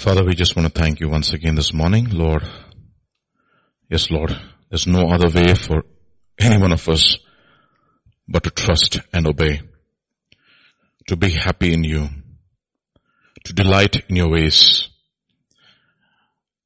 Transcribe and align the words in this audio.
Father, 0.00 0.24
we 0.24 0.34
just 0.34 0.56
want 0.56 0.66
to 0.66 0.80
thank 0.80 0.98
you 0.98 1.10
once 1.10 1.34
again 1.34 1.56
this 1.56 1.74
morning, 1.74 2.08
Lord. 2.08 2.42
Yes, 3.90 4.10
Lord, 4.10 4.34
there's 4.70 4.86
no 4.86 5.10
other 5.10 5.28
way 5.28 5.52
for 5.52 5.82
any 6.38 6.56
one 6.56 6.72
of 6.72 6.88
us 6.88 7.18
but 8.26 8.44
to 8.44 8.50
trust 8.50 9.02
and 9.12 9.26
obey, 9.26 9.60
to 11.06 11.16
be 11.16 11.28
happy 11.32 11.74
in 11.74 11.84
you, 11.84 12.08
to 13.44 13.52
delight 13.52 14.02
in 14.08 14.16
your 14.16 14.30
ways. 14.30 14.88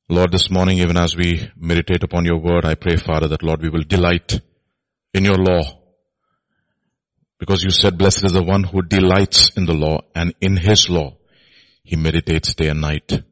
Lord, 0.09 0.31
this 0.31 0.49
morning, 0.49 0.79
even 0.79 0.97
as 0.97 1.17
we 1.17 1.51
meditate 1.57 2.05
upon 2.05 2.25
your 2.25 2.39
word, 2.39 2.65
I 2.65 2.77
pray, 2.77 2.95
Father, 2.95 3.27
that 3.27 3.43
Lord, 3.43 3.63
we 3.63 3.69
will 3.69 3.83
delight 3.83 4.41
in 5.13 5.25
your 5.25 5.39
law. 5.39 5.81
Because 7.41 7.65
you 7.65 7.71
said, 7.71 7.99
blessed 7.99 8.27
is 8.27 8.33
the 8.33 8.45
one 8.45 8.63
who 8.63 8.83
delights 8.83 9.51
in 9.57 9.67
the 9.67 9.75
law 9.75 10.03
and 10.15 10.37
in 10.41 10.57
his 10.57 10.89
law 10.89 11.17
he 11.85 11.97
meditates 11.97 12.55
day 12.55 12.69
and 12.69 12.81
night. 12.81 13.23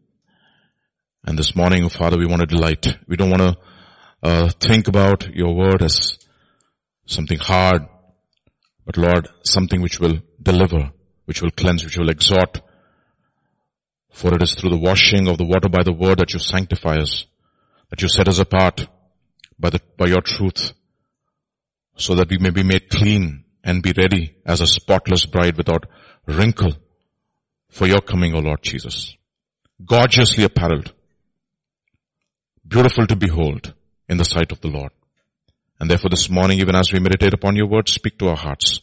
And 1.25 1.39
this 1.39 1.57
morning, 1.57 1.89
Father, 1.89 2.19
we 2.19 2.27
want 2.27 2.41
to 2.41 2.47
delight. 2.47 2.87
We 3.09 3.17
don't 3.17 3.31
want 3.31 3.43
to 3.43 3.57
uh, 4.23 4.51
think 4.61 4.89
about 4.89 5.35
your 5.35 5.57
word 5.57 5.83
as 5.83 6.19
something 7.07 7.39
hard, 7.39 7.83
but 8.85 8.99
Lord, 8.99 9.29
something 9.43 9.81
which 9.81 9.99
will 9.99 10.19
deliver, 10.41 10.93
which 11.25 11.41
will 11.41 11.51
cleanse, 11.51 11.85
which 11.85 11.97
will 11.97 12.11
exhort. 12.11 12.61
For 14.13 14.35
it 14.35 14.43
is 14.43 14.55
through 14.55 14.71
the 14.71 14.79
washing 14.79 15.29
of 15.29 15.39
the 15.39 15.47
water 15.47 15.71
by 15.71 15.83
the 15.83 15.93
word 15.93 16.19
that 16.19 16.35
you 16.35 16.39
sanctify 16.39 16.99
us, 16.99 17.25
that 17.89 18.03
you 18.03 18.09
set 18.09 18.29
us 18.29 18.39
apart 18.39 18.87
by 19.59 19.71
the, 19.71 19.81
by 19.97 20.07
your 20.07 20.21
truth, 20.21 20.73
so 21.97 22.15
that 22.17 22.29
we 22.29 22.37
may 22.37 22.51
be 22.51 22.63
made 22.63 22.91
clean 22.91 23.45
and 23.65 23.83
be 23.83 23.95
ready 23.97 24.37
as 24.45 24.61
a 24.61 24.67
spotless 24.67 25.25
bride 25.25 25.57
without 25.57 25.87
wrinkle 26.27 26.75
for 27.73 27.87
your 27.87 28.01
coming, 28.01 28.35
O 28.35 28.39
Lord 28.39 28.63
Jesus. 28.63 29.17
Gorgeously 29.85 30.45
apparelled. 30.45 30.93
Beautiful 32.67 33.07
to 33.07 33.17
behold 33.17 33.75
in 34.09 34.19
the 34.19 34.25
sight 34.25 34.53
of 34.53 34.61
the 34.61 34.69
Lord. 34.69 34.93
And 35.81 35.91
therefore 35.91 36.11
this 36.11 36.31
morning, 36.31 36.61
even 36.61 36.77
as 36.77 36.93
we 36.93 37.01
meditate 37.01 37.35
upon 37.35 37.57
your 37.57 37.67
word, 37.67 37.89
speak 37.89 38.19
to 38.19 38.29
our 38.29 38.37
hearts. 38.37 38.81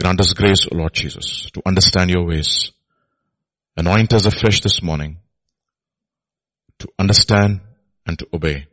Grant 0.00 0.20
us 0.20 0.32
grace, 0.32 0.66
O 0.72 0.76
Lord 0.76 0.94
Jesus, 0.94 1.50
to 1.52 1.62
understand 1.66 2.10
your 2.10 2.26
ways. 2.26 2.72
Anoint 3.76 4.12
us 4.12 4.24
afresh 4.24 4.60
this 4.60 4.82
morning 4.82 5.18
to 6.78 6.88
understand 6.98 7.60
and 8.06 8.18
to 8.18 8.26
obey. 8.32 8.66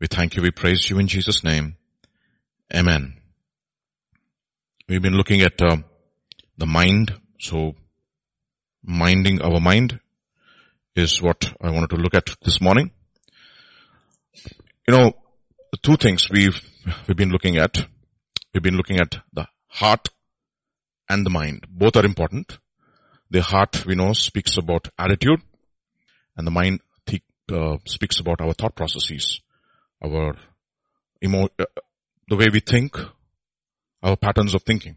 We 0.00 0.08
thank 0.08 0.36
you, 0.36 0.42
we 0.42 0.50
praise 0.50 0.90
you 0.90 0.98
in 0.98 1.06
Jesus' 1.06 1.44
name. 1.44 1.76
Amen. 2.74 3.14
We've 4.88 5.02
been 5.02 5.16
looking 5.16 5.42
at 5.42 5.60
uh, 5.62 5.76
the 6.56 6.66
mind. 6.66 7.14
So 7.38 7.74
minding 8.84 9.42
our 9.42 9.60
mind 9.60 10.00
is 10.94 11.20
what 11.22 11.52
I 11.60 11.70
wanted 11.70 11.90
to 11.90 11.96
look 11.96 12.14
at 12.14 12.34
this 12.42 12.60
morning. 12.60 12.90
You 14.86 14.94
know, 14.94 15.12
two 15.82 15.96
things 15.96 16.28
we've, 16.30 16.60
we've 17.06 17.16
been 17.16 17.30
looking 17.30 17.56
at. 17.56 17.86
We've 18.52 18.62
been 18.62 18.76
looking 18.76 19.00
at 19.00 19.16
the 19.32 19.46
heart 19.68 20.08
and 21.08 21.24
the 21.24 21.30
mind. 21.30 21.66
Both 21.68 21.96
are 21.96 22.04
important. 22.04 22.58
The 23.30 23.42
heart, 23.42 23.86
we 23.86 23.94
know, 23.94 24.12
speaks 24.12 24.58
about 24.58 24.88
attitude 24.98 25.40
and 26.36 26.46
the 26.46 26.50
mind 26.50 26.80
uh, 27.50 27.76
speaks 27.86 28.20
about 28.20 28.40
our 28.40 28.52
thought 28.52 28.74
processes, 28.74 29.40
our 30.02 30.34
emo- 31.22 31.48
uh, 31.58 31.64
the 32.28 32.36
way 32.36 32.46
we 32.52 32.60
think, 32.60 32.96
our 34.02 34.16
patterns 34.16 34.54
of 34.54 34.62
thinking. 34.62 34.96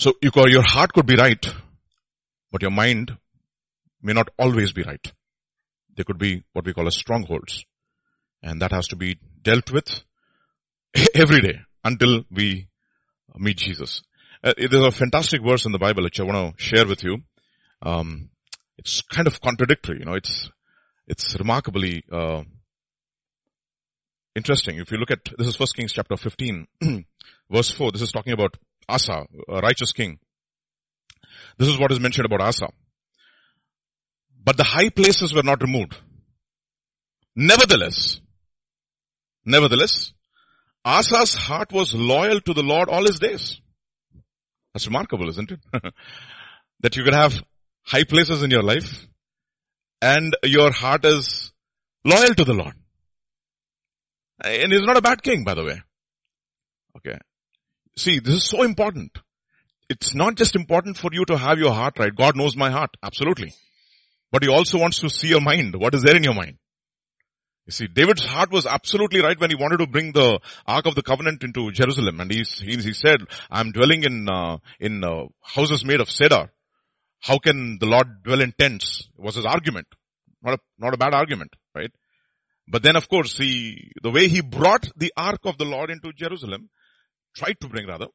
So 0.00 0.14
you 0.22 0.30
your 0.46 0.62
heart 0.62 0.94
could 0.94 1.04
be 1.04 1.16
right, 1.16 1.46
but 2.50 2.62
your 2.62 2.70
mind 2.70 3.18
may 4.00 4.14
not 4.14 4.30
always 4.38 4.72
be 4.72 4.82
right. 4.82 5.12
There 5.94 6.06
could 6.06 6.16
be 6.16 6.42
what 6.54 6.64
we 6.64 6.72
call 6.72 6.86
as 6.86 6.96
strongholds. 6.96 7.66
And 8.42 8.62
that 8.62 8.72
has 8.72 8.88
to 8.88 8.96
be 8.96 9.18
dealt 9.42 9.70
with 9.70 10.02
every 11.14 11.42
day 11.42 11.58
until 11.84 12.24
we 12.30 12.68
meet 13.36 13.58
Jesus. 13.58 14.02
Uh, 14.42 14.54
there's 14.56 14.86
a 14.86 14.90
fantastic 14.90 15.42
verse 15.42 15.66
in 15.66 15.72
the 15.72 15.78
Bible 15.78 16.04
which 16.04 16.18
I 16.18 16.22
want 16.22 16.56
to 16.56 16.64
share 16.64 16.86
with 16.86 17.04
you. 17.04 17.18
Um, 17.82 18.30
it's 18.78 19.02
kind 19.02 19.26
of 19.26 19.42
contradictory, 19.42 19.98
you 19.98 20.06
know, 20.06 20.14
it's, 20.14 20.50
it's 21.08 21.38
remarkably, 21.38 22.04
uh, 22.10 22.44
interesting. 24.34 24.78
If 24.78 24.92
you 24.92 24.96
look 24.96 25.10
at, 25.10 25.26
this 25.36 25.46
is 25.46 25.56
First 25.56 25.76
Kings 25.76 25.92
chapter 25.92 26.16
15, 26.16 26.66
verse 27.50 27.70
4, 27.70 27.92
this 27.92 28.00
is 28.00 28.12
talking 28.12 28.32
about 28.32 28.56
Asa, 28.90 29.26
a 29.48 29.60
righteous 29.60 29.92
king. 29.92 30.18
This 31.58 31.68
is 31.68 31.78
what 31.78 31.92
is 31.92 32.00
mentioned 32.00 32.26
about 32.26 32.40
Asa. 32.40 32.68
But 34.42 34.56
the 34.56 34.64
high 34.64 34.88
places 34.88 35.34
were 35.34 35.42
not 35.42 35.62
removed. 35.62 35.96
Nevertheless, 37.36 38.20
nevertheless, 39.44 40.12
Asa's 40.84 41.34
heart 41.34 41.72
was 41.72 41.94
loyal 41.94 42.40
to 42.40 42.54
the 42.54 42.62
Lord 42.62 42.88
all 42.88 43.06
his 43.06 43.18
days. 43.18 43.60
That's 44.72 44.86
remarkable, 44.86 45.28
isn't 45.28 45.52
it? 45.52 45.60
that 46.80 46.96
you 46.96 47.04
can 47.04 47.14
have 47.14 47.42
high 47.82 48.04
places 48.04 48.42
in 48.42 48.50
your 48.50 48.62
life 48.62 49.06
and 50.00 50.36
your 50.42 50.72
heart 50.72 51.04
is 51.04 51.52
loyal 52.04 52.34
to 52.34 52.44
the 52.44 52.54
Lord. 52.54 52.74
And 54.42 54.72
he's 54.72 54.86
not 54.86 54.96
a 54.96 55.02
bad 55.02 55.22
king, 55.22 55.44
by 55.44 55.54
the 55.54 55.64
way. 55.64 55.82
Okay. 56.96 57.18
See, 58.00 58.18
this 58.18 58.34
is 58.36 58.44
so 58.44 58.62
important. 58.62 59.18
It's 59.90 60.14
not 60.14 60.36
just 60.36 60.56
important 60.56 60.96
for 60.96 61.10
you 61.12 61.26
to 61.26 61.36
have 61.36 61.58
your 61.58 61.72
heart 61.72 61.98
right. 61.98 62.14
God 62.14 62.34
knows 62.34 62.56
my 62.56 62.70
heart. 62.70 62.96
Absolutely. 63.02 63.52
But 64.32 64.42
he 64.42 64.48
also 64.48 64.78
wants 64.78 65.00
to 65.00 65.10
see 65.10 65.28
your 65.28 65.42
mind. 65.42 65.76
What 65.76 65.94
is 65.94 66.02
there 66.02 66.16
in 66.16 66.24
your 66.24 66.32
mind? 66.32 66.56
You 67.66 67.72
see, 67.72 67.88
David's 67.88 68.24
heart 68.24 68.50
was 68.50 68.64
absolutely 68.64 69.20
right 69.20 69.38
when 69.38 69.50
he 69.50 69.56
wanted 69.56 69.80
to 69.80 69.86
bring 69.86 70.12
the 70.12 70.40
Ark 70.66 70.86
of 70.86 70.94
the 70.94 71.02
Covenant 71.02 71.44
into 71.44 71.70
Jerusalem. 71.72 72.20
And 72.20 72.30
he, 72.30 72.38
he, 72.38 72.94
said, 72.94 73.20
I'm 73.50 73.70
dwelling 73.70 74.04
in, 74.04 74.30
uh, 74.30 74.56
in 74.80 75.04
uh, 75.04 75.24
houses 75.42 75.84
made 75.84 76.00
of 76.00 76.10
cedar. 76.10 76.50
How 77.20 77.36
can 77.36 77.76
the 77.78 77.86
Lord 77.86 78.22
dwell 78.24 78.40
in 78.40 78.54
tents? 78.58 79.10
Was 79.18 79.34
his 79.34 79.44
argument. 79.44 79.88
Not 80.42 80.54
a, 80.54 80.58
not 80.78 80.94
a 80.94 80.96
bad 80.96 81.12
argument, 81.12 81.54
right? 81.74 81.90
But 82.66 82.82
then 82.82 82.96
of 82.96 83.10
course, 83.10 83.36
he, 83.36 83.92
the 84.02 84.10
way 84.10 84.28
he 84.28 84.40
brought 84.40 84.88
the 84.96 85.12
Ark 85.18 85.40
of 85.44 85.58
the 85.58 85.66
Lord 85.66 85.90
into 85.90 86.14
Jerusalem, 86.14 86.70
tried 87.34 87.60
to 87.60 87.68
bring 87.68 87.86
rather, 87.86 88.08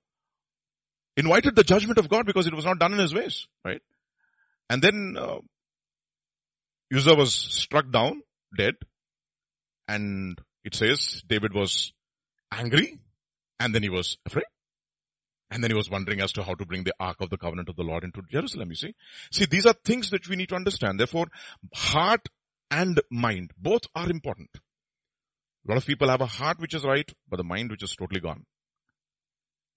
invited 1.17 1.55
the 1.55 1.63
judgment 1.63 1.97
of 1.97 2.09
God 2.09 2.25
because 2.25 2.47
it 2.47 2.53
was 2.53 2.65
not 2.65 2.79
done 2.79 2.93
in 2.93 2.99
his 2.99 3.13
ways, 3.13 3.47
right? 3.63 3.81
And 4.69 4.81
then 4.81 5.15
uh, 5.17 5.39
Uzzah 6.93 7.15
was 7.15 7.33
struck 7.33 7.91
down, 7.91 8.21
dead, 8.57 8.75
and 9.87 10.39
it 10.63 10.75
says 10.75 11.23
David 11.27 11.53
was 11.53 11.93
angry, 12.51 12.99
and 13.59 13.73
then 13.73 13.83
he 13.83 13.89
was 13.89 14.17
afraid. 14.25 14.45
And 15.51 15.63
then 15.63 15.69
he 15.69 15.77
was 15.77 15.91
wondering 15.91 16.21
as 16.21 16.31
to 16.33 16.43
how 16.43 16.55
to 16.55 16.65
bring 16.65 16.83
the 16.83 16.95
ark 16.99 17.17
of 17.19 17.29
the 17.29 17.37
covenant 17.37 17.69
of 17.69 17.75
the 17.75 17.83
Lord 17.83 18.03
into 18.03 18.21
Jerusalem, 18.31 18.69
you 18.69 18.75
see. 18.75 18.95
See, 19.31 19.45
these 19.45 19.65
are 19.65 19.75
things 19.85 20.09
that 20.09 20.27
we 20.27 20.35
need 20.35 20.49
to 20.49 20.55
understand. 20.55 20.99
Therefore, 20.99 21.27
heart 21.73 22.27
and 22.71 22.99
mind, 23.11 23.51
both 23.57 23.83
are 23.93 24.09
important. 24.09 24.49
A 24.55 25.71
lot 25.71 25.77
of 25.77 25.85
people 25.85 26.09
have 26.09 26.21
a 26.21 26.25
heart 26.25 26.59
which 26.59 26.73
is 26.73 26.83
right, 26.83 27.09
but 27.29 27.37
the 27.37 27.43
mind 27.43 27.71
which 27.71 27.83
is 27.83 27.95
totally 27.95 28.19
gone. 28.19 28.45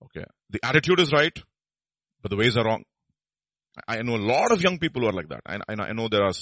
Okay. 0.05 0.25
The 0.51 0.61
attitude 0.63 1.01
is 1.01 1.13
right, 1.13 1.37
but 2.23 2.31
the 2.31 2.37
ways 2.37 2.57
are 2.57 2.65
wrong. 2.65 2.85
I 3.87 4.03
know 4.03 4.17
a 4.17 4.19
lot 4.19 4.53
of 4.53 4.63
young 4.63 4.79
people 4.79 5.03
who 5.03 5.09
are 5.09 5.13
like 5.13 5.29
that. 5.29 5.43
I, 5.47 5.59
I 5.69 5.93
know 5.93 6.09
there 6.09 6.25
are 6.25 6.33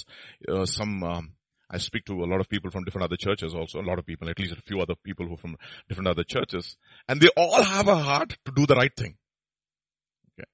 uh, 0.48 0.64
some, 0.66 1.02
um, 1.02 1.32
I 1.70 1.78
speak 1.78 2.04
to 2.06 2.12
a 2.12 2.24
lot 2.26 2.40
of 2.40 2.48
people 2.48 2.70
from 2.70 2.84
different 2.84 3.04
other 3.04 3.16
churches 3.16 3.54
also, 3.54 3.80
a 3.80 3.82
lot 3.82 3.98
of 3.98 4.06
people, 4.06 4.28
at 4.30 4.38
least 4.38 4.52
a 4.52 4.62
few 4.62 4.80
other 4.80 4.94
people 5.02 5.26
who 5.26 5.36
from 5.36 5.56
different 5.88 6.08
other 6.08 6.24
churches, 6.24 6.76
and 7.08 7.20
they 7.20 7.28
all 7.36 7.62
have 7.62 7.88
a 7.88 7.96
heart 7.96 8.36
to 8.46 8.52
do 8.54 8.66
the 8.66 8.76
right 8.76 8.94
thing. 8.96 9.16
Okay. 10.38 10.48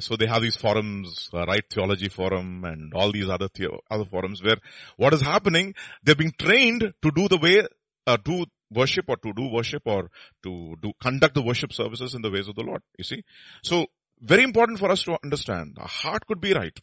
So 0.00 0.16
they 0.16 0.26
have 0.26 0.42
these 0.42 0.56
forums, 0.56 1.28
uh, 1.32 1.44
Right 1.46 1.64
Theology 1.70 2.08
Forum 2.08 2.64
and 2.64 2.92
all 2.94 3.12
these 3.12 3.28
other, 3.28 3.48
the- 3.54 3.78
other 3.90 4.04
forums 4.04 4.42
where 4.42 4.56
what 4.96 5.14
is 5.14 5.20
happening, 5.20 5.74
they're 6.02 6.16
being 6.16 6.34
trained 6.38 6.92
to 7.02 7.10
do 7.14 7.28
the 7.28 7.38
way, 7.38 7.66
uh, 8.06 8.16
do 8.16 8.46
worship 8.74 9.06
or 9.08 9.16
to 9.16 9.32
do 9.32 9.48
worship 9.48 9.82
or 9.86 10.10
to 10.42 10.76
do, 10.82 10.92
conduct 11.00 11.34
the 11.34 11.42
worship 11.42 11.72
services 11.72 12.14
in 12.14 12.22
the 12.22 12.30
ways 12.30 12.48
of 12.48 12.54
the 12.54 12.62
Lord. 12.62 12.82
You 12.98 13.04
see? 13.04 13.22
So, 13.62 13.86
very 14.20 14.42
important 14.42 14.78
for 14.78 14.90
us 14.90 15.02
to 15.04 15.18
understand. 15.22 15.76
Our 15.78 15.88
heart 15.88 16.26
could 16.26 16.40
be 16.40 16.54
right, 16.54 16.78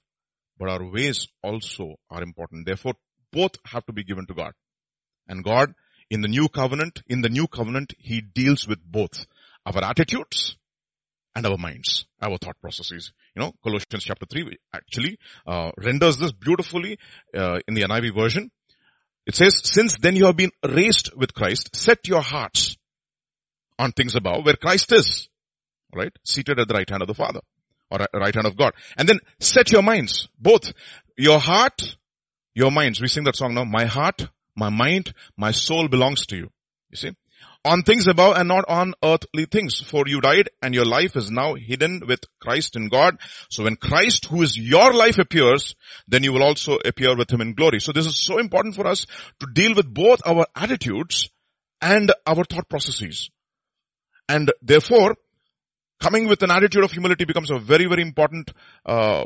but 0.57 0.69
our 0.69 0.83
ways 0.83 1.27
also 1.41 1.95
are 2.09 2.21
important. 2.21 2.65
Therefore, 2.65 2.93
both 3.31 3.51
have 3.65 3.85
to 3.85 3.93
be 3.93 4.03
given 4.03 4.25
to 4.27 4.33
God. 4.33 4.53
And 5.27 5.43
God, 5.43 5.73
in 6.09 6.21
the 6.21 6.27
new 6.27 6.49
covenant, 6.49 7.01
in 7.07 7.21
the 7.21 7.29
new 7.29 7.47
covenant, 7.47 7.93
He 7.97 8.21
deals 8.21 8.67
with 8.67 8.79
both 8.83 9.25
our 9.65 9.83
attitudes 9.83 10.57
and 11.35 11.45
our 11.45 11.57
minds, 11.57 12.05
our 12.21 12.37
thought 12.37 12.59
processes. 12.59 13.13
You 13.35 13.43
know, 13.43 13.53
Colossians 13.63 14.03
chapter 14.03 14.25
3 14.25 14.57
actually 14.73 15.17
uh, 15.47 15.71
renders 15.77 16.17
this 16.17 16.31
beautifully 16.31 16.97
uh, 17.35 17.59
in 17.67 17.73
the 17.73 17.83
NIV 17.83 18.13
version. 18.15 18.51
It 19.25 19.35
says, 19.35 19.61
since 19.63 19.97
then 19.97 20.15
you 20.15 20.25
have 20.25 20.35
been 20.37 20.51
raised 20.67 21.11
with 21.15 21.33
Christ, 21.33 21.75
set 21.75 22.07
your 22.07 22.21
hearts 22.21 22.77
on 23.77 23.91
things 23.91 24.15
above 24.15 24.45
where 24.45 24.55
Christ 24.55 24.91
is, 24.91 25.29
right? 25.95 26.11
Seated 26.25 26.59
at 26.59 26.67
the 26.67 26.73
right 26.73 26.89
hand 26.89 27.01
of 27.01 27.07
the 27.07 27.13
Father. 27.13 27.41
or 27.91 28.07
right 28.13 28.33
hand 28.33 28.47
of 28.47 28.57
God. 28.57 28.73
And 28.97 29.07
then 29.07 29.19
set 29.39 29.71
your 29.71 29.83
minds, 29.83 30.29
both 30.39 30.71
your 31.17 31.39
heart, 31.39 31.97
your 32.55 32.71
minds. 32.71 33.01
We 33.01 33.07
sing 33.07 33.25
that 33.25 33.35
song 33.35 33.53
now. 33.53 33.65
My 33.65 33.85
heart, 33.85 34.27
my 34.55 34.69
mind, 34.69 35.13
my 35.37 35.51
soul 35.51 35.87
belongs 35.87 36.25
to 36.27 36.37
you. 36.37 36.49
You 36.89 36.97
see? 36.97 37.11
On 37.63 37.83
things 37.83 38.07
above 38.07 38.37
and 38.37 38.47
not 38.47 38.65
on 38.67 38.95
earthly 39.03 39.45
things. 39.45 39.79
For 39.79 40.03
you 40.07 40.19
died 40.19 40.49
and 40.63 40.73
your 40.73 40.85
life 40.85 41.15
is 41.15 41.29
now 41.29 41.53
hidden 41.53 42.01
with 42.07 42.21
Christ 42.39 42.75
in 42.75 42.89
God. 42.89 43.19
So 43.49 43.65
when 43.65 43.75
Christ, 43.75 44.25
who 44.25 44.41
is 44.41 44.57
your 44.57 44.93
life 44.93 45.19
appears, 45.19 45.75
then 46.07 46.23
you 46.23 46.33
will 46.33 46.41
also 46.41 46.79
appear 46.83 47.15
with 47.15 47.31
him 47.31 47.41
in 47.41 47.53
glory. 47.53 47.79
So 47.79 47.91
this 47.91 48.07
is 48.07 48.17
so 48.17 48.39
important 48.39 48.75
for 48.75 48.87
us 48.87 49.05
to 49.39 49.47
deal 49.53 49.75
with 49.75 49.93
both 49.93 50.21
our 50.25 50.47
attitudes 50.55 51.29
and 51.81 52.11
our 52.25 52.43
thought 52.45 52.67
processes. 52.67 53.29
And 54.27 54.51
therefore, 54.61 55.15
coming 56.01 56.27
with 56.27 56.41
an 56.41 56.51
attitude 56.51 56.83
of 56.83 56.91
humility 56.91 57.25
becomes 57.25 57.51
a 57.51 57.59
very, 57.59 57.85
very 57.85 58.01
important 58.01 58.51
uh, 58.85 59.25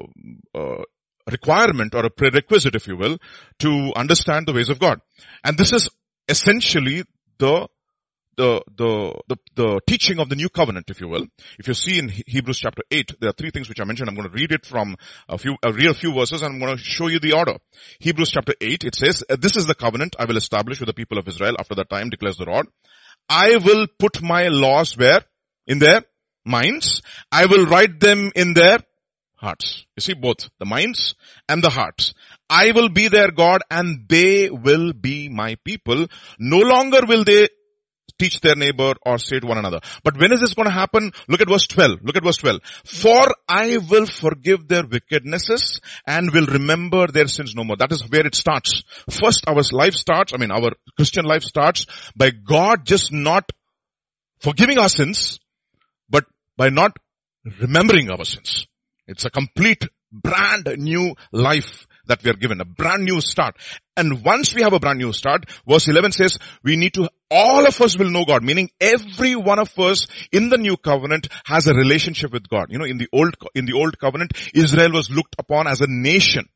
uh, 0.53 0.83
requirement 1.31 1.95
or 1.95 2.05
a 2.05 2.09
prerequisite, 2.09 2.75
if 2.75 2.87
you 2.87 2.97
will, 2.97 3.17
to 3.59 3.91
understand 3.95 4.45
the 4.45 4.53
ways 4.53 4.69
of 4.69 4.79
God. 4.79 4.99
And 5.43 5.57
this 5.57 5.73
is 5.73 5.89
essentially 6.27 7.03
the 7.37 7.67
the, 8.37 8.61
the, 8.75 9.13
the, 9.27 9.37
the, 9.55 9.81
teaching 9.87 10.19
of 10.19 10.29
the 10.29 10.35
new 10.35 10.49
covenant, 10.49 10.89
if 10.89 10.99
you 10.99 11.07
will. 11.07 11.25
If 11.57 11.67
you 11.67 11.73
see 11.73 11.99
in 11.99 12.09
Hebrews 12.27 12.59
chapter 12.59 12.83
8, 12.91 13.19
there 13.19 13.29
are 13.29 13.33
three 13.33 13.51
things 13.51 13.69
which 13.69 13.79
I 13.79 13.85
mentioned. 13.85 14.09
I'm 14.09 14.15
going 14.15 14.27
to 14.27 14.33
read 14.33 14.51
it 14.51 14.65
from 14.65 14.95
a 15.29 15.37
few, 15.37 15.55
a 15.63 15.71
real 15.71 15.93
few 15.93 16.13
verses 16.13 16.41
and 16.41 16.55
I'm 16.55 16.59
going 16.59 16.77
to 16.77 16.83
show 16.83 17.07
you 17.07 17.19
the 17.19 17.33
order. 17.33 17.57
Hebrews 17.99 18.31
chapter 18.31 18.53
8, 18.59 18.83
it 18.83 18.95
says, 18.95 19.23
uh, 19.29 19.37
this 19.39 19.55
is 19.55 19.65
the 19.65 19.75
covenant 19.75 20.15
I 20.19 20.25
will 20.25 20.37
establish 20.37 20.79
with 20.79 20.87
the 20.87 20.93
people 20.93 21.17
of 21.17 21.27
Israel 21.27 21.55
after 21.59 21.75
that 21.75 21.89
time, 21.89 22.09
declares 22.09 22.37
the 22.37 22.45
Lord. 22.45 22.67
I 23.29 23.57
will 23.57 23.87
put 23.99 24.21
my 24.21 24.47
laws 24.49 24.97
where? 24.97 25.21
In 25.67 25.79
their 25.79 26.03
minds. 26.45 27.01
I 27.31 27.45
will 27.47 27.65
write 27.65 27.99
them 27.99 28.31
in 28.35 28.53
their 28.53 28.79
hearts. 29.35 29.85
You 29.95 30.01
see 30.01 30.13
both 30.13 30.49
the 30.59 30.65
minds 30.65 31.15
and 31.49 31.63
the 31.63 31.69
hearts. 31.69 32.13
I 32.49 32.71
will 32.71 32.89
be 32.89 33.07
their 33.07 33.31
God 33.31 33.61
and 33.69 34.07
they 34.07 34.49
will 34.49 34.93
be 34.93 35.29
my 35.29 35.55
people. 35.63 36.07
No 36.39 36.59
longer 36.59 37.01
will 37.07 37.23
they 37.23 37.49
teach 38.17 38.41
their 38.41 38.55
neighbor 38.55 38.93
or 39.05 39.17
say 39.17 39.39
to 39.39 39.47
one 39.47 39.57
another. 39.57 39.79
But 40.03 40.17
when 40.17 40.31
is 40.31 40.41
this 40.41 40.53
going 40.53 40.67
to 40.67 40.73
happen? 40.73 41.11
Look 41.27 41.41
at 41.41 41.49
verse 41.49 41.67
12. 41.67 41.99
Look 42.03 42.15
at 42.15 42.23
verse 42.23 42.37
12. 42.37 42.61
For 42.85 43.27
I 43.47 43.77
will 43.89 44.05
forgive 44.05 44.67
their 44.67 44.83
wickednesses 44.83 45.79
and 46.05 46.31
will 46.31 46.45
remember 46.45 47.07
their 47.07 47.27
sins 47.27 47.53
no 47.55 47.63
more. 47.63 47.77
That 47.77 47.91
is 47.91 48.09
where 48.09 48.25
it 48.25 48.35
starts. 48.35 48.83
First 49.09 49.45
our 49.47 49.61
life 49.71 49.93
starts, 49.93 50.33
I 50.33 50.37
mean 50.37 50.51
our 50.51 50.71
Christian 50.95 51.25
life 51.25 51.43
starts 51.43 51.85
by 52.15 52.31
God 52.31 52.85
just 52.85 53.11
not 53.11 53.49
forgiving 54.39 54.77
our 54.77 54.89
sins, 54.89 55.39
but 56.09 56.25
by 56.57 56.69
not 56.69 56.95
remembering 57.59 58.09
our 58.09 58.25
sins. 58.25 58.67
It's 59.07 59.25
a 59.25 59.29
complete 59.29 59.87
brand 60.11 60.69
new 60.77 61.15
life 61.31 61.87
that 62.07 62.23
we 62.23 62.29
are 62.29 62.35
given, 62.35 62.61
a 62.61 62.65
brand 62.65 63.03
new 63.03 63.21
start. 63.21 63.57
And 63.97 64.25
once 64.25 64.53
we 64.53 64.61
have 64.61 64.73
a 64.73 64.79
brand 64.79 64.99
new 64.99 65.13
start, 65.13 65.45
verse 65.67 65.87
11 65.87 66.11
says, 66.11 66.37
we 66.63 66.75
need 66.75 66.93
to, 66.95 67.09
all 67.31 67.65
of 67.65 67.79
us 67.79 67.97
will 67.97 68.09
know 68.09 68.25
God, 68.25 68.43
meaning 68.43 68.69
every 68.79 69.35
one 69.35 69.59
of 69.59 69.77
us 69.79 70.07
in 70.31 70.49
the 70.49 70.57
new 70.57 70.75
covenant 70.75 71.29
has 71.45 71.67
a 71.67 71.73
relationship 71.73 72.33
with 72.33 72.49
God. 72.49 72.67
You 72.69 72.77
know, 72.77 72.85
in 72.85 72.97
the 72.97 73.07
old, 73.13 73.35
in 73.53 73.65
the 73.65 73.73
old 73.73 73.97
covenant, 73.97 74.33
Israel 74.53 74.91
was 74.91 75.09
looked 75.09 75.35
upon 75.39 75.67
as 75.67 75.79
a 75.79 75.87
nation. 75.87 76.49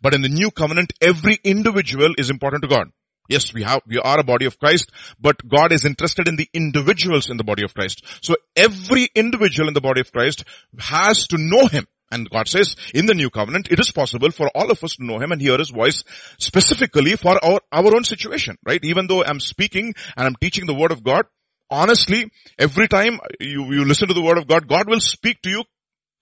But 0.00 0.14
in 0.14 0.22
the 0.22 0.28
new 0.28 0.50
covenant, 0.50 0.92
every 1.00 1.38
individual 1.42 2.14
is 2.16 2.30
important 2.30 2.62
to 2.62 2.68
God. 2.68 2.88
Yes, 3.28 3.52
we 3.52 3.62
have, 3.62 3.82
we 3.86 3.98
are 3.98 4.20
a 4.20 4.24
body 4.24 4.46
of 4.46 4.58
Christ, 4.58 4.90
but 5.18 5.36
God 5.48 5.72
is 5.72 5.84
interested 5.84 6.28
in 6.28 6.36
the 6.36 6.48
individuals 6.52 7.30
in 7.30 7.36
the 7.36 7.44
body 7.44 7.64
of 7.64 7.74
Christ. 7.74 8.04
So 8.20 8.36
every 8.54 9.08
individual 9.14 9.68
in 9.68 9.74
the 9.74 9.80
body 9.80 10.00
of 10.00 10.12
Christ 10.12 10.44
has 10.78 11.26
to 11.28 11.38
know 11.38 11.66
Him. 11.66 11.86
And 12.12 12.30
God 12.30 12.46
says, 12.46 12.76
in 12.94 13.06
the 13.06 13.14
new 13.14 13.30
covenant, 13.30 13.68
it 13.70 13.80
is 13.80 13.90
possible 13.90 14.30
for 14.30 14.48
all 14.54 14.70
of 14.70 14.84
us 14.84 14.96
to 14.96 15.04
know 15.04 15.18
Him 15.18 15.32
and 15.32 15.40
hear 15.40 15.58
His 15.58 15.70
voice 15.70 16.04
specifically 16.38 17.16
for 17.16 17.44
our, 17.44 17.60
our 17.72 17.94
own 17.94 18.04
situation, 18.04 18.58
right? 18.64 18.84
Even 18.84 19.06
though 19.06 19.24
I'm 19.24 19.40
speaking 19.40 19.94
and 20.16 20.26
I'm 20.26 20.36
teaching 20.36 20.66
the 20.66 20.74
Word 20.74 20.92
of 20.92 21.02
God, 21.02 21.24
honestly, 21.70 22.30
every 22.58 22.86
time 22.86 23.18
you, 23.40 23.72
you 23.72 23.84
listen 23.84 24.08
to 24.08 24.14
the 24.14 24.22
Word 24.22 24.38
of 24.38 24.46
God, 24.46 24.68
God 24.68 24.88
will 24.88 25.00
speak 25.00 25.40
to 25.42 25.50
you 25.50 25.64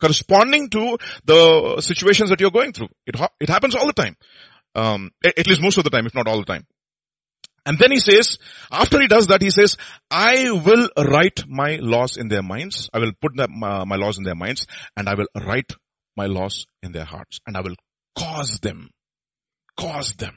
corresponding 0.01 0.71
to 0.71 0.97
the 1.25 1.81
situations 1.81 2.31
that 2.31 2.41
you're 2.41 2.51
going 2.51 2.73
through. 2.73 2.89
It, 3.07 3.17
it 3.41 3.49
happens 3.49 3.75
all 3.75 3.87
the 3.87 3.93
time. 3.93 4.17
Um, 4.75 5.11
at 5.25 5.47
least 5.47 5.61
most 5.61 5.77
of 5.77 5.85
the 5.85 5.91
time, 5.91 6.07
if 6.07 6.15
not 6.15 6.29
all 6.29 6.39
the 6.39 6.45
time. 6.45 6.67
And 7.67 7.79
then 7.79 7.91
he 7.91 7.99
says, 7.99 8.39
after 8.71 9.01
he 9.01 9.07
does 9.07 9.29
that, 9.29 9.43
he 9.43 9.51
says, 9.51 9.77
I 10.11 10.51
will 10.51 10.89
write 10.97 11.45
my 11.47 11.77
laws 11.77 12.17
in 12.17 12.29
their 12.29 12.43
minds. 12.43 12.89
I 12.93 12.99
will 12.99 13.13
put 13.21 13.33
my, 13.37 13.97
laws 13.97 14.19
in 14.19 14.25
their 14.25 14.35
minds 14.35 14.67
and 14.97 15.09
I 15.09 15.15
will 15.15 15.27
write 15.35 15.73
my 16.17 16.27
laws 16.27 16.67
in 16.83 16.93
their 16.93 17.05
hearts 17.05 17.41
and 17.47 17.57
I 17.57 17.61
will 17.61 17.77
cause 18.17 18.59
them, 18.61 18.91
cause 19.77 20.15
them. 20.15 20.37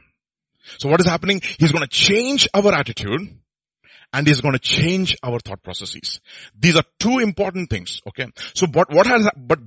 So 0.80 0.90
what 0.90 1.00
is 1.00 1.08
happening? 1.08 1.42
He's 1.60 1.72
going 1.72 1.84
to 1.84 1.90
change 1.90 2.48
our 2.54 2.74
attitude 2.74 3.22
and 4.14 4.28
is 4.28 4.42
going 4.42 4.54
to 4.54 4.60
change 4.60 5.18
our 5.24 5.40
thought 5.40 5.64
processes. 5.64 6.22
These 6.58 6.78
are 6.78 6.84
two 7.00 7.18
important 7.20 7.70
things. 7.70 8.00
Okay. 8.08 8.28
So 8.54 8.68
what, 8.68 8.94
what 8.94 9.08
has, 9.08 9.28
but 9.36 9.60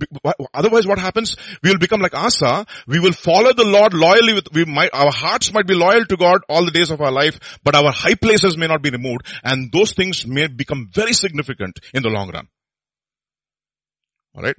otherwise 0.55 0.87
what 0.87 0.99
happens? 0.99 1.37
We 1.63 1.71
will 1.71 1.79
become 1.79 2.01
like 2.01 2.15
Asa. 2.15 2.65
We 2.87 3.01
will 3.01 3.13
follow 3.13 3.53
the 3.53 3.65
Lord 3.65 3.93
loyally 3.93 4.35
with, 4.35 4.53
we 4.53 4.65
might, 4.65 4.91
our 4.95 5.11
hearts 5.11 5.53
might 5.53 5.67
be 5.67 5.75
loyal 5.75 6.07
to 6.07 6.17
God 6.17 6.43
all 6.49 6.65
the 6.65 6.71
days 6.71 6.91
of 6.91 7.01
our 7.01 7.13
life, 7.13 7.59
but 7.65 7.75
our 7.75 7.91
high 7.91 8.15
places 8.15 8.57
may 8.57 8.69
not 8.69 8.83
be 8.83 8.91
removed 8.91 9.27
and 9.43 9.71
those 9.73 9.93
things 9.93 10.27
may 10.27 10.47
become 10.47 10.89
very 10.93 11.13
significant 11.13 11.81
in 11.93 12.03
the 12.03 12.09
long 12.09 12.31
run. 12.31 12.49
Alright. 14.37 14.57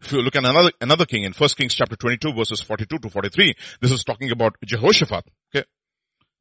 If 0.00 0.12
you 0.12 0.22
look 0.22 0.36
at 0.36 0.44
another, 0.44 0.70
another 0.80 1.04
king 1.04 1.24
in 1.24 1.32
1 1.32 1.48
Kings 1.56 1.74
chapter 1.74 1.96
22 1.96 2.32
verses 2.32 2.60
42 2.60 2.98
to 3.00 3.10
43, 3.10 3.54
this 3.80 3.90
is 3.90 4.04
talking 4.04 4.30
about 4.30 4.56
Jehoshaphat. 4.64 5.24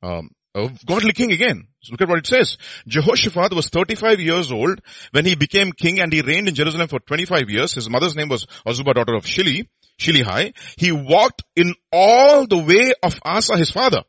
Um, 0.02 0.30
a 0.56 0.72
godly 0.86 1.14
king 1.14 1.32
again. 1.32 1.68
So 1.82 1.92
look 1.92 2.02
at 2.02 2.10
what 2.10 2.20
it 2.20 2.28
says. 2.28 2.58
Jehoshaphat 2.88 3.54
was 3.54 3.70
35 3.70 4.20
years 4.20 4.52
old 4.52 4.82
when 5.12 5.26
he 5.26 5.36
became 5.36 5.72
king 5.72 6.00
and 6.00 6.12
he 6.12 6.22
reigned 6.22 6.48
in 6.48 6.56
Jerusalem 6.56 6.88
for 6.88 7.00
25 7.00 7.50
years. 7.50 7.74
His 7.74 7.90
mother's 7.90 8.16
name 8.16 8.30
was 8.30 8.48
Azubah, 8.66 8.96
daughter 8.96 9.16
of 9.16 9.26
Shili, 9.26 9.68
Shilhi. 10.00 10.54
He 10.78 10.92
walked 10.92 11.44
in 11.56 11.76
all 11.92 12.48
the 12.48 12.58
way 12.58 12.94
of 13.04 13.20
Asa, 13.24 13.58
his 13.58 13.72
father. 13.72 14.04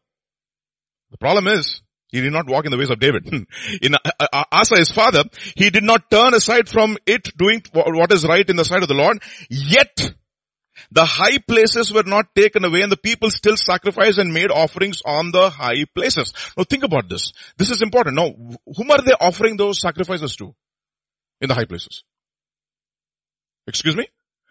The 1.11 1.19
problem 1.19 1.47
is, 1.49 1.83
he 2.09 2.23
did 2.23 2.33
not 2.33 2.49
walk 2.49 2.65
in 2.65 2.71
the 2.71 2.79
ways 2.79 2.91
of 2.91 2.99
David. 2.99 3.27
in 3.83 3.95
uh, 3.95 4.11
uh, 4.19 4.45
Asa, 4.51 4.77
his 4.77 4.91
father, 4.91 5.25
he 5.57 5.71
did 5.71 5.85
not 5.85 6.11
turn 6.11 6.33
aside 6.35 6.69
from 6.69 6.97
it 7.07 7.37
doing 7.37 7.63
what 7.73 8.13
is 8.13 8.27
right 8.27 8.49
in 8.49 8.57
the 8.57 8.65
sight 8.65 8.83
of 8.83 8.89
the 8.89 8.95
Lord. 8.95 9.23
Yet, 9.51 10.15
the 10.91 11.05
high 11.05 11.39
places 11.39 11.93
were 11.93 12.05
not 12.05 12.35
taken 12.35 12.65
away 12.65 12.83
and 12.83 12.93
the 12.93 12.97
people 12.97 13.31
still 13.31 13.57
sacrificed 13.57 14.19
and 14.19 14.33
made 14.33 14.51
offerings 14.51 15.03
on 15.05 15.31
the 15.31 15.51
high 15.51 15.85
places. 15.95 16.33
Now 16.57 16.65
think 16.65 16.85
about 16.85 17.09
this. 17.09 17.33
This 17.57 17.71
is 17.71 17.83
important. 17.83 18.17
Now, 18.17 18.35
whom 18.77 18.91
are 18.91 19.03
they 19.03 19.13
offering 19.13 19.57
those 19.57 19.81
sacrifices 19.81 20.37
to? 20.37 20.55
In 21.41 21.49
the 21.49 21.55
high 21.55 21.67
places. 21.67 22.03
Excuse 23.67 23.97
me? 23.97 24.09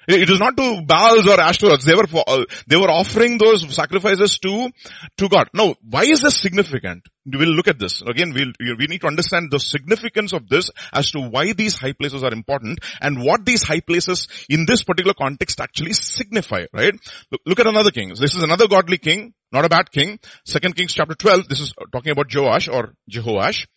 It 0.08 0.30
is 0.30 0.40
not 0.40 0.56
to 0.56 0.82
Baals 0.86 1.28
or 1.28 1.38
Ashtoreths. 1.38 1.84
They 1.84 1.94
were, 1.94 2.08
uh, 2.26 2.46
they 2.66 2.78
were 2.78 2.90
offering 2.90 3.38
those 3.38 3.76
sacrifices 3.76 4.40
to, 4.40 4.70
to 5.18 5.30
God. 5.30 5.50
Now, 5.54 5.76
why 5.82 6.04
is 6.04 6.22
this 6.22 6.40
significant? 6.40 7.08
We'll 7.26 7.50
look 7.50 7.68
at 7.68 7.78
this. 7.78 8.02
Again, 8.02 8.34
we'll, 8.34 8.54
we 8.78 8.88
need 8.88 9.02
to 9.02 9.08
understand 9.08 9.52
the 9.52 9.60
significance 9.60 10.32
of 10.32 10.48
this 10.48 10.72
as 10.94 11.12
to 11.12 11.20
why 11.20 11.52
these 11.52 11.76
high 11.76 11.92
places 11.92 12.24
are 12.24 12.32
important 12.32 12.80
and 13.02 13.22
what 13.22 13.46
these 13.46 13.64
high 13.64 13.82
places 13.82 14.30
in 14.48 14.66
this 14.66 14.84
particular 14.84 15.14
context 15.14 15.60
actually 15.60 15.92
signify, 15.92 16.66
right? 16.72 16.94
Look, 17.30 17.42
look 17.46 17.60
at 17.60 17.68
another 17.68 17.92
king. 17.92 18.10
This 18.10 18.36
is 18.36 18.44
another 18.44 18.70
godly 18.70 18.98
king, 18.98 19.34
not 19.52 19.66
a 19.66 19.70
bad 19.70 19.92
king. 19.92 20.20
Second 20.46 20.78
Kings 20.78 20.94
chapter 20.94 21.16
12, 21.16 21.50
this 21.50 21.60
is 21.60 21.74
talking 21.92 22.14
about 22.14 22.34
Joash 22.34 22.70
or 22.70 22.94
Jehoash. 23.12 23.68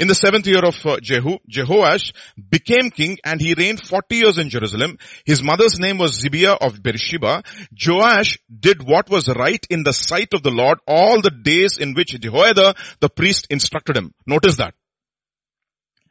In 0.00 0.08
the 0.08 0.14
seventh 0.14 0.46
year 0.46 0.64
of 0.64 0.74
uh, 0.86 0.98
Jehu, 1.02 1.36
Jehoash 1.46 2.14
became 2.48 2.90
king 2.90 3.18
and 3.22 3.38
he 3.38 3.52
reigned 3.52 3.86
40 3.86 4.16
years 4.16 4.38
in 4.38 4.48
Jerusalem. 4.48 4.96
His 5.26 5.42
mother's 5.42 5.78
name 5.78 5.98
was 5.98 6.18
Zibiah 6.18 6.56
of 6.58 6.82
Beersheba. 6.82 7.42
Joash 7.70 8.38
did 8.48 8.82
what 8.82 9.10
was 9.10 9.28
right 9.28 9.62
in 9.68 9.82
the 9.82 9.92
sight 9.92 10.32
of 10.32 10.42
the 10.42 10.50
Lord 10.50 10.78
all 10.86 11.20
the 11.20 11.30
days 11.30 11.76
in 11.76 11.92
which 11.92 12.18
Jehoiada 12.18 12.76
the 13.00 13.10
priest 13.10 13.46
instructed 13.50 13.98
him. 13.98 14.14
Notice 14.26 14.56
that. 14.56 14.72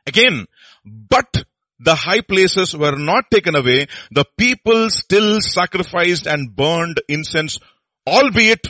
Again, 0.06 0.46
but 0.86 1.44
the 1.80 1.96
high 1.96 2.22
places 2.22 2.78
were 2.78 2.96
not 2.96 3.32
taken 3.32 3.56
away. 3.56 3.88
The 4.12 4.26
people 4.38 4.92
still 4.92 5.42
sacrificed 5.42 6.28
and 6.28 6.56
burned 6.56 7.02
incense, 7.08 7.58
albeit 8.06 8.68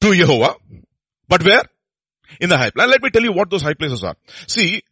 to 0.00 0.14
Jehovah. 0.14 0.54
But 1.26 1.44
where? 1.44 1.64
In 2.40 2.48
the 2.48 2.56
high 2.56 2.70
place. 2.70 2.88
Let 2.88 3.02
me 3.02 3.10
tell 3.10 3.22
you 3.22 3.32
what 3.32 3.50
those 3.50 3.62
high 3.62 3.74
places 3.74 4.04
are. 4.04 4.16
See, 4.46 4.82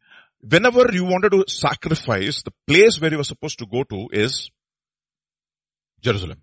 whenever 0.41 0.87
you 0.93 1.05
wanted 1.05 1.31
to 1.31 1.45
sacrifice, 1.49 2.43
the 2.43 2.53
place 2.67 3.01
where 3.01 3.11
you 3.11 3.19
were 3.19 3.25
supposed 3.25 3.59
to 3.59 3.67
go 3.67 3.85
to 3.85 4.09
is 4.13 4.51
Jerusalem. 6.01 6.41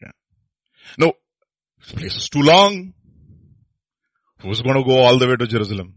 Yeah. 0.00 0.10
No, 0.98 1.12
this 1.80 1.92
place 1.92 2.16
is 2.16 2.28
too 2.28 2.42
long. 2.42 2.94
Who's 4.40 4.60
going 4.60 4.76
to 4.76 4.84
go 4.84 4.98
all 4.98 5.18
the 5.18 5.26
way 5.26 5.36
to 5.36 5.46
Jerusalem? 5.46 5.94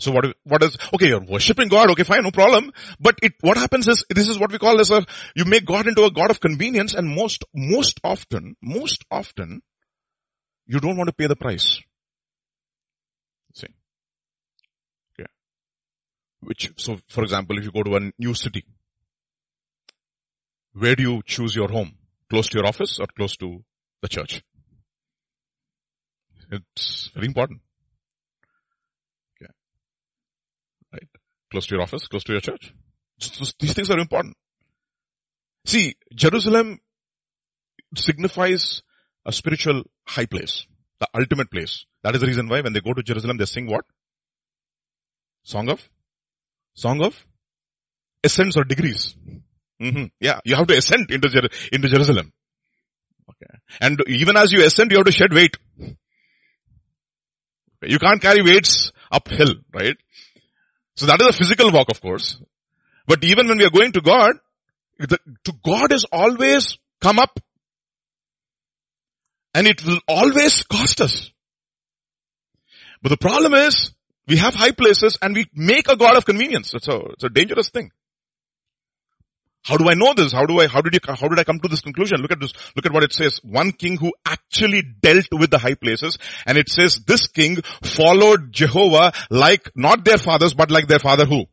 So 0.00 0.12
what, 0.12 0.24
what 0.44 0.62
is, 0.62 0.78
okay, 0.94 1.08
you're 1.08 1.20
worshipping 1.20 1.68
God, 1.68 1.90
okay, 1.90 2.04
fine, 2.04 2.22
no 2.22 2.30
problem. 2.30 2.72
But 2.98 3.18
it, 3.22 3.34
what 3.42 3.58
happens 3.58 3.86
is, 3.86 4.04
this 4.08 4.28
is 4.28 4.38
what 4.38 4.50
we 4.50 4.58
call 4.58 4.80
as 4.80 4.90
a, 4.90 4.96
uh, 4.96 5.04
you 5.36 5.44
make 5.44 5.66
God 5.66 5.86
into 5.86 6.04
a 6.04 6.10
God 6.10 6.30
of 6.30 6.40
convenience 6.40 6.94
and 6.94 7.14
most, 7.14 7.44
most 7.54 8.00
often, 8.02 8.56
most 8.62 9.04
often, 9.10 9.60
you 10.70 10.78
don't 10.78 10.96
want 10.96 11.08
to 11.08 11.12
pay 11.12 11.26
the 11.26 11.34
price. 11.34 11.80
See. 13.54 13.66
Okay. 15.12 15.28
Which, 16.40 16.70
so 16.76 16.98
for 17.08 17.24
example, 17.24 17.58
if 17.58 17.64
you 17.64 17.72
go 17.72 17.82
to 17.82 17.96
a 17.96 18.12
new 18.18 18.34
city, 18.34 18.64
where 20.72 20.94
do 20.94 21.02
you 21.02 21.22
choose 21.26 21.56
your 21.56 21.68
home? 21.68 21.92
Close 22.28 22.48
to 22.50 22.58
your 22.58 22.68
office 22.68 23.00
or 23.00 23.08
close 23.16 23.36
to 23.38 23.64
the 24.00 24.06
church? 24.06 24.42
It's 26.52 27.10
very 27.14 27.26
important. 27.26 27.62
Okay. 29.34 29.52
Right. 30.92 31.08
Close 31.50 31.66
to 31.66 31.74
your 31.74 31.82
office, 31.82 32.06
close 32.06 32.22
to 32.24 32.32
your 32.32 32.40
church. 32.40 32.72
These 33.58 33.74
things 33.74 33.90
are 33.90 33.98
important. 33.98 34.36
See, 35.64 35.96
Jerusalem 36.14 36.78
signifies 37.96 38.82
a 39.26 39.32
spiritual 39.32 39.82
high 40.10 40.26
place, 40.26 40.66
the 40.98 41.08
ultimate 41.14 41.50
place. 41.50 41.84
That 42.02 42.14
is 42.14 42.20
the 42.20 42.26
reason 42.26 42.48
why 42.48 42.60
when 42.60 42.72
they 42.72 42.80
go 42.80 42.92
to 42.92 43.02
Jerusalem, 43.02 43.36
they 43.36 43.46
sing 43.46 43.66
what? 43.66 43.84
Song 45.42 45.70
of? 45.70 45.88
Song 46.74 47.02
of? 47.02 47.26
Ascents 48.22 48.56
or 48.56 48.64
degrees. 48.64 49.14
Mm-hmm. 49.80 50.06
Yeah, 50.20 50.40
you 50.44 50.56
have 50.56 50.66
to 50.66 50.76
ascend 50.76 51.10
into, 51.10 51.28
Jer- 51.28 51.48
into 51.72 51.88
Jerusalem. 51.88 52.32
Okay. 53.30 53.58
And 53.80 54.00
even 54.08 54.36
as 54.36 54.52
you 54.52 54.64
ascend, 54.64 54.90
you 54.90 54.98
have 54.98 55.06
to 55.06 55.12
shed 55.12 55.32
weight. 55.32 55.56
You 57.82 57.98
can't 57.98 58.20
carry 58.20 58.42
weights 58.42 58.92
uphill, 59.10 59.54
right? 59.72 59.96
So 60.96 61.06
that 61.06 61.20
is 61.20 61.28
a 61.28 61.32
physical 61.32 61.72
walk, 61.72 61.88
of 61.90 62.00
course. 62.02 62.38
But 63.06 63.24
even 63.24 63.48
when 63.48 63.56
we 63.58 63.64
are 63.64 63.70
going 63.70 63.92
to 63.92 64.02
God, 64.02 64.32
the, 64.98 65.18
to 65.44 65.52
God 65.64 65.92
is 65.92 66.04
always 66.12 66.78
come 67.00 67.18
up. 67.18 67.40
And 69.54 69.66
it 69.66 69.84
will 69.84 70.00
always 70.06 70.62
cost 70.62 71.00
us. 71.00 71.30
But 73.02 73.08
the 73.08 73.16
problem 73.16 73.54
is, 73.54 73.92
we 74.26 74.36
have 74.36 74.54
high 74.54 74.70
places 74.70 75.18
and 75.20 75.34
we 75.34 75.46
make 75.54 75.88
a 75.90 75.96
God 75.96 76.16
of 76.16 76.24
convenience. 76.24 76.72
It's 76.74 76.88
a, 76.88 77.00
it's 77.12 77.24
a 77.24 77.28
dangerous 77.28 77.70
thing. 77.70 77.90
How 79.62 79.76
do 79.76 79.90
I 79.90 79.94
know 79.94 80.14
this? 80.14 80.32
How 80.32 80.46
do 80.46 80.58
I, 80.60 80.68
how 80.68 80.80
did 80.80 80.94
you, 80.94 81.00
how 81.04 81.28
did 81.28 81.38
I 81.38 81.44
come 81.44 81.60
to 81.60 81.68
this 81.68 81.82
conclusion? 81.82 82.20
Look 82.20 82.32
at 82.32 82.40
this, 82.40 82.52
look 82.74 82.86
at 82.86 82.92
what 82.92 83.02
it 83.02 83.12
says. 83.12 83.40
One 83.42 83.72
king 83.72 83.98
who 83.98 84.12
actually 84.24 84.82
dealt 84.82 85.26
with 85.32 85.50
the 85.50 85.58
high 85.58 85.74
places 85.74 86.16
and 86.46 86.56
it 86.56 86.70
says 86.70 87.00
this 87.06 87.26
king 87.26 87.56
followed 87.82 88.52
Jehovah 88.52 89.12
like 89.30 89.70
not 89.74 90.04
their 90.04 90.16
fathers 90.16 90.54
but 90.54 90.70
like 90.70 90.86
their 90.86 90.98
father 90.98 91.26
who? 91.26 91.44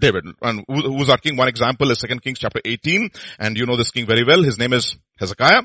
David. 0.00 0.24
And 0.40 0.64
who 0.68 0.92
was 0.92 1.08
our 1.08 1.18
king? 1.18 1.36
One 1.36 1.48
example 1.48 1.90
is 1.90 1.98
2 1.98 2.20
Kings 2.20 2.38
chapter 2.38 2.60
18 2.64 3.10
and 3.40 3.56
you 3.56 3.66
know 3.66 3.76
this 3.76 3.90
king 3.90 4.06
very 4.06 4.22
well. 4.22 4.42
His 4.42 4.58
name 4.58 4.72
is 4.72 4.96
Hezekiah. 5.18 5.62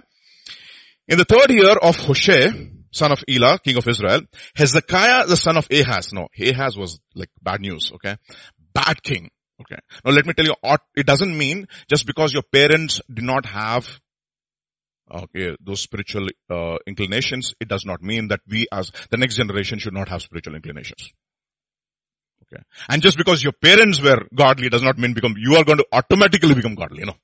In 1.07 1.17
the 1.17 1.25
third 1.25 1.51
year 1.51 1.75
of 1.81 1.97
Hoshea, 1.97 2.71
son 2.91 3.11
of 3.11 3.23
Elah, 3.27 3.59
king 3.59 3.77
of 3.77 3.87
Israel, 3.87 4.21
Hezekiah 4.55 5.27
the 5.27 5.35
son 5.35 5.57
of 5.57 5.67
Ahaz. 5.71 6.13
No, 6.13 6.27
Ahaz 6.39 6.77
was 6.77 6.99
like 7.15 7.29
bad 7.41 7.61
news, 7.61 7.91
okay? 7.95 8.17
Bad 8.73 9.03
king. 9.03 9.29
Okay. 9.61 9.79
Now 10.03 10.11
let 10.11 10.25
me 10.25 10.33
tell 10.33 10.45
you, 10.45 10.55
it 10.95 11.05
doesn't 11.05 11.37
mean 11.37 11.67
just 11.89 12.05
because 12.05 12.33
your 12.33 12.43
parents 12.43 13.01
did 13.13 13.23
not 13.23 13.45
have 13.45 13.99
okay, 15.11 15.55
those 15.61 15.81
spiritual 15.81 16.27
uh, 16.49 16.77
inclinations, 16.87 17.53
it 17.59 17.67
does 17.67 17.85
not 17.85 18.01
mean 18.01 18.29
that 18.29 18.39
we 18.47 18.67
as 18.71 18.91
the 19.11 19.17
next 19.17 19.35
generation 19.35 19.79
should 19.79 19.93
not 19.93 20.09
have 20.09 20.21
spiritual 20.21 20.55
inclinations. 20.55 21.11
Okay. 22.43 22.61
And 22.89 23.01
just 23.01 23.17
because 23.17 23.43
your 23.43 23.53
parents 23.53 24.01
were 24.01 24.27
godly 24.33 24.69
does 24.69 24.83
not 24.83 24.97
mean 24.97 25.13
become, 25.13 25.35
you 25.37 25.55
are 25.55 25.63
going 25.63 25.79
to 25.79 25.85
automatically 25.91 26.53
become 26.53 26.75
godly, 26.75 26.99
you 26.99 27.05
know. 27.05 27.17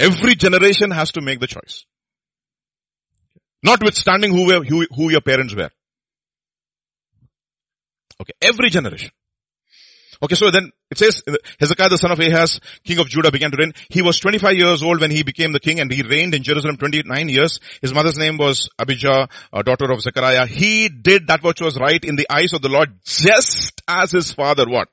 Every 0.00 0.34
generation 0.34 0.90
has 0.90 1.12
to 1.12 1.20
make 1.20 1.40
the 1.40 1.46
choice. 1.46 1.84
Notwithstanding 3.62 4.32
who, 4.32 4.46
were, 4.46 4.64
who, 4.64 4.86
who 4.94 5.10
your 5.10 5.20
parents 5.20 5.54
were. 5.54 5.70
Okay. 8.20 8.32
Every 8.40 8.70
generation. 8.70 9.10
Okay, 10.22 10.34
so 10.34 10.50
then 10.50 10.70
it 10.90 10.98
says 10.98 11.22
Hezekiah 11.58 11.88
the 11.88 11.96
son 11.96 12.12
of 12.12 12.20
Ahaz, 12.20 12.60
king 12.84 12.98
of 12.98 13.08
Judah 13.08 13.30
began 13.30 13.50
to 13.50 13.56
reign. 13.58 13.72
He 13.88 14.02
was 14.02 14.18
25 14.20 14.54
years 14.54 14.82
old 14.82 15.00
when 15.00 15.10
he 15.10 15.22
became 15.22 15.52
the 15.52 15.60
king 15.60 15.80
and 15.80 15.90
he 15.90 16.02
reigned 16.02 16.34
in 16.34 16.42
Jerusalem 16.42 16.76
29 16.76 17.28
years. 17.30 17.58
His 17.80 17.94
mother's 17.94 18.18
name 18.18 18.36
was 18.36 18.68
Abijah, 18.78 19.28
uh, 19.50 19.62
daughter 19.62 19.90
of 19.90 20.02
Zechariah. 20.02 20.46
He 20.46 20.90
did 20.90 21.28
that 21.28 21.42
which 21.42 21.62
was 21.62 21.78
right 21.78 22.02
in 22.04 22.16
the 22.16 22.26
eyes 22.30 22.52
of 22.52 22.60
the 22.60 22.68
Lord 22.68 23.00
just 23.02 23.80
as 23.88 24.12
his 24.12 24.32
father 24.32 24.66
what? 24.68 24.88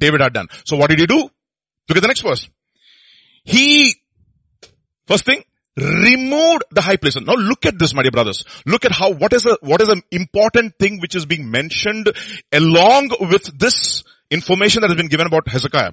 David 0.00 0.20
had 0.20 0.32
done. 0.32 0.48
So 0.64 0.76
what 0.76 0.90
did 0.90 0.98
he 0.98 1.06
do? 1.06 1.30
Look 1.88 1.96
at 1.96 2.00
the 2.00 2.08
next 2.08 2.22
verse. 2.22 2.48
He, 3.44 3.94
first 5.08 5.24
thing, 5.24 5.42
removed 5.76 6.64
the 6.70 6.80
high 6.80 6.96
places. 6.96 7.22
Now 7.22 7.34
look 7.34 7.66
at 7.66 7.78
this, 7.78 7.94
my 7.94 8.02
dear 8.02 8.10
brothers. 8.10 8.44
Look 8.66 8.84
at 8.84 8.92
how, 8.92 9.12
what 9.12 9.32
is 9.32 9.46
a, 9.46 9.56
what 9.60 9.80
is 9.80 9.88
an 9.88 10.02
important 10.10 10.74
thing 10.78 11.00
which 11.00 11.14
is 11.14 11.26
being 11.26 11.50
mentioned 11.50 12.10
along 12.52 13.10
with 13.20 13.58
this 13.58 14.04
information 14.30 14.82
that 14.82 14.90
has 14.90 14.96
been 14.96 15.08
given 15.08 15.26
about 15.26 15.48
Hezekiah. 15.48 15.92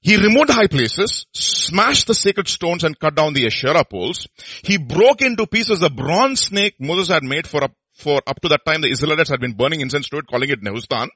He 0.00 0.16
removed 0.16 0.48
the 0.48 0.54
high 0.54 0.66
places, 0.66 1.26
smashed 1.32 2.08
the 2.08 2.14
sacred 2.14 2.48
stones 2.48 2.82
and 2.82 2.98
cut 2.98 3.14
down 3.14 3.34
the 3.34 3.46
Asherah 3.46 3.84
poles. 3.84 4.26
He 4.64 4.76
broke 4.76 5.22
into 5.22 5.46
pieces 5.46 5.78
the 5.78 5.90
bronze 5.90 6.40
snake 6.40 6.74
Moses 6.80 7.08
had 7.08 7.22
made 7.22 7.46
for 7.46 7.62
up, 7.62 7.72
for 7.94 8.20
up 8.26 8.40
to 8.40 8.48
that 8.48 8.64
time 8.66 8.80
the 8.80 8.90
Israelites 8.90 9.30
had 9.30 9.40
been 9.40 9.52
burning 9.52 9.80
incense 9.80 10.08
to 10.08 10.18
it, 10.18 10.26
calling 10.26 10.50
it 10.50 10.60
Nehushtan. 10.60 11.08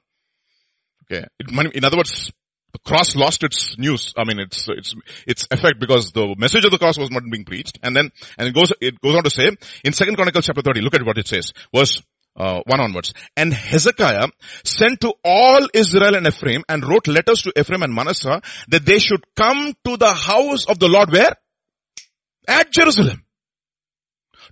Okay. 1.11 1.25
in 1.73 1.83
other 1.83 1.97
words, 1.97 2.31
the 2.73 2.79
cross 2.79 3.15
lost 3.15 3.43
its 3.43 3.77
news. 3.77 4.13
I 4.17 4.23
mean, 4.23 4.39
its, 4.39 4.67
its, 4.67 4.93
its 5.25 5.47
effect 5.51 5.79
because 5.79 6.11
the 6.11 6.35
message 6.37 6.65
of 6.65 6.71
the 6.71 6.77
cross 6.77 6.97
was 6.97 7.09
not 7.11 7.23
being 7.31 7.45
preached. 7.45 7.79
And 7.81 7.95
then, 7.95 8.11
and 8.37 8.47
it 8.47 8.53
goes, 8.53 8.73
it 8.81 8.99
goes 9.01 9.15
on 9.15 9.23
to 9.23 9.29
say, 9.29 9.51
in 9.83 9.93
second 9.93 10.15
Chronicles 10.15 10.45
chapter 10.45 10.61
30, 10.61 10.81
look 10.81 10.95
at 10.95 11.05
what 11.05 11.17
it 11.17 11.27
says. 11.27 11.53
Verse 11.73 12.01
uh, 12.37 12.61
1 12.65 12.79
onwards. 12.79 13.13
And 13.35 13.53
Hezekiah 13.53 14.27
sent 14.63 15.01
to 15.01 15.13
all 15.23 15.67
Israel 15.73 16.15
and 16.15 16.27
Ephraim 16.27 16.63
and 16.69 16.85
wrote 16.85 17.07
letters 17.07 17.41
to 17.43 17.53
Ephraim 17.57 17.83
and 17.83 17.93
Manasseh 17.93 18.41
that 18.67 18.85
they 18.85 18.99
should 18.99 19.23
come 19.35 19.73
to 19.85 19.97
the 19.97 20.13
house 20.13 20.65
of 20.65 20.79
the 20.79 20.87
Lord 20.87 21.11
where? 21.11 21.35
At 22.47 22.71
Jerusalem. 22.71 23.23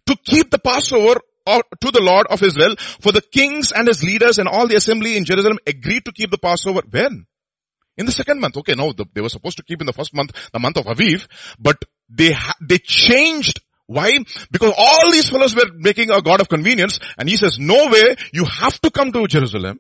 To 0.08 0.16
keep 0.24 0.52
the 0.52 0.60
Passover 0.60 1.22
to 1.46 1.92
the 1.92 2.02
Lord 2.02 2.26
of 2.30 2.42
Israel 2.42 2.76
for 2.78 3.12
the 3.12 3.22
kings 3.22 3.72
and 3.72 3.88
his 3.88 4.04
leaders 4.04 4.40
and 4.40 4.48
all 4.48 4.68
the 4.68 4.76
assembly 4.76 5.16
in 5.16 5.26
Jerusalem 5.26 5.60
agreed 5.68 6.06
to 6.06 6.12
keep 6.12 6.32
the 6.32 6.40
Passover. 6.40 6.82
When? 6.90 7.28
In 7.98 8.06
the 8.06 8.12
second 8.12 8.40
month. 8.40 8.58
Okay, 8.58 8.74
no, 8.76 8.92
the, 8.92 9.06
they 9.14 9.22
were 9.22 9.30
supposed 9.30 9.58
to 9.58 9.64
keep 9.64 9.80
in 9.82 9.88
the 9.88 9.94
first 9.94 10.14
month, 10.14 10.50
the 10.52 10.60
month 10.60 10.78
of 10.78 10.86
Aviv, 10.86 11.28
but 11.60 11.78
they, 12.10 12.32
ha- 12.32 12.56
they 12.62 12.78
changed 12.78 13.62
why? 13.88 14.12
Because 14.52 14.74
all 14.78 15.12
these 15.12 15.30
fellows 15.30 15.56
were 15.56 15.72
making 15.76 16.10
a 16.10 16.22
God 16.22 16.42
of 16.42 16.50
convenience 16.50 17.00
and 17.18 17.30
he 17.30 17.38
says, 17.38 17.60
no 17.60 17.90
way, 17.92 18.16
you 18.34 18.46
have 18.46 18.80
to 18.82 18.90
come 18.90 19.12
to 19.12 19.28
Jerusalem. 19.28 19.80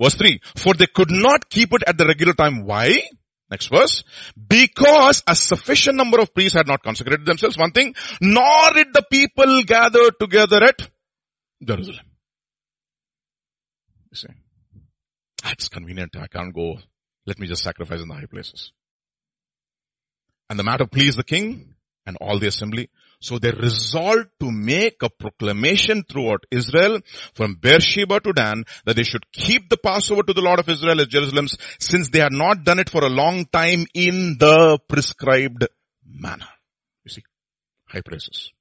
Verse 0.00 0.14
3, 0.14 0.40
for 0.56 0.74
they 0.74 0.86
could 0.86 1.10
not 1.10 1.50
keep 1.50 1.72
it 1.74 1.82
at 1.86 1.98
the 1.98 2.06
regular 2.06 2.32
time. 2.32 2.64
Why? 2.64 3.02
Next 3.50 3.66
verse. 3.66 4.04
Because 4.48 5.22
a 5.26 5.36
sufficient 5.36 5.96
number 5.96 6.18
of 6.18 6.32
priests 6.32 6.56
had 6.56 6.66
not 6.66 6.82
consecrated 6.82 7.26
themselves, 7.26 7.58
one 7.58 7.72
thing, 7.72 7.94
nor 8.20 8.72
did 8.72 8.88
the 8.94 9.04
people 9.10 9.62
gather 9.64 10.10
together 10.12 10.64
at 10.64 10.76
Jerusalem. 11.62 12.06
You 14.10 14.16
see, 14.16 14.28
Ah, 15.42 15.48
that's 15.48 15.68
convenient. 15.68 16.16
I 16.16 16.26
can't 16.26 16.54
go. 16.54 16.78
Let 17.26 17.38
me 17.38 17.46
just 17.46 17.62
sacrifice 17.62 18.00
in 18.00 18.08
the 18.08 18.14
high 18.14 18.26
places. 18.26 18.72
And 20.50 20.58
the 20.58 20.64
matter 20.64 20.86
pleased 20.86 21.18
the 21.18 21.24
king 21.24 21.74
and 22.06 22.16
all 22.20 22.38
the 22.38 22.48
assembly. 22.48 22.90
So 23.20 23.38
they 23.38 23.52
resolved 23.52 24.28
to 24.40 24.50
make 24.50 25.02
a 25.02 25.08
proclamation 25.08 26.02
throughout 26.02 26.44
Israel 26.50 26.98
from 27.34 27.54
Beersheba 27.54 28.18
to 28.20 28.32
Dan 28.32 28.64
that 28.84 28.96
they 28.96 29.04
should 29.04 29.30
keep 29.30 29.70
the 29.70 29.76
Passover 29.76 30.24
to 30.24 30.32
the 30.32 30.42
Lord 30.42 30.58
of 30.58 30.68
Israel 30.68 31.00
at 31.00 31.08
Jerusalem 31.08 31.46
since 31.78 32.08
they 32.08 32.18
had 32.18 32.32
not 32.32 32.64
done 32.64 32.80
it 32.80 32.90
for 32.90 33.04
a 33.04 33.08
long 33.08 33.46
time 33.46 33.86
in 33.94 34.36
the 34.38 34.78
prescribed 34.88 35.66
manner. 36.04 36.48
You 37.04 37.10
see, 37.10 37.22
high 37.86 38.00
places. 38.00 38.52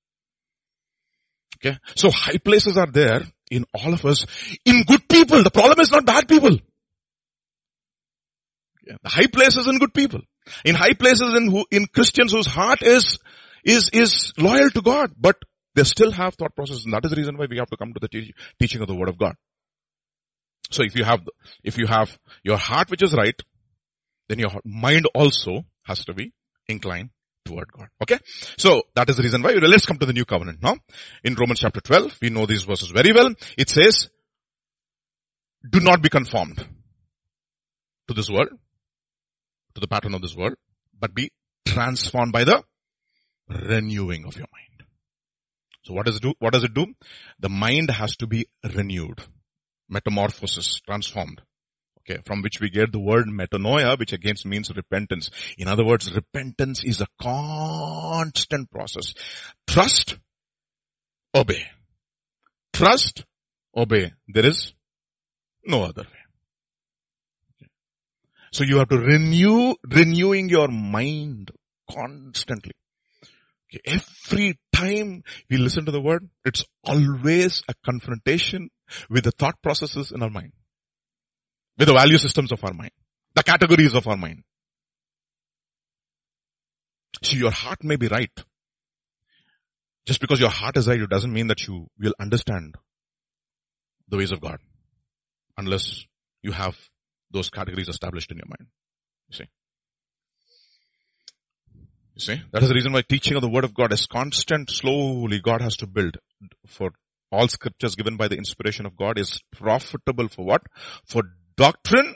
Okay. 1.58 1.78
So 1.96 2.12
high 2.12 2.38
places 2.38 2.78
are 2.78 2.90
there 2.90 3.24
in 3.50 3.66
all 3.74 3.94
of 3.94 4.06
us 4.06 4.26
in 4.66 4.84
good 4.84 5.08
people. 5.10 5.44
The 5.44 5.52
problem 5.52 5.80
is 5.80 5.92
not 5.92 6.06
bad 6.06 6.28
people. 6.28 6.58
The 8.86 9.10
high 9.10 9.28
places 9.28 9.68
in 9.68 9.78
good 9.78 9.94
people. 9.94 10.22
In 10.66 10.76
high 10.76 10.94
places 10.94 11.36
in 11.36 11.52
who, 11.52 11.66
in 11.72 11.86
Christians 11.88 12.32
whose 12.32 12.48
heart 12.48 12.82
is 12.82 13.20
is, 13.64 13.90
is 13.94 14.34
loyal 14.38 14.70
to 14.72 14.82
God, 14.82 15.12
but 15.18 15.38
they 15.76 15.84
still 15.84 16.12
have 16.12 16.36
thought 16.36 16.56
processes. 16.56 16.86
And 16.86 16.94
that 16.94 17.06
is 17.06 17.12
the 17.12 17.18
reason 17.18 17.38
why 17.38 17.46
we 17.50 17.58
have 17.58 17.70
to 17.70 17.78
come 17.78 17.94
to 17.94 18.00
the 18.00 18.08
te- 18.08 18.34
teaching 18.60 18.82
of 18.82 18.88
the 18.88 18.96
word 18.96 19.10
of 19.10 19.18
God. 19.18 19.36
So 20.72 20.84
if 20.84 20.96
you 20.96 21.04
have, 21.04 21.22
if 21.64 21.78
you 21.78 21.88
have 21.88 22.18
your 22.44 22.58
heart 22.58 22.90
which 22.90 23.04
is 23.04 23.14
right, 23.14 23.40
then 24.30 24.40
your 24.40 24.50
mind 24.66 25.06
also 25.14 25.66
has 25.84 26.06
to 26.06 26.14
be 26.14 26.34
inclined 26.68 27.10
toward 27.46 27.72
God. 27.72 27.88
Okay? 28.02 28.18
So 28.58 28.84
that 28.96 29.10
is 29.10 29.18
the 29.18 29.24
reason 29.24 29.42
why. 29.42 29.52
Let's 29.52 29.86
come 29.86 29.98
to 29.98 30.06
the 30.06 30.14
new 30.14 30.26
covenant 30.26 30.62
now. 30.62 30.78
In 31.24 31.36
Romans 31.36 31.60
chapter 31.60 31.82
12, 31.82 32.18
we 32.22 32.30
know 32.30 32.46
these 32.46 32.64
verses 32.64 32.90
very 32.90 33.12
well. 33.12 33.34
It 33.58 33.70
says, 33.70 34.10
do 35.70 35.80
not 35.80 36.02
be 36.02 36.10
conformed 36.10 36.66
to 38.08 38.14
this 38.14 38.30
world, 38.30 38.50
to 39.75 39.82
the 39.82 39.88
pattern 39.88 40.13
of 40.13 40.22
this 40.22 40.36
world, 40.36 40.56
but 41.00 41.13
be 41.13 41.32
transformed 41.66 42.34
by 42.34 42.44
the 42.44 42.63
renewing 43.50 44.25
of 44.25 44.36
your 44.36 44.48
mind. 44.51 44.88
So 45.84 45.94
what 45.94 46.06
does 46.06 46.18
it 46.18 46.22
do? 46.22 46.34
What 46.40 46.54
does 46.54 46.63
it 46.63 46.74
do? 46.74 46.88
The 47.40 47.50
mind 47.50 47.90
has 47.90 48.16
to 48.18 48.28
be 48.28 48.48
renewed. 48.75 49.20
Metamorphosis, 49.90 50.80
transformed. 50.86 51.42
Okay, 52.00 52.22
from 52.25 52.42
which 52.42 52.60
we 52.60 52.70
get 52.70 52.92
the 52.92 53.00
word 53.00 53.28
metanoia, 53.28 53.98
which 53.98 54.13
again 54.13 54.36
means 54.46 54.75
repentance. 54.75 55.30
In 55.58 55.68
other 55.68 55.86
words, 55.86 56.12
repentance 56.13 56.84
is 56.84 57.01
a 57.01 57.08
constant 57.22 58.72
process. 58.72 59.13
Trust, 59.68 60.18
obey. 61.36 61.68
Trust, 62.74 63.25
obey. 63.75 64.13
There 64.28 64.46
is 64.46 64.74
no 65.66 65.84
other 65.84 66.04
way. 66.04 66.21
So 68.51 68.63
you 68.63 68.77
have 68.77 68.89
to 68.89 69.00
renew, 69.00 69.75
renewing 69.84 70.50
your 70.50 70.67
mind 70.67 71.51
constantly. 71.89 72.74
Okay. 73.74 74.00
Every 74.27 74.60
time 74.74 75.24
we 75.50 75.58
listen 75.58 75.86
to 75.86 75.91
the 75.91 76.01
word, 76.01 76.29
it's 76.43 76.65
always 76.84 77.63
a 77.70 77.74
confrontation 77.86 78.70
with 79.10 79.24
the 79.24 79.31
thought 79.31 79.55
processes 79.62 80.12
in 80.12 80.22
our 80.22 80.29
mind. 80.29 80.51
With 81.77 81.88
the 81.88 81.93
value 81.93 82.17
systems 82.17 82.51
of 82.51 82.63
our 82.63 82.74
mind. 82.74 82.91
The 83.36 83.43
categories 83.43 83.93
of 83.93 84.08
our 84.08 84.17
mind. 84.17 84.43
So 87.24 87.38
your 87.38 87.51
heart 87.51 87.84
may 87.84 87.96
be 87.96 88.08
right. 88.08 88.31
Just 90.05 90.20
because 90.20 90.39
your 90.39 90.50
heart 90.50 90.75
is 90.75 90.88
right, 90.88 91.00
it 91.00 91.10
doesn't 91.10 91.31
mean 91.31 91.48
that 91.48 91.65
you 91.67 91.88
will 91.98 92.13
understand 92.20 92.75
the 94.10 94.17
ways 94.17 94.31
of 94.31 94.41
God. 94.41 94.58
Unless 95.58 96.05
you 96.41 96.51
have 96.51 96.75
those 97.32 97.50
categories 97.50 97.90
established 97.90 98.32
in 98.32 98.38
your 98.38 98.48
mind. 98.48 98.68
You 99.30 99.38
see? 99.38 99.46
You 102.16 102.22
see? 102.22 102.42
That 102.52 102.64
is 102.64 102.70
the 102.70 102.76
reason 102.76 102.94
why 102.94 103.02
teaching 103.02 103.36
of 103.36 103.42
the 103.42 103.50
word 103.50 103.64
of 103.64 103.74
God 103.74 103.94
is 103.94 104.06
constant, 104.06 104.70
slowly 104.70 105.40
God 105.40 105.62
has 105.62 105.78
to 105.78 105.88
build 105.88 106.18
for 106.68 106.92
all 107.32 107.48
scriptures 107.48 107.96
given 107.96 108.18
by 108.18 108.28
the 108.28 108.36
inspiration 108.36 108.86
of 108.86 108.98
God 108.98 109.18
is 109.18 109.40
profitable 109.52 110.28
for 110.28 110.46
what? 110.46 110.62
For 111.06 111.24
doctrine, 111.56 112.14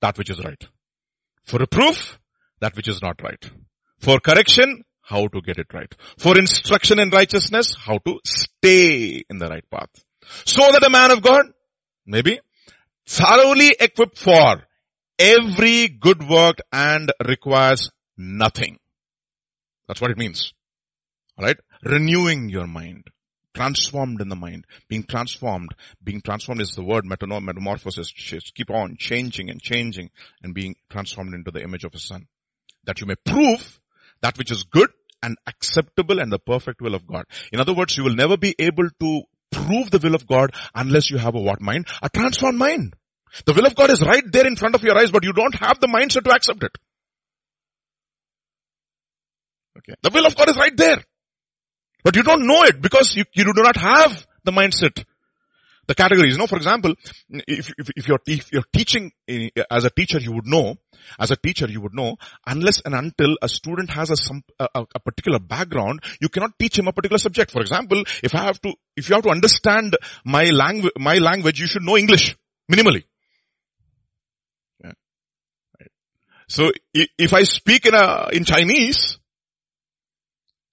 that 0.00 0.18
which 0.18 0.30
is 0.30 0.44
right. 0.44 0.62
For 1.44 1.58
reproof, 1.58 2.18
that 2.60 2.76
which 2.76 2.88
is 2.88 3.00
not 3.00 3.22
right. 3.22 3.50
For 3.98 4.20
correction, 4.20 4.84
how 5.02 5.28
to 5.28 5.40
get 5.40 5.58
it 5.58 5.72
right. 5.72 5.92
For 6.18 6.38
instruction 6.38 6.98
in 6.98 7.10
righteousness, 7.10 7.74
how 7.74 7.98
to 8.06 8.20
stay 8.24 9.24
in 9.28 9.38
the 9.38 9.48
right 9.48 9.64
path. 9.70 9.88
So 10.44 10.70
that 10.72 10.86
a 10.86 10.90
man 10.90 11.10
of 11.10 11.22
God, 11.22 11.46
maybe, 12.06 12.40
thoroughly 13.10 13.74
equipped 13.80 14.18
for 14.18 14.62
every 15.18 15.88
good 15.88 16.26
work 16.28 16.58
and 16.72 17.12
requires 17.26 17.90
nothing. 18.16 18.78
That's 19.88 20.00
what 20.00 20.12
it 20.12 20.18
means. 20.18 20.52
Alright? 21.36 21.56
Renewing 21.84 22.48
your 22.48 22.68
mind. 22.68 23.08
Transformed 23.52 24.20
in 24.20 24.28
the 24.28 24.36
mind. 24.36 24.64
Being 24.88 25.02
transformed. 25.02 25.70
Being 26.02 26.20
transformed 26.20 26.60
is 26.60 26.76
the 26.76 26.84
word 26.84 27.04
metamorphosis. 27.04 28.12
Keep 28.54 28.70
on 28.70 28.96
changing 28.96 29.50
and 29.50 29.60
changing 29.60 30.10
and 30.42 30.54
being 30.54 30.76
transformed 30.88 31.34
into 31.34 31.50
the 31.50 31.62
image 31.62 31.82
of 31.82 31.92
His 31.92 32.04
Son. 32.04 32.28
That 32.84 33.00
you 33.00 33.08
may 33.08 33.16
prove 33.26 33.80
that 34.22 34.38
which 34.38 34.52
is 34.52 34.62
good 34.62 34.90
and 35.22 35.36
acceptable 35.48 36.20
and 36.20 36.30
the 36.30 36.38
perfect 36.38 36.80
will 36.80 36.94
of 36.94 37.06
God. 37.06 37.24
In 37.52 37.60
other 37.60 37.74
words, 37.74 37.96
you 37.96 38.04
will 38.04 38.14
never 38.14 38.36
be 38.36 38.54
able 38.58 38.88
to 39.00 39.22
prove 39.50 39.90
the 39.90 39.98
will 39.98 40.14
of 40.14 40.28
God 40.28 40.54
unless 40.74 41.10
you 41.10 41.18
have 41.18 41.34
a 41.34 41.40
what 41.40 41.60
mind? 41.60 41.88
A 42.02 42.08
transformed 42.08 42.58
mind. 42.58 42.94
The 43.44 43.52
will 43.52 43.66
of 43.66 43.74
God 43.74 43.90
is 43.90 44.00
right 44.02 44.24
there 44.30 44.46
in 44.46 44.56
front 44.56 44.74
of 44.74 44.82
your 44.82 44.98
eyes, 44.98 45.10
but 45.10 45.24
you 45.24 45.32
don't 45.32 45.54
have 45.54 45.80
the 45.80 45.86
mindset 45.86 46.24
to 46.24 46.34
accept 46.34 46.62
it. 46.62 46.76
Okay. 49.78 49.94
The 50.02 50.10
will 50.10 50.26
of 50.26 50.36
God 50.36 50.48
is 50.48 50.56
right 50.56 50.76
there. 50.76 51.02
But 52.02 52.16
you 52.16 52.22
don't 52.22 52.46
know 52.46 52.62
it 52.62 52.80
because 52.80 53.14
you, 53.14 53.24
you 53.34 53.44
do 53.44 53.62
not 53.62 53.76
have 53.76 54.26
the 54.44 54.52
mindset. 54.52 55.04
The 55.86 55.94
categories, 55.94 56.34
you 56.34 56.38
know, 56.38 56.46
for 56.46 56.56
example, 56.56 56.94
if, 57.30 57.72
if, 57.76 57.90
if 57.96 58.06
you're, 58.06 58.20
if 58.26 58.52
you're 58.52 58.64
teaching 58.72 59.10
eh, 59.26 59.48
as 59.70 59.84
a 59.84 59.90
teacher, 59.90 60.18
you 60.18 60.32
would 60.32 60.46
know, 60.46 60.76
as 61.18 61.32
a 61.32 61.36
teacher, 61.36 61.66
you 61.68 61.80
would 61.80 61.94
know, 61.94 62.16
unless 62.46 62.80
and 62.84 62.94
until 62.94 63.36
a 63.42 63.48
student 63.48 63.90
has 63.90 64.10
a, 64.10 64.16
some, 64.16 64.44
a, 64.60 64.68
a 64.94 65.00
particular 65.00 65.40
background, 65.40 66.00
you 66.20 66.28
cannot 66.28 66.56
teach 66.60 66.78
him 66.78 66.86
a 66.86 66.92
particular 66.92 67.18
subject. 67.18 67.50
For 67.50 67.60
example, 67.60 68.04
if 68.22 68.34
I 68.34 68.44
have 68.44 68.60
to, 68.60 68.72
if 68.96 69.08
you 69.08 69.16
have 69.16 69.24
to 69.24 69.30
understand 69.30 69.96
my 70.24 70.44
language, 70.50 70.92
my 70.96 71.16
language, 71.18 71.58
you 71.58 71.66
should 71.66 71.82
know 71.82 71.96
English, 71.96 72.36
minimally. 72.70 73.04
So 76.50 76.72
if 76.92 77.32
I 77.32 77.44
speak 77.44 77.86
in 77.86 77.94
a, 77.94 78.28
in 78.32 78.44
Chinese, 78.44 79.20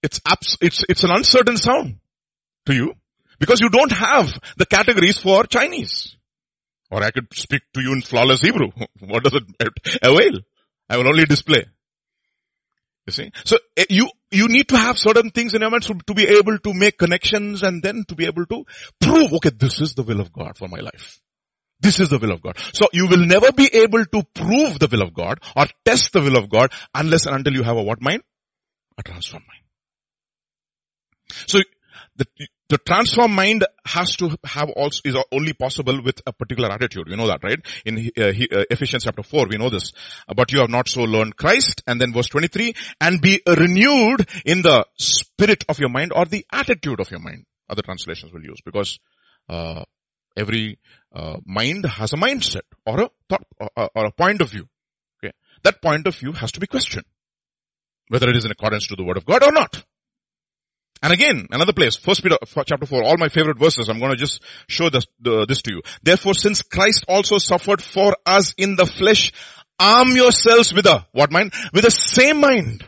it's 0.02 0.20
abs- 0.26 0.58
it's, 0.60 0.84
it's 0.90 1.04
an 1.04 1.12
uncertain 1.12 1.56
sound 1.56 2.00
to 2.66 2.74
you 2.74 2.94
because 3.38 3.62
you 3.62 3.70
don't 3.70 3.92
have 3.92 4.28
the 4.58 4.66
categories 4.66 5.20
for 5.20 5.44
Chinese. 5.44 6.18
Or 6.90 7.04
I 7.04 7.12
could 7.12 7.28
speak 7.32 7.62
to 7.76 7.82
you 7.82 7.94
in 7.94 8.02
flawless 8.02 8.42
Hebrew. 8.42 8.70
what 9.02 9.24
does 9.24 9.36
it 9.36 10.00
avail? 10.02 10.40
I 10.90 10.98
will 10.98 11.10
only 11.10 11.26
display. 11.26 11.66
You 13.06 13.14
see? 13.14 13.32
So 13.46 13.58
eh, 13.78 13.86
you, 13.92 14.10
you 14.32 14.48
need 14.48 14.70
to 14.70 14.78
have 14.78 14.98
certain 14.98 15.30
things 15.30 15.54
in 15.54 15.62
your 15.62 15.70
mind 15.70 15.84
to 15.84 16.14
be 16.16 16.28
able 16.28 16.58
to 16.58 16.74
make 16.74 16.98
connections 16.98 17.62
and 17.62 17.84
then 17.84 18.04
to 18.08 18.16
be 18.16 18.26
able 18.26 18.48
to 18.48 18.66
prove, 19.00 19.32
okay, 19.34 19.52
this 19.52 19.80
is 19.80 19.94
the 19.94 20.02
will 20.02 20.22
of 20.22 20.34
God 20.34 20.58
for 20.58 20.68
my 20.68 20.80
life. 20.80 21.22
This 21.80 22.00
is 22.00 22.10
the 22.10 22.18
will 22.18 22.32
of 22.32 22.42
God. 22.42 22.58
So 22.74 22.88
you 22.92 23.08
will 23.08 23.26
never 23.26 23.52
be 23.52 23.70
able 23.72 24.04
to 24.06 24.24
prove 24.34 24.80
the 24.80 24.88
will 24.92 25.04
of 25.04 25.14
God 25.14 25.40
or 25.56 25.68
test 25.86 26.12
the 26.14 26.22
will 26.22 26.38
of 26.38 26.50
God 26.50 26.72
unless 26.94 27.26
and 27.26 27.36
until 27.36 27.54
you 27.54 27.64
have 27.64 27.78
a 27.78 27.84
what 27.84 28.02
mind? 28.02 28.24
A 28.98 29.04
transformed 29.04 29.46
mind. 29.48 29.64
So 31.48 31.60
the, 32.16 32.26
the 32.70 32.78
transformed 32.80 33.36
mind 33.36 33.66
has 33.86 34.16
to 34.18 34.36
have 34.44 34.70
also, 34.70 35.02
is 35.06 35.16
only 35.32 35.54
possible 35.54 36.02
with 36.04 36.22
a 36.26 36.34
particular 36.34 36.72
attitude. 36.72 37.08
You 37.08 37.16
know 37.16 37.28
that, 37.28 37.44
right? 37.44 37.60
In 37.86 38.12
uh, 38.18 38.24
uh, 38.24 38.64
Ephesians 38.72 39.04
chapter 39.04 39.24
4, 39.24 39.48
we 39.50 39.58
know 39.58 39.70
this. 39.70 39.94
But 40.36 40.52
you 40.52 40.60
have 40.60 40.70
not 40.70 40.88
so 40.90 41.04
learned 41.04 41.38
Christ. 41.38 41.84
And 41.86 42.02
then 42.02 42.12
verse 42.12 42.28
23, 42.28 42.74
and 43.00 43.22
be 43.22 43.42
renewed 43.48 44.28
in 44.46 44.64
the 44.64 44.86
spirit 44.98 45.64
of 45.70 45.80
your 45.80 45.90
mind 45.90 46.12
or 46.14 46.26
the 46.26 46.46
attitude 46.52 47.00
of 47.00 47.12
your 47.12 47.20
mind. 47.20 47.46
Other 47.70 47.84
translations 47.84 48.34
will 48.34 48.44
use 48.44 48.62
because, 48.66 49.00
uh, 49.48 49.84
every 50.38 50.80
uh, 51.14 51.38
mind 51.46 51.86
has 51.86 52.14
a 52.14 52.18
mindset 52.18 52.62
or 52.86 53.02
a 53.02 53.10
thought 53.30 53.44
or, 53.60 54.06
a 54.06 54.12
point 54.12 54.42
of 54.42 54.52
view. 54.52 54.68
Okay, 55.20 55.34
that 55.64 55.82
point 55.82 56.08
of 56.08 56.16
view 56.16 56.32
has 56.34 56.52
to 56.54 56.60
be 56.60 56.68
questioned, 56.68 57.06
whether 58.08 58.30
it 58.30 58.38
is 58.38 58.46
in 58.46 58.52
accordance 58.52 58.88
to 58.88 58.96
the 58.96 59.04
word 59.04 59.18
of 59.18 59.26
God 59.26 59.44
or 59.44 59.52
not. 59.52 59.84
And 61.04 61.14
again, 61.14 61.48
another 61.52 61.74
place, 61.74 61.96
First 61.96 62.24
Peter 62.24 62.38
chapter 62.66 62.86
four, 62.86 63.04
all 63.04 63.18
my 63.18 63.30
favorite 63.30 63.60
verses. 63.60 63.88
I'm 63.88 64.00
going 64.00 64.12
to 64.12 64.18
just 64.18 64.42
show 64.68 64.90
this, 64.90 65.06
the, 65.20 65.46
this 65.46 65.62
to 65.64 65.72
you. 65.72 65.82
Therefore, 66.02 66.34
since 66.34 66.64
Christ 66.64 67.06
also 67.08 67.38
suffered 67.38 67.84
for 67.84 68.16
us 68.26 68.54
in 68.58 68.76
the 68.76 68.86
flesh, 68.86 69.32
arm 69.80 70.16
yourselves 70.16 70.74
with 70.74 70.88
a 70.88 71.06
what 71.12 71.32
mind? 71.32 71.54
With 71.72 71.84
the 71.84 71.92
same 71.92 72.42
mind 72.42 72.84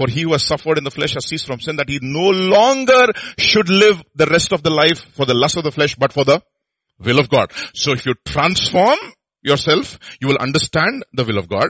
for 0.00 0.08
he 0.08 0.22
who 0.22 0.32
has 0.32 0.46
suffered 0.46 0.78
in 0.78 0.84
the 0.84 0.90
flesh 0.90 1.12
has 1.12 1.26
ceased 1.26 1.46
from 1.46 1.60
sin 1.60 1.76
that 1.76 1.90
he 1.90 1.98
no 2.00 2.30
longer 2.30 3.12
should 3.36 3.68
live 3.68 4.02
the 4.14 4.24
rest 4.24 4.50
of 4.50 4.62
the 4.62 4.70
life 4.70 5.00
for 5.12 5.26
the 5.26 5.34
lust 5.34 5.58
of 5.58 5.62
the 5.62 5.70
flesh, 5.70 5.94
but 5.94 6.10
for 6.10 6.24
the 6.24 6.40
will 6.98 7.18
of 7.18 7.28
God. 7.28 7.52
So 7.74 7.92
if 7.92 8.06
you 8.06 8.14
transform 8.24 8.96
yourself, 9.42 9.98
you 10.18 10.28
will 10.28 10.38
understand 10.38 11.04
the 11.12 11.24
will 11.24 11.36
of 11.36 11.50
God. 11.50 11.68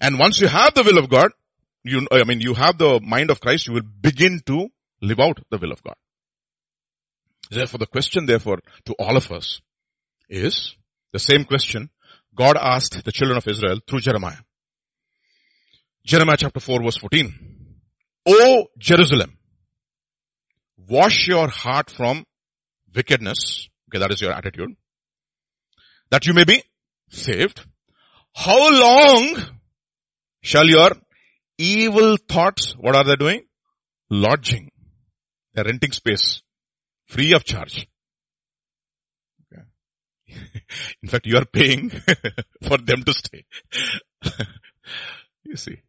And 0.00 0.20
once 0.20 0.40
you 0.40 0.46
have 0.46 0.74
the 0.74 0.84
will 0.84 0.98
of 0.98 1.08
God, 1.10 1.32
you, 1.82 2.06
I 2.12 2.22
mean, 2.22 2.40
you 2.40 2.54
have 2.54 2.78
the 2.78 3.00
mind 3.02 3.30
of 3.30 3.40
Christ, 3.40 3.66
you 3.66 3.74
will 3.74 3.88
begin 4.00 4.40
to 4.46 4.68
live 5.02 5.18
out 5.18 5.40
the 5.50 5.58
will 5.58 5.72
of 5.72 5.82
God. 5.82 5.96
Therefore, 7.50 7.78
the 7.78 7.86
question 7.86 8.26
therefore 8.26 8.60
to 8.84 8.94
all 9.00 9.16
of 9.16 9.32
us 9.32 9.60
is 10.28 10.76
the 11.12 11.18
same 11.18 11.44
question 11.44 11.90
God 12.36 12.56
asked 12.56 13.04
the 13.04 13.10
children 13.10 13.36
of 13.36 13.48
Israel 13.48 13.80
through 13.84 14.02
Jeremiah. 14.02 14.44
Jeremiah 16.06 16.36
chapter 16.36 16.60
4 16.60 16.84
verse 16.84 16.98
14. 16.98 17.53
O 18.26 18.66
Jerusalem, 18.78 19.36
wash 20.88 21.28
your 21.28 21.48
heart 21.48 21.90
from 21.90 22.24
wickedness. 22.94 23.68
Okay, 23.88 23.98
that 23.98 24.10
is 24.10 24.20
your 24.20 24.32
attitude. 24.32 24.76
That 26.10 26.26
you 26.26 26.34
may 26.34 26.44
be 26.44 26.62
saved. 27.10 27.64
How 28.34 28.70
long 28.70 29.36
shall 30.42 30.66
your 30.66 30.92
evil 31.58 32.16
thoughts, 32.16 32.74
what 32.78 32.96
are 32.96 33.04
they 33.04 33.16
doing? 33.16 33.42
Lodging. 34.10 34.70
They're 35.52 35.64
renting 35.64 35.92
space. 35.92 36.42
Free 37.06 37.32
of 37.34 37.44
charge. 37.44 37.86
In 41.02 41.08
fact, 41.08 41.26
you 41.26 41.36
are 41.36 41.44
paying 41.44 41.90
for 42.62 42.78
them 42.78 43.04
to 43.04 43.12
stay. 43.12 43.44
you 45.44 45.56
see. 45.56 45.80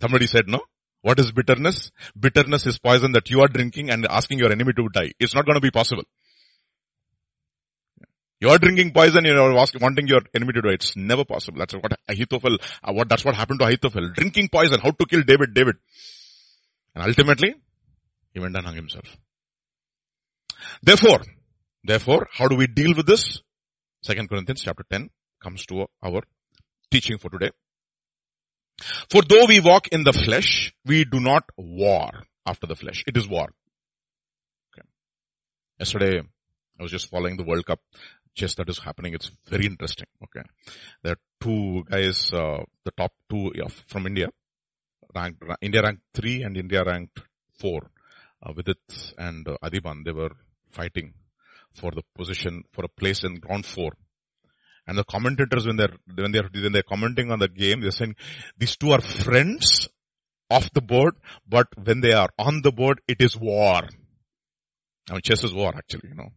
Somebody 0.00 0.26
said 0.26 0.48
no. 0.48 0.60
What 1.06 1.20
is 1.20 1.30
bitterness? 1.30 1.92
Bitterness 2.18 2.66
is 2.66 2.80
poison 2.80 3.12
that 3.12 3.30
you 3.30 3.40
are 3.40 3.46
drinking 3.46 3.90
and 3.90 4.06
asking 4.10 4.40
your 4.40 4.50
enemy 4.50 4.72
to 4.72 4.88
die. 4.88 5.12
It's 5.20 5.36
not 5.36 5.46
going 5.46 5.54
to 5.54 5.60
be 5.60 5.70
possible. 5.70 6.02
You're 8.40 8.58
drinking 8.58 8.90
poison, 8.92 9.24
you're 9.24 9.56
asking, 9.56 9.82
wanting 9.82 10.08
your 10.08 10.22
enemy 10.34 10.54
to 10.54 10.62
die. 10.62 10.72
It's 10.72 10.96
never 10.96 11.24
possible. 11.24 11.60
That's 11.60 11.74
what 11.74 11.92
Ahithophel, 12.08 12.58
uh, 12.82 12.92
what, 12.92 13.08
that's 13.08 13.24
what 13.24 13.36
happened 13.36 13.60
to 13.60 13.66
Ahithophel. 13.66 14.10
Drinking 14.14 14.48
poison, 14.48 14.80
how 14.80 14.90
to 14.90 15.06
kill 15.06 15.22
David, 15.22 15.54
David. 15.54 15.76
And 16.96 17.04
ultimately, 17.04 17.54
he 18.34 18.40
went 18.40 18.56
and 18.56 18.66
hung 18.66 18.74
himself. 18.74 19.16
Therefore, 20.82 21.20
therefore, 21.84 22.26
how 22.32 22.48
do 22.48 22.56
we 22.56 22.66
deal 22.66 22.96
with 22.96 23.06
this? 23.06 23.42
Second 24.02 24.28
Corinthians 24.28 24.62
chapter 24.62 24.84
10 24.90 25.10
comes 25.40 25.64
to 25.66 25.86
our 26.02 26.22
teaching 26.90 27.18
for 27.18 27.30
today. 27.30 27.52
For 29.10 29.22
though 29.22 29.46
we 29.46 29.60
walk 29.60 29.88
in 29.88 30.04
the 30.04 30.12
flesh, 30.12 30.74
we 30.84 31.04
do 31.04 31.20
not 31.20 31.44
war 31.56 32.10
after 32.44 32.66
the 32.66 32.76
flesh. 32.76 33.04
It 33.06 33.16
is 33.16 33.28
war. 33.28 33.48
Okay. 34.72 34.86
Yesterday, 35.78 36.20
I 36.20 36.82
was 36.82 36.90
just 36.90 37.10
following 37.10 37.36
the 37.36 37.44
World 37.44 37.66
Cup 37.66 37.80
chess 38.34 38.54
that 38.56 38.68
is 38.68 38.78
happening. 38.78 39.14
It's 39.14 39.30
very 39.48 39.66
interesting. 39.66 40.06
Okay. 40.24 40.46
There 41.02 41.12
are 41.12 41.20
two 41.40 41.84
guys, 41.90 42.32
uh, 42.32 42.64
the 42.84 42.90
top 42.96 43.12
two 43.30 43.50
from 43.86 44.06
India, 44.06 44.28
ranked, 45.14 45.42
India 45.62 45.82
ranked 45.82 46.02
three 46.14 46.42
and 46.42 46.56
India 46.56 46.84
ranked 46.84 47.20
four. 47.58 47.90
Uh, 48.42 48.52
Vidit 48.52 49.14
and 49.16 49.48
uh, 49.48 49.56
Adhiban, 49.64 50.04
they 50.04 50.12
were 50.12 50.32
fighting 50.70 51.14
for 51.72 51.90
the 51.90 52.02
position, 52.14 52.62
for 52.72 52.84
a 52.84 52.88
place 52.88 53.24
in 53.24 53.40
round 53.48 53.64
four. 53.64 53.92
And 54.86 54.96
the 54.96 55.04
commentators, 55.04 55.66
when 55.66 55.76
they're, 55.76 55.94
when 56.14 56.32
they're, 56.32 56.48
when 56.52 56.72
they're 56.72 56.82
commenting 56.82 57.32
on 57.32 57.38
the 57.38 57.48
game, 57.48 57.80
they're 57.80 57.90
saying, 57.90 58.14
these 58.56 58.76
two 58.76 58.92
are 58.92 59.00
friends 59.00 59.88
off 60.48 60.72
the 60.72 60.80
board, 60.80 61.14
but 61.48 61.66
when 61.82 62.00
they 62.00 62.12
are 62.12 62.28
on 62.38 62.62
the 62.62 62.70
board, 62.70 63.00
it 63.08 63.20
is 63.20 63.36
war. 63.36 63.82
I 65.08 65.12
mean, 65.12 65.22
chess 65.22 65.42
is 65.44 65.52
war, 65.52 65.72
actually, 65.76 66.10
you 66.10 66.14
know. 66.14 66.28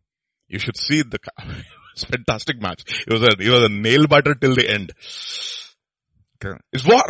You 0.48 0.58
should 0.58 0.78
see 0.78 1.04
the, 1.04 1.20
it's 1.94 2.06
fantastic 2.06 2.60
match. 2.60 2.84
It 3.08 3.14
was 3.14 3.22
a, 3.22 3.30
it 3.40 3.50
was 3.50 3.64
a 3.66 3.70
nail 3.70 4.08
biter 4.08 4.34
till 4.34 4.56
the 4.56 4.68
end. 4.68 4.92
Okay. 6.44 6.58
It's 6.74 6.86
war. 6.86 7.04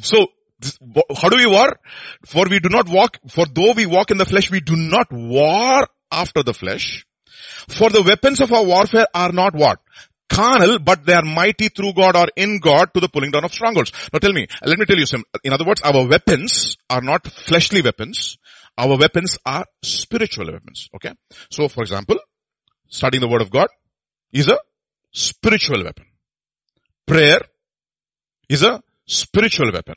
So, 0.00 0.26
this, 0.58 0.78
how 1.16 1.28
do 1.28 1.36
we 1.36 1.46
war? 1.46 1.78
For 2.26 2.46
we 2.48 2.58
do 2.58 2.68
not 2.68 2.88
walk, 2.88 3.18
for 3.28 3.46
though 3.46 3.72
we 3.72 3.86
walk 3.86 4.10
in 4.10 4.18
the 4.18 4.24
flesh, 4.24 4.50
we 4.50 4.60
do 4.60 4.74
not 4.74 5.12
war 5.12 5.86
after 6.10 6.42
the 6.42 6.54
flesh. 6.54 7.06
For 7.68 7.90
the 7.90 8.02
weapons 8.02 8.40
of 8.40 8.52
our 8.52 8.64
warfare 8.64 9.06
are 9.14 9.32
not 9.32 9.54
what? 9.54 9.78
Carnal, 10.28 10.78
but 10.78 11.04
they 11.04 11.14
are 11.14 11.24
mighty 11.24 11.68
through 11.68 11.94
God 11.94 12.16
or 12.16 12.28
in 12.36 12.58
God 12.58 12.92
to 12.94 13.00
the 13.00 13.08
pulling 13.08 13.30
down 13.30 13.44
of 13.44 13.52
strongholds. 13.52 13.92
Now 14.12 14.18
tell 14.18 14.32
me, 14.32 14.46
let 14.62 14.78
me 14.78 14.84
tell 14.84 14.98
you 14.98 15.06
some, 15.06 15.24
in 15.42 15.52
other 15.52 15.64
words, 15.64 15.82
our 15.82 16.06
weapons 16.06 16.76
are 16.90 17.00
not 17.00 17.26
fleshly 17.26 17.82
weapons. 17.82 18.38
Our 18.76 18.96
weapons 18.96 19.38
are 19.44 19.66
spiritual 19.82 20.52
weapons. 20.52 20.88
Okay? 20.94 21.12
So 21.50 21.68
for 21.68 21.82
example, 21.82 22.18
studying 22.88 23.20
the 23.20 23.28
word 23.28 23.42
of 23.42 23.50
God 23.50 23.68
is 24.32 24.48
a 24.48 24.58
spiritual 25.12 25.82
weapon. 25.82 26.04
Prayer 27.06 27.40
is 28.48 28.62
a 28.62 28.82
spiritual 29.06 29.72
weapon. 29.72 29.94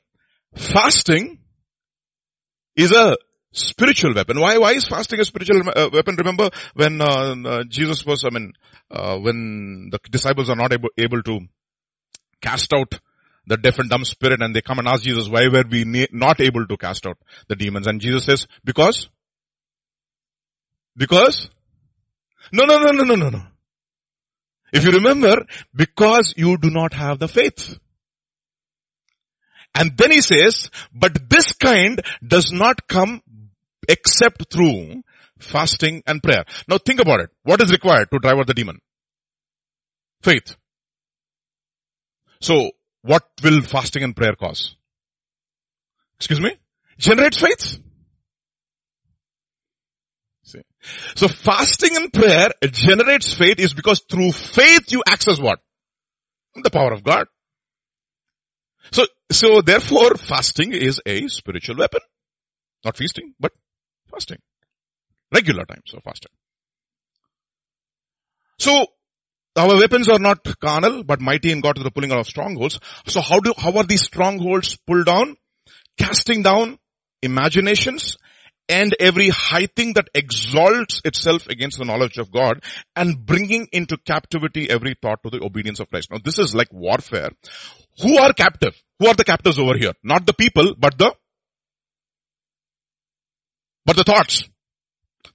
Fasting 0.56 1.40
is 2.76 2.92
a 2.92 3.18
spiritual 3.52 4.14
weapon. 4.14 4.40
Why, 4.40 4.58
why 4.58 4.74
is 4.74 4.88
fasting 4.88 5.20
a 5.20 5.26
spiritual 5.26 5.62
uh, 5.76 5.90
weapon? 5.92 6.16
Remember 6.18 6.50
when 6.74 7.02
uh, 7.02 7.36
uh, 7.46 7.64
Jesus 7.68 8.06
was, 8.06 8.24
I 8.26 8.30
mean, 8.30 8.54
uh, 8.90 9.18
when 9.18 9.90
the 9.92 10.00
disciples 10.10 10.50
are 10.50 10.56
not 10.56 10.74
able, 10.74 10.90
able 10.98 11.22
to 11.24 11.40
cast 12.42 12.74
out 12.74 13.00
the 13.48 13.58
deaf 13.58 13.80
and 13.80 13.90
dumb 13.90 14.06
spirit 14.06 14.42
and 14.42 14.56
they 14.56 14.62
come 14.62 14.80
and 14.80 14.88
ask 14.88 15.04
Jesus, 15.04 15.30
why 15.30 15.48
were 15.48 15.64
we 15.70 15.84
ne- 15.84 16.08
not 16.12 16.40
able 16.40 16.66
to 16.68 16.78
cast 16.78 17.06
out 17.06 17.18
the 17.48 17.56
demons? 17.56 17.88
And 17.88 18.00
Jesus 18.00 18.26
says, 18.26 18.48
because? 18.64 19.10
Because? 20.96 21.50
No, 22.52 22.66
no, 22.66 22.78
no, 22.78 22.92
no, 22.92 23.04
no, 23.04 23.16
no, 23.16 23.30
no. 23.30 23.42
If 24.74 24.86
you 24.86 24.92
remember, 24.92 25.46
because 25.76 26.34
you 26.38 26.58
do 26.58 26.70
not 26.70 26.94
have 26.94 27.20
the 27.20 27.28
faith. 27.28 27.78
And 29.74 29.98
then 29.98 30.12
he 30.12 30.22
says, 30.22 30.70
but 30.94 31.30
this 31.30 31.54
kind 31.54 32.02
does 32.26 32.52
not 32.52 32.88
come 32.88 33.22
except 33.88 34.52
through 34.52 35.04
fasting 35.40 36.04
and 36.06 36.22
prayer. 36.22 36.46
Now 36.68 36.78
think 36.78 37.00
about 37.00 37.22
it. 37.22 37.30
What 37.44 37.62
is 37.62 37.72
required 37.72 38.10
to 38.12 38.20
drive 38.20 38.38
out 38.38 38.48
the 38.48 38.54
demon? 38.54 38.80
Faith. 40.22 40.56
So 42.40 42.72
what 43.02 43.24
will 43.44 43.62
fasting 43.62 44.04
and 44.04 44.16
prayer 44.16 44.36
cause? 44.36 44.76
Excuse 46.18 46.40
me? 46.40 46.56
Generate 46.98 47.36
faith. 47.36 47.82
See. 50.44 50.62
So 51.16 51.28
fasting 51.28 51.96
and 51.96 52.14
prayer 52.14 52.50
generates 52.72 53.34
faith 53.34 53.60
is 53.60 53.74
because 53.74 54.04
through 54.10 54.32
faith 54.32 54.92
you 54.92 55.04
access 55.08 55.40
what? 55.40 55.60
The 56.56 56.70
power 56.70 56.92
of 56.92 57.04
God. 57.04 57.28
So, 58.92 59.06
so 59.32 59.62
therefore 59.62 60.16
fasting 60.16 60.74
is 60.74 61.02
a 61.06 61.28
spiritual 61.28 61.78
weapon. 61.78 62.02
Not 62.84 62.98
feasting, 62.98 63.34
but 63.40 63.54
fasting. 64.12 64.40
Regular 65.34 65.66
times 65.66 65.94
of 65.94 66.04
fasting. 66.04 66.32
So, 68.60 68.88
our 69.56 69.76
weapons 69.76 70.08
are 70.08 70.20
not 70.20 70.60
carnal, 70.60 71.04
but 71.04 71.20
mighty 71.20 71.52
in 71.52 71.62
God 71.62 71.76
to 71.76 71.84
the 71.84 71.92
pulling 71.92 72.12
out 72.12 72.20
of 72.20 72.28
strongholds. 72.28 72.80
So 73.06 73.20
how 73.20 73.40
do, 73.40 73.54
how 73.58 73.74
are 73.74 73.84
these 73.84 74.04
strongholds 74.04 74.78
pulled 74.88 75.08
down? 75.08 75.36
Casting 75.98 76.42
down 76.42 76.80
imaginations 77.22 78.18
and 78.70 78.96
every 79.00 79.28
high 79.28 79.66
thing 79.66 79.94
that 79.94 80.08
exalts 80.16 81.02
itself 81.04 81.48
against 81.48 81.78
the 81.78 81.86
knowledge 81.86 82.18
of 82.18 82.32
God 82.32 82.64
and 82.96 83.26
bringing 83.26 83.68
into 83.74 83.98
captivity 83.98 84.70
every 84.70 84.96
thought 85.02 85.22
to 85.24 85.30
the 85.30 85.44
obedience 85.44 85.82
of 85.82 85.90
Christ. 85.90 86.10
Now 86.12 86.20
this 86.24 86.40
is 86.40 86.56
like 86.56 86.72
warfare. 86.72 87.32
Who 88.02 88.18
are 88.18 88.32
captive? 88.32 88.82
Who 89.00 89.08
are 89.08 89.16
the 89.16 89.26
captives 89.26 89.60
over 89.60 89.78
here? 89.78 89.94
Not 90.02 90.26
the 90.26 90.34
people, 90.34 90.76
but 90.78 90.98
the 90.98 91.14
but 93.86 93.96
the 93.96 94.04
thoughts. 94.04 94.48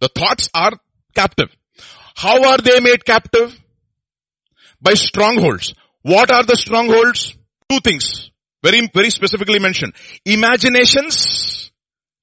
The 0.01 0.09
thoughts 0.09 0.51
are 0.55 0.73
captive. 1.15 1.49
How 2.15 2.51
are 2.51 2.59
they 2.59 2.81
made 2.81 3.05
captive? 3.05 3.59
By 4.81 4.95
strongholds. 4.95 5.75
What 6.03 6.31
are 6.31 6.45
the 6.45 6.57
strongholds? 6.57 7.37
Two 7.69 7.81
things. 7.81 8.31
Very, 8.63 8.89
very 8.93 9.11
specifically 9.11 9.59
mentioned. 9.59 9.95
Imaginations 10.25 11.71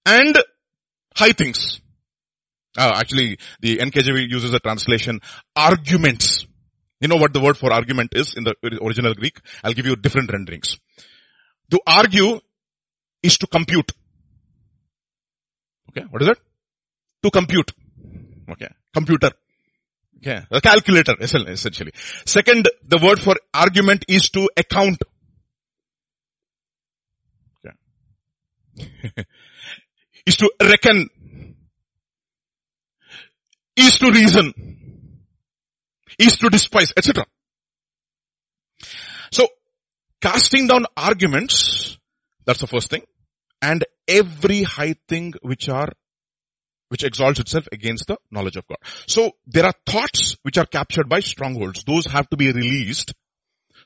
and 0.06 0.38
high 1.16 1.32
things. 1.32 1.82
Uh, 2.78 2.92
actually, 2.96 3.38
the 3.62 3.78
NKJV 3.78 4.30
uses 4.30 4.54
a 4.54 4.60
translation, 4.60 5.22
arguments. 5.56 6.48
You 7.00 7.08
know 7.08 7.18
what 7.18 7.34
the 7.34 7.42
word 7.42 7.58
for 7.58 7.72
argument 7.72 8.14
is 8.16 8.34
in 8.36 8.46
the 8.46 8.56
original 8.82 9.14
Greek? 9.14 9.40
I'll 9.64 9.74
give 9.74 9.86
you 9.86 9.96
different 9.96 10.32
renderings. 10.32 10.80
To 11.72 11.80
argue 11.86 12.40
is 13.22 13.38
to 13.40 13.48
compute. 13.48 13.92
Okay, 15.96 16.08
what 16.10 16.22
is 16.22 16.30
it? 16.30 16.40
To 17.24 17.32
compute. 17.32 17.72
Okay, 18.50 18.70
computer. 18.94 19.32
Okay, 20.18 20.42
a 20.52 20.62
calculator 20.62 21.16
essentially. 21.20 21.92
Second, 22.26 22.68
the 22.88 22.98
word 22.98 23.20
for 23.20 23.36
argument 23.54 24.06
is 24.08 24.30
to 24.32 24.50
account. 24.58 25.02
Okay. 27.66 27.76
is 30.26 30.38
to 30.38 30.52
reckon. 30.62 31.10
Is 33.76 33.98
to 34.00 34.12
reason. 34.12 34.54
Is 36.18 36.38
to 36.38 36.50
despise, 36.50 36.94
etc. 36.96 37.26
So, 39.32 39.48
casting 40.22 40.68
down 40.68 40.86
arguments, 40.96 41.98
that's 42.46 42.60
the 42.60 42.68
first 42.68 42.90
thing 42.90 43.04
and 43.64 43.86
every 44.08 44.64
high 44.64 44.96
thing 45.08 45.34
which 45.42 45.70
are 45.70 45.90
which 46.90 47.04
exalts 47.04 47.40
itself 47.40 47.68
against 47.72 48.06
the 48.06 48.18
knowledge 48.30 48.56
of 48.56 48.68
God. 48.68 48.78
So 49.08 49.32
there 49.48 49.66
are 49.66 49.74
thoughts 49.84 50.36
which 50.44 50.60
are 50.60 50.66
captured 50.68 51.10
by 51.10 51.22
strongholds. 51.22 51.84
Those 51.86 52.06
have 52.06 52.30
to 52.30 52.38
be 52.38 52.52
released 52.52 53.16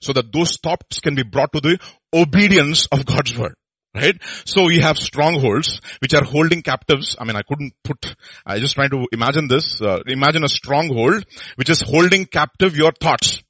so 0.02 0.12
that 0.12 0.34
those 0.34 0.58
thoughts 0.58 1.00
can 1.00 1.16
be 1.16 1.24
brought 1.24 1.54
to 1.54 1.62
the 1.62 1.80
obedience 2.14 2.86
of 2.92 3.06
God's 3.06 3.38
word. 3.38 3.56
Right? 3.96 4.22
So 4.46 4.66
we 4.66 4.80
have 4.80 4.98
strongholds 4.98 5.82
which 6.02 6.14
are 6.14 6.24
holding 6.24 6.62
captives. 6.62 7.16
I 7.18 7.24
mean, 7.24 7.36
I 7.36 7.42
couldn't 7.42 7.74
put, 7.84 8.16
I 8.46 8.60
just 8.60 8.76
trying 8.76 8.92
to 8.92 9.08
imagine 9.12 9.48
this. 9.48 9.82
Uh, 9.82 10.00
imagine 10.06 10.44
a 10.44 10.50
stronghold 10.50 11.26
which 11.56 11.70
is 11.70 11.82
holding 11.82 12.26
captive 12.26 12.76
your 12.76 12.92
thoughts. 12.92 13.42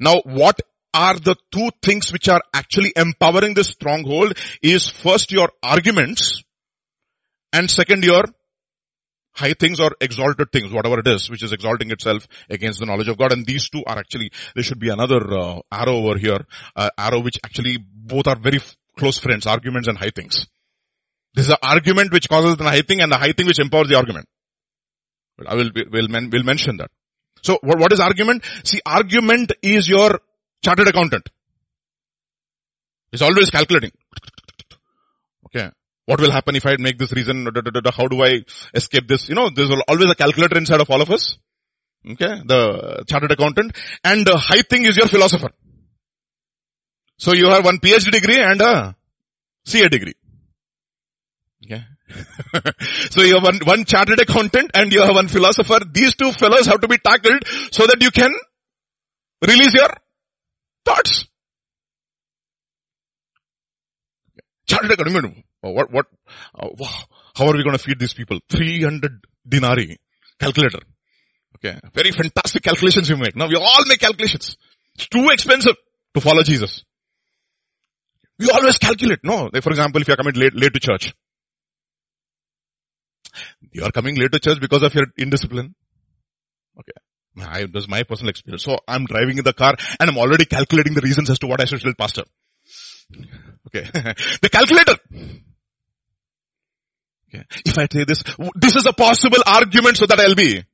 Now 0.00 0.22
what 0.24 0.60
are 0.96 1.14
the 1.14 1.36
two 1.52 1.68
things 1.82 2.10
which 2.10 2.28
are 2.28 2.40
actually 2.54 2.92
empowering 2.96 3.52
this 3.52 3.68
stronghold 3.68 4.36
is 4.62 4.88
first 4.88 5.30
your 5.30 5.50
arguments 5.62 6.42
and 7.52 7.70
second 7.70 8.02
your 8.02 8.24
high 9.32 9.52
things 9.52 9.78
or 9.78 9.90
exalted 10.00 10.50
things, 10.50 10.72
whatever 10.72 10.98
it 11.00 11.06
is, 11.06 11.28
which 11.28 11.42
is 11.42 11.52
exalting 11.52 11.90
itself 11.90 12.26
against 12.48 12.80
the 12.80 12.86
knowledge 12.86 13.08
of 13.08 13.18
God. 13.18 13.32
And 13.32 13.44
these 13.44 13.68
two 13.68 13.82
are 13.86 13.98
actually, 13.98 14.30
there 14.54 14.64
should 14.64 14.80
be 14.80 14.88
another 14.88 15.20
uh, 15.38 15.60
arrow 15.70 15.96
over 15.96 16.18
here, 16.18 16.46
uh, 16.74 16.88
arrow 16.96 17.20
which 17.20 17.38
actually 17.44 17.76
both 17.78 18.26
are 18.26 18.38
very 18.38 18.56
f- 18.56 18.74
close 18.98 19.18
friends, 19.18 19.46
arguments 19.46 19.88
and 19.88 19.98
high 19.98 20.10
things. 20.14 20.46
This 21.34 21.46
is 21.46 21.50
an 21.50 21.58
argument 21.62 22.12
which 22.12 22.30
causes 22.30 22.56
the 22.56 22.64
high 22.64 22.80
thing 22.80 23.02
and 23.02 23.12
the 23.12 23.18
high 23.18 23.32
thing 23.32 23.46
which 23.46 23.58
empowers 23.58 23.88
the 23.88 23.96
argument. 23.96 24.26
I 25.46 25.54
will, 25.54 25.70
will, 25.74 26.08
will 26.08 26.44
mention 26.44 26.78
that. 26.78 26.90
So 27.42 27.58
what, 27.62 27.78
what 27.78 27.92
is 27.92 28.00
argument? 28.00 28.42
See, 28.64 28.80
argument 28.86 29.52
is 29.60 29.86
your 29.86 30.18
chartered 30.66 30.88
accountant. 30.88 31.28
It's 33.12 33.22
always 33.22 33.50
calculating. 33.50 33.92
Okay. 35.46 35.70
What 36.06 36.20
will 36.20 36.32
happen 36.32 36.56
if 36.56 36.66
I 36.66 36.76
make 36.86 36.98
this 36.98 37.12
reason? 37.12 37.48
How 37.98 38.06
do 38.08 38.22
I 38.22 38.40
escape 38.74 39.06
this? 39.08 39.28
You 39.28 39.36
know, 39.36 39.48
there's 39.48 39.70
always 39.88 40.10
a 40.10 40.14
calculator 40.14 40.58
inside 40.58 40.80
of 40.80 40.90
all 40.90 41.02
of 41.02 41.10
us. 41.10 41.38
Okay. 42.14 42.42
The 42.52 43.04
chartered 43.08 43.32
accountant. 43.32 43.76
And 44.04 44.26
the 44.26 44.36
high 44.36 44.62
thing 44.62 44.84
is 44.84 44.96
your 44.96 45.08
philosopher. 45.08 45.50
So 47.18 47.32
you 47.32 47.48
have 47.48 47.64
one 47.64 47.78
PhD 47.78 48.10
degree 48.10 48.40
and 48.40 48.60
a 48.60 48.96
CA 49.64 49.88
degree. 49.88 50.14
Okay. 51.64 51.84
so 53.10 53.22
you 53.22 53.34
have 53.34 53.44
one, 53.44 53.60
one 53.64 53.84
chartered 53.84 54.20
accountant 54.20 54.72
and 54.74 54.92
you 54.92 55.02
have 55.02 55.14
one 55.14 55.28
philosopher. 55.28 55.78
These 55.92 56.16
two 56.16 56.32
fellows 56.32 56.66
have 56.66 56.80
to 56.80 56.88
be 56.88 56.98
tackled 56.98 57.46
so 57.70 57.86
that 57.86 58.02
you 58.02 58.10
can 58.10 58.32
release 59.46 59.74
your 59.74 59.88
thoughts. 60.86 61.26
Chartered 64.68 64.92
accountant. 64.92 65.44
What, 65.60 65.92
what, 65.92 66.06
uh, 66.58 66.68
how 67.34 67.46
are 67.48 67.56
we 67.56 67.62
going 67.62 67.76
to 67.76 67.82
feed 67.82 67.98
these 67.98 68.14
people? 68.14 68.38
300 68.50 69.12
denarii 69.48 69.96
calculator. 70.40 70.80
Okay. 71.56 71.78
Very 71.94 72.12
fantastic 72.12 72.62
calculations 72.62 73.08
you 73.08 73.16
make. 73.16 73.36
Now 73.36 73.48
we 73.48 73.56
all 73.56 73.84
make 73.86 74.00
calculations. 74.00 74.56
It's 74.94 75.08
too 75.08 75.28
expensive 75.30 75.76
to 76.14 76.20
follow 76.20 76.42
Jesus. 76.42 76.84
We 78.38 78.50
always 78.50 78.78
calculate. 78.78 79.20
No, 79.22 79.50
for 79.62 79.70
example, 79.70 80.00
if 80.00 80.08
you 80.08 80.14
are 80.14 80.16
coming 80.16 80.34
late, 80.34 80.54
late 80.54 80.74
to 80.74 80.80
church, 80.80 81.14
you 83.72 83.82
are 83.84 83.90
coming 83.90 84.16
late 84.16 84.32
to 84.32 84.38
church 84.38 84.60
because 84.60 84.82
of 84.82 84.94
your 84.94 85.06
indiscipline. 85.16 85.74
Okay. 86.78 86.92
I, 87.40 87.66
that's 87.66 87.88
my 87.88 88.02
personal 88.02 88.30
experience. 88.30 88.64
So 88.64 88.78
I'm 88.88 89.04
driving 89.04 89.38
in 89.38 89.44
the 89.44 89.52
car 89.52 89.74
and 90.00 90.10
I'm 90.10 90.18
already 90.18 90.44
calculating 90.44 90.94
the 90.94 91.02
reasons 91.02 91.30
as 91.30 91.38
to 91.40 91.46
what 91.46 91.60
I 91.60 91.64
should 91.64 91.80
tell 91.80 91.94
pastor. 91.94 92.24
Okay. 93.68 93.84
the 94.42 94.48
calculator. 94.50 94.96
Okay. 97.28 97.44
If 97.64 97.78
I 97.78 97.86
say 97.92 98.04
this, 98.04 98.22
this 98.54 98.76
is 98.76 98.86
a 98.86 98.92
possible 98.92 99.42
argument 99.46 99.96
so 99.96 100.06
that 100.06 100.18
I'll 100.18 100.34
be. 100.34 100.64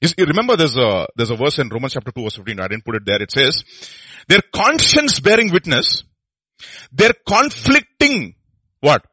You 0.00 0.26
remember 0.26 0.56
there's 0.56 0.76
a, 0.76 1.06
there's 1.16 1.30
a 1.30 1.36
verse 1.36 1.58
in 1.58 1.68
Romans 1.68 1.94
chapter 1.94 2.12
2 2.12 2.22
verse 2.22 2.36
15. 2.36 2.60
I 2.60 2.68
didn't 2.68 2.84
put 2.84 2.96
it 2.96 3.06
there. 3.06 3.22
It 3.22 3.30
says, 3.30 3.64
their 4.28 4.42
conscience 4.54 5.20
bearing 5.20 5.52
witness, 5.52 6.04
their 6.92 7.12
conflicting, 7.26 8.34
what? 8.80 9.04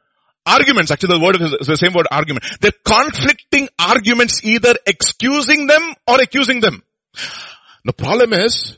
Arguments, 0.45 0.91
actually 0.91 1.17
the 1.17 1.23
word 1.23 1.41
is 1.41 1.67
the 1.67 1.77
same 1.77 1.93
word 1.93 2.07
argument. 2.11 2.45
They're 2.59 2.71
conflicting 2.85 3.69
arguments 3.79 4.43
either 4.43 4.75
excusing 4.85 5.67
them 5.67 5.93
or 6.05 6.21
accusing 6.21 6.59
them. 6.59 6.83
The 7.85 7.93
problem 7.93 8.33
is, 8.33 8.77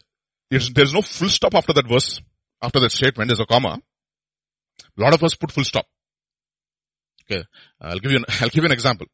there's 0.50 0.94
no 0.94 1.02
full 1.02 1.30
stop 1.30 1.56
after 1.56 1.74
that 1.74 1.88
verse, 1.88 2.22
after 2.62 2.80
that 2.80 2.92
statement, 2.92 3.30
there's 3.30 3.40
a 3.40 3.46
comma. 3.46 3.82
A 4.98 5.02
lot 5.02 5.14
of 5.14 5.24
us 5.24 5.36
put 5.36 5.52
full 5.52 5.64
stop. 5.64 5.88
Okay, 7.24 7.44
I'll 7.82 8.00
give 8.00 8.12
you 8.12 8.18
an, 8.18 8.26
I'll 8.42 8.50
give 8.50 8.64
you 8.64 8.68
an 8.68 8.72
example. 8.72 9.08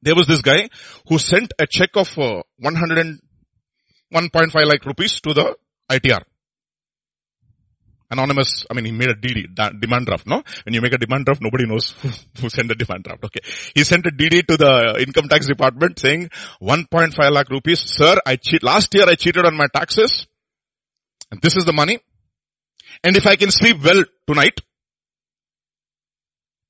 There 0.00 0.14
was 0.14 0.28
this 0.28 0.42
guy 0.42 0.68
who 1.08 1.18
sent 1.18 1.52
a 1.58 1.66
check 1.66 1.90
of 1.96 2.16
uh, 2.18 2.42
100 2.58 2.98
and 2.98 3.20
1.5 4.14 4.66
lakh 4.66 4.86
rupees 4.86 5.20
to 5.22 5.34
the 5.34 5.56
ITR 5.90 6.22
anonymous, 8.10 8.64
I 8.70 8.74
mean, 8.74 8.84
he 8.86 8.92
made 8.92 9.10
a 9.10 9.14
DD, 9.14 9.80
demand 9.80 10.06
draft, 10.06 10.26
no? 10.26 10.42
When 10.64 10.74
you 10.74 10.80
make 10.80 10.92
a 10.92 10.98
demand 10.98 11.26
draft, 11.26 11.40
nobody 11.42 11.66
knows 11.66 11.90
who, 12.40 12.48
sent 12.48 12.68
the 12.68 12.74
demand 12.74 13.04
draft, 13.04 13.24
okay. 13.24 13.40
He 13.74 13.84
sent 13.84 14.06
a 14.06 14.10
DD 14.10 14.46
to 14.46 14.56
the 14.56 15.04
income 15.06 15.28
tax 15.28 15.46
department 15.46 15.98
saying 15.98 16.30
1.5 16.62 17.32
lakh 17.32 17.50
rupees, 17.50 17.80
sir, 17.80 18.18
I 18.24 18.36
cheat, 18.36 18.62
last 18.62 18.94
year 18.94 19.04
I 19.06 19.14
cheated 19.14 19.44
on 19.44 19.56
my 19.56 19.66
taxes, 19.72 20.26
and 21.30 21.40
this 21.42 21.56
is 21.56 21.64
the 21.64 21.72
money, 21.72 21.98
and 23.04 23.16
if 23.16 23.26
I 23.26 23.36
can 23.36 23.50
sleep 23.50 23.82
well 23.84 24.04
tonight, 24.26 24.60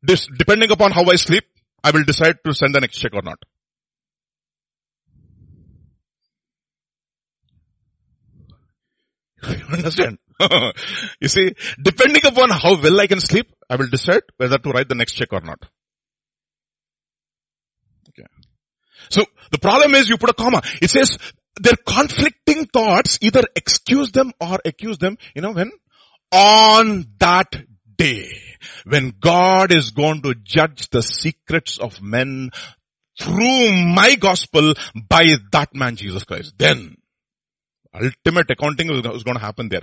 this, 0.03 0.29
depending 0.39 0.71
upon 0.71 0.93
how 0.93 1.05
I 1.05 1.17
sleep, 1.17 1.45
I 1.83 1.91
will 1.91 2.05
decide 2.05 2.37
to 2.45 2.55
send 2.55 2.75
the 2.75 2.81
next 2.81 2.99
check 2.99 3.15
or 3.15 3.23
not. 3.23 3.39
You 9.49 9.65
understand? 9.73 10.19
you 11.21 11.29
see, 11.29 11.55
depending 11.83 12.25
upon 12.25 12.51
how 12.51 12.81
well 12.81 13.01
I 13.01 13.07
can 13.07 13.21
sleep, 13.21 13.51
I 13.69 13.77
will 13.77 13.89
decide 13.89 14.23
whether 14.37 14.59
to 14.59 14.71
write 14.71 14.89
the 14.89 14.95
next 14.95 15.13
check 15.13 15.33
or 15.33 15.41
not. 15.41 15.59
Okay. 18.11 18.27
So 19.11 19.25
the 19.51 19.59
problem 19.59 19.95
is 19.95 20.09
you 20.09 20.19
put 20.19 20.31
a 20.31 20.35
comma. 20.35 20.63
It 20.81 20.91
says 20.91 21.19
their 21.61 21.77
conflicting 21.87 22.67
thoughts 22.67 23.19
either 23.21 23.43
excuse 23.57 24.13
them 24.13 24.33
or 24.41 24.59
accuse 24.65 24.99
them, 24.99 25.19
you 25.35 25.43
know, 25.43 25.53
when 25.53 25.73
on 26.31 27.07
that 27.19 27.55
day, 27.97 28.31
when 28.85 29.15
God 29.19 29.73
is 29.73 29.91
going 29.91 30.23
to 30.23 30.35
judge 30.35 30.89
the 30.91 31.03
secrets 31.03 31.79
of 31.79 32.01
men 32.01 32.51
through 33.21 33.73
my 33.73 34.15
gospel 34.15 34.75
by 34.95 35.35
that 35.53 35.75
man 35.75 35.97
Jesus 35.97 36.25
Christ. 36.25 36.55
Then 36.57 36.97
ultimate 37.95 38.51
accounting 38.51 38.91
is 38.91 39.25
going 39.25 39.37
to 39.37 39.41
happen 39.41 39.69
there. 39.69 39.83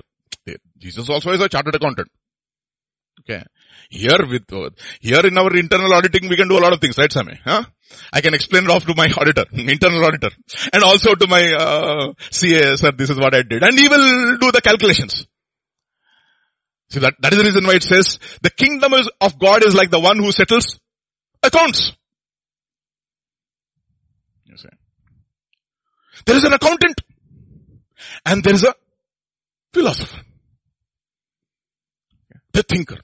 Jesus 0.78 1.10
also 1.10 1.32
is 1.32 1.42
a 1.42 1.50
chartered 1.50 1.76
accountant. 1.76 2.10
Okay. 3.22 3.44
Here 3.90 4.18
with, 4.30 4.52
uh, 4.52 4.70
here 5.00 5.26
in 5.26 5.38
our 5.38 5.56
internal 5.56 5.94
auditing, 5.94 6.28
we 6.30 6.36
can 6.36 6.48
do 6.48 6.58
a 6.58 6.64
lot 6.64 6.74
of 6.74 6.82
things, 6.82 6.98
right, 6.98 7.12
Sammy? 7.12 7.40
Huh? 7.44 7.64
I 8.12 8.22
can 8.22 8.34
explain 8.34 8.66
it 8.66 8.70
off 8.70 8.86
to 8.86 8.96
my 8.96 9.08
auditor, 9.18 9.46
internal 9.54 10.06
auditor, 10.06 10.30
and 10.74 10.84
also 10.84 11.16
to 11.16 11.28
my 11.28 11.54
uh, 11.54 12.14
CA, 12.32 12.76
sir, 12.76 12.92
this 12.92 13.10
is 13.10 13.18
what 13.18 13.34
I 13.34 13.44
did. 13.44 13.64
And 13.64 13.78
he 13.78 13.88
will 13.88 14.38
do 14.38 14.52
the 14.52 14.62
calculations. 14.62 15.26
See 16.90 17.00
that, 17.00 17.16
that 17.20 17.34
is 17.34 17.40
the 17.40 17.46
reason 17.46 17.66
why 17.66 17.76
it 17.76 17.84
says, 17.84 18.20
the 18.42 18.50
kingdom 18.50 18.94
is, 18.94 19.10
of 19.22 19.40
God 19.40 19.66
is 19.66 19.76
like 19.76 19.92
the 19.92 20.00
one 20.00 20.18
who 20.18 20.32
settles 20.32 20.80
accounts. 21.42 21.94
You 24.46 24.58
see. 24.58 24.70
There 26.26 26.36
is 26.36 26.44
an 26.44 26.54
accountant. 26.54 27.02
And 28.26 28.44
there 28.44 28.54
is 28.54 28.64
a 28.64 28.74
philosopher. 29.74 30.25
The 32.56 32.64
thinker. 32.64 33.00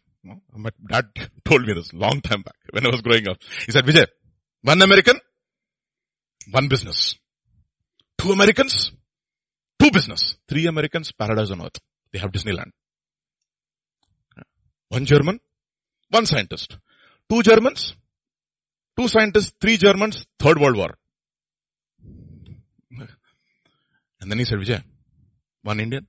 My 0.55 0.69
dad 0.89 1.07
told 1.43 1.63
me 1.67 1.73
this 1.73 1.91
long 1.93 2.21
time 2.21 2.41
back 2.41 2.55
when 2.71 2.85
I 2.85 2.89
was 2.89 3.01
growing 3.01 3.27
up. 3.27 3.37
He 3.65 3.73
said, 3.73 3.85
Vijay, 3.85 4.05
one 4.61 4.81
American, 4.81 5.19
one 6.49 6.69
business. 6.69 7.17
Two 8.17 8.31
Americans, 8.31 8.93
two 9.77 9.91
business. 9.91 10.37
Three 10.47 10.67
Americans, 10.67 11.11
paradise 11.11 11.51
on 11.51 11.61
earth. 11.61 11.79
They 12.13 12.19
have 12.19 12.31
Disneyland. 12.31 12.71
One 14.87 15.05
German, 15.05 15.41
one 16.09 16.25
scientist. 16.25 16.77
Two 17.29 17.43
Germans, 17.43 17.95
two 18.97 19.09
scientists, 19.09 19.53
three 19.59 19.75
Germans, 19.75 20.25
third 20.39 20.59
world 20.59 20.77
war. 20.77 20.91
And 24.21 24.31
then 24.31 24.37
he 24.37 24.45
said, 24.45 24.59
Vijay, 24.59 24.81
one 25.63 25.81
Indian, 25.81 26.07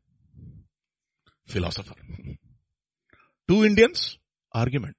philosopher. 1.46 1.94
Two 3.48 3.64
Indians, 3.64 4.18
argument. 4.52 4.96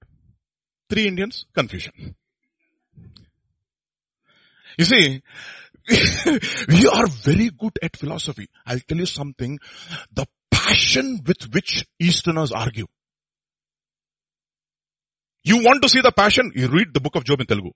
Three 0.89 1.07
Indians, 1.07 1.45
confusion. 1.53 2.15
You 4.77 4.85
see, 4.85 5.21
we 6.67 6.87
are 6.87 7.07
very 7.07 7.49
good 7.49 7.77
at 7.81 7.95
philosophy. 7.95 8.47
I'll 8.65 8.79
tell 8.79 8.97
you 8.97 9.05
something. 9.05 9.59
The 10.13 10.25
passion 10.51 11.21
with 11.25 11.53
which 11.53 11.85
Easterners 11.99 12.51
argue. 12.51 12.87
You 15.43 15.57
want 15.57 15.81
to 15.83 15.89
see 15.89 16.01
the 16.01 16.11
passion? 16.11 16.51
You 16.55 16.67
read 16.67 16.93
the 16.93 17.01
book 17.01 17.15
of 17.15 17.25
Job 17.25 17.41
in 17.41 17.47
Telugu. 17.47 17.71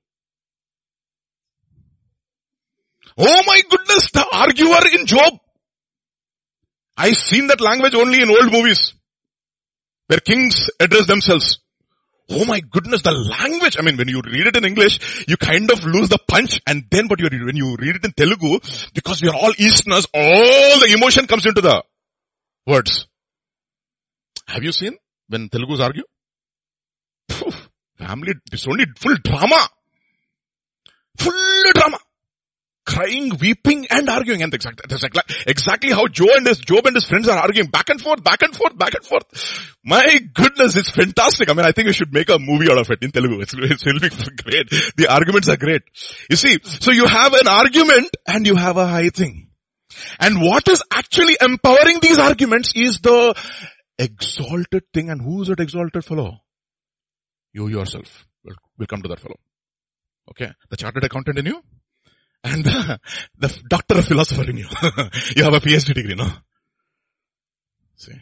Oh 3.17 3.41
my 3.45 3.61
goodness, 3.69 4.11
the 4.11 4.25
arguer 4.31 4.99
in 4.99 5.05
Job. 5.05 5.33
I've 6.95 7.17
seen 7.17 7.47
that 7.47 7.61
language 7.61 7.93
only 7.93 8.21
in 8.21 8.29
old 8.29 8.51
movies 8.51 8.93
where 10.07 10.19
kings 10.19 10.69
address 10.79 11.07
themselves. 11.07 11.59
Oh 12.29 12.43
my 12.43 12.59
goodness, 12.59 13.03
the 13.03 13.11
language. 13.11 13.77
I 13.79 13.83
mean, 13.83 13.95
when 13.95 14.09
you 14.09 14.21
read 14.21 14.47
it 14.47 14.55
in 14.57 14.65
English, 14.65 15.25
you 15.27 15.37
kind 15.37 15.71
of 15.71 15.83
lose 15.85 16.09
the 16.09 16.19
punch 16.27 16.59
and 16.67 16.83
then 16.91 17.07
but 17.07 17.19
you, 17.19 17.29
when 17.31 17.55
you 17.55 17.77
read 17.79 17.95
it 17.95 18.03
in 18.05 18.11
Telugu, 18.11 18.59
because 18.93 19.21
we 19.21 19.29
are 19.29 19.35
all 19.35 19.53
Easterners, 19.57 20.05
all 20.13 20.79
the 20.79 20.93
emotion 20.93 21.25
comes 21.25 21.45
into 21.45 21.61
the 21.61 21.83
words. 22.65 23.07
Have 24.47 24.63
you 24.63 24.73
seen 24.73 24.97
when 25.29 25.47
Telugus 25.49 25.79
argue? 25.79 26.03
family, 27.97 28.33
it's 28.51 28.67
only 28.67 28.85
full 28.95 29.15
drama. 29.23 29.67
Full 31.17 31.71
drama. 31.73 31.97
Crying, 32.87 33.31
weeping 33.39 33.85
and 33.89 34.09
arguing. 34.09 34.41
And 34.41 34.53
exactly, 34.53 34.85
that's 34.89 35.03
exactly 35.45 35.91
how 35.91 36.07
Joe 36.07 36.33
and 36.35 36.47
his, 36.47 36.59
Job 36.59 36.87
and 36.87 36.95
his 36.95 37.05
friends 37.05 37.27
are 37.27 37.37
arguing 37.37 37.67
back 37.67 37.89
and 37.89 38.01
forth, 38.01 38.23
back 38.23 38.41
and 38.41 38.55
forth, 38.55 38.77
back 38.77 38.95
and 38.95 39.03
forth. 39.03 39.75
My 39.83 40.19
goodness, 40.33 40.75
it's 40.75 40.89
fantastic. 40.89 41.49
I 41.49 41.53
mean, 41.53 41.65
I 41.65 41.73
think 41.73 41.87
we 41.87 41.93
should 41.93 42.13
make 42.13 42.29
a 42.29 42.39
movie 42.39 42.71
out 42.71 42.77
of 42.79 42.89
it 42.89 43.03
in 43.03 43.11
Telugu. 43.11 43.41
It's, 43.41 43.53
it's 43.55 43.85
will 43.85 43.99
be 43.99 44.09
great. 44.43 44.69
The 44.95 45.07
arguments 45.09 45.49
are 45.49 45.57
great. 45.57 45.83
You 46.29 46.37
see, 46.37 46.59
so 46.63 46.91
you 46.91 47.05
have 47.05 47.33
an 47.33 47.47
argument 47.47 48.15
and 48.25 48.47
you 48.47 48.55
have 48.55 48.77
a 48.77 48.87
high 48.87 49.09
thing. 49.09 49.49
And 50.19 50.41
what 50.41 50.67
is 50.67 50.81
actually 50.91 51.37
empowering 51.41 51.99
these 52.01 52.19
arguments 52.19 52.71
is 52.75 52.99
the 52.99 53.35
exalted 53.99 54.83
thing. 54.93 55.09
And 55.09 55.21
who 55.21 55.41
is 55.41 55.49
that 55.49 55.59
exalted 55.59 56.05
fellow? 56.05 56.37
You 57.53 57.67
yourself. 57.67 58.25
We'll 58.77 58.87
come 58.87 59.01
to 59.01 59.09
that 59.09 59.19
fellow. 59.19 59.39
Okay. 60.31 60.51
The 60.69 60.77
chartered 60.77 61.03
accountant 61.03 61.39
in 61.39 61.47
you 61.47 61.63
and 62.43 62.63
the, 62.63 63.63
doctor 63.69 63.97
of 63.97 64.05
philosopher 64.05 64.49
in 64.49 64.57
you. 64.57 64.67
you 65.35 65.43
have 65.43 65.53
a 65.53 65.59
PhD 65.59 65.93
degree, 65.93 66.15
no? 66.15 66.29
See. 67.95 68.13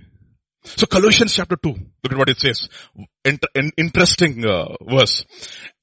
So 0.64 0.88
Colossians 0.88 1.34
chapter 1.36 1.56
2, 1.56 1.70
look 1.70 2.12
at 2.12 2.18
what 2.18 2.30
it 2.30 2.40
says. 2.40 2.68
Inter- 3.24 3.72
interesting 3.78 4.44
uh, 4.46 4.76
verse. 4.82 5.26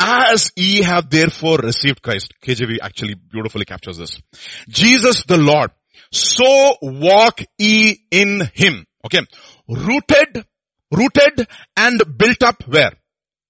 As 0.01 0.51
ye 0.57 0.83
have 0.83 1.09
therefore 1.09 1.59
received 1.59 2.03
Christ. 2.03 2.35
KJV 2.45 2.79
actually 2.83 3.15
beautifully 3.15 3.65
captures 3.65 3.99
this. 3.99 4.21
Jesus 4.69 5.23
the 5.25 5.39
Lord. 5.39 5.71
So 6.11 6.77
walk 6.83 7.43
ye 7.59 8.05
in 8.11 8.43
Him. 8.55 8.85
Okay. 9.05 9.21
Rooted, 9.69 10.45
rooted 10.91 11.47
and 11.77 12.03
built 12.19 12.43
up 12.43 12.65
where? 12.67 12.93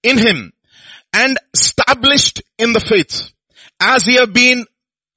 In 0.03 0.19
Him. 0.19 0.53
And 1.15 1.39
established 1.55 2.43
in 2.59 2.73
the 2.73 2.81
faith. 2.81 3.33
As 3.81 4.07
ye 4.07 4.17
have 4.17 4.33
been 4.33 4.67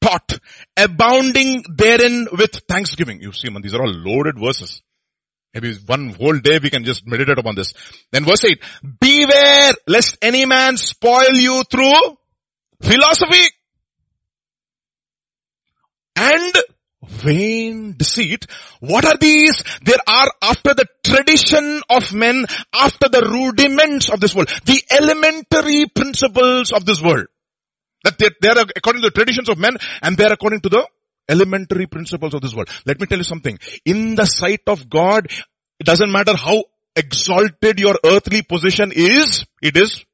taught, 0.05 0.39
abounding 0.77 1.63
therein 1.75 2.27
with 2.31 2.61
thanksgiving. 2.67 3.21
You 3.21 3.31
see, 3.31 3.49
man, 3.49 3.61
these 3.61 3.73
are 3.73 3.81
all 3.81 3.93
loaded 3.93 4.35
verses. 4.39 4.81
Maybe 5.53 5.73
one 5.85 6.09
whole 6.09 6.37
day 6.39 6.59
we 6.61 6.69
can 6.69 6.83
just 6.83 7.07
meditate 7.07 7.39
upon 7.39 7.55
this. 7.55 7.73
Then 8.11 8.25
verse 8.25 8.43
8, 8.43 8.61
beware 8.99 9.73
lest 9.87 10.17
any 10.21 10.45
man 10.45 10.77
spoil 10.77 11.33
you 11.33 11.63
through 11.71 11.93
philosophy 12.81 13.47
and 16.15 16.53
vain 17.07 17.95
deceit. 17.97 18.47
What 18.81 19.05
are 19.05 19.17
these? 19.19 19.63
There 19.83 19.99
are 20.07 20.31
after 20.41 20.73
the 20.73 20.87
tradition 21.03 21.81
of 21.89 22.13
men, 22.13 22.45
after 22.73 23.07
the 23.09 23.21
rudiments 23.21 24.09
of 24.09 24.19
this 24.19 24.35
world, 24.35 24.49
the 24.65 24.81
elementary 24.91 25.85
principles 25.87 26.71
of 26.73 26.85
this 26.85 27.01
world. 27.01 27.27
That 28.05 28.19
they, 28.19 28.29
they 28.39 28.49
are 28.49 28.65
according 28.75 29.01
to 29.01 29.09
the 29.09 29.13
traditions 29.13 29.49
of 29.49 29.57
men 29.57 29.77
and 30.03 30.15
they 30.15 30.25
are 30.25 30.33
according 30.33 30.61
to 30.61 30.69
the 30.69 30.87
elementary 31.27 31.87
principles 31.87 32.35
of 32.35 32.41
this 32.41 32.53
world. 32.53 32.69
Let 32.85 33.01
me 33.01 33.07
tell 33.07 33.17
you 33.17 33.23
something. 33.23 33.57
In 33.83 34.13
the 34.13 34.25
sight 34.25 34.61
of 34.67 34.87
God, 34.89 35.27
it 35.79 35.85
doesn't 35.85 36.11
matter 36.11 36.35
how 36.35 36.65
exalted 36.95 37.79
your 37.79 37.97
earthly 38.05 38.43
position 38.43 38.91
is, 38.95 39.43
it 39.59 39.75
is 39.75 40.05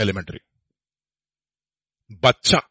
elementary. 0.00 0.40
Bacha. 2.10 2.62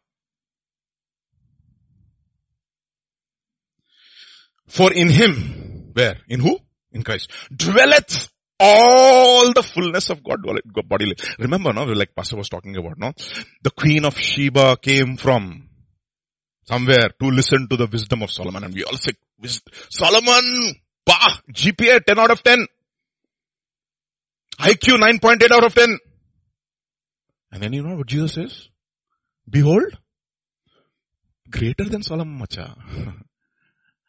For 4.68 4.92
in 4.92 5.08
him, 5.08 5.90
where? 5.94 6.18
In 6.28 6.40
who? 6.40 6.58
In 6.92 7.02
Christ. 7.02 7.30
Dwelleth 7.54 8.28
all 8.60 9.52
the 9.52 9.62
fullness 9.62 10.10
of 10.10 10.22
God 10.22 10.40
bodily. 10.86 11.16
Remember, 11.38 11.72
no, 11.72 11.84
like 11.84 12.14
Pastor 12.14 12.36
was 12.36 12.48
talking 12.48 12.76
about, 12.76 12.98
no? 12.98 13.12
The 13.62 13.70
Queen 13.70 14.04
of 14.04 14.18
Sheba 14.18 14.76
came 14.76 15.16
from 15.16 15.68
somewhere 16.64 17.10
to 17.18 17.26
listen 17.28 17.66
to 17.68 17.76
the 17.76 17.86
wisdom 17.86 18.22
of 18.22 18.30
Solomon 18.30 18.64
and 18.64 18.74
we 18.74 18.84
all 18.84 18.96
say, 18.96 19.12
Solomon, 19.90 20.74
bah, 21.06 21.40
GPA 21.50 22.04
10 22.04 22.18
out 22.18 22.30
of 22.30 22.42
10. 22.42 22.66
IQ 24.60 24.98
9.8 24.98 25.50
out 25.50 25.64
of 25.64 25.74
10. 25.74 25.98
And 27.52 27.62
then 27.62 27.72
you 27.72 27.82
know 27.82 27.96
what 27.96 28.06
Jesus 28.06 28.34
says? 28.34 28.68
Behold, 29.48 29.98
greater 31.50 31.84
than 31.84 32.02
Solomon 32.02 32.38
Macha. 32.38 32.76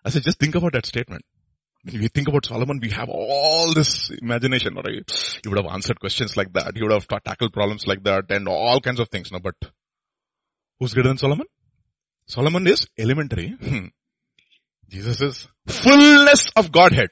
I 0.06 0.10
said, 0.10 0.24
just 0.24 0.40
think 0.40 0.56
about 0.56 0.74
that 0.74 0.86
statement. 0.86 1.24
When 1.84 2.00
we 2.00 2.08
think 2.10 2.28
about 2.28 2.46
Solomon, 2.46 2.80
we 2.80 2.92
have 2.92 3.10
all 3.10 3.74
this 3.74 4.12
imagination, 4.12 4.76
right? 4.76 5.40
He 5.44 5.50
would 5.50 5.58
have 5.58 5.72
answered 5.72 6.00
questions 6.00 6.38
like 6.38 6.54
that. 6.54 6.74
He 6.76 6.84
would 6.84 6.92
have 6.92 7.08
tackled 7.08 7.54
problems 7.54 7.88
like 7.88 8.04
that 8.04 8.30
and 8.30 8.48
all 8.48 8.80
kinds 8.82 9.00
of 9.00 9.10
things. 9.10 9.32
No, 9.32 9.40
but 9.40 9.56
who's 10.80 10.94
greater 10.94 11.10
than 11.10 11.18
Solomon? 11.18 11.48
Solomon 12.28 12.68
is 12.68 12.88
elementary. 12.98 13.56
Hmm. 13.60 13.88
Jesus 14.90 15.22
is 15.22 15.48
fullness 15.68 16.52
of 16.56 16.72
Godhead. 16.72 17.10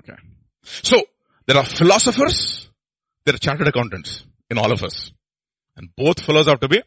Okay. 0.00 0.18
So, 0.62 1.02
there 1.46 1.56
are 1.56 1.64
philosophers, 1.64 2.68
there 3.24 3.34
are 3.34 3.38
chartered 3.38 3.68
accountants 3.68 4.24
in 4.50 4.58
all 4.58 4.72
of 4.72 4.82
us. 4.82 5.12
And 5.76 5.88
both 5.96 6.20
fellows 6.20 6.48
have 6.48 6.60
to 6.60 6.68
be 6.68 6.82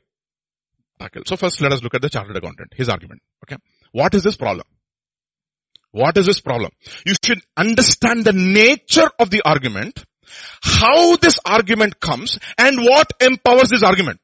So 1.25 1.35
first 1.35 1.61
let 1.61 1.71
us 1.71 1.83
look 1.83 1.93
at 1.95 2.01
the 2.01 2.09
chartered 2.09 2.35
accountant, 2.37 2.73
his 2.75 2.89
argument. 2.89 3.21
Okay. 3.43 3.57
What 3.91 4.13
is 4.13 4.23
this 4.23 4.35
problem? 4.35 4.65
What 5.91 6.17
is 6.17 6.25
this 6.25 6.39
problem? 6.39 6.71
You 7.05 7.13
should 7.23 7.41
understand 7.55 8.25
the 8.25 8.33
nature 8.33 9.09
of 9.19 9.29
the 9.29 9.43
argument, 9.45 10.03
how 10.61 11.17
this 11.17 11.39
argument 11.45 11.99
comes, 11.99 12.39
and 12.57 12.79
what 12.79 13.11
empowers 13.21 13.69
this 13.69 13.83
argument. 13.83 14.19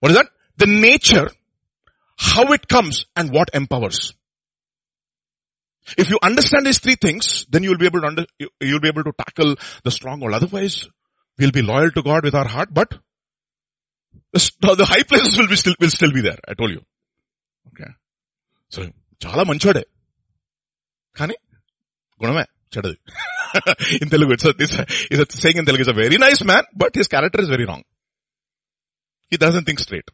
What 0.00 0.10
is 0.10 0.16
that? 0.16 0.28
The 0.56 0.66
nature, 0.66 1.30
how 2.16 2.52
it 2.52 2.66
comes, 2.66 3.06
and 3.14 3.30
what 3.30 3.50
empowers. 3.54 4.14
If 5.96 6.10
you 6.10 6.18
understand 6.22 6.66
these 6.66 6.80
three 6.80 6.96
things, 6.96 7.46
then 7.48 7.62
you 7.62 7.70
will 7.70 7.78
be 7.78 7.86
able 7.86 8.00
to 8.00 8.06
under, 8.06 8.26
you'll 8.60 8.80
be 8.80 8.88
able 8.88 9.04
to 9.04 9.12
tackle 9.12 9.54
the 9.84 9.90
stronghold. 9.90 10.34
Otherwise, 10.34 10.88
we'll 11.38 11.52
be 11.52 11.62
loyal 11.62 11.90
to 11.92 12.02
God 12.02 12.24
with 12.24 12.34
our 12.34 12.48
heart, 12.48 12.70
but 12.72 12.98
the, 14.78 14.86
high 14.86 15.02
places 15.02 15.36
will 15.38 15.48
be 15.48 15.56
still, 15.56 15.74
will 15.80 15.90
still 15.90 16.12
be 16.12 16.22
there. 16.22 16.40
I 16.48 16.54
told 16.54 16.72
you. 16.76 16.82
Okay 17.66 17.86
so 18.72 18.80
చాలా 19.20 19.42
మంచోడే 19.48 19.82
కానీ 21.16 21.36
గుణమే 22.20 22.44
చెడది 22.72 22.98
in 24.02 24.10
Telugu 24.14 24.32
it's 24.34 24.48
it's 25.14 25.38
saying 25.44 25.60
in 25.62 25.68
Telugu 25.68 25.84
is 25.84 25.92
a 25.94 25.96
very 26.00 26.18
nice 26.24 26.42
man 26.50 26.66
but 26.82 26.96
his 27.00 27.10
character 27.14 27.42
is 27.44 27.52
very 27.54 27.66
wrong 27.72 27.86
he 29.32 29.38
doesn't 29.44 29.66
think 29.68 29.82
straight 29.84 30.10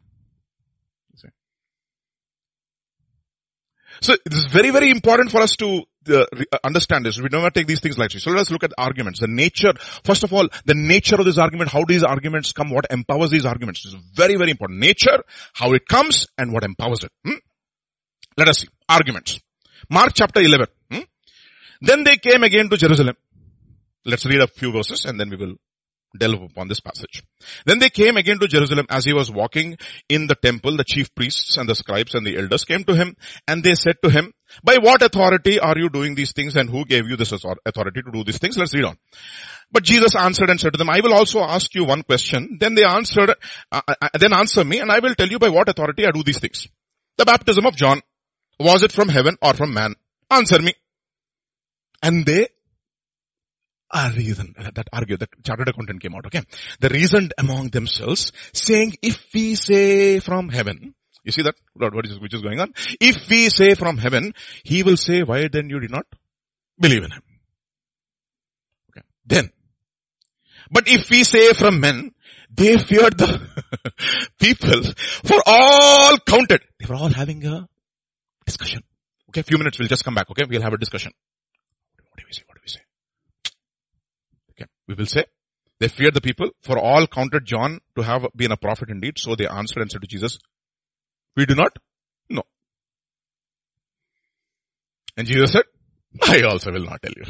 So 4.01 4.15
it 4.15 4.33
is 4.33 4.47
very, 4.47 4.71
very 4.71 4.91
important 4.91 5.31
for 5.31 5.41
us 5.41 5.57
to 5.57 5.83
uh, 6.11 6.25
understand 6.65 7.05
this. 7.05 7.21
We 7.21 7.29
never 7.31 7.51
take 7.51 7.67
these 7.67 7.81
things 7.81 7.99
lightly. 7.99 8.21
So 8.21 8.31
let 8.31 8.41
us 8.41 8.51
look 8.51 8.65
at 8.65 8.73
arguments. 8.79 9.21
The 9.21 9.29
nature, 9.29 9.73
first 10.05 10.25
of 10.25 10.33
all, 10.33 10.49
the 10.65 10.75
nature 10.75 11.17
of 11.17 11.25
this 11.25 11.39
argument, 11.39 11.71
how 11.71 11.85
do 11.85 11.93
these 11.93 12.05
arguments 12.05 12.53
come, 12.53 12.71
what 12.71 12.87
empowers 12.91 13.31
these 13.31 13.47
arguments. 13.47 13.83
This 13.83 13.95
is 13.95 14.01
very, 14.15 14.37
very 14.37 14.51
important. 14.51 14.81
Nature, 14.81 15.23
how 15.53 15.73
it 15.73 15.87
comes, 15.87 16.27
and 16.37 16.53
what 16.53 16.65
empowers 16.65 17.05
it. 17.05 17.13
Hmm? 17.25 17.39
Let 18.37 18.49
us 18.49 18.61
see. 18.61 18.69
Arguments. 18.89 19.41
Mark 19.91 20.13
chapter 20.15 20.41
11. 20.41 20.67
Hmm? 20.91 21.01
Then 21.81 22.05
they 22.05 22.17
came 22.17 22.43
again 22.43 22.69
to 22.71 22.77
Jerusalem. 22.77 23.17
Let's 24.05 24.25
read 24.27 24.41
a 24.41 24.47
few 24.47 24.73
verses 24.73 25.05
and 25.05 25.19
then 25.19 25.29
we 25.29 25.37
will 25.37 25.57
delve 26.17 26.43
upon 26.43 26.69
this 26.69 26.81
passage. 26.81 27.23
Then 27.67 27.79
they 27.79 27.91
came 27.91 28.17
again 28.17 28.39
to 28.39 28.49
Jerusalem 28.49 28.87
as 28.91 29.05
he 29.05 29.13
was 29.13 29.31
walking 29.31 29.77
in 30.09 30.27
the 30.27 30.35
temple. 30.35 30.77
The 30.77 30.85
chief 30.85 31.15
priests 31.15 31.57
and 31.57 31.69
the 31.69 31.75
scribes 31.75 32.15
and 32.15 32.27
the 32.27 32.37
elders 32.37 32.65
came 32.65 32.85
to 32.85 32.95
him 32.95 33.17
and 33.47 33.63
they 33.63 33.75
said 33.75 33.97
to 34.03 34.11
him, 34.11 34.33
by 34.65 34.79
what 34.79 35.03
authority 35.03 35.61
are 35.61 35.77
you 35.77 35.91
doing 35.91 36.15
these 36.15 36.33
things 36.33 36.57
and 36.57 36.71
who 36.71 36.85
gave 36.85 37.07
you 37.09 37.17
this 37.17 37.33
authority 37.33 38.03
to 38.03 38.11
do 38.13 38.25
these 38.25 38.39
things? 38.39 38.57
Let's 38.57 38.75
read 38.75 38.85
on. 38.85 38.97
But 39.71 39.83
Jesus 39.83 40.17
answered 40.17 40.49
and 40.49 40.59
said 40.59 40.73
to 40.73 40.79
them, 40.79 40.89
I 40.89 41.01
will 41.01 41.13
also 41.13 41.41
ask 41.41 41.75
you 41.75 41.85
one 41.85 42.03
question. 42.03 42.57
Then 42.59 42.75
they 42.75 42.85
answered, 42.85 43.35
uh, 43.71 43.81
uh, 43.87 44.09
then 44.19 44.33
answer 44.33 44.65
me 44.65 44.81
and 44.81 44.91
I 44.91 45.01
will 45.01 45.15
tell 45.15 45.29
you 45.29 45.39
by 45.39 45.51
what 45.51 45.69
authority 45.69 46.07
I 46.07 46.11
do 46.13 46.23
these 46.23 46.39
things. 46.39 46.67
The 47.19 47.27
baptism 47.27 47.67
of 47.67 47.77
John 47.77 48.01
was 48.59 48.83
it 48.83 48.93
from 48.93 49.09
heaven 49.09 49.37
or 49.43 49.53
from 49.55 49.75
man? 49.75 49.95
Answer 50.31 50.61
me. 50.61 50.73
And 52.03 52.25
they 52.25 52.49
are 53.91 54.11
reasoned, 54.13 54.55
that 54.75 54.89
argue, 54.93 55.17
the 55.17 55.29
chartered 55.45 55.69
accountant 55.69 56.03
came 56.03 56.15
out, 56.15 56.27
okay? 56.27 56.43
They 56.81 56.89
reasoned 56.89 57.33
among 57.39 57.69
themselves 57.69 58.33
saying, 58.53 58.97
if 59.03 59.27
we 59.33 59.55
say 59.55 60.21
from 60.21 60.49
heaven, 60.49 60.95
you 61.25 61.33
see 61.33 61.43
that, 61.43 61.55
what 61.75 62.07
is, 62.07 62.19
which 62.21 62.35
is 62.35 62.43
going 62.43 62.61
on? 62.61 62.73
If 63.01 63.29
we 63.29 63.49
say 63.49 63.75
from 63.75 63.99
heaven, 63.99 64.35
he 64.65 64.83
will 64.83 64.97
say, 64.97 65.23
why 65.23 65.49
then 65.49 65.69
you 65.71 65.81
did 65.81 65.91
not 65.91 66.07
believe 66.79 67.05
in 67.05 67.11
him? 67.11 67.23
Okay. 68.91 69.07
Then, 69.27 69.51
but 70.71 70.89
if 70.89 71.09
we 71.11 71.25
say 71.25 71.53
from 71.55 71.81
men, 71.81 72.13
they 72.51 72.77
feared 72.79 73.19
the 73.19 73.41
people 74.41 74.83
for 75.25 75.39
all 75.47 76.19
counted. 76.19 76.63
They 76.79 76.87
were 76.87 76.97
all 76.97 77.11
having 77.11 77.45
a 77.45 77.69
discussion. 78.45 78.83
Okay, 79.31 79.41
a 79.41 79.45
few 79.45 79.59
minutes, 79.59 79.79
we'll 79.79 79.89
just 79.89 80.05
come 80.05 80.15
back, 80.15 80.31
okay? 80.31 80.45
We'll 80.49 80.63
have 80.63 80.73
a 80.73 80.79
discussion. 80.79 81.13
What 82.09 82.19
do 82.19 82.25
we 82.27 82.33
say? 82.33 82.43
What 82.47 82.55
do 82.57 82.61
we 82.65 82.71
say? 82.71 82.81
We 84.89 84.95
will 84.95 85.07
say, 85.07 85.27
They 85.79 85.89
feared 85.89 86.15
the 86.15 86.21
people, 86.21 86.51
for 86.63 86.79
all 86.79 87.07
counted 87.07 87.45
John 87.45 87.81
to 87.97 88.03
have 88.03 88.27
been 88.35 88.51
a 88.53 88.57
prophet 88.57 88.89
indeed. 88.91 89.19
So 89.19 89.37
they 89.37 89.47
answered 89.47 89.83
and 89.83 89.91
said 89.91 90.01
to 90.01 90.09
Jesus, 90.09 90.39
we 91.39 91.47
do 91.47 91.55
not 91.55 91.79
know. 92.29 92.43
And 95.17 95.25
Jesus 95.27 95.53
said, 95.53 95.67
I 96.21 96.43
also 96.43 96.73
will 96.73 96.85
not 96.85 97.01
tell 97.01 97.13
you. 97.17 97.23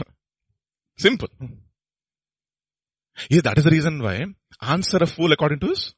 Simple. 0.97 1.29
Yeah, 3.29 3.43
that 3.43 3.59
is 3.59 3.65
the 3.65 3.71
reason 3.71 4.03
why 4.03 4.25
answer 4.63 4.97
a 4.99 5.07
fool 5.07 5.33
according 5.33 5.59
to 5.61 5.67
his 5.67 5.93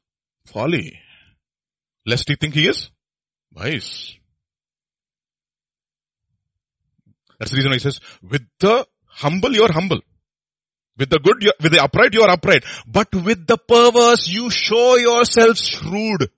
folly. 0.45 0.99
Lest 2.05 2.27
he 2.27 2.35
think 2.35 2.53
he 2.55 2.67
is 2.67 2.89
wise. 3.53 4.17
That's 7.39 7.51
the 7.51 7.57
reason 7.57 7.71
why 7.71 7.75
he 7.75 7.79
says, 7.79 8.01
with 8.21 8.45
the 8.59 8.85
humble 9.05 9.53
you 9.53 9.63
are 9.63 9.71
humble. 9.71 10.01
With 11.01 11.09
the 11.09 11.17
good, 11.17 11.51
with 11.59 11.71
the 11.71 11.83
upright 11.83 12.13
you 12.13 12.21
are 12.21 12.29
upright. 12.29 12.63
But 12.85 13.11
with 13.15 13.47
the 13.47 13.57
perverse 13.57 14.27
you 14.27 14.51
show 14.51 14.97
yourself 14.97 15.57
shrewd. 15.57 16.29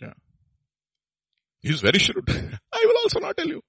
Yeah. 0.00 0.14
He's 1.60 1.80
very 1.80 2.00
shrewd. 2.00 2.28
I 2.72 2.84
will 2.86 2.96
also 3.04 3.20
not 3.20 3.36
tell 3.36 3.46
you. 3.46 3.62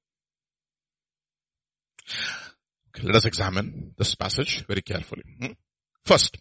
Okay, 2.90 3.06
let 3.06 3.18
us 3.18 3.26
examine 3.26 3.94
this 4.00 4.16
passage 4.16 4.66
very 4.66 4.82
carefully. 4.82 5.26
Hmm? 5.40 5.52
First, 6.04 6.38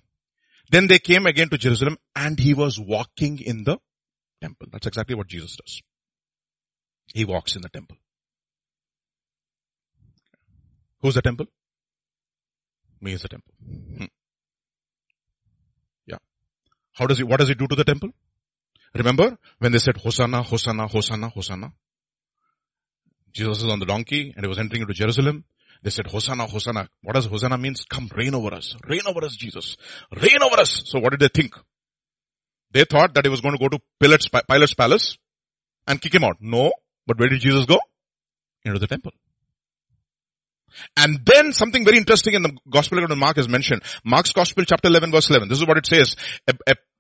then 0.71 0.87
they 0.87 1.01
came 1.01 1.27
again 1.27 1.51
to 1.51 1.59
Jerusalem 1.59 1.99
and 2.17 2.41
he 2.41 2.55
was 2.55 2.81
walking 2.81 3.39
in 3.39 3.65
the 3.65 3.77
temple. 4.41 4.69
That's 4.73 4.87
exactly 4.87 5.15
what 5.15 5.27
Jesus 5.27 5.57
does. 5.57 5.83
He 7.13 7.27
walks 7.27 7.55
in 7.55 7.61
the 7.61 7.69
temple. 7.69 7.99
Who's 11.03 11.17
the 11.17 11.21
temple? 11.21 11.49
Me 13.01 13.13
is 13.13 13.23
the 13.23 13.29
temple. 13.29 13.55
Hmm. 13.97 14.05
Yeah. 16.07 16.19
How 16.93 17.07
does 17.07 17.19
he, 17.19 17.25
what 17.25 17.41
does 17.41 17.49
he 17.49 17.55
do 17.55 17.67
to 17.67 17.77
the 17.77 17.85
temple? 17.85 18.11
Remember 18.95 19.37
when 19.59 19.73
they 19.73 19.79
said 19.79 19.97
Hosanna, 19.97 20.43
Hosanna, 20.43 20.87
Hosanna, 20.87 21.29
Hosanna? 21.29 21.73
Jesus 23.33 23.59
is 23.59 23.71
on 23.71 23.81
the 23.81 23.87
donkey 23.87 24.33
and 24.35 24.45
he 24.45 24.49
was 24.49 24.59
entering 24.59 24.83
into 24.83 24.95
Jerusalem. 24.95 25.45
They 25.83 25.91
said, 25.91 26.07
Hosanna, 26.07 26.47
Hosanna. 26.47 26.89
What 27.03 27.15
does 27.15 27.27
Hosanna 27.27 27.59
means? 27.59 27.85
Come 27.85 28.09
reign 28.15 28.35
over 28.35 28.55
us. 28.55 28.77
Reign 28.89 29.03
over 29.07 29.25
us, 29.25 29.37
Jesus. 29.37 29.77
Reign 30.17 30.43
over 30.43 30.61
us. 30.61 30.83
So 30.87 31.01
what 31.01 31.11
did 31.11 31.21
they 31.21 31.29
think? 31.29 31.55
They 32.71 32.85
thought 32.85 33.15
that 33.15 33.25
he 33.25 33.29
was 33.29 33.41
going 33.41 33.57
to 33.57 33.61
go 33.61 33.69
to 33.69 33.79
Pilate's, 34.01 34.29
Pilate's 34.29 34.75
palace 34.75 35.19
and 35.87 36.01
kick 36.01 36.15
him 36.15 36.25
out. 36.25 36.37
No. 36.41 36.73
But 37.07 37.19
where 37.19 37.29
did 37.29 37.41
Jesus 37.41 37.67
go? 37.67 37.81
Into 38.65 38.79
the 38.79 38.87
temple. 38.87 39.13
And 40.97 41.21
then 41.25 41.53
something 41.53 41.85
very 41.85 41.99
interesting 41.99 42.35
in 42.35 42.43
the 42.43 42.57
gospel 42.69 43.07
to 43.07 43.17
Mark 43.17 43.39
is 43.39 43.49
mentioned. 43.49 43.83
Mark's 44.05 44.33
gospel 44.33 44.65
chapter 44.65 44.89
11 44.89 45.11
verse 45.13 45.31
11. 45.31 45.49
This 45.49 45.59
is 45.59 45.67
what 45.67 45.79
it 45.79 45.87
says 45.87 46.17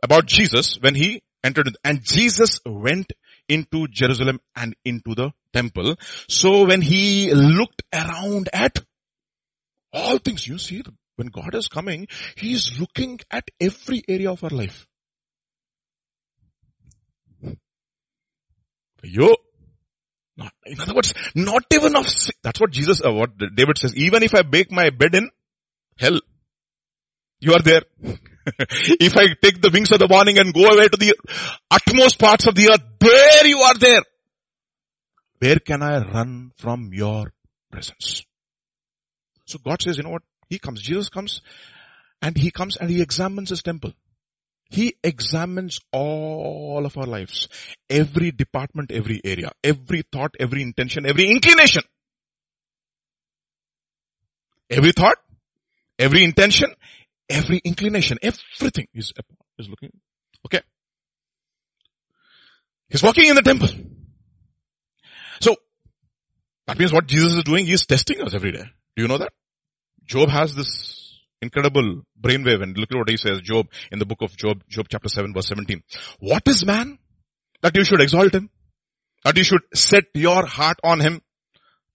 about 0.03 0.27
Jesus 0.27 0.79
when 0.81 0.95
he 0.95 1.22
entered. 1.43 1.68
And 1.85 2.03
Jesus 2.03 2.61
went 2.64 3.12
into 3.49 3.87
Jerusalem 3.89 4.41
and 4.57 4.75
into 4.85 5.14
the 5.14 5.33
temple. 5.53 5.97
So 6.29 6.66
when 6.66 6.81
he 6.81 7.33
looked 7.33 7.83
around 7.93 8.49
at 8.53 8.79
all 9.93 10.18
things, 10.18 10.47
you 10.47 10.59
see, 10.59 10.83
when 11.16 11.29
God 11.29 11.55
is 11.55 11.68
coming, 11.68 12.09
he 12.37 12.53
is 12.55 12.81
looking 12.81 13.20
at 13.31 13.45
every 13.61 14.03
area 14.09 14.31
of 14.33 14.43
our 14.43 14.51
life. 14.51 14.87
Yo, 19.03 19.37
not, 20.37 20.53
in 20.66 20.80
other 20.80 20.95
words, 20.95 21.14
not 21.35 21.64
even 21.72 21.97
of, 21.97 22.09
sin. 22.09 22.35
that's 22.43 22.61
what 22.61 22.70
Jesus, 22.70 23.01
uh, 23.05 23.12
what 23.12 23.30
David 23.55 23.78
says, 23.78 23.95
even 23.97 24.22
if 24.22 24.35
I 24.35 24.43
bake 24.43 24.72
my 24.72 24.91
bed 24.91 25.14
in 25.14 25.30
hell, 25.97 26.20
you 27.41 27.53
are 27.53 27.62
there. 27.62 27.82
if 28.47 29.16
I 29.16 29.26
take 29.41 29.61
the 29.61 29.70
wings 29.72 29.93
of 29.93 29.99
the 29.99 30.09
morning 30.09 30.39
and 30.39 30.53
go 30.53 30.66
away 30.66 30.89
to 30.89 30.97
the 30.97 31.14
utmost 31.70 32.18
parts 32.18 32.47
of 32.47 32.55
the 32.55 32.70
earth, 32.70 32.82
there 33.01 33.47
you 33.47 33.59
are 33.61 33.74
there. 33.74 34.03
Where 35.39 35.59
can 35.59 35.82
I 35.82 35.99
run 35.99 36.53
from 36.57 36.91
your 36.93 37.32
presence? 37.70 38.24
So 39.47 39.59
God 39.59 39.82
says, 39.82 39.99
you 39.99 40.03
know 40.03 40.11
what? 40.11 40.22
He 40.49 40.59
comes, 40.59 40.80
Jesus 40.80 41.09
comes 41.09 41.43
and 42.20 42.37
he 42.37 42.51
comes 42.51 42.76
and 42.76 42.91
he 42.91 43.03
examines 43.03 43.51
his 43.51 43.62
temple. 43.62 43.93
He 44.70 44.96
examines 45.04 45.80
all 45.92 46.84
of 46.84 46.96
our 46.96 47.06
lives. 47.06 47.48
Every 47.88 48.30
department, 48.30 48.90
every 48.90 49.20
area, 49.24 49.52
every 49.62 50.02
thought, 50.10 50.34
every 50.40 50.62
intention, 50.62 51.06
every 51.06 51.30
inclination. 51.30 51.82
Every 54.70 54.92
thought, 54.92 55.18
every 55.98 56.24
intention, 56.24 56.74
every 57.28 57.58
inclination, 57.58 58.18
everything 58.22 58.88
is, 58.94 59.12
is 59.58 59.68
looking. 59.68 59.92
Okay. 60.46 60.62
He's 62.88 63.02
walking 63.02 63.28
in 63.28 63.36
the 63.36 63.42
temple. 63.42 63.68
So, 65.40 65.56
that 66.66 66.78
means 66.78 66.92
what 66.92 67.06
Jesus 67.06 67.34
is 67.34 67.44
doing, 67.44 67.66
he 67.66 67.72
is 67.72 67.86
testing 67.86 68.20
us 68.22 68.34
every 68.34 68.52
day. 68.52 68.64
Do 68.96 69.02
you 69.02 69.08
know 69.08 69.18
that? 69.18 69.32
Job 70.06 70.28
has 70.30 70.54
this 70.54 71.13
incredible 71.45 72.03
brainwave 72.20 72.62
and 72.62 72.76
look 72.76 72.90
at 72.92 72.99
what 72.99 73.09
he 73.09 73.16
says, 73.16 73.40
Job, 73.40 73.68
in 73.92 73.99
the 73.99 74.07
book 74.07 74.22
of 74.22 74.36
Job, 74.36 74.62
Job 74.68 74.86
chapter 74.90 75.09
7 75.09 75.32
verse 75.32 75.49
17. 75.49 75.82
What 76.18 76.42
is 76.49 76.64
man? 76.66 76.99
That 77.62 77.76
you 77.76 77.84
should 77.84 78.01
exalt 78.01 78.34
him. 78.34 78.51
That 79.24 79.36
you 79.36 79.45
should 79.45 79.62
set 79.74 80.05
your 80.14 80.45
heart 80.47 80.78
on 80.82 81.01
him. 81.01 81.20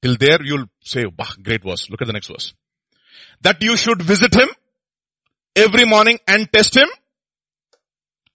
Till 0.01 0.15
there 0.17 0.41
you'll 0.41 0.65
say, 0.81 1.05
bah, 1.05 1.33
great 1.43 1.63
verse. 1.63 1.89
Look 1.89 2.01
at 2.01 2.07
the 2.07 2.13
next 2.13 2.27
verse. 2.27 2.53
That 3.41 3.61
you 3.61 3.75
should 3.75 4.01
visit 4.01 4.33
him 4.33 4.49
every 5.55 5.85
morning 5.85 6.19
and 6.27 6.51
test 6.51 6.75
him 6.77 6.87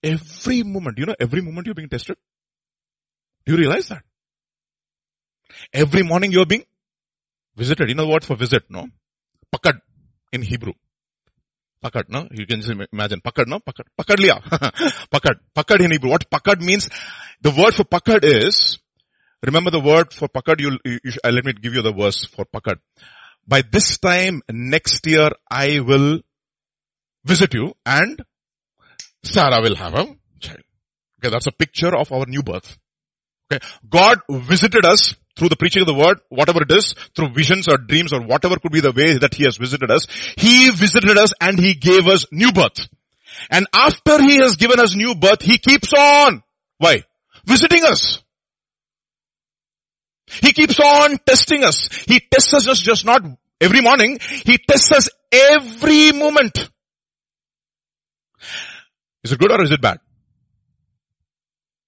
every 0.03 0.63
moment. 0.63 0.99
You 0.99 1.07
know, 1.07 1.15
every 1.19 1.41
moment 1.41 1.65
you're 1.65 1.75
being 1.75 1.89
tested. 1.89 2.17
Do 3.45 3.53
you 3.53 3.59
realize 3.59 3.89
that? 3.89 4.03
Every 5.73 6.03
morning 6.03 6.31
you're 6.31 6.45
being 6.45 6.65
visited. 7.55 7.89
You 7.89 7.95
know 7.95 8.07
word 8.07 8.23
for 8.23 8.35
visit, 8.35 8.63
no? 8.69 8.87
Pakad 9.53 9.79
in 10.31 10.41
Hebrew. 10.41 10.73
Pakad, 11.83 12.09
no? 12.09 12.27
You 12.31 12.45
can 12.45 12.61
just 12.61 12.71
imagine. 12.91 13.21
Pakad, 13.21 13.47
no? 13.47 13.59
Pakad. 13.59 13.85
Pakad 13.97 14.17
liya. 14.17 14.41
pakad. 15.13 15.35
Pakad 15.55 15.83
in 15.83 15.91
Hebrew. 15.91 16.09
What 16.09 16.29
pakad 16.29 16.61
means? 16.61 16.89
The 17.41 17.51
word 17.51 17.75
for 17.75 17.83
pakad 17.83 18.23
is, 18.23 18.79
remember 19.43 19.71
the 19.71 19.79
word 19.79 20.13
for 20.13 20.27
pakad, 20.27 20.59
you'll, 20.59 20.77
you, 20.83 20.99
you, 21.03 21.11
uh, 21.23 21.29
let 21.29 21.45
me 21.45 21.53
give 21.53 21.73
you 21.73 21.81
the 21.81 21.93
verse 21.93 22.25
for 22.25 22.45
pakad. 22.45 22.77
By 23.47 23.61
this 23.61 23.97
time 23.99 24.41
next 24.49 25.05
year, 25.05 25.29
I 25.49 25.79
will 25.79 26.21
visit 27.23 27.53
you 27.53 27.73
and 27.85 28.23
Sarah 29.23 29.61
will 29.61 29.75
have 29.75 29.93
a 29.93 30.05
child. 30.39 30.63
Okay, 31.19 31.29
that's 31.29 31.47
a 31.47 31.51
picture 31.51 31.95
of 31.95 32.11
our 32.11 32.25
new 32.25 32.41
birth. 32.41 32.77
Okay, 33.51 33.63
God 33.87 34.19
visited 34.29 34.85
us 34.85 35.15
through 35.35 35.49
the 35.49 35.55
preaching 35.55 35.81
of 35.81 35.87
the 35.87 35.93
word, 35.93 36.19
whatever 36.29 36.63
it 36.63 36.71
is, 36.71 36.95
through 37.15 37.33
visions 37.33 37.67
or 37.67 37.77
dreams 37.77 38.13
or 38.13 38.21
whatever 38.21 38.57
could 38.57 38.71
be 38.71 38.79
the 38.79 38.91
way 38.91 39.17
that 39.17 39.33
He 39.33 39.43
has 39.43 39.57
visited 39.57 39.91
us. 39.91 40.07
He 40.37 40.69
visited 40.69 41.17
us 41.17 41.33
and 41.41 41.59
He 41.59 41.73
gave 41.73 42.07
us 42.07 42.25
new 42.31 42.51
birth. 42.51 42.87
And 43.49 43.67
after 43.73 44.21
He 44.21 44.37
has 44.37 44.55
given 44.55 44.79
us 44.79 44.95
new 44.95 45.15
birth, 45.15 45.41
He 45.41 45.57
keeps 45.57 45.93
on. 45.93 46.41
Why? 46.77 47.03
Visiting 47.45 47.83
us. 47.83 48.23
He 50.27 50.53
keeps 50.53 50.79
on 50.79 51.17
testing 51.25 51.63
us. 51.63 51.89
He 52.07 52.19
tests 52.19 52.53
us 52.53 52.79
just 52.79 53.05
not 53.05 53.21
every 53.61 53.81
morning. 53.81 54.19
He 54.19 54.57
tests 54.57 54.91
us 54.91 55.09
every 55.31 56.11
moment. 56.11 56.69
Is 59.23 59.31
it 59.31 59.39
good 59.39 59.51
or 59.51 59.61
is 59.63 59.71
it 59.71 59.81
bad? 59.81 59.99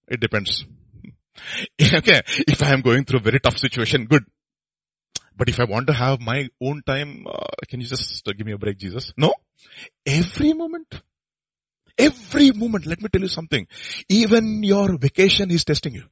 It 0.07 0.19
depends. 0.19 0.65
okay, 1.81 2.21
if 2.47 2.63
I 2.63 2.71
am 2.71 2.81
going 2.81 3.05
through 3.05 3.19
a 3.19 3.23
very 3.23 3.39
tough 3.39 3.57
situation, 3.57 4.05
good. 4.05 4.23
But 5.35 5.49
if 5.49 5.59
I 5.59 5.65
want 5.65 5.87
to 5.87 5.93
have 5.93 6.19
my 6.19 6.49
own 6.61 6.81
time, 6.85 7.25
uh, 7.27 7.45
can 7.67 7.79
you 7.79 7.87
just 7.87 8.27
uh, 8.27 8.33
give 8.33 8.45
me 8.45 8.53
a 8.53 8.57
break, 8.57 8.77
Jesus? 8.77 9.13
No. 9.17 9.33
Every 10.05 10.53
moment. 10.53 11.01
Every 11.97 12.51
moment. 12.51 12.87
Let 12.87 13.01
me 13.01 13.09
tell 13.09 13.21
you 13.21 13.27
something. 13.27 13.67
Even 14.09 14.63
your 14.63 14.97
vacation 14.97 15.51
is 15.51 15.63
testing 15.63 15.93
you. 15.93 16.05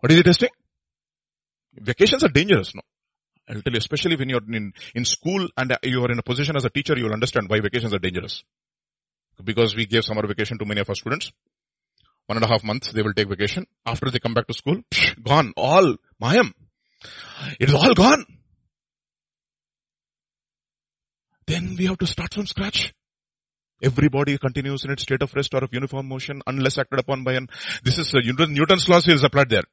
What 0.00 0.10
is 0.10 0.18
it 0.18 0.24
testing? 0.24 0.50
Vacations 1.74 2.24
are 2.24 2.28
dangerous, 2.28 2.74
no? 2.74 2.82
I'll 3.48 3.62
tell 3.62 3.72
you, 3.72 3.78
especially 3.78 4.16
when 4.16 4.28
you're 4.28 4.42
in, 4.52 4.72
in 4.94 5.04
school 5.04 5.48
and 5.56 5.76
you 5.82 6.02
are 6.02 6.10
in 6.10 6.18
a 6.18 6.22
position 6.22 6.56
as 6.56 6.64
a 6.64 6.70
teacher, 6.70 6.96
you'll 6.96 7.12
understand 7.12 7.48
why 7.48 7.60
vacations 7.60 7.92
are 7.94 7.98
dangerous 7.98 8.42
because 9.42 9.74
we 9.74 9.86
gave 9.86 10.04
summer 10.04 10.26
vacation 10.26 10.58
to 10.58 10.64
many 10.64 10.80
of 10.80 10.88
our 10.88 10.94
students. 10.94 11.32
One 12.26 12.38
and 12.38 12.44
a 12.44 12.48
half 12.48 12.64
months 12.64 12.92
they 12.92 13.02
will 13.02 13.12
take 13.12 13.28
vacation. 13.28 13.66
After 13.84 14.10
they 14.10 14.18
come 14.18 14.34
back 14.34 14.46
to 14.46 14.54
school, 14.54 14.80
psh, 14.90 15.22
gone. 15.22 15.52
All 15.56 15.96
Mayam. 16.22 16.52
It 17.60 17.68
is 17.68 17.74
all 17.74 17.94
gone. 17.94 18.24
Then 21.46 21.76
we 21.78 21.86
have 21.86 21.98
to 21.98 22.06
start 22.06 22.32
from 22.32 22.46
scratch. 22.46 22.94
Everybody 23.82 24.38
continues 24.38 24.84
in 24.84 24.92
its 24.92 25.02
state 25.02 25.20
of 25.20 25.34
rest 25.34 25.52
or 25.52 25.62
of 25.62 25.74
uniform 25.74 26.08
motion 26.08 26.40
unless 26.46 26.78
acted 26.78 27.00
upon 27.00 27.24
by 27.24 27.34
an, 27.34 27.48
this 27.82 27.98
is 27.98 28.14
uh, 28.14 28.20
Newton's 28.24 28.88
law 28.88 28.98
is 29.04 29.24
applied 29.24 29.50
there. 29.50 29.64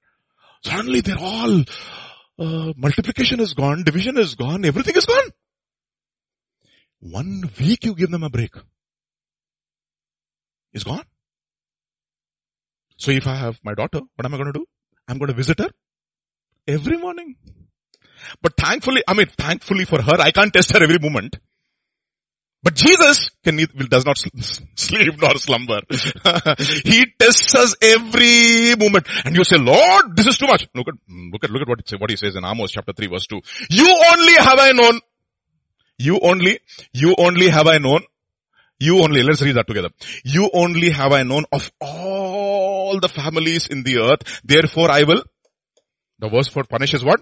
Suddenly 0.64 1.02
they're 1.02 1.18
all, 1.18 1.64
uh, 2.38 2.74
multiplication 2.76 3.40
is 3.40 3.54
gone, 3.54 3.84
division 3.84 4.18
is 4.18 4.36
gone, 4.36 4.66
everything 4.66 4.96
is 4.96 5.06
gone. 5.06 5.30
One 7.00 7.50
week 7.58 7.86
you 7.86 7.96
give 7.96 8.12
them 8.12 8.24
a 8.24 8.30
break. 8.30 8.54
It's 10.74 10.84
gone. 10.84 11.06
So 13.02 13.10
if 13.10 13.26
I 13.26 13.36
have 13.36 13.60
my 13.64 13.74
daughter, 13.74 14.00
what 14.16 14.26
am 14.26 14.34
I 14.36 14.38
going 14.38 14.54
to 14.54 14.60
do? 14.60 14.66
I'm 15.08 15.18
going 15.18 15.30
to 15.30 15.34
visit 15.34 15.58
her 15.58 15.70
every 16.68 16.98
morning. 16.98 17.36
But 18.44 18.56
thankfully, 18.56 19.02
I 19.08 19.16
mean, 19.16 19.26
thankfully 19.26 19.86
for 19.86 20.00
her, 20.00 20.18
I 20.20 20.30
can't 20.30 20.54
test 20.54 20.72
her 20.74 20.84
every 20.84 21.00
moment. 21.00 21.40
But 22.62 22.76
Jesus 22.76 23.32
can, 23.44 23.58
does 23.90 24.06
not 24.06 24.18
sleep 24.76 25.20
nor 25.20 25.36
slumber. 25.38 25.80
he 25.90 27.08
tests 27.18 27.56
us 27.56 27.76
every 27.82 28.76
moment. 28.76 29.08
And 29.26 29.36
you 29.36 29.46
say, 29.46 29.58
Lord, 29.58 30.16
this 30.16 30.28
is 30.28 30.38
too 30.38 30.46
much. 30.46 30.68
Look 30.76 30.90
at, 30.90 30.94
look 31.10 31.44
at, 31.44 31.50
look 31.50 31.64
at 31.64 31.68
what, 31.70 31.80
it, 31.80 32.00
what 32.00 32.12
he 32.12 32.18
says 32.18 32.36
in 32.36 32.46
Amos 32.46 32.70
chapter 32.70 32.94
3 32.94 33.08
verse 33.08 33.26
2. 33.26 33.42
You 33.72 33.88
only 34.14 34.34
have 34.34 34.60
I 34.60 34.74
known. 34.74 35.00
You 35.98 36.20
only, 36.22 36.60
you 36.94 37.16
only 37.18 37.50
have 37.50 37.66
I 37.66 37.80
known. 37.80 38.02
You 38.80 39.02
only, 39.02 39.24
let's 39.24 39.42
read 39.42 39.56
that 39.56 39.68
together. 39.68 39.90
You 40.24 40.52
only 40.54 40.92
have 40.92 41.14
I 41.14 41.24
known 41.24 41.46
of 41.52 41.72
all 41.80 42.51
the 43.00 43.10
families 43.10 43.68
in 43.68 43.84
the 43.84 43.98
earth. 44.00 44.42
Therefore 44.44 44.92
I 44.92 45.04
will, 45.04 45.24
the 46.20 46.30
verse 46.30 46.48
for 46.48 46.64
punish 46.64 46.94
is 46.94 47.04
what? 47.04 47.22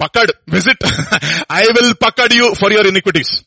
Pakad, 0.00 0.30
visit. 0.48 0.76
I 1.50 1.66
will 1.74 1.94
pakad 1.94 2.34
you 2.34 2.54
for 2.54 2.70
your 2.72 2.86
iniquities. 2.86 3.44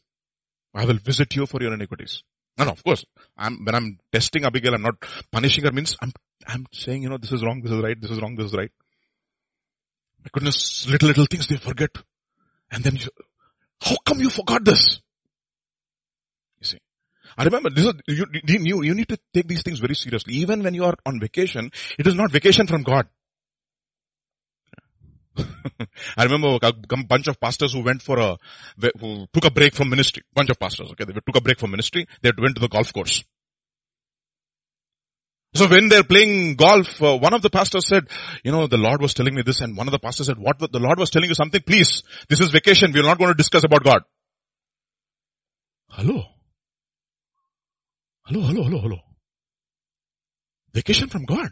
I 0.73 0.85
will 0.85 0.97
visit 0.97 1.35
you 1.35 1.45
for 1.45 1.61
your 1.61 1.73
iniquities. 1.73 2.23
And 2.57 2.69
of 2.69 2.83
course, 2.83 3.05
I'm, 3.37 3.65
when 3.65 3.75
I'm 3.75 3.97
testing 4.11 4.45
Abigail, 4.45 4.75
I'm 4.75 4.81
not 4.81 4.95
punishing 5.31 5.65
her 5.65 5.71
means 5.71 5.97
I'm, 6.01 6.11
I'm 6.47 6.65
saying, 6.71 7.03
you 7.03 7.09
know, 7.09 7.17
this 7.17 7.31
is 7.31 7.43
wrong, 7.43 7.61
this 7.61 7.71
is 7.71 7.81
right, 7.81 7.99
this 7.99 8.11
is 8.11 8.21
wrong, 8.21 8.35
this 8.35 8.47
is 8.47 8.53
right. 8.53 8.71
My 10.23 10.29
goodness, 10.31 10.87
little, 10.87 11.07
little 11.07 11.25
things 11.25 11.47
they 11.47 11.57
forget. 11.57 11.91
And 12.71 12.83
then 12.83 12.95
you, 12.95 13.09
how 13.81 13.97
come 14.05 14.19
you 14.19 14.29
forgot 14.29 14.63
this? 14.63 15.01
I 17.37 17.43
remember 17.43 17.69
this 17.69 17.85
is, 17.85 17.93
you, 18.07 18.25
you, 18.47 18.83
you 18.83 18.95
need 18.95 19.09
to 19.09 19.17
take 19.33 19.47
these 19.47 19.61
things 19.61 19.79
very 19.79 19.95
seriously. 19.95 20.35
Even 20.35 20.63
when 20.63 20.73
you 20.73 20.85
are 20.85 20.95
on 21.05 21.19
vacation, 21.19 21.71
it 21.99 22.07
is 22.07 22.15
not 22.15 22.31
vacation 22.31 22.67
from 22.67 22.83
God. 22.83 23.07
I 26.17 26.23
remember 26.23 26.57
a 26.61 27.03
bunch 27.03 27.27
of 27.27 27.39
pastors 27.39 27.73
who 27.73 27.83
went 27.83 28.01
for 28.01 28.19
a, 28.19 28.37
who 28.99 29.27
took 29.33 29.45
a 29.45 29.51
break 29.51 29.75
from 29.75 29.89
ministry. 29.89 30.23
Bunch 30.33 30.49
of 30.49 30.59
pastors, 30.59 30.91
okay, 30.91 31.03
they 31.03 31.13
took 31.13 31.35
a 31.35 31.41
break 31.41 31.59
from 31.59 31.71
ministry. 31.71 32.07
They 32.21 32.31
went 32.37 32.55
to 32.55 32.61
the 32.61 32.69
golf 32.69 32.93
course. 32.93 33.23
So 35.53 35.69
when 35.69 35.87
they're 35.87 36.03
playing 36.03 36.55
golf, 36.55 37.01
uh, 37.01 37.17
one 37.17 37.33
of 37.33 37.41
the 37.41 37.49
pastors 37.49 37.87
said, 37.87 38.07
you 38.43 38.51
know, 38.51 38.67
the 38.67 38.77
Lord 38.77 39.01
was 39.01 39.13
telling 39.13 39.33
me 39.33 39.41
this 39.41 39.61
and 39.61 39.77
one 39.77 39.87
of 39.87 39.93
the 39.93 39.99
pastors 39.99 40.27
said, 40.27 40.37
what, 40.37 40.59
the 40.59 40.79
Lord 40.79 40.99
was 40.99 41.09
telling 41.09 41.29
you 41.29 41.35
something, 41.35 41.61
please, 41.61 42.03
this 42.27 42.41
is 42.41 42.51
vacation, 42.51 42.91
we're 42.93 43.03
not 43.03 43.17
going 43.17 43.29
to 43.31 43.37
discuss 43.37 43.63
about 43.63 43.83
God. 43.83 44.01
Hello? 45.89 46.23
Hello, 48.27 48.41
hello, 48.41 48.63
hello, 48.63 48.79
hello. 48.79 48.97
Vacation 50.73 51.07
from 51.09 51.25
God. 51.25 51.51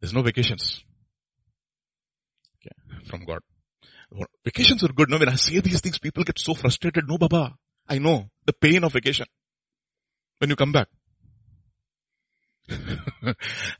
There's 0.00 0.14
no 0.14 0.22
vacations. 0.22 0.82
Okay, 2.56 2.74
from 3.06 3.26
God. 3.26 3.40
Vacations 4.42 4.82
are 4.84 4.88
good. 4.88 5.10
No, 5.10 5.18
when 5.18 5.28
I 5.28 5.34
say 5.34 5.60
these 5.60 5.82
things, 5.82 5.98
people 5.98 6.24
get 6.24 6.38
so 6.38 6.54
frustrated. 6.54 7.04
No, 7.06 7.18
Baba. 7.18 7.54
I 7.86 7.98
know 7.98 8.30
the 8.46 8.54
pain 8.54 8.82
of 8.84 8.94
vacation. 8.94 9.26
When 10.38 10.48
you 10.48 10.56
come 10.56 10.72
back. 10.72 10.88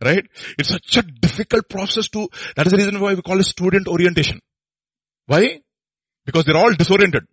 right? 0.04 0.26
It's 0.58 0.68
such 0.68 0.98
a 0.98 1.02
difficult 1.02 1.70
process 1.70 2.08
to, 2.10 2.28
that 2.56 2.66
is 2.66 2.72
the 2.72 2.78
reason 2.78 3.00
why 3.00 3.14
we 3.14 3.22
call 3.22 3.40
it 3.40 3.44
student 3.44 3.88
orientation. 3.88 4.40
Why? 5.26 5.60
Because 6.26 6.44
they're 6.44 6.56
all 6.58 6.74
disoriented. 6.74 7.26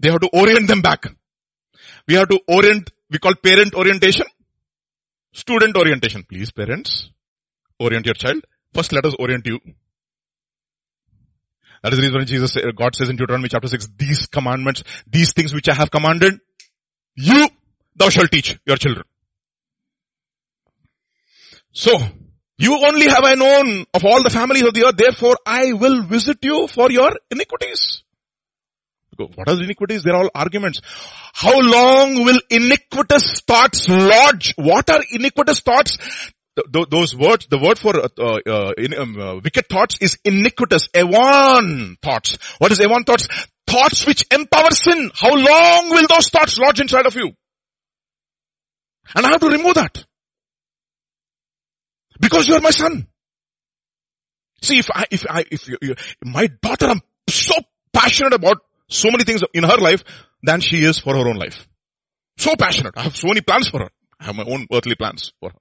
They 0.00 0.10
have 0.10 0.20
to 0.20 0.28
orient 0.32 0.68
them 0.68 0.82
back. 0.82 1.04
We 2.06 2.14
have 2.14 2.28
to 2.28 2.40
orient, 2.48 2.90
we 3.10 3.18
call 3.18 3.34
parent 3.34 3.74
orientation, 3.74 4.26
student 5.32 5.76
orientation. 5.76 6.24
Please 6.28 6.50
parents, 6.50 7.10
orient 7.78 8.06
your 8.06 8.14
child. 8.14 8.44
First 8.74 8.92
let 8.92 9.04
us 9.04 9.14
orient 9.18 9.46
you. 9.46 9.58
That 11.82 11.92
is 11.92 12.00
the 12.00 12.06
reason 12.06 12.26
Jesus, 12.26 12.56
uh, 12.56 12.72
God 12.76 12.94
says 12.94 13.08
in 13.08 13.16
Deuteronomy 13.16 13.48
chapter 13.48 13.68
6, 13.68 13.88
these 13.96 14.26
commandments, 14.26 14.82
these 15.06 15.32
things 15.32 15.54
which 15.54 15.68
I 15.68 15.74
have 15.74 15.90
commanded, 15.90 16.40
you, 17.14 17.48
thou 17.94 18.08
shalt 18.08 18.30
teach 18.30 18.58
your 18.66 18.76
children. 18.76 19.04
So, 21.72 21.96
you 22.56 22.84
only 22.84 23.08
have 23.08 23.22
I 23.22 23.34
known 23.34 23.86
of 23.94 24.04
all 24.04 24.22
the 24.24 24.30
families 24.30 24.64
of 24.64 24.74
the 24.74 24.86
earth, 24.86 24.96
therefore 24.96 25.36
I 25.46 25.72
will 25.72 26.02
visit 26.02 26.38
you 26.42 26.66
for 26.66 26.90
your 26.90 27.12
iniquities. 27.30 28.02
What 29.18 29.48
are 29.48 29.56
the 29.56 29.64
iniquities? 29.64 30.02
They're 30.02 30.16
all 30.16 30.30
arguments. 30.34 30.80
How 31.32 31.58
long 31.58 32.24
will 32.24 32.40
iniquitous 32.50 33.40
thoughts 33.40 33.88
lodge? 33.88 34.54
What 34.56 34.88
are 34.90 35.00
iniquitous 35.10 35.60
thoughts? 35.60 35.98
th- 36.72 36.88
those 36.90 37.16
words, 37.16 37.46
the 37.48 37.58
word 37.58 37.78
for 37.78 37.96
uh, 37.96 38.08
uh, 38.18 38.72
in, 38.76 38.94
um, 38.98 39.20
uh, 39.20 39.34
wicked 39.36 39.68
thoughts 39.68 39.98
is 40.00 40.18
iniquitous, 40.24 40.88
evan 40.94 41.96
thoughts. 42.02 42.38
What 42.58 42.72
is 42.72 42.80
evan 42.80 43.04
thoughts? 43.04 43.28
Thoughts 43.66 44.06
which 44.06 44.24
empower 44.30 44.70
sin. 44.70 45.10
How 45.14 45.34
long 45.34 45.90
will 45.90 46.06
those 46.08 46.28
thoughts 46.30 46.58
lodge 46.58 46.80
inside 46.80 47.06
of 47.06 47.14
you? 47.14 47.32
And 49.14 49.26
I 49.26 49.30
have 49.30 49.40
to 49.40 49.48
remove 49.48 49.74
that. 49.74 50.04
Because 52.20 52.48
you 52.48 52.54
are 52.54 52.60
my 52.60 52.70
son. 52.70 53.06
See, 54.62 54.78
if 54.78 54.90
I, 54.92 55.04
if 55.10 55.26
I, 55.28 55.44
if 55.50 55.68
you, 55.68 55.78
you, 55.80 55.94
my 56.24 56.48
daughter, 56.62 56.86
I'm 56.86 57.00
so 57.28 57.54
passionate 57.92 58.32
about 58.32 58.58
so 58.88 59.10
many 59.10 59.24
things 59.24 59.42
in 59.52 59.64
her 59.64 59.76
life 59.76 60.04
than 60.42 60.60
she 60.60 60.84
is 60.84 60.98
for 60.98 61.14
her 61.14 61.28
own 61.28 61.36
life. 61.36 61.66
So 62.36 62.54
passionate. 62.56 62.94
I 62.96 63.02
have 63.02 63.16
so 63.16 63.28
many 63.28 63.40
plans 63.40 63.68
for 63.68 63.80
her. 63.80 63.90
I 64.20 64.24
have 64.24 64.36
my 64.36 64.44
own 64.44 64.66
earthly 64.72 64.94
plans 64.94 65.32
for 65.40 65.50
her. 65.50 65.58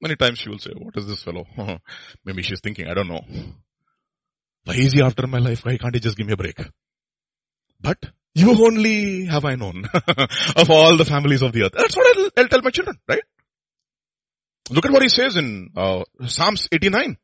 Many 0.00 0.16
times 0.16 0.38
she 0.38 0.48
will 0.48 0.58
say, 0.58 0.72
what 0.76 0.96
is 0.96 1.06
this 1.06 1.22
fellow? 1.22 1.46
Maybe 2.24 2.42
she's 2.42 2.60
thinking, 2.60 2.88
I 2.88 2.94
don't 2.94 3.08
know. 3.08 3.22
Why 4.64 4.74
is 4.74 4.92
he 4.92 5.02
after 5.02 5.26
my 5.26 5.38
life? 5.38 5.64
Why 5.64 5.76
can't 5.76 5.94
he 5.94 6.00
just 6.00 6.16
give 6.16 6.26
me 6.26 6.32
a 6.32 6.36
break? 6.36 6.58
But 7.80 8.04
you 8.34 8.50
only 8.66 9.26
have 9.26 9.44
I 9.44 9.54
known 9.54 9.84
of 10.56 10.70
all 10.70 10.96
the 10.96 11.04
families 11.04 11.42
of 11.42 11.52
the 11.52 11.64
earth. 11.64 11.72
That's 11.76 11.96
what 11.96 12.16
I'll, 12.16 12.30
I'll 12.36 12.48
tell 12.48 12.62
my 12.62 12.70
children, 12.70 12.98
right? 13.08 13.22
Look 14.70 14.86
at 14.86 14.92
what 14.92 15.02
he 15.02 15.10
says 15.10 15.36
in 15.36 15.70
uh, 15.76 16.04
Psalms 16.26 16.68
89. 16.72 17.18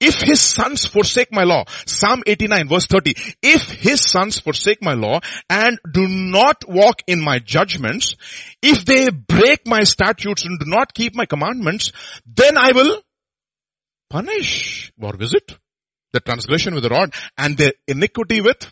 If 0.00 0.20
his 0.20 0.40
sons 0.40 0.86
forsake 0.86 1.32
my 1.32 1.44
law, 1.44 1.64
Psalm 1.86 2.22
89 2.26 2.68
verse 2.68 2.86
30, 2.86 3.14
if 3.42 3.70
his 3.70 4.00
sons 4.00 4.40
forsake 4.40 4.82
my 4.82 4.94
law 4.94 5.20
and 5.48 5.78
do 5.92 6.08
not 6.08 6.68
walk 6.68 7.02
in 7.06 7.20
my 7.20 7.38
judgments, 7.38 8.16
if 8.60 8.84
they 8.84 9.10
break 9.10 9.66
my 9.66 9.84
statutes 9.84 10.44
and 10.44 10.58
do 10.58 10.66
not 10.66 10.92
keep 10.92 11.14
my 11.14 11.26
commandments, 11.26 11.92
then 12.26 12.58
I 12.58 12.72
will 12.72 13.02
punish 14.08 14.92
or 15.00 15.16
visit 15.16 15.56
the 16.12 16.18
transgression 16.18 16.74
with 16.74 16.82
the 16.82 16.90
rod 16.90 17.14
and 17.38 17.56
the 17.56 17.72
iniquity 17.86 18.40
with 18.40 18.66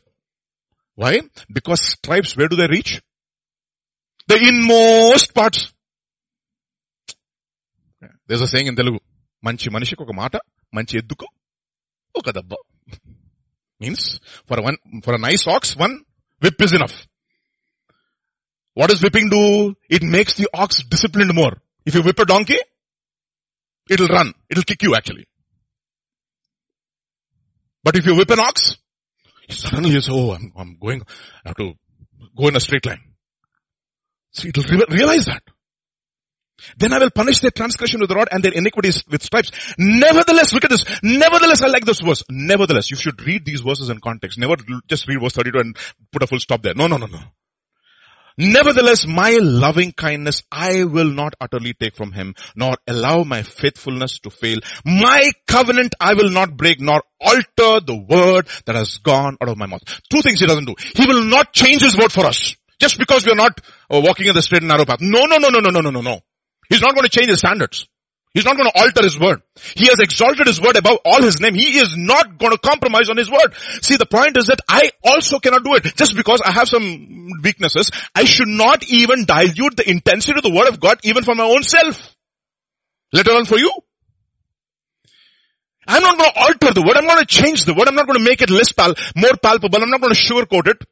why? 0.99 1.21
Because 1.49 1.81
stripes, 1.81 2.37
where 2.37 2.49
do 2.49 2.57
they 2.57 2.67
reach? 2.67 3.01
The 4.27 4.35
inmost 4.35 5.33
parts 5.33 5.73
there's 8.29 8.43
a 8.43 8.51
saying 8.53 8.69
in 8.73 8.77
Telugu, 8.81 9.01
మంచి 9.43 9.67
మనిషికి 9.75 10.03
ఒక 10.05 10.13
మాట 10.21 10.37
మంచి 10.73 10.95
ఎద్దుకు 11.01 11.27
ఒక 12.15 12.31
దెబ్బ 12.37 12.53
means 13.81 14.07
for 14.49 14.61
one 14.67 14.77
for 15.05 15.19
nice 15.27 15.45
ox 15.55 15.73
one 15.83 15.95
whip 16.43 16.63
is 16.67 16.75
enough 16.79 16.97
what 18.77 18.93
is 18.95 19.03
whipping 19.07 19.31
do 19.37 19.43
it 19.97 20.07
makes 20.17 20.37
the 20.41 20.49
ox 20.65 20.81
disciplined 20.95 21.35
more 21.41 21.55
if 21.87 21.97
you 21.99 22.03
whip 22.09 22.23
a 22.25 22.29
donkey 22.33 22.59
it 23.91 24.01
will 24.03 24.15
run 24.19 24.33
it 24.51 24.57
will 24.59 24.69
kick 24.73 24.85
you 24.87 24.93
actually 24.97 25.27
but 27.85 27.99
if 28.01 28.09
you 28.11 28.17
whip 28.23 28.35
an 28.37 28.45
ox 28.51 28.69
suddenly 29.51 29.91
you 29.91 30.01
say, 30.07 30.13
oh, 30.13 30.35
I'm, 30.35 30.53
I'm 30.61 30.73
going, 30.79 30.99
I 31.45 31.49
have 31.49 31.57
to 31.57 31.67
go 32.39 32.49
in 32.49 32.57
a 32.57 32.61
straight 32.61 32.87
line. 32.89 33.05
See, 34.35 34.49
it'll 34.51 34.65
realize 34.91 35.25
that. 35.25 35.45
Then 36.77 36.93
I 36.93 36.99
will 36.99 37.11
punish 37.11 37.41
their 37.41 37.51
transgression 37.51 38.01
with 38.01 38.09
the 38.09 38.17
rod 38.17 38.29
and 38.31 38.43
their 38.43 38.53
iniquities 38.53 39.05
with 39.11 39.23
stripes. 39.23 39.51
Nevertheless, 39.79 40.53
look 40.53 40.65
at 40.65 40.71
this. 40.71 40.85
Nevertheless, 41.03 41.63
I 41.63 41.69
like 41.69 41.85
this 41.85 42.01
verse. 42.01 42.25
Nevertheless, 42.31 42.91
you 42.91 42.97
should 42.97 43.21
read 43.27 43.45
these 43.45 43.61
verses 43.61 43.91
in 43.91 44.01
context. 44.01 44.39
Never 44.39 44.57
just 44.87 45.09
read 45.09 45.21
verse 45.21 45.35
32 45.35 45.59
and 45.59 45.77
put 46.13 46.23
a 46.23 46.27
full 46.27 46.41
stop 46.41 46.63
there. 46.63 46.75
No, 46.75 46.87
no, 46.87 46.97
no, 46.97 47.07
no. 47.07 47.21
Nevertheless, 48.41 49.05
my 49.05 49.37
loving 49.43 49.91
kindness 49.91 50.45
I 50.53 50.85
will 50.85 51.11
not 51.11 51.35
utterly 51.41 51.75
take 51.75 51.97
from 51.97 52.13
him, 52.13 52.37
nor 52.55 52.77
allow 52.87 53.25
my 53.25 53.43
faithfulness 53.43 54.21
to 54.21 54.31
fail. 54.31 54.61
My 54.85 55.33
covenant 55.49 55.97
I 55.99 56.15
will 56.15 56.31
not 56.31 56.57
break, 56.57 56.81
nor 56.81 57.03
alter 57.21 57.85
the 57.85 58.07
word 58.09 58.47
that 58.67 58.77
has 58.77 58.99
gone 58.99 59.37
out 59.43 59.49
of 59.49 59.59
my 59.59 59.67
mouth. 59.67 59.83
Two 60.09 60.23
things 60.23 60.39
he 60.39 60.47
doesn't 60.47 60.67
do. 60.67 60.77
He 60.95 61.05
will 61.05 61.25
not 61.25 61.53
change 61.53 61.83
his 61.83 61.99
word 61.99 62.13
for 62.13 62.27
us. 62.27 62.55
Just 62.79 62.97
because 63.01 63.27
we 63.27 63.33
are 63.33 63.35
not 63.35 63.61
uh, 63.93 64.01
walking 64.05 64.29
in 64.29 64.35
the 64.37 64.43
straight 64.43 64.63
and 64.63 64.69
narrow 64.69 64.85
path. 64.85 65.01
No, 65.01 65.25
no, 65.25 65.39
no, 65.39 65.49
no, 65.49 65.59
no, 65.59 65.71
no, 65.71 65.81
no, 65.81 65.91
no, 65.91 66.01
no. 66.01 66.21
He's 66.69 66.83
not 66.83 66.95
going 66.95 67.05
to 67.05 67.09
change 67.09 67.29
his 67.29 67.39
standards. 67.39 67.89
He's 68.35 68.45
not 68.45 68.57
going 68.57 68.71
to 68.71 68.79
alter 68.79 69.03
his 69.03 69.19
word. 69.19 69.41
He 69.75 69.87
has 69.87 69.99
exalted 70.01 70.47
his 70.47 70.61
word 70.61 70.77
above 70.77 70.99
all 71.05 71.23
his 71.23 71.41
name. 71.41 71.55
He 71.55 71.79
is 71.79 71.95
not 71.97 72.39
going 72.39 72.53
to 72.53 72.59
compromise 72.59 73.09
on 73.09 73.17
his 73.17 73.31
word. 73.31 73.55
See, 73.83 73.97
the 73.97 74.07
point 74.07 74.37
is 74.37 74.47
that 74.47 74.61
I 74.69 74.91
also 75.03 75.39
cannot 75.39 75.65
do 75.65 75.75
it. 75.75 75.85
Just 75.97 76.15
because 76.15 76.43
I 76.45 76.53
have 76.53 76.69
some 76.69 77.31
weaknesses, 77.43 77.91
I 78.15 78.25
should 78.25 78.49
not 78.49 78.85
even 78.89 79.25
dilute 79.25 79.77
the 79.77 79.91
intensity 79.91 80.39
of 80.39 80.43
the 80.43 80.55
word 80.55 80.69
of 80.69 80.79
God 80.79 81.01
even 81.05 81.25
for 81.25 81.35
my 81.35 81.45
own 81.45 81.63
self. 81.63 82.15
Let 83.13 83.27
alone 83.27 83.47
for 83.47 83.59
you. 83.59 83.73
I'm 85.87 86.03
not 86.03 86.19
going 86.19 86.31
to 86.31 86.39
alter 86.39 86.75
the 86.75 86.83
word. 86.83 86.99
I'm 86.99 87.07
going 87.07 87.21
to 87.21 87.27
change 87.27 87.65
the 87.65 87.73
word. 87.73 87.89
I'm 87.89 87.95
not 87.95 88.07
going 88.07 88.19
to 88.19 88.25
make 88.25 88.43
it 88.43 88.51
less 88.51 88.73
pal, 88.73 88.95
more 89.17 89.37
palpable. 89.43 89.83
I'm 89.83 89.89
not 89.89 90.03
going 90.03 90.15
to 90.15 90.21
sugarcoat 90.21 90.69
it. 90.69 90.85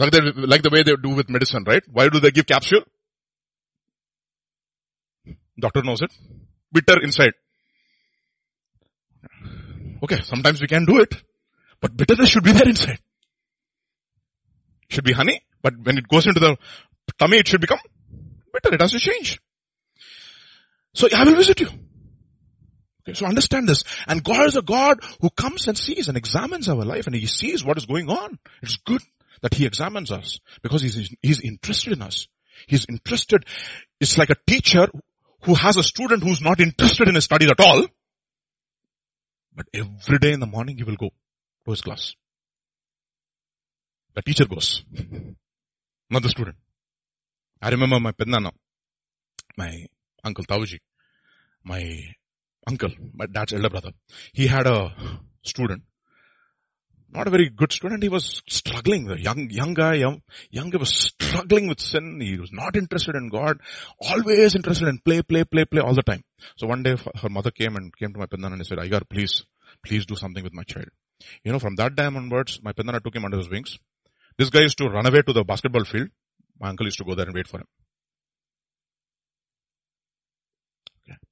Like, 0.00 0.10
the 0.10 0.32
like 0.36 0.62
the 0.62 0.70
way 0.70 0.82
they 0.82 0.96
do 0.96 1.10
with 1.10 1.30
medicine, 1.30 1.62
right? 1.64 1.82
Why 1.88 2.08
do 2.08 2.18
they 2.18 2.32
give 2.32 2.46
capsule? 2.46 2.82
Doctor 5.58 5.82
knows 5.82 6.02
it. 6.02 6.12
Bitter 6.72 7.02
inside. 7.02 7.32
Okay, 10.02 10.20
sometimes 10.22 10.60
we 10.60 10.66
can 10.66 10.84
do 10.84 11.00
it, 11.00 11.14
but 11.80 11.96
bitterness 11.96 12.28
should 12.28 12.42
be 12.42 12.52
there 12.52 12.68
inside. 12.68 12.98
Should 14.88 15.04
be 15.04 15.12
honey, 15.12 15.42
but 15.62 15.74
when 15.80 15.96
it 15.96 16.08
goes 16.08 16.26
into 16.26 16.40
the 16.40 16.56
tummy, 17.18 17.38
it 17.38 17.46
should 17.46 17.60
become 17.60 17.78
bitter. 18.52 18.74
It 18.74 18.80
has 18.80 18.92
to 18.92 18.98
change. 18.98 19.40
So 20.94 21.08
I 21.14 21.24
will 21.24 21.36
visit 21.36 21.60
you. 21.60 21.68
Okay, 23.02 23.14
so 23.14 23.26
understand 23.26 23.68
this. 23.68 23.84
And 24.06 24.22
God 24.22 24.46
is 24.46 24.56
a 24.56 24.62
God 24.62 25.00
who 25.20 25.30
comes 25.30 25.66
and 25.66 25.76
sees 25.76 26.08
and 26.08 26.16
examines 26.16 26.68
our 26.68 26.84
life 26.84 27.06
and 27.06 27.16
He 27.16 27.26
sees 27.26 27.64
what 27.64 27.76
is 27.76 27.86
going 27.86 28.08
on. 28.08 28.38
It's 28.62 28.76
good 28.76 29.02
that 29.40 29.54
He 29.54 29.66
examines 29.66 30.10
us 30.10 30.40
because 30.62 30.82
He's, 30.82 31.14
he's 31.22 31.40
interested 31.40 31.94
in 31.94 32.02
us. 32.02 32.28
He's 32.66 32.86
interested. 32.88 33.44
It's 34.00 34.18
like 34.18 34.30
a 34.30 34.36
teacher 34.46 34.88
who 35.44 35.54
has 35.54 35.76
a 35.76 35.82
student 35.82 36.22
who's 36.22 36.40
not 36.40 36.60
interested 36.60 37.08
in 37.08 37.14
his 37.14 37.24
studies 37.24 37.50
at 37.50 37.60
all. 37.60 37.86
But 39.54 39.66
every 39.74 40.18
day 40.18 40.32
in 40.32 40.40
the 40.40 40.46
morning 40.46 40.76
he 40.78 40.84
will 40.84 40.96
go 40.96 41.10
to 41.64 41.70
his 41.70 41.80
class. 41.80 42.14
The 44.14 44.22
teacher 44.22 44.46
goes, 44.46 44.82
not 46.10 46.22
the 46.22 46.28
student. 46.28 46.56
I 47.60 47.70
remember 47.70 47.98
my 48.00 48.12
Pednana, 48.12 48.50
my 49.56 49.86
uncle 50.24 50.44
Tauji, 50.44 50.78
my 51.64 51.82
uncle, 52.66 52.90
my 53.14 53.26
dad's 53.26 53.52
elder 53.52 53.70
brother. 53.70 53.92
He 54.32 54.46
had 54.46 54.66
a 54.66 54.94
student 55.42 55.82
not 57.12 57.26
a 57.26 57.30
very 57.30 57.50
good 57.50 57.72
student. 57.72 58.02
He 58.02 58.08
was 58.08 58.42
struggling. 58.48 59.04
The 59.04 59.20
young, 59.20 59.50
young 59.50 59.74
guy, 59.74 59.94
young, 59.94 60.22
young 60.50 60.70
guy 60.70 60.78
was 60.78 60.94
struggling 60.94 61.68
with 61.68 61.80
sin. 61.80 62.20
He 62.20 62.38
was 62.38 62.50
not 62.52 62.76
interested 62.76 63.14
in 63.14 63.28
God. 63.28 63.60
Always 64.00 64.54
interested 64.54 64.88
in 64.88 64.98
play, 64.98 65.22
play, 65.22 65.44
play, 65.44 65.64
play 65.64 65.80
all 65.80 65.94
the 65.94 66.02
time. 66.02 66.24
So 66.56 66.66
one 66.66 66.82
day 66.82 66.96
her 67.16 67.28
mother 67.28 67.50
came 67.50 67.76
and 67.76 67.94
came 67.96 68.12
to 68.12 68.18
my 68.18 68.26
Pendana 68.26 68.54
and 68.54 68.66
said, 68.66 68.78
Aigar, 68.78 69.02
please, 69.08 69.44
please 69.84 70.06
do 70.06 70.16
something 70.16 70.42
with 70.42 70.54
my 70.54 70.62
child. 70.62 70.88
You 71.44 71.52
know, 71.52 71.58
from 71.58 71.76
that 71.76 71.96
time 71.96 72.16
onwards, 72.16 72.60
my 72.62 72.72
Pendana 72.72 73.02
took 73.02 73.14
him 73.14 73.24
under 73.24 73.38
his 73.38 73.50
wings. 73.50 73.78
This 74.38 74.50
guy 74.50 74.60
used 74.60 74.78
to 74.78 74.88
run 74.88 75.06
away 75.06 75.22
to 75.22 75.32
the 75.32 75.44
basketball 75.44 75.84
field. 75.84 76.08
My 76.58 76.70
uncle 76.70 76.86
used 76.86 76.98
to 76.98 77.04
go 77.04 77.14
there 77.14 77.26
and 77.26 77.34
wait 77.34 77.46
for 77.46 77.58
him. 77.58 77.66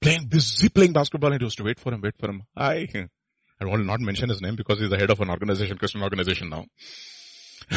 Playing, 0.00 0.26
busy 0.26 0.68
playing 0.68 0.92
basketball 0.92 1.32
and 1.32 1.40
he 1.40 1.46
used 1.46 1.56
to 1.58 1.64
wait 1.64 1.80
for 1.80 1.92
him, 1.92 2.00
wait 2.02 2.14
for 2.18 2.28
him. 2.28 2.42
I, 2.54 2.86
I 3.60 3.66
will 3.66 3.78
not 3.78 4.00
mention 4.00 4.28
his 4.28 4.40
name 4.40 4.56
because 4.56 4.80
he's 4.80 4.90
the 4.90 4.96
head 4.96 5.10
of 5.10 5.20
an 5.20 5.30
organization, 5.30 5.76
Christian 5.76 6.02
organization 6.02 6.48
now. 6.48 6.64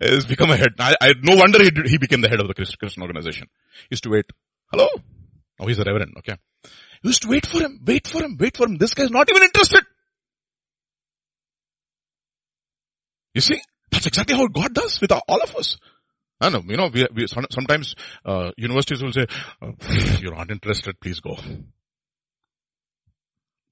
he's 0.00 0.26
become 0.26 0.50
a 0.50 0.56
head. 0.56 0.74
I, 0.78 0.96
I 1.00 1.14
no 1.22 1.36
wonder 1.36 1.62
he, 1.62 1.70
he 1.86 1.98
became 1.98 2.20
the 2.20 2.28
head 2.28 2.40
of 2.40 2.48
the 2.48 2.54
Christian 2.54 3.02
organization. 3.02 3.48
He 3.88 3.88
used 3.92 4.04
to 4.04 4.10
wait. 4.10 4.26
Hello? 4.70 4.88
Oh, 5.58 5.66
he's 5.66 5.78
a 5.78 5.84
reverend. 5.84 6.14
Okay. 6.18 6.36
He 7.02 7.08
used 7.08 7.22
to 7.22 7.28
wait 7.28 7.46
for 7.46 7.60
him, 7.60 7.80
wait 7.84 8.06
for 8.06 8.22
him, 8.22 8.36
wait 8.38 8.56
for 8.56 8.66
him. 8.66 8.76
This 8.76 8.94
guy's 8.94 9.10
not 9.10 9.30
even 9.30 9.42
interested. 9.42 9.84
You 13.34 13.40
see? 13.40 13.60
That's 13.90 14.06
exactly 14.06 14.36
how 14.36 14.46
God 14.46 14.74
does 14.74 15.00
with 15.00 15.12
all 15.12 15.42
of 15.42 15.56
us. 15.56 15.76
I 16.40 16.48
know, 16.48 16.62
you 16.66 16.76
know, 16.76 16.88
we, 16.92 17.06
we 17.14 17.26
sometimes, 17.26 17.94
uh, 18.24 18.50
universities 18.56 19.02
will 19.02 19.12
say, 19.12 19.26
oh, 19.60 19.74
you're 20.20 20.34
not 20.34 20.50
interested, 20.50 20.98
please 21.00 21.20
go. 21.20 21.36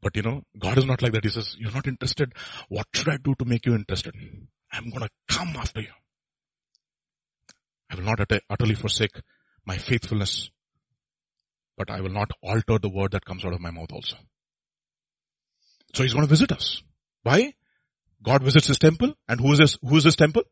But 0.00 0.16
you 0.16 0.22
know, 0.22 0.42
God 0.58 0.78
is 0.78 0.84
not 0.84 1.02
like 1.02 1.12
that. 1.12 1.24
He 1.24 1.30
says, 1.30 1.56
you're 1.58 1.72
not 1.72 1.86
interested. 1.86 2.32
What 2.68 2.86
should 2.94 3.08
I 3.08 3.16
do 3.16 3.34
to 3.36 3.44
make 3.44 3.66
you 3.66 3.74
interested? 3.74 4.14
I'm 4.72 4.90
gonna 4.90 5.08
come 5.28 5.56
after 5.56 5.80
you. 5.80 5.92
I 7.90 7.96
will 7.96 8.04
not 8.04 8.20
utterly 8.50 8.74
forsake 8.74 9.18
my 9.64 9.78
faithfulness, 9.78 10.50
but 11.76 11.90
I 11.90 12.00
will 12.00 12.10
not 12.10 12.30
alter 12.42 12.78
the 12.78 12.90
word 12.90 13.12
that 13.12 13.24
comes 13.24 13.44
out 13.44 13.54
of 13.54 13.60
my 13.60 13.70
mouth 13.70 13.92
also. 13.92 14.16
So 15.94 16.02
he's 16.02 16.12
going 16.12 16.26
to 16.26 16.28
visit 16.28 16.52
us. 16.52 16.82
Why? 17.22 17.54
God 18.22 18.42
visits 18.42 18.66
his 18.66 18.78
temple 18.78 19.14
and 19.26 19.40
who 19.40 19.52
is 19.52 19.58
this, 19.58 19.78
who 19.80 19.96
is 19.96 20.04
this 20.04 20.16
temple? 20.16 20.42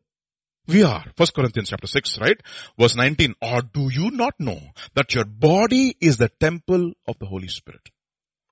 We 0.67 0.83
are. 0.83 1.05
First 1.15 1.35
Corinthians 1.35 1.69
chapter 1.69 1.85
6, 1.85 2.17
right? 2.19 2.41
Verse 2.79 2.95
19. 2.95 3.35
Or 3.41 3.61
do 3.61 3.89
you 3.91 4.09
not 4.09 4.33
know 4.39 4.59
that 4.95 5.13
your 5.13 5.25
body 5.25 5.95
is 6.01 6.17
the 6.17 6.29
temple 6.39 6.93
of 7.07 7.19
the 7.19 7.27
Holy 7.27 7.49
Spirit? 7.49 7.89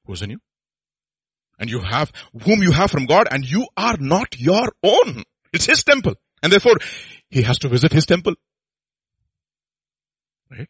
Who's 0.06 0.22
in 0.22 0.30
you? 0.30 0.40
And 1.60 1.70
you 1.70 1.80
have 1.80 2.12
whom 2.44 2.62
you 2.62 2.72
have 2.72 2.92
from 2.92 3.06
God 3.06 3.28
and 3.32 3.46
you 3.46 3.68
are 3.78 3.98
not 4.00 4.40
your 4.40 4.68
own. 4.84 5.24
It's 5.54 5.66
his 5.66 5.84
temple. 5.84 6.16
And 6.44 6.52
therefore, 6.52 6.76
he 7.30 7.42
has 7.44 7.60
to 7.60 7.70
visit 7.70 7.92
his 7.92 8.06
temple. 8.06 8.36
Right? 10.52 10.70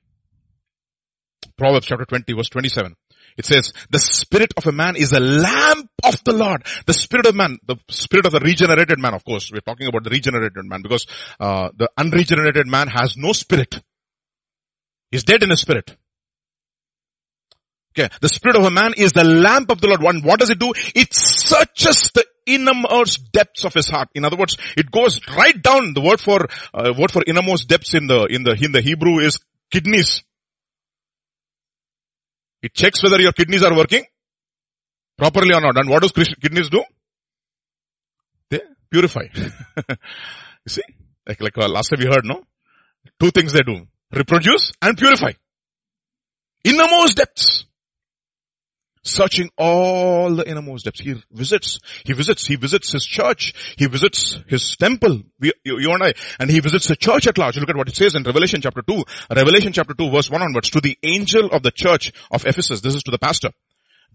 Proverbs 1.57 1.87
chapter 1.87 2.05
20 2.05 2.33
verse 2.33 2.49
27. 2.49 2.95
It 3.37 3.45
says, 3.45 3.73
the 3.89 3.99
spirit 3.99 4.53
of 4.55 4.65
a 4.65 4.71
man 4.71 4.95
is 4.95 5.11
a 5.11 5.19
lamp 5.19 5.89
of 6.05 6.23
the 6.23 6.31
Lord. 6.31 6.65
The 6.85 6.93
spirit 6.93 7.25
of 7.25 7.35
man, 7.35 7.57
the 7.65 7.75
spirit 7.89 8.25
of 8.25 8.31
the 8.31 8.39
regenerated 8.39 8.97
man, 8.97 9.13
of 9.13 9.25
course, 9.25 9.51
we're 9.51 9.59
talking 9.59 9.87
about 9.87 10.05
the 10.05 10.09
regenerated 10.09 10.63
man 10.63 10.81
because 10.81 11.05
uh, 11.39 11.69
the 11.75 11.89
unregenerated 11.97 12.65
man 12.65 12.87
has 12.87 13.17
no 13.17 13.33
spirit. 13.33 13.75
He's 15.11 15.25
dead 15.25 15.43
in 15.43 15.49
his 15.49 15.59
spirit. 15.61 15.97
Okay. 17.97 18.09
The 18.19 18.27
spirit 18.27 18.57
of 18.57 18.65
a 18.65 18.71
man 18.71 18.93
is 18.97 19.13
the 19.13 19.23
lamp 19.23 19.71
of 19.71 19.79
the 19.79 19.87
Lord. 19.87 20.01
One, 20.01 20.21
what 20.21 20.39
does 20.39 20.49
it 20.49 20.59
do? 20.59 20.73
It 20.93 21.13
searches 21.13 22.11
the 22.13 22.25
innermost 22.45 23.31
depths 23.31 23.63
of 23.63 23.73
his 23.73 23.87
heart. 23.87 24.09
In 24.13 24.25
other 24.25 24.35
words, 24.35 24.57
it 24.75 24.91
goes 24.91 25.21
right 25.29 25.59
down. 25.61 25.93
The 25.93 26.01
word 26.01 26.19
for, 26.19 26.47
uh, 26.73 26.93
word 26.97 27.11
for 27.11 27.23
innermost 27.25 27.69
depths 27.69 27.93
in 27.93 28.07
the, 28.07 28.25
in 28.25 28.43
the, 28.43 28.51
in 28.61 28.73
the 28.73 28.81
Hebrew 28.81 29.19
is 29.19 29.39
kidneys. 29.71 30.23
It 32.61 32.73
checks 32.73 33.01
whether 33.01 33.21
your 33.21 33.31
kidneys 33.31 33.63
are 33.63 33.75
working 33.75 34.03
properly 35.17 35.53
or 35.55 35.61
not. 35.61 35.77
And 35.77 35.89
what 35.89 36.01
does 36.01 36.11
kidneys 36.11 36.69
do? 36.69 36.83
They 38.49 38.59
purify. 38.91 39.27
you 39.33 39.95
see? 40.67 40.83
Like, 41.25 41.39
like 41.39 41.57
uh, 41.57 41.69
last 41.69 41.89
time 41.89 41.99
we 41.99 42.07
heard, 42.07 42.25
no? 42.25 42.43
Two 43.21 43.31
things 43.31 43.53
they 43.53 43.61
do. 43.61 43.87
Reproduce 44.11 44.73
and 44.81 44.97
purify. 44.97 45.31
Innermost 46.65 47.15
depths 47.15 47.65
searching 49.05 49.49
all 49.57 50.35
the 50.35 50.47
innermost 50.47 50.85
depths. 50.85 50.99
He 50.99 51.15
visits, 51.31 51.79
he 52.05 52.13
visits, 52.13 52.45
he 52.45 52.55
visits 52.55 52.91
his 52.91 53.05
church, 53.05 53.53
he 53.77 53.85
visits 53.87 54.39
his 54.47 54.75
temple, 54.75 55.21
we, 55.39 55.53
you, 55.63 55.79
you, 55.79 55.91
and 55.91 56.03
I, 56.03 56.13
and 56.39 56.49
he 56.49 56.59
visits 56.59 56.87
the 56.87 56.95
church 56.95 57.27
at 57.27 57.37
large. 57.37 57.57
Look 57.57 57.69
at 57.69 57.77
what 57.77 57.87
it 57.87 57.95
says 57.95 58.15
in 58.15 58.23
Revelation 58.23 58.61
chapter 58.61 58.81
2, 58.81 59.03
Revelation 59.33 59.71
chapter 59.71 59.93
2 59.93 60.09
verse 60.09 60.29
1 60.29 60.41
onwards, 60.41 60.69
to 60.71 60.81
the 60.81 60.97
angel 61.03 61.47
of 61.51 61.63
the 61.63 61.71
church 61.71 62.11
of 62.31 62.45
Ephesus, 62.45 62.81
this 62.81 62.95
is 62.95 63.03
to 63.03 63.11
the 63.11 63.19
pastor. 63.19 63.51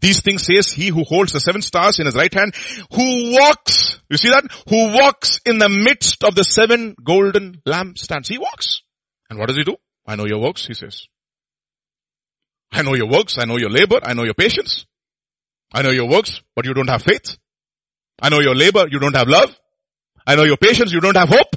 These 0.00 0.22
things 0.22 0.44
says 0.44 0.72
he 0.72 0.88
who 0.88 1.04
holds 1.04 1.32
the 1.32 1.40
seven 1.40 1.62
stars 1.62 1.98
in 1.98 2.06
his 2.06 2.16
right 2.16 2.32
hand, 2.32 2.54
who 2.92 3.32
walks, 3.32 4.00
you 4.08 4.16
see 4.16 4.30
that? 4.30 4.44
Who 4.68 4.94
walks 4.94 5.40
in 5.44 5.58
the 5.58 5.68
midst 5.68 6.24
of 6.24 6.34
the 6.34 6.44
seven 6.44 6.96
golden 7.02 7.60
lampstands. 7.66 8.28
He 8.28 8.38
walks. 8.38 8.80
And 9.28 9.38
what 9.38 9.48
does 9.48 9.58
he 9.58 9.64
do? 9.64 9.76
I 10.06 10.16
know 10.16 10.26
your 10.26 10.40
works, 10.40 10.66
he 10.66 10.74
says. 10.74 11.06
I 12.72 12.82
know 12.82 12.94
your 12.94 13.08
works. 13.08 13.36
I 13.38 13.44
know 13.44 13.56
your 13.56 13.70
labor. 13.70 14.00
I 14.02 14.14
know 14.14 14.24
your 14.24 14.34
patience. 14.34 14.86
I 15.72 15.82
know 15.82 15.90
your 15.90 16.08
works, 16.08 16.40
but 16.54 16.66
you 16.66 16.74
don't 16.74 16.88
have 16.88 17.02
faith. 17.02 17.36
I 18.20 18.28
know 18.28 18.40
your 18.40 18.54
labor. 18.54 18.86
You 18.90 18.98
don't 18.98 19.16
have 19.16 19.28
love. 19.28 19.54
I 20.26 20.36
know 20.36 20.44
your 20.44 20.56
patience. 20.56 20.92
You 20.92 21.00
don't 21.00 21.16
have 21.16 21.28
hope. 21.28 21.56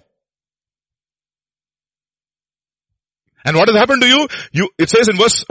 And 3.46 3.58
what 3.58 3.68
has 3.68 3.78
happened 3.78 4.02
to 4.02 4.08
you? 4.08 4.28
You, 4.54 4.70
it 4.78 4.90
says 4.90 5.10
in 5.10 5.18
verse, 5.18 5.44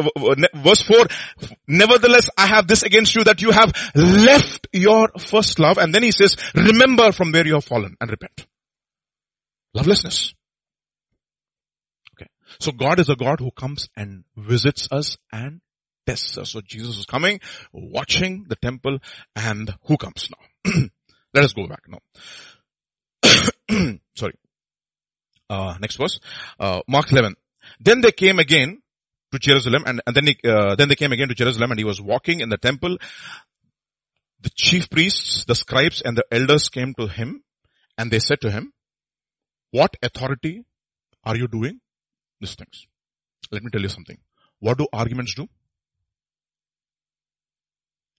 verse 0.54 0.82
4, 0.82 1.06
nevertheless 1.68 2.30
I 2.38 2.46
have 2.46 2.66
this 2.66 2.82
against 2.82 3.14
you 3.14 3.24
that 3.24 3.42
you 3.42 3.50
have 3.50 3.72
left 3.94 4.68
your 4.72 5.08
first 5.18 5.58
love. 5.58 5.76
And 5.76 5.94
then 5.94 6.02
he 6.02 6.10
says, 6.10 6.36
remember 6.54 7.12
from 7.12 7.32
where 7.32 7.46
you 7.46 7.54
have 7.54 7.64
fallen 7.64 7.96
and 8.00 8.10
repent. 8.10 8.46
Lovelessness. 9.74 10.34
So 12.60 12.72
God 12.72 13.00
is 13.00 13.08
a 13.08 13.16
God 13.16 13.40
who 13.40 13.50
comes 13.50 13.88
and 13.96 14.24
visits 14.36 14.88
us 14.90 15.16
and 15.30 15.60
tests 16.06 16.38
us. 16.38 16.50
So 16.50 16.60
Jesus 16.60 16.98
is 16.98 17.06
coming, 17.06 17.40
watching 17.72 18.46
the 18.48 18.56
temple, 18.56 18.98
and 19.36 19.74
who 19.84 19.96
comes 19.96 20.28
now? 20.30 20.72
Let 21.34 21.44
us 21.44 21.52
go 21.52 21.66
back 21.66 21.82
now. 21.88 22.00
Sorry. 24.16 24.34
Uh, 25.48 25.76
next 25.80 25.96
verse. 25.96 26.20
Uh, 26.58 26.82
Mark 26.88 27.10
11. 27.10 27.36
Then 27.80 28.00
they 28.00 28.12
came 28.12 28.38
again 28.38 28.82
to 29.32 29.38
Jerusalem 29.38 29.84
and, 29.86 30.02
and 30.06 30.14
then 30.14 30.26
he, 30.26 30.36
uh, 30.44 30.74
then 30.76 30.88
they 30.88 30.94
came 30.94 31.12
again 31.12 31.28
to 31.28 31.34
Jerusalem 31.34 31.70
and 31.70 31.78
he 31.78 31.84
was 31.84 32.00
walking 32.00 32.40
in 32.40 32.48
the 32.48 32.58
temple. 32.58 32.98
The 34.40 34.50
chief 34.54 34.90
priests, 34.90 35.44
the 35.44 35.54
scribes 35.54 36.02
and 36.02 36.16
the 36.16 36.24
elders 36.30 36.68
came 36.68 36.94
to 36.94 37.06
him 37.06 37.42
and 37.96 38.10
they 38.10 38.18
said 38.18 38.40
to 38.42 38.50
him, 38.50 38.72
what 39.70 39.96
authority 40.02 40.64
are 41.24 41.36
you 41.36 41.48
doing 41.48 41.80
these 42.42 42.54
things? 42.54 42.86
Let 43.50 43.62
me 43.62 43.70
tell 43.70 43.80
you 43.80 43.88
something. 43.88 44.18
What 44.60 44.78
do 44.78 44.86
arguments 44.92 45.34
do? 45.34 45.48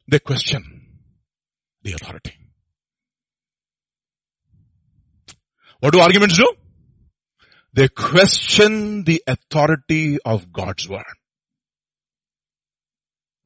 They 0.08 0.20
question 0.20 0.88
the 1.84 1.94
authority. 1.94 2.34
What 5.80 5.94
do 5.94 6.00
arguments 6.00 6.38
do? 6.38 6.52
They 7.74 7.88
question 7.88 9.04
the 9.04 9.24
authority 9.28 10.18
of 10.24 10.52
God's 10.52 10.88
word. 10.88 11.04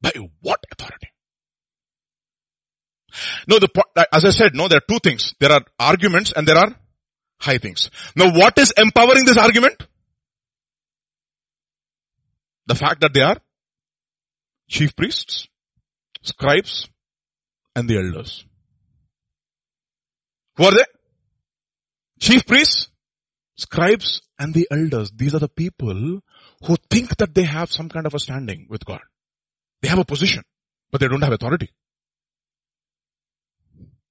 By 0.00 0.12
what 0.40 0.60
authority? 0.70 1.08
No, 3.48 3.58
the, 3.58 3.68
as 4.12 4.24
I 4.24 4.30
said, 4.30 4.54
no, 4.54 4.68
there 4.68 4.78
are 4.78 4.88
two 4.88 5.00
things. 5.00 5.34
There 5.40 5.50
are 5.50 5.62
arguments 5.78 6.32
and 6.36 6.46
there 6.46 6.58
are 6.58 6.76
high 7.40 7.58
things. 7.58 7.90
Now 8.14 8.30
what 8.32 8.58
is 8.58 8.72
empowering 8.76 9.24
this 9.24 9.38
argument? 9.38 9.86
The 12.68 12.74
fact 12.74 13.00
that 13.00 13.14
they 13.14 13.22
are 13.22 13.38
chief 14.68 14.94
priests, 14.94 15.48
scribes, 16.22 16.88
and 17.74 17.88
the 17.88 17.96
elders. 17.96 18.44
Who 20.56 20.64
are 20.64 20.72
they? 20.72 20.84
Chief 22.20 22.44
priests, 22.46 22.90
scribes, 23.56 24.20
and 24.38 24.52
the 24.52 24.68
elders. 24.70 25.10
These 25.16 25.34
are 25.34 25.38
the 25.38 25.48
people 25.48 26.20
who 26.66 26.76
think 26.90 27.16
that 27.16 27.34
they 27.34 27.44
have 27.44 27.72
some 27.72 27.88
kind 27.88 28.06
of 28.06 28.14
a 28.14 28.18
standing 28.18 28.66
with 28.68 28.84
God. 28.84 29.00
They 29.80 29.88
have 29.88 29.98
a 29.98 30.04
position, 30.04 30.42
but 30.90 31.00
they 31.00 31.08
don't 31.08 31.22
have 31.22 31.32
authority. 31.32 31.70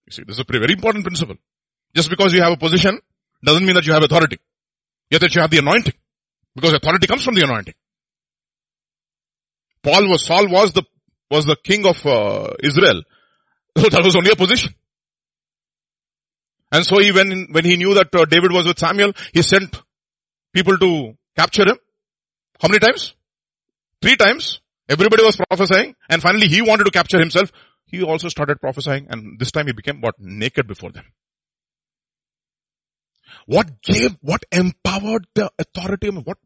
You 0.08 0.12
see, 0.12 0.24
this 0.24 0.38
is 0.38 0.46
a 0.50 0.52
very 0.52 0.74
important 0.74 1.06
principle. 1.06 1.36
Just 1.94 2.10
because 2.10 2.34
you 2.34 2.42
have 2.42 2.54
a 2.54 2.58
position 2.58 3.00
doesn't 3.44 3.66
mean 3.66 3.76
that 3.76 3.86
you 3.86 3.94
have 3.94 4.04
authority. 4.04 4.40
Yet 5.12 5.22
that 5.22 5.36
you 5.36 5.42
have 5.42 5.52
the 5.52 5.60
anointing. 5.60 5.94
Because 6.56 6.74
authority 6.74 7.06
comes 7.06 7.24
from 7.24 7.36
the 7.36 7.44
anointing. 7.44 7.76
Paul 9.88 10.10
was, 10.10 10.26
Saul 10.26 10.50
was 10.50 10.74
the, 10.74 10.84
was 11.32 11.46
the 11.46 11.56
king 11.64 11.86
of 11.86 12.06
uh, 12.06 12.54
Israel. 12.62 13.04
So 13.78 13.90
that 13.90 14.04
was 14.04 14.16
only 14.16 14.32
a 14.32 14.36
position. 14.36 14.74
And 16.72 16.84
so 16.84 17.00
he, 17.00 17.12
when, 17.12 17.50
when 17.52 17.64
he 17.64 17.78
knew 17.78 17.94
that 17.94 18.14
uh, 18.14 18.26
David 18.26 18.52
was 18.52 18.66
with 18.66 18.80
Samuel, 18.80 19.14
he 19.34 19.44
sent 19.44 19.82
people 20.52 20.78
to 20.80 21.14
capture 21.38 21.64
him. 21.64 21.78
How 22.60 22.70
many 22.70 22.80
times? 22.80 23.14
Three 24.02 24.16
times. 24.16 24.60
Everybody 24.90 25.24
was 25.24 25.38
prophesying 25.38 25.96
and 26.10 26.22
finally 26.22 26.48
he 26.48 26.62
wanted 26.62 26.86
to 26.86 26.92
capture 26.92 27.20
himself. 27.20 27.52
He 27.86 28.02
also 28.02 28.30
started 28.30 28.60
prophesying 28.60 29.08
and 29.10 29.40
this 29.40 29.52
time 29.52 29.68
he 29.68 29.74
became 29.74 30.02
what? 30.02 30.16
Naked 30.20 30.68
before 30.68 30.92
them. 30.92 31.06
What 33.46 33.82
gave, 33.82 34.18
what 34.22 34.44
empowered 34.52 35.28
the 35.36 35.52
authority? 35.60 36.10
What 36.10 36.40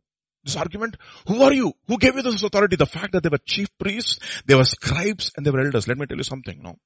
this 0.43 0.55
argument? 0.55 0.97
Who 1.27 1.41
are 1.43 1.53
you? 1.53 1.73
Who 1.87 1.97
gave 1.97 2.15
you 2.15 2.21
this 2.21 2.41
authority? 2.43 2.75
The 2.75 2.85
fact 2.85 3.13
that 3.13 3.23
they 3.23 3.29
were 3.29 3.39
chief 3.45 3.69
priests, 3.77 4.19
they 4.45 4.55
were 4.55 4.63
scribes, 4.63 5.31
and 5.35 5.45
they 5.45 5.51
were 5.51 5.61
elders. 5.61 5.87
Let 5.87 5.97
me 5.97 6.05
tell 6.05 6.17
you 6.17 6.23
something 6.23 6.61
now. 6.61 6.77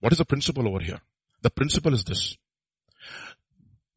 What 0.00 0.12
is 0.12 0.18
the 0.18 0.24
principle 0.24 0.68
over 0.68 0.80
here? 0.80 1.00
The 1.42 1.50
principle 1.50 1.94
is 1.94 2.04
this. 2.04 2.36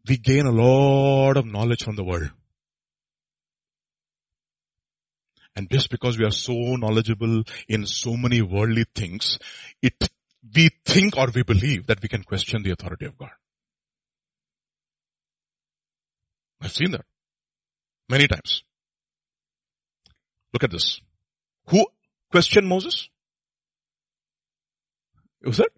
We 0.07 0.17
gain 0.17 0.45
a 0.45 0.51
lot 0.51 1.37
of 1.37 1.45
knowledge 1.45 1.83
from 1.83 1.95
the 1.95 2.03
world. 2.03 2.31
And 5.55 5.69
just 5.69 5.89
because 5.89 6.17
we 6.17 6.25
are 6.25 6.31
so 6.31 6.53
knowledgeable 6.53 7.43
in 7.67 7.85
so 7.85 8.15
many 8.15 8.41
worldly 8.41 8.85
things, 8.95 9.39
it, 9.81 9.93
we 10.55 10.69
think 10.85 11.17
or 11.17 11.27
we 11.35 11.43
believe 11.43 11.87
that 11.87 12.01
we 12.01 12.07
can 12.07 12.23
question 12.23 12.63
the 12.63 12.71
authority 12.71 13.05
of 13.05 13.17
God. 13.17 13.31
I've 16.61 16.71
seen 16.71 16.91
that 16.91 17.05
many 18.09 18.27
times. 18.27 18.63
Look 20.53 20.63
at 20.63 20.71
this. 20.71 21.01
Who 21.67 21.85
questioned 22.31 22.67
Moses? 22.67 23.09
Was 25.43 25.59
it? 25.59 25.71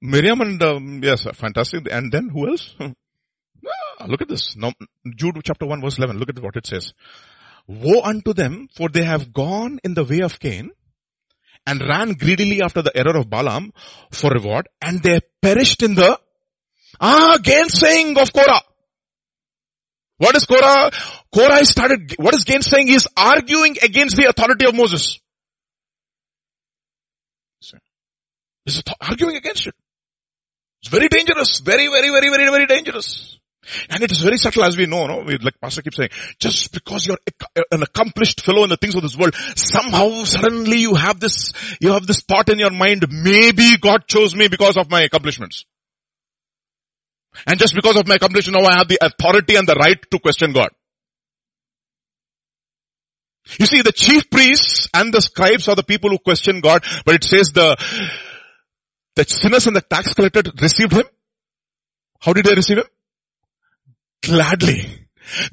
Miriam 0.00 0.40
and, 0.42 0.62
um, 0.62 1.00
yes, 1.02 1.26
fantastic. 1.34 1.88
And 1.90 2.12
then 2.12 2.28
who 2.28 2.48
else? 2.48 2.74
ah, 2.80 4.04
look 4.06 4.20
at 4.20 4.28
this. 4.28 4.54
Now, 4.56 4.72
Jude 5.16 5.40
chapter 5.42 5.66
1 5.66 5.80
verse 5.80 5.98
11. 5.98 6.18
Look 6.18 6.28
at 6.28 6.40
what 6.40 6.56
it 6.56 6.66
says. 6.66 6.92
Woe 7.66 8.02
unto 8.02 8.34
them, 8.34 8.68
for 8.76 8.90
they 8.90 9.04
have 9.04 9.32
gone 9.32 9.80
in 9.82 9.94
the 9.94 10.04
way 10.04 10.20
of 10.20 10.38
Cain 10.38 10.70
and 11.66 11.80
ran 11.80 12.12
greedily 12.12 12.60
after 12.62 12.82
the 12.82 12.94
error 12.94 13.16
of 13.16 13.30
Balaam 13.30 13.72
for 14.10 14.30
reward 14.30 14.68
and 14.82 15.02
they 15.02 15.20
perished 15.40 15.82
in 15.82 15.94
the 15.94 16.18
ah, 17.00 17.38
gainsaying 17.42 18.18
of 18.18 18.32
Korah. 18.32 18.60
What 20.24 20.36
is 20.36 20.46
Korah? 20.46 20.90
Korah 21.34 21.64
started, 21.66 22.14
what 22.18 22.34
is 22.34 22.44
gainsaying? 22.44 22.86
He 22.86 22.94
is 22.94 23.06
arguing 23.14 23.76
against 23.82 24.16
the 24.16 24.24
authority 24.24 24.66
of 24.66 24.74
Moses. 24.74 25.20
He's 28.64 28.82
arguing 29.02 29.36
against 29.36 29.66
it. 29.66 29.74
It's 30.80 30.88
very 30.88 31.08
dangerous. 31.08 31.60
Very, 31.60 31.88
very, 31.88 32.08
very, 32.08 32.30
very, 32.30 32.48
very 32.50 32.66
dangerous. 32.66 33.38
And 33.90 34.02
it 34.02 34.10
is 34.10 34.20
very 34.20 34.38
subtle 34.38 34.64
as 34.64 34.78
we 34.78 34.86
know, 34.86 35.06
no? 35.06 35.24
We, 35.26 35.36
like 35.36 35.60
Pastor 35.60 35.82
keeps 35.82 35.96
saying, 35.96 36.10
just 36.38 36.72
because 36.72 37.06
you're 37.06 37.18
uh, 37.56 37.62
an 37.70 37.82
accomplished 37.82 38.40
fellow 38.42 38.64
in 38.64 38.70
the 38.70 38.78
things 38.78 38.94
of 38.94 39.02
this 39.02 39.18
world, 39.18 39.34
somehow 39.56 40.24
suddenly 40.24 40.78
you 40.78 40.94
have 40.94 41.20
this, 41.20 41.52
you 41.80 41.92
have 41.92 42.06
this 42.06 42.22
thought 42.22 42.48
in 42.48 42.58
your 42.58 42.70
mind, 42.70 43.04
maybe 43.10 43.76
God 43.78 44.06
chose 44.06 44.34
me 44.34 44.48
because 44.48 44.78
of 44.78 44.90
my 44.90 45.02
accomplishments. 45.02 45.66
And 47.46 47.58
just 47.58 47.74
because 47.74 47.96
of 47.96 48.06
my 48.06 48.16
accomplishment, 48.16 48.60
now 48.60 48.68
I 48.68 48.78
have 48.78 48.88
the 48.88 48.98
authority 49.00 49.56
and 49.56 49.66
the 49.66 49.74
right 49.74 49.98
to 50.10 50.18
question 50.18 50.52
God. 50.52 50.70
You 53.58 53.66
see, 53.66 53.82
the 53.82 53.92
chief 53.92 54.30
priests 54.30 54.88
and 54.94 55.12
the 55.12 55.20
scribes 55.20 55.68
are 55.68 55.76
the 55.76 55.82
people 55.82 56.10
who 56.10 56.18
question 56.18 56.60
God, 56.60 56.84
but 57.04 57.14
it 57.14 57.24
says 57.24 57.50
the, 57.52 57.76
the 59.16 59.24
sinners 59.24 59.66
and 59.66 59.76
the 59.76 59.82
tax 59.82 60.14
collector 60.14 60.42
received 60.60 60.92
him. 60.92 61.04
How 62.20 62.32
did 62.32 62.46
they 62.46 62.54
receive 62.54 62.78
him? 62.78 62.86
Gladly. 64.22 65.06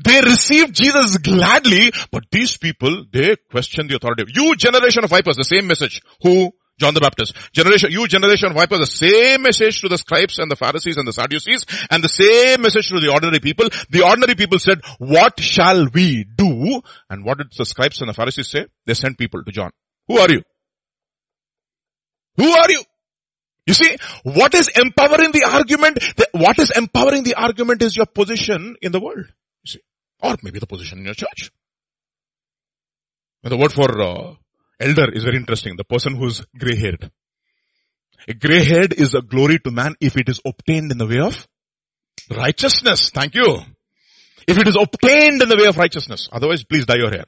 They 0.03 0.21
received 0.21 0.75
Jesus 0.75 1.17
gladly, 1.17 1.91
but 2.11 2.25
these 2.31 2.57
people, 2.57 3.05
they 3.11 3.35
question 3.49 3.87
the 3.87 3.95
authority. 3.95 4.23
You 4.33 4.55
generation 4.55 5.03
of 5.03 5.09
vipers, 5.09 5.35
the 5.35 5.43
same 5.43 5.67
message. 5.67 6.01
Who 6.23 6.51
John 6.79 6.93
the 6.93 7.01
Baptist. 7.01 7.35
Generation, 7.53 7.91
you 7.91 8.07
generation 8.07 8.49
of 8.49 8.55
vipers, 8.55 8.79
the 8.79 8.85
same 8.85 9.43
message 9.43 9.81
to 9.81 9.89
the 9.89 9.97
scribes 9.97 10.39
and 10.39 10.49
the 10.49 10.55
Pharisees 10.55 10.97
and 10.97 11.07
the 11.07 11.13
Sadducees 11.13 11.65
and 11.89 12.03
the 12.03 12.09
same 12.09 12.61
message 12.61 12.89
to 12.89 12.99
the 12.99 13.11
ordinary 13.11 13.39
people. 13.39 13.69
The 13.89 14.03
ordinary 14.03 14.35
people 14.35 14.57
said, 14.57 14.81
what 14.97 15.39
shall 15.39 15.87
we 15.93 16.23
do? 16.23 16.81
And 17.09 17.23
what 17.23 17.37
did 17.37 17.47
the 17.55 17.65
scribes 17.65 18.01
and 18.01 18.09
the 18.09 18.13
Pharisees 18.13 18.47
say? 18.47 18.65
They 18.85 18.95
sent 18.95 19.17
people 19.17 19.43
to 19.43 19.51
John. 19.51 19.71
Who 20.07 20.17
are 20.17 20.31
you? 20.31 20.41
Who 22.37 22.49
are 22.49 22.71
you? 22.71 22.83
You 23.67 23.73
see, 23.75 23.95
what 24.23 24.53
is 24.55 24.69
empowering 24.69 25.31
the 25.31 25.47
argument? 25.49 25.99
what 26.31 26.57
is 26.57 26.71
empowering 26.71 27.23
the 27.23 27.35
argument 27.35 27.81
is 27.81 27.95
your 27.95 28.07
position 28.07 28.75
in 28.81 28.91
the 28.91 28.99
world. 28.99 29.27
You 29.63 29.71
see, 29.71 29.79
or 30.19 30.35
maybe 30.41 30.59
the 30.59 30.67
position 30.67 30.99
in 30.99 31.05
your 31.05 31.13
church. 31.13 31.51
And 33.43 33.51
the 33.51 33.57
word 33.57 33.71
for 33.71 34.01
uh, 34.01 34.33
elder 34.81 35.11
is 35.11 35.23
very 35.23 35.37
interesting. 35.37 35.75
The 35.77 35.83
person 35.83 36.15
who's 36.15 36.43
gray 36.57 36.75
haired. 36.75 37.11
A 38.27 38.33
gray 38.33 38.63
head 38.63 38.93
is 38.93 39.13
a 39.15 39.21
glory 39.21 39.59
to 39.59 39.71
man 39.71 39.95
if 39.99 40.15
it 40.15 40.29
is 40.29 40.39
obtained 40.45 40.91
in 40.91 40.97
the 40.97 41.07
way 41.07 41.19
of 41.19 41.47
righteousness. 42.29 43.09
Thank 43.09 43.35
you. 43.35 43.59
If 44.47 44.57
it 44.57 44.67
is 44.67 44.77
obtained 44.79 45.41
in 45.41 45.49
the 45.49 45.57
way 45.57 45.67
of 45.67 45.77
righteousness. 45.77 46.29
Otherwise, 46.31 46.63
please 46.63 46.85
dye 46.85 46.95
your 46.95 47.09
hair. 47.09 47.25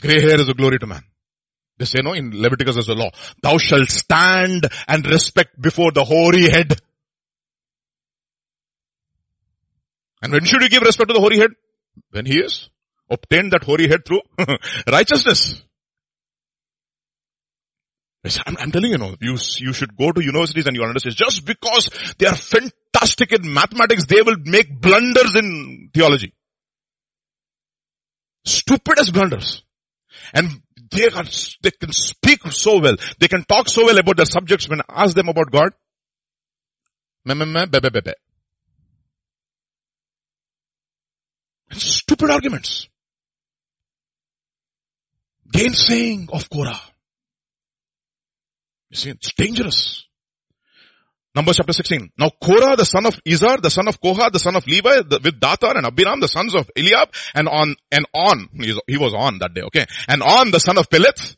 Gray 0.00 0.20
hair 0.20 0.40
is 0.40 0.48
a 0.48 0.54
glory 0.54 0.78
to 0.78 0.86
man. 0.86 1.02
They 1.78 1.84
say 1.84 2.00
no, 2.02 2.12
in 2.12 2.30
Leviticus 2.40 2.74
there's 2.74 2.88
a 2.88 2.94
law. 2.94 3.10
Thou 3.42 3.58
shalt 3.58 3.90
stand 3.90 4.66
and 4.86 5.06
respect 5.06 5.60
before 5.60 5.92
the 5.92 6.04
hoary 6.04 6.48
head. 6.48 6.80
And 10.22 10.32
when 10.32 10.44
should 10.44 10.62
you 10.62 10.68
give 10.68 10.82
respect 10.82 11.08
to 11.08 11.14
the 11.14 11.20
hoary 11.20 11.38
head? 11.38 11.50
When 12.10 12.26
he 12.26 12.38
is 12.38 12.68
obtained 13.10 13.52
that 13.52 13.64
hoary 13.64 13.88
head 13.88 14.04
through 14.04 14.20
righteousness. 14.86 15.62
I'm, 18.46 18.56
I'm, 18.58 18.72
telling 18.72 18.90
you, 18.90 18.98
know, 18.98 19.14
you, 19.20 19.38
you 19.58 19.72
should 19.72 19.96
go 19.96 20.12
to 20.12 20.22
universities 20.22 20.66
and 20.66 20.76
you 20.76 20.82
understand. 20.82 21.16
Just 21.16 21.46
because 21.46 21.88
they 22.18 22.26
are 22.26 22.34
fantastic 22.34 23.32
in 23.32 23.52
mathematics, 23.52 24.04
they 24.06 24.20
will 24.22 24.36
make 24.44 24.80
blunders 24.80 25.34
in 25.34 25.90
theology. 25.94 26.34
Stupidest 28.44 29.12
blunders. 29.12 29.62
And 30.34 30.62
they 30.90 31.08
are, 31.08 31.24
they 31.62 31.70
can 31.70 31.92
speak 31.92 32.42
so 32.50 32.80
well. 32.80 32.96
They 33.18 33.28
can 33.28 33.44
talk 33.44 33.68
so 33.68 33.86
well 33.86 33.98
about 33.98 34.16
their 34.16 34.26
subjects 34.26 34.68
when 34.68 34.80
I 34.80 35.04
ask 35.04 35.14
them 35.14 35.28
about 35.28 35.50
God. 35.50 35.70
Me, 37.24 37.34
me, 37.34 37.46
me, 37.46 37.66
be, 37.66 37.80
be, 37.80 37.90
be, 37.90 38.00
be. 38.00 38.12
Stupid 41.72 42.30
arguments. 42.30 42.88
Gainsaying 45.52 46.28
of 46.32 46.48
Korah. 46.50 46.80
You 48.90 48.96
see, 48.96 49.10
it's 49.10 49.32
dangerous. 49.34 50.04
Numbers 51.34 51.56
chapter 51.56 51.72
16. 51.72 52.12
Now 52.18 52.30
Korah, 52.42 52.76
the 52.76 52.84
son 52.84 53.06
of 53.06 53.14
Izhar, 53.24 53.60
the 53.60 53.70
son 53.70 53.86
of 53.86 54.00
Kohath, 54.00 54.32
the 54.32 54.38
son 54.38 54.56
of 54.56 54.66
Levi, 54.66 55.02
the, 55.02 55.20
with 55.22 55.38
Dathan 55.38 55.76
and 55.76 55.86
Abiram, 55.86 56.20
the 56.20 56.28
sons 56.28 56.54
of 56.54 56.70
Eliab, 56.76 57.10
and 57.34 57.48
on, 57.48 57.76
and 57.92 58.06
on, 58.14 58.48
he 58.86 58.96
was 58.96 59.14
on 59.14 59.38
that 59.38 59.54
day, 59.54 59.62
okay? 59.62 59.86
And 60.08 60.22
on, 60.22 60.50
the 60.50 60.58
son 60.58 60.78
of 60.78 60.88
Peleth, 60.88 61.36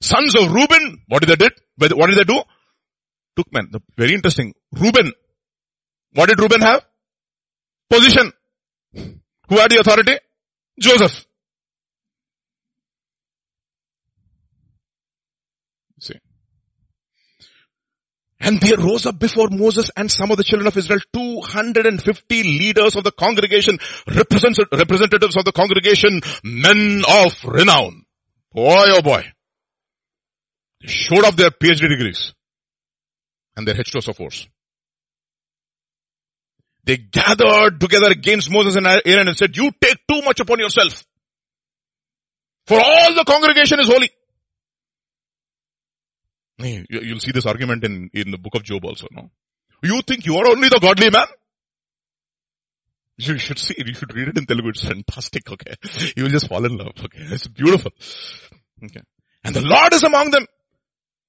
sons 0.00 0.34
of 0.34 0.52
Reuben, 0.52 1.02
what 1.08 1.20
did 1.22 1.30
they 1.30 1.36
did? 1.36 1.52
What 1.76 2.10
did 2.10 2.18
they 2.18 2.24
do? 2.24 2.42
Took 3.36 3.52
men. 3.52 3.70
Very 3.96 4.14
interesting. 4.14 4.52
Reuben. 4.72 5.12
What 6.12 6.28
did 6.28 6.40
Reuben 6.40 6.60
have? 6.60 6.84
Position. 7.88 8.32
Who 8.94 9.56
had 9.56 9.70
the 9.70 9.80
authority? 9.80 10.18
Joseph. 10.78 11.26
See. 16.00 16.14
And 18.40 18.60
there 18.60 18.76
rose 18.76 19.06
up 19.06 19.18
before 19.18 19.48
Moses 19.50 19.90
and 19.96 20.10
some 20.10 20.30
of 20.30 20.36
the 20.36 20.44
children 20.44 20.68
of 20.68 20.76
Israel 20.76 21.00
250 21.12 22.42
leaders 22.42 22.94
of 22.96 23.04
the 23.04 23.10
congregation, 23.10 23.78
representatives 24.06 25.36
of 25.36 25.44
the 25.44 25.52
congregation, 25.52 26.20
men 26.44 27.02
of 27.08 27.34
renown. 27.44 28.04
Boy 28.52 28.84
oh 28.94 29.02
boy. 29.02 29.24
They 30.80 30.88
showed 30.88 31.24
off 31.24 31.36
their 31.36 31.50
PhD 31.50 31.88
degrees 31.88 32.32
and 33.56 33.66
their 33.66 33.74
H2SO4s. 33.74 34.46
They 36.88 36.96
gathered 36.96 37.80
together 37.80 38.10
against 38.10 38.50
Moses 38.50 38.76
and 38.76 38.86
Aaron 38.86 39.28
and 39.28 39.36
said, 39.36 39.54
you 39.54 39.70
take 39.78 39.98
too 40.10 40.22
much 40.22 40.40
upon 40.40 40.58
yourself. 40.58 41.04
For 42.66 42.80
all 42.80 43.14
the 43.14 43.24
congregation 43.24 43.78
is 43.78 43.88
holy. 43.88 44.10
You'll 46.88 47.20
see 47.20 47.32
this 47.32 47.44
argument 47.44 47.84
in, 47.84 48.08
in 48.14 48.30
the 48.30 48.38
book 48.38 48.54
of 48.54 48.62
Job 48.62 48.86
also, 48.86 49.06
no? 49.12 49.30
You 49.82 50.00
think 50.00 50.24
you 50.24 50.36
are 50.36 50.48
only 50.48 50.70
the 50.70 50.78
godly 50.80 51.10
man? 51.10 51.26
You 53.18 53.36
should 53.36 53.58
see. 53.58 53.74
You 53.76 53.92
should 53.92 54.14
read 54.14 54.28
it 54.28 54.38
in 54.38 54.46
Telugu. 54.46 54.70
It's 54.70 54.82
fantastic, 54.82 55.50
okay? 55.50 55.74
You 56.16 56.22
will 56.22 56.30
just 56.30 56.48
fall 56.48 56.64
in 56.64 56.78
love, 56.78 56.94
okay? 57.04 57.26
It's 57.32 57.48
beautiful. 57.48 57.92
Okay. 58.82 59.02
And 59.44 59.54
the 59.54 59.60
Lord 59.60 59.92
is 59.92 60.04
among 60.04 60.30
them. 60.30 60.46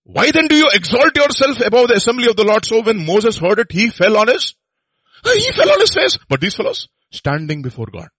Why 0.05 0.31
then 0.31 0.47
do 0.47 0.55
you 0.55 0.69
exalt 0.71 1.17
yourself 1.17 1.59
above 1.59 1.89
the 1.89 1.95
assembly 1.95 2.29
of 2.29 2.37
the 2.37 2.45
Lord? 2.45 2.65
So 2.65 2.81
when 2.81 3.05
Moses 3.05 3.37
heard 3.37 3.59
it, 3.59 3.73
he 3.73 3.89
fell 3.89 4.15
on 4.15 4.29
his, 4.29 4.55
he 5.25 5.51
fell 5.51 5.71
on 5.71 5.79
his 5.79 5.93
face. 5.93 6.17
But 6.27 6.41
these 6.41 6.55
fellows, 6.55 6.87
standing 7.11 7.61
before 7.61 7.87
God. 7.87 8.09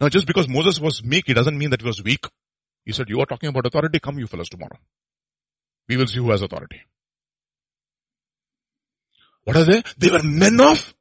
Now 0.00 0.08
just 0.08 0.26
because 0.26 0.48
Moses 0.48 0.80
was 0.80 1.02
meek, 1.04 1.28
it 1.28 1.34
doesn't 1.34 1.56
mean 1.56 1.70
that 1.70 1.80
he 1.80 1.86
was 1.86 2.02
weak. 2.02 2.26
He 2.84 2.92
said, 2.92 3.08
you 3.08 3.20
are 3.20 3.26
talking 3.26 3.48
about 3.48 3.66
authority, 3.66 3.98
come 3.98 4.18
you 4.18 4.26
fellows 4.26 4.48
tomorrow. 4.48 4.78
We 5.88 5.96
will 5.96 6.06
see 6.06 6.18
who 6.18 6.30
has 6.30 6.42
authority. 6.42 6.82
What 9.44 9.56
are 9.56 9.64
they? 9.64 9.82
They 9.98 10.10
were 10.10 10.22
men 10.22 10.60
of 10.60 10.94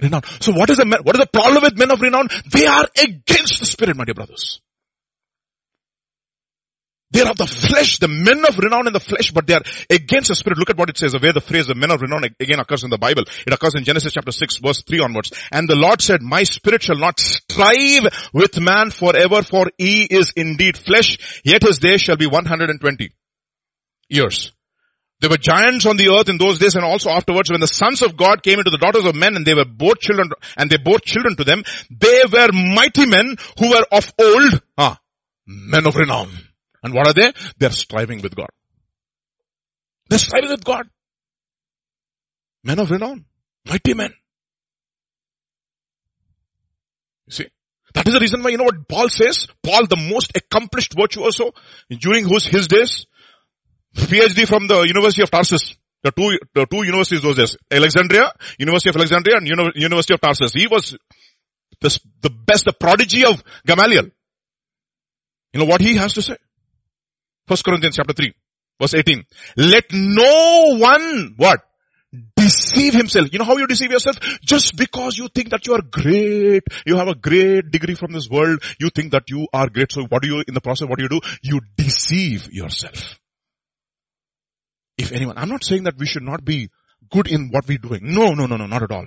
renown. 0.00 0.22
So 0.40 0.52
what 0.52 0.70
is 0.70 0.78
the, 0.78 1.00
what 1.02 1.16
is 1.16 1.20
the 1.20 1.28
problem 1.32 1.62
with 1.62 1.78
men 1.78 1.90
of 1.90 2.00
renown? 2.00 2.28
They 2.50 2.66
are 2.66 2.86
against 3.02 3.60
the 3.60 3.66
spirit, 3.66 3.96
my 3.96 4.04
dear 4.04 4.14
brothers. 4.14 4.60
They 7.16 7.22
are 7.22 7.30
of 7.30 7.38
the 7.38 7.46
flesh, 7.46 7.98
the 7.98 8.08
men 8.08 8.44
of 8.44 8.58
renown 8.58 8.86
in 8.86 8.92
the 8.92 9.00
flesh, 9.00 9.30
but 9.30 9.46
they 9.46 9.54
are 9.54 9.62
against 9.88 10.28
the 10.28 10.34
spirit. 10.34 10.58
Look 10.58 10.68
at 10.68 10.76
what 10.76 10.90
it 10.90 10.98
says, 10.98 11.14
where 11.18 11.32
the 11.32 11.40
phrase 11.40 11.66
the 11.66 11.74
men 11.74 11.90
of 11.90 12.02
renown 12.02 12.24
again 12.24 12.60
occurs 12.60 12.84
in 12.84 12.90
the 12.90 12.98
Bible. 12.98 13.22
It 13.46 13.54
occurs 13.54 13.74
in 13.74 13.84
Genesis 13.84 14.12
chapter 14.12 14.32
6 14.32 14.58
verse 14.58 14.82
3 14.82 15.00
onwards. 15.00 15.32
And 15.50 15.66
the 15.66 15.76
Lord 15.76 16.02
said, 16.02 16.20
my 16.20 16.42
spirit 16.42 16.82
shall 16.82 16.98
not 16.98 17.18
strive 17.18 18.30
with 18.34 18.60
man 18.60 18.90
forever, 18.90 19.42
for 19.42 19.70
he 19.78 20.04
is 20.04 20.34
indeed 20.36 20.76
flesh, 20.76 21.40
yet 21.42 21.62
his 21.62 21.78
days 21.78 22.02
shall 22.02 22.18
be 22.18 22.26
120 22.26 23.10
years. 24.10 24.52
There 25.20 25.30
were 25.30 25.38
giants 25.38 25.86
on 25.86 25.96
the 25.96 26.10
earth 26.10 26.28
in 26.28 26.36
those 26.36 26.58
days 26.58 26.74
and 26.74 26.84
also 26.84 27.08
afterwards 27.08 27.50
when 27.50 27.60
the 27.60 27.66
sons 27.66 28.02
of 28.02 28.18
God 28.18 28.42
came 28.42 28.58
into 28.58 28.70
the 28.70 28.76
daughters 28.76 29.06
of 29.06 29.14
men 29.14 29.36
and 29.36 29.46
they 29.46 29.54
were 29.54 29.64
both 29.64 30.00
children 30.00 30.28
and 30.58 30.68
they 30.68 30.76
bore 30.76 30.98
children 30.98 31.34
to 31.36 31.44
them. 31.44 31.62
They 31.88 32.24
were 32.30 32.52
mighty 32.52 33.06
men 33.06 33.36
who 33.58 33.70
were 33.70 33.86
of 33.90 34.12
old, 34.20 34.60
ah, 34.76 35.00
men 35.46 35.86
of 35.86 35.96
renown. 35.96 36.28
And 36.86 36.94
what 36.94 37.08
are 37.08 37.12
they? 37.12 37.32
They're 37.58 37.72
striving 37.72 38.22
with 38.22 38.36
God. 38.36 38.48
They're 40.08 40.20
striving 40.20 40.50
with 40.50 40.62
God. 40.64 40.88
Men 42.62 42.78
of 42.78 42.92
renown. 42.92 43.24
Mighty 43.68 43.94
men. 43.94 44.14
You 47.26 47.32
see? 47.32 47.46
That 47.92 48.06
is 48.06 48.14
the 48.14 48.20
reason 48.20 48.40
why, 48.40 48.50
you 48.50 48.58
know 48.58 48.62
what 48.62 48.86
Paul 48.86 49.08
says? 49.08 49.48
Paul, 49.64 49.86
the 49.86 49.96
most 49.96 50.30
accomplished 50.36 50.94
virtuoso 50.96 51.50
during 51.90 52.24
whose, 52.24 52.46
his 52.46 52.68
days, 52.68 53.06
PhD 53.96 54.46
from 54.46 54.68
the 54.68 54.82
University 54.82 55.22
of 55.22 55.30
Tarsus. 55.32 55.74
The 56.04 56.12
two, 56.12 56.38
the 56.54 56.66
two 56.66 56.84
universities 56.84 57.20
those 57.20 57.36
days. 57.36 57.56
Alexandria, 57.68 58.30
University 58.60 58.90
of 58.90 58.96
Alexandria 58.96 59.38
and 59.38 59.48
University 59.74 60.14
of 60.14 60.20
Tarsus. 60.20 60.52
He 60.52 60.68
was 60.68 60.96
the, 61.80 62.00
the 62.20 62.30
best, 62.30 62.64
the 62.64 62.72
prodigy 62.72 63.24
of 63.24 63.42
Gamaliel. 63.66 64.06
You 65.52 65.60
know 65.60 65.66
what 65.66 65.80
he 65.80 65.96
has 65.96 66.12
to 66.12 66.22
say? 66.22 66.36
First 67.46 67.64
Corinthians 67.64 67.96
chapter 67.96 68.12
3, 68.12 68.34
verse 68.80 68.94
18. 68.94 69.24
Let 69.56 69.84
no 69.92 70.76
one, 70.78 71.34
what? 71.36 71.60
Deceive 72.36 72.94
himself. 72.94 73.28
You 73.32 73.38
know 73.38 73.44
how 73.44 73.56
you 73.56 73.66
deceive 73.66 73.90
yourself? 73.90 74.16
Just 74.42 74.76
because 74.76 75.18
you 75.18 75.28
think 75.28 75.50
that 75.50 75.66
you 75.66 75.74
are 75.74 75.82
great, 75.82 76.62
you 76.86 76.96
have 76.96 77.08
a 77.08 77.14
great 77.14 77.70
degree 77.70 77.94
from 77.94 78.12
this 78.12 78.28
world, 78.28 78.62
you 78.80 78.90
think 78.90 79.12
that 79.12 79.28
you 79.28 79.46
are 79.52 79.68
great. 79.68 79.92
So 79.92 80.04
what 80.04 80.22
do 80.22 80.28
you, 80.28 80.44
in 80.46 80.54
the 80.54 80.60
process, 80.60 80.88
what 80.88 80.98
do 80.98 81.04
you 81.04 81.08
do? 81.08 81.20
You 81.42 81.60
deceive 81.76 82.52
yourself 82.52 83.18
if 84.96 85.12
anyone, 85.12 85.36
I'm 85.36 85.48
not 85.48 85.64
saying 85.64 85.84
that 85.84 85.98
we 85.98 86.06
should 86.06 86.22
not 86.22 86.44
be 86.44 86.70
good 87.10 87.28
in 87.28 87.50
what 87.50 87.68
we're 87.68 87.78
doing. 87.78 88.00
No, 88.02 88.34
no, 88.34 88.46
no, 88.46 88.56
no, 88.56 88.66
not 88.66 88.82
at 88.82 88.90
all. 88.90 89.06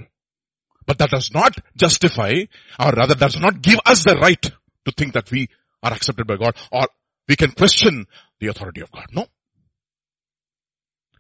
But 0.85 0.97
that 0.99 1.09
does 1.09 1.31
not 1.33 1.55
justify, 1.75 2.33
or 2.79 2.91
rather 2.91 3.15
does 3.15 3.39
not 3.39 3.61
give 3.61 3.79
us 3.85 4.03
the 4.03 4.15
right 4.15 4.41
to 4.41 4.91
think 4.95 5.13
that 5.13 5.29
we 5.31 5.49
are 5.83 5.93
accepted 5.93 6.27
by 6.27 6.35
God 6.35 6.55
or 6.71 6.87
we 7.27 7.35
can 7.35 7.51
question 7.51 8.05
the 8.39 8.47
authority 8.47 8.81
of 8.81 8.91
God. 8.91 9.05
No. 9.11 9.27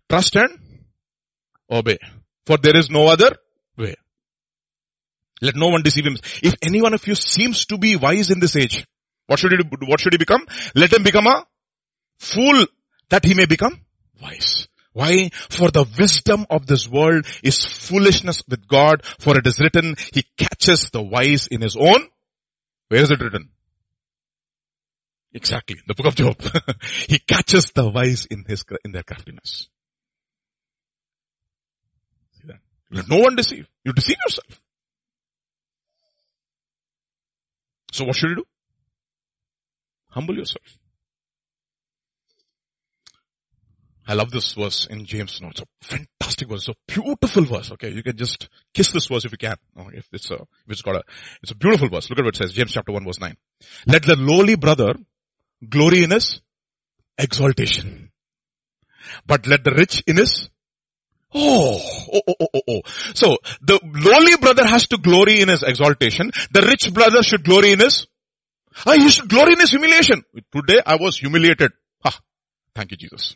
Trust 0.09 0.35
and 0.35 0.57
obey. 1.69 1.97
For 2.45 2.57
there 2.57 2.75
is 2.75 2.89
no 2.89 3.07
other 3.07 3.35
way. 3.77 3.95
Let 5.41 5.55
no 5.55 5.69
one 5.69 5.83
deceive 5.83 6.05
him. 6.05 6.17
If 6.41 6.55
any 6.61 6.81
one 6.81 6.93
of 6.93 7.05
you 7.07 7.15
seems 7.15 7.65
to 7.67 7.77
be 7.77 7.95
wise 7.95 8.29
in 8.31 8.39
this 8.39 8.55
age, 8.55 8.85
what 9.27 9.39
should 9.39 9.51
he, 9.51 9.57
what 9.85 9.99
should 9.99 10.13
he 10.13 10.17
become? 10.17 10.45
Let 10.75 10.91
him 10.91 11.03
become 11.03 11.27
a 11.27 11.45
fool 12.17 12.65
that 13.09 13.23
he 13.23 13.33
may 13.33 13.45
become 13.45 13.79
wise. 14.21 14.67
Why? 14.93 15.29
For 15.49 15.69
the 15.69 15.85
wisdom 15.97 16.45
of 16.49 16.65
this 16.65 16.87
world 16.87 17.25
is 17.43 17.63
foolishness 17.63 18.43
with 18.49 18.67
God, 18.67 19.03
for 19.19 19.37
it 19.37 19.45
is 19.45 19.59
written, 19.59 19.95
He 20.13 20.25
catches 20.37 20.89
the 20.89 21.01
wise 21.01 21.47
in 21.47 21.61
His 21.61 21.77
own. 21.77 22.07
Where 22.89 23.01
is 23.01 23.11
it 23.11 23.21
written? 23.21 23.49
Exactly, 25.33 25.77
the 25.85 25.93
book 25.93 26.07
of 26.07 26.15
Job. 26.15 26.41
he 27.07 27.19
catches 27.19 27.71
the 27.71 27.87
wise 27.87 28.25
in 28.25 28.45
his, 28.47 28.63
in 28.83 28.91
their 28.91 29.03
craftiness. 29.03 29.69
See 32.41 32.47
that? 32.47 32.59
Let 32.91 33.07
no 33.07 33.19
one 33.19 33.35
deceive. 33.35 33.67
You 33.83 33.93
deceive 33.93 34.17
yourself. 34.25 34.59
So 37.91 38.05
what 38.05 38.15
should 38.15 38.29
you 38.31 38.35
do? 38.37 38.45
Humble 40.09 40.35
yourself. 40.35 40.79
I 44.07 44.13
love 44.13 44.31
this 44.31 44.53
verse 44.53 44.87
in 44.87 45.05
James. 45.05 45.39
No, 45.39 45.49
it's 45.49 45.61
a 45.61 45.65
fantastic 45.81 46.49
verse. 46.49 46.67
It's 46.67 46.69
a 46.69 46.91
beautiful 46.91 47.45
verse. 47.45 47.71
Okay. 47.73 47.89
You 47.91 48.01
can 48.01 48.17
just 48.17 48.49
kiss 48.73 48.91
this 48.91 49.05
verse 49.05 49.25
if 49.25 49.31
you 49.31 49.37
can. 49.37 49.55
Oh, 49.77 49.89
if 49.93 50.07
it's 50.11 50.31
a, 50.31 50.35
if 50.35 50.69
it's 50.69 50.81
got 50.81 50.95
a, 50.95 51.03
it's 51.43 51.51
a 51.51 51.55
beautiful 51.55 51.89
verse. 51.89 52.09
Look 52.09 52.17
at 52.17 52.25
what 52.25 52.33
it 52.33 52.37
says. 52.37 52.53
James 52.53 52.71
chapter 52.71 52.91
1 52.91 53.05
verse 53.05 53.19
9. 53.19 53.37
Let 53.85 54.01
the 54.01 54.15
lowly 54.15 54.55
brother 54.55 54.95
glory 55.67 56.03
in 56.03 56.11
his 56.11 56.41
exaltation. 57.17 58.11
But 59.25 59.47
let 59.47 59.63
the 59.63 59.71
rich 59.71 60.03
in 60.07 60.17
his 60.17 60.49
Oh, 61.33 61.79
oh, 62.11 62.21
oh, 62.27 62.33
oh, 62.39 62.47
oh, 62.55 62.61
oh. 62.67 62.81
So, 63.13 63.37
the 63.61 63.79
lowly 63.83 64.37
brother 64.37 64.65
has 64.65 64.87
to 64.87 64.97
glory 64.97 65.41
in 65.41 65.49
his 65.49 65.61
exaltation. 65.61 66.31
The 66.51 66.61
rich 66.61 66.91
brother 66.91 67.21
should 67.21 67.43
glory 67.43 67.71
in 67.71 67.79
his, 67.79 68.07
ah, 68.85 68.93
he 68.93 69.09
should 69.09 69.29
glory 69.29 69.53
in 69.53 69.59
his 69.59 69.69
humiliation. 69.69 70.23
Today 70.51 70.81
I 70.85 70.95
was 70.95 71.17
humiliated. 71.17 71.71
Ah, 72.03 72.19
thank 72.73 72.91
you 72.91 72.97
Jesus. 72.97 73.35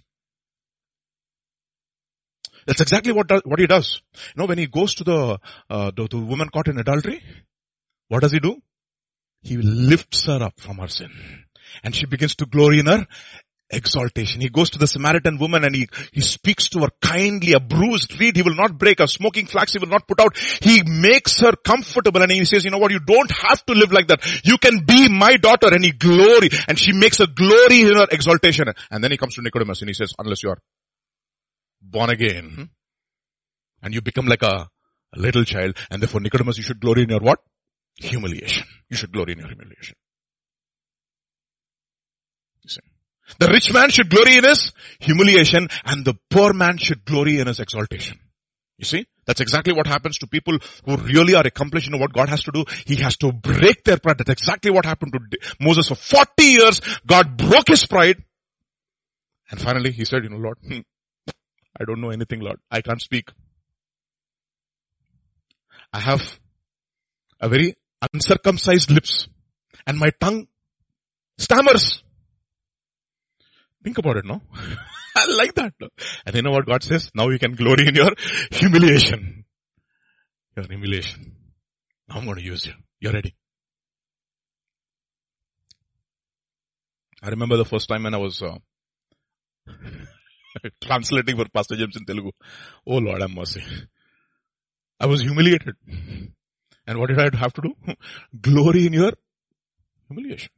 That's 2.66 2.82
exactly 2.82 3.12
what 3.12 3.28
does, 3.28 3.42
what 3.46 3.60
he 3.60 3.68
does. 3.68 4.02
You 4.36 4.42
know, 4.42 4.46
when 4.48 4.58
he 4.58 4.68
goes 4.68 4.96
to 4.96 5.04
the, 5.04 5.40
uh, 5.70 5.92
the, 5.96 6.08
the 6.08 6.18
woman 6.18 6.50
caught 6.50 6.70
in 6.70 6.80
adultery, 6.80 7.22
what 8.08 8.22
does 8.22 8.32
he 8.32 8.40
do? 8.40 8.56
He 9.42 9.58
lifts 9.58 10.26
her 10.26 10.42
up 10.42 10.60
from 10.60 10.78
her 10.78 10.88
sin. 10.88 11.12
And 11.84 11.96
she 11.96 12.06
begins 12.06 12.36
to 12.36 12.46
glory 12.46 12.80
in 12.80 12.86
her 12.88 13.06
exaltation. 13.74 14.42
He 14.42 14.50
goes 14.50 14.70
to 14.72 14.80
the 14.80 14.88
Samaritan 14.88 15.38
woman 15.38 15.64
and 15.64 15.76
he, 15.76 15.88
he 16.12 16.22
speaks 16.22 16.70
to 16.70 16.80
her 16.82 16.90
kindly, 17.02 17.54
a 17.54 17.60
bruised 17.60 18.20
reed 18.20 18.36
he 18.36 18.44
will 18.44 18.56
not 18.56 18.78
break, 18.78 19.00
a 19.00 19.08
smoking 19.08 19.46
flax 19.46 19.74
he 19.74 19.80
will 19.80 19.88
not 19.88 20.08
put 20.08 20.20
out. 20.20 20.38
He 20.38 20.84
makes 20.86 21.40
her 21.42 21.54
comfortable 21.54 22.22
and 22.22 22.32
he 22.32 22.46
says, 22.46 22.64
you 22.64 22.72
know 22.72 22.78
what, 22.78 22.92
you 22.92 23.00
don't 23.00 23.32
have 23.32 23.66
to 23.66 23.74
live 23.74 23.92
like 23.92 24.08
that. 24.08 24.22
You 24.46 24.58
can 24.58 24.86
be 24.86 25.10
my 25.10 25.38
daughter 25.38 25.74
and 25.74 25.84
he 25.84 25.92
glory, 25.92 26.50
and 26.68 26.78
she 26.78 26.94
makes 26.94 27.20
a 27.20 27.28
glory 27.28 27.82
in 27.82 27.96
her 27.96 28.08
exaltation. 28.12 28.66
And 28.92 29.04
then 29.04 29.12
he 29.12 29.18
comes 29.18 29.36
to 29.36 29.42
Nicodemus 29.42 29.82
and 29.82 29.90
he 29.90 29.94
says, 29.94 30.14
unless 30.20 30.44
you 30.44 30.50
are 30.50 30.60
born 31.82 32.10
again, 32.10 32.52
hmm, 32.56 32.64
and 33.82 33.94
you 33.94 34.02
become 34.02 34.28
like 34.28 34.44
a, 34.44 34.70
a 35.16 35.20
little 35.20 35.44
child, 35.44 35.78
and 35.90 36.02
therefore 36.02 36.22
Nicodemus, 36.22 36.58
you 36.58 36.64
should 36.64 36.80
glory 36.80 37.04
in 37.04 37.10
your 37.10 37.20
what? 37.20 37.40
Humiliation. 37.96 38.66
You 38.90 38.98
should 38.98 39.12
glory 39.12 39.34
in 39.34 39.40
your 39.40 39.48
humiliation. 39.48 39.96
The 43.40 43.48
rich 43.48 43.74
man 43.74 43.90
should 43.90 44.10
glory 44.10 44.38
in 44.38 44.44
his 44.44 44.72
humiliation 45.00 45.68
and 45.86 46.06
the 46.06 46.16
poor 46.30 46.54
man 46.54 46.78
should 46.78 47.06
glory 47.06 47.40
in 47.40 47.48
his 47.48 47.60
exaltation. 47.60 48.20
You 48.78 48.86
see? 48.86 49.06
That's 49.26 49.40
exactly 49.40 49.74
what 49.74 49.88
happens 49.88 50.18
to 50.20 50.28
people 50.28 50.58
who 50.86 50.98
really 50.98 51.36
are 51.36 51.46
accomplished 51.46 51.88
in 51.88 51.98
what 52.00 52.12
God 52.12 52.30
has 52.30 52.44
to 52.44 52.52
do. 52.52 52.66
He 52.86 52.96
has 52.98 53.16
to 53.18 53.32
break 53.32 53.84
their 53.84 53.98
pride. 53.98 54.18
That's 54.18 54.30
exactly 54.30 54.72
what 54.72 54.86
happened 54.86 55.14
to 55.14 55.38
Moses 55.60 55.88
for 55.88 55.96
40 55.96 56.44
years. 56.44 56.82
God 57.06 57.38
broke 57.38 57.68
his 57.68 57.86
pride. 57.86 58.24
And 59.50 59.62
finally 59.62 59.92
he 59.92 60.06
said, 60.06 60.24
you 60.24 60.30
know, 60.30 60.38
Lord, 60.38 60.58
hmm, 60.66 60.80
I 61.80 61.86
don't 61.86 62.02
know 62.02 62.10
anything, 62.10 62.42
Lord. 62.42 62.60
I 62.70 62.82
can't 62.82 63.02
speak. 63.02 63.30
I 65.92 66.00
have 66.00 66.40
a 67.40 67.48
very 67.50 67.76
uncircumcised 68.14 68.92
lips 68.92 69.28
and 69.86 69.98
my 69.98 70.12
tongue 70.20 70.48
stammers. 71.38 72.03
Think 73.84 73.98
about 73.98 74.18
it, 74.18 74.26
no? 74.26 74.42
I 75.16 75.26
like 75.38 75.54
that. 75.56 75.74
And 76.26 76.36
you 76.36 76.42
know 76.42 76.52
what 76.52 76.66
God 76.66 76.84
says? 76.84 77.12
Now 77.14 77.30
you 77.30 77.40
can 77.40 77.54
glory 77.54 77.88
in 77.88 77.96
your 77.96 78.12
humiliation. 78.52 79.46
Your 80.56 80.66
humiliation. 80.68 81.36
Now 82.08 82.18
I'm 82.18 82.26
going 82.26 82.38
to 82.38 82.44
use 82.44 82.66
you. 82.66 82.74
You're 83.00 83.14
ready. 83.14 83.36
I 87.22 87.30
remember 87.30 87.58
the 87.58 87.66
first 87.66 87.88
time 87.88 88.04
when 88.04 88.14
I 88.14 88.18
was 88.18 88.42
uh, 88.42 88.58
translating 90.82 91.38
for 91.38 91.46
Pastor 91.54 91.76
James 91.76 91.96
in 91.96 92.06
Telugu. 92.06 92.32
Oh 92.86 92.98
Lord, 92.98 93.22
have 93.22 93.32
mercy. 93.32 93.64
I 95.00 95.06
was 95.06 95.22
humiliated. 95.22 95.76
And 96.86 97.00
what 97.00 97.10
did 97.10 97.20
I 97.20 97.36
have 97.38 97.54
to 97.54 97.62
do? 97.62 97.74
Glory 98.42 98.88
in 98.88 98.94
your 98.94 99.14
humiliation. 100.08 100.52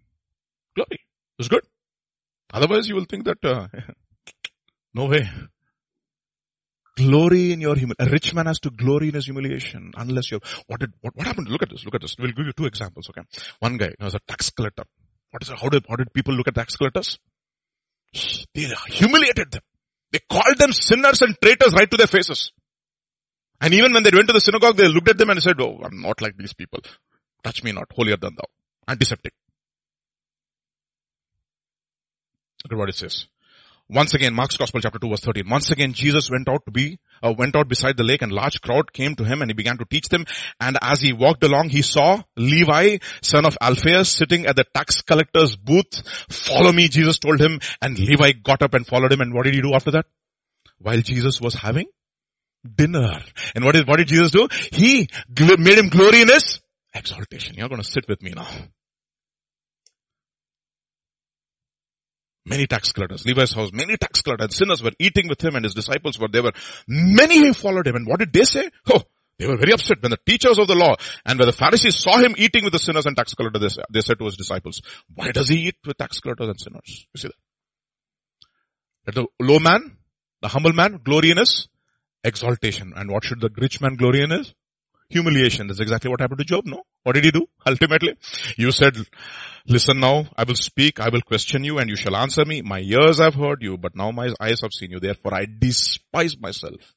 Glory. 0.76 1.00
It 1.00 1.38
was 1.38 1.48
good. 1.50 1.64
Otherwise 2.56 2.88
you 2.88 2.96
will 2.96 3.06
think 3.06 3.26
that, 3.26 3.44
uh, 3.44 3.68
no 4.94 5.06
way. 5.08 5.30
Glory 6.96 7.52
in 7.52 7.60
your 7.60 7.76
humiliation. 7.76 8.08
A 8.08 8.10
rich 8.10 8.34
man 8.34 8.46
has 8.46 8.60
to 8.62 8.70
glory 8.70 9.10
in 9.10 9.16
his 9.16 9.26
humiliation 9.26 9.92
unless 9.98 10.32
you're, 10.32 10.40
what 10.68 10.80
did, 10.80 10.94
what, 11.02 11.14
what 11.18 11.28
happened? 11.28 11.50
Look 11.50 11.64
at 11.64 11.70
this, 11.70 11.84
look 11.84 11.96
at 11.96 12.02
this. 12.02 12.16
We'll 12.18 12.32
give 12.32 12.46
you 12.46 12.54
two 12.54 12.66
examples, 12.66 13.10
okay? 13.10 13.28
One 13.60 13.76
guy 13.76 13.92
was 14.00 14.16
a 14.16 14.20
tax 14.26 14.50
collector. 14.52 14.86
What 15.32 15.44
is 15.44 15.50
it? 15.50 15.60
How 15.60 15.68
did, 15.68 15.86
how 15.90 15.98
did 15.98 16.14
people 16.14 16.34
look 16.34 16.48
at 16.48 16.56
tax 16.56 16.78
collectors? 16.78 17.20
They 18.54 18.72
humiliated 18.88 19.52
them. 19.52 19.62
They 20.14 20.20
called 20.30 20.58
them 20.58 20.72
sinners 20.72 21.22
and 21.22 21.36
traitors 21.42 21.74
right 21.74 21.92
to 21.92 21.98
their 21.98 22.08
faces. 22.08 22.54
And 23.60 23.74
even 23.74 23.92
when 23.92 24.04
they 24.04 24.12
went 24.14 24.28
to 24.28 24.34
the 24.34 24.40
synagogue, 24.40 24.78
they 24.78 24.88
looked 24.88 25.10
at 25.10 25.18
them 25.18 25.30
and 25.30 25.44
said, 25.44 25.60
oh, 25.60 25.82
I'm 25.84 26.02
not 26.02 26.22
like 26.22 26.38
these 26.38 26.54
people. 26.54 26.80
Touch 27.44 27.64
me 27.64 27.74
not, 27.74 27.92
holier 27.92 28.16
than 28.16 28.36
thou. 28.36 28.46
Antiseptic. 28.88 29.34
Look 32.66 32.74
at 32.74 32.78
what 32.80 32.90
it 32.90 32.96
says. 32.96 33.28
Once 33.88 34.16
again, 34.16 34.34
Mark's 34.34 34.58
Gospel 34.58 34.82
chapter 34.82 34.98
2 34.98 35.10
verse 35.10 35.20
13. 35.20 35.48
Once 35.48 35.70
again, 35.70 35.94
Jesus 35.94 36.32
went 36.32 36.50
out 36.50 36.66
to 36.66 36.72
be, 36.72 36.98
uh, 37.22 37.32
went 37.38 37.56
out 37.56 37.68
beside 37.68 37.96
the 37.96 38.04
lake 38.04 38.24
and 38.24 38.32
large 38.32 38.60
crowd 38.60 38.92
came 38.92 39.16
to 39.16 39.24
him 39.24 39.44
and 39.44 39.52
he 39.52 39.54
began 39.54 39.78
to 39.78 39.86
teach 39.86 40.10
them. 40.10 40.26
And 40.60 40.76
as 40.82 41.00
he 41.00 41.14
walked 41.14 41.44
along, 41.44 41.70
he 41.70 41.84
saw 41.84 42.24
Levi, 42.36 42.98
son 43.22 43.46
of 43.46 43.56
Alphaeus, 43.62 44.12
sitting 44.12 44.48
at 44.48 44.56
the 44.56 44.66
tax 44.74 45.04
collector's 45.04 45.56
booth. 45.56 46.02
Follow 46.32 46.72
me, 46.72 46.88
Jesus 46.88 47.20
told 47.20 47.40
him. 47.40 47.60
And 47.80 48.00
Levi 48.00 48.32
got 48.44 48.64
up 48.64 48.74
and 48.74 48.88
followed 48.88 49.14
him. 49.14 49.22
And 49.22 49.36
what 49.36 49.46
did 49.46 49.54
he 49.54 49.62
do 49.62 49.76
after 49.76 49.92
that? 49.92 50.08
While 50.80 51.02
Jesus 51.02 51.40
was 51.40 51.54
having 51.54 51.86
dinner. 52.64 53.20
And 53.54 53.64
what 53.64 53.76
did, 53.76 53.88
what 53.88 53.98
did 53.98 54.08
Jesus 54.08 54.32
do? 54.32 54.48
He 54.72 55.10
made 55.38 55.78
him 55.78 55.90
glory 55.90 56.22
in 56.22 56.30
his 56.30 56.60
exaltation. 56.96 57.54
You're 57.54 57.70
going 57.70 57.84
to 57.84 57.88
sit 57.88 58.08
with 58.10 58.24
me 58.24 58.32
now. 58.36 58.48
Many 62.48 62.68
tax 62.68 62.92
collectors, 62.92 63.26
Levi's 63.26 63.54
house, 63.54 63.72
many 63.74 63.98
tax 63.98 64.22
collectors, 64.22 64.56
sinners 64.56 64.84
were 64.84 64.92
eating 65.00 65.28
with 65.28 65.44
him 65.44 65.56
and 65.56 65.66
his 65.66 65.74
disciples 65.74 66.20
were, 66.20 66.28
there 66.28 66.44
were 66.44 66.54
many 66.88 67.40
who 67.40 67.54
followed 67.54 67.88
him. 67.88 67.96
And 67.96 68.08
what 68.08 68.20
did 68.20 68.32
they 68.32 68.44
say? 68.44 68.70
Oh, 68.92 69.02
they 69.40 69.48
were 69.48 69.58
very 69.58 69.74
upset 69.74 70.02
when 70.02 70.12
the 70.12 70.20
teachers 70.26 70.60
of 70.60 70.68
the 70.68 70.76
law 70.76 70.96
and 71.26 71.40
when 71.40 71.48
the 71.48 71.54
Pharisees 71.54 71.98
saw 71.98 72.20
him 72.20 72.36
eating 72.38 72.64
with 72.64 72.74
the 72.74 72.80
sinners 72.80 73.08
and 73.08 73.18
tax 73.18 73.34
collectors, 73.34 73.80
they 73.92 74.02
said 74.02 74.20
to 74.20 74.26
his 74.26 74.38
disciples, 74.38 74.82
why 75.14 75.32
does 75.32 75.50
he 75.50 75.68
eat 75.68 75.76
with 75.86 75.98
tax 75.98 76.20
collectors 76.20 76.50
and 76.50 76.60
sinners? 76.60 77.08
You 77.14 77.20
see 77.20 77.28
that? 77.30 77.36
Let 79.08 79.16
the 79.16 79.28
low 79.44 79.60
man, 79.60 79.98
the 80.42 80.48
humble 80.48 80.74
man, 80.74 81.00
glory 81.04 81.32
in 81.32 81.38
his 81.38 81.68
exaltation. 82.24 82.94
And 82.96 83.12
what 83.12 83.24
should 83.24 83.42
the 83.42 83.50
rich 83.58 83.82
man 83.82 83.96
glory 83.96 84.22
in 84.22 84.30
his? 84.32 84.54
Humiliation. 85.16 85.68
That's 85.68 85.80
exactly 85.80 86.10
what 86.10 86.20
happened 86.20 86.40
to 86.40 86.44
Job, 86.44 86.66
no? 86.66 86.84
What 87.04 87.14
did 87.14 87.24
he 87.24 87.32
do? 87.32 87.48
Ultimately, 87.66 88.16
you 88.58 88.72
said, 88.72 88.98
listen 89.66 90.02
now, 90.02 90.26
I 90.36 90.44
will 90.44 90.56
speak, 90.56 91.00
I 91.00 91.08
will 91.08 91.22
question 91.22 91.64
you 91.64 91.78
and 91.78 91.90
you 91.90 91.96
shall 91.96 92.18
answer 92.18 92.44
me. 92.44 92.62
My 92.62 92.82
ears 92.82 93.20
have 93.20 93.36
heard 93.36 93.62
you, 93.62 93.78
but 93.78 93.96
now 93.96 94.12
my 94.12 94.34
eyes 94.42 94.60
have 94.62 94.74
seen 94.74 94.92
you. 94.92 95.00
Therefore 95.00 95.34
I 95.34 95.46
despise 95.46 96.38
myself 96.38 96.96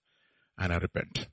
and 0.58 0.72
I 0.72 0.78
repent 0.78 1.28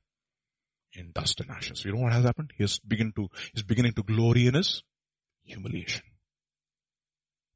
in 0.93 1.11
dust 1.11 1.39
and 1.39 1.49
ashes. 1.49 1.83
You 1.83 1.93
know 1.93 2.01
what 2.01 2.13
has 2.13 2.23
happened? 2.23 2.53
He 2.55 2.63
is 2.63 2.79
beginning 2.79 3.13
to, 3.13 3.29
he's 3.53 3.63
beginning 3.63 3.93
to 3.93 4.03
glory 4.03 4.45
in 4.45 4.53
his 4.53 4.83
humiliation. 5.43 6.03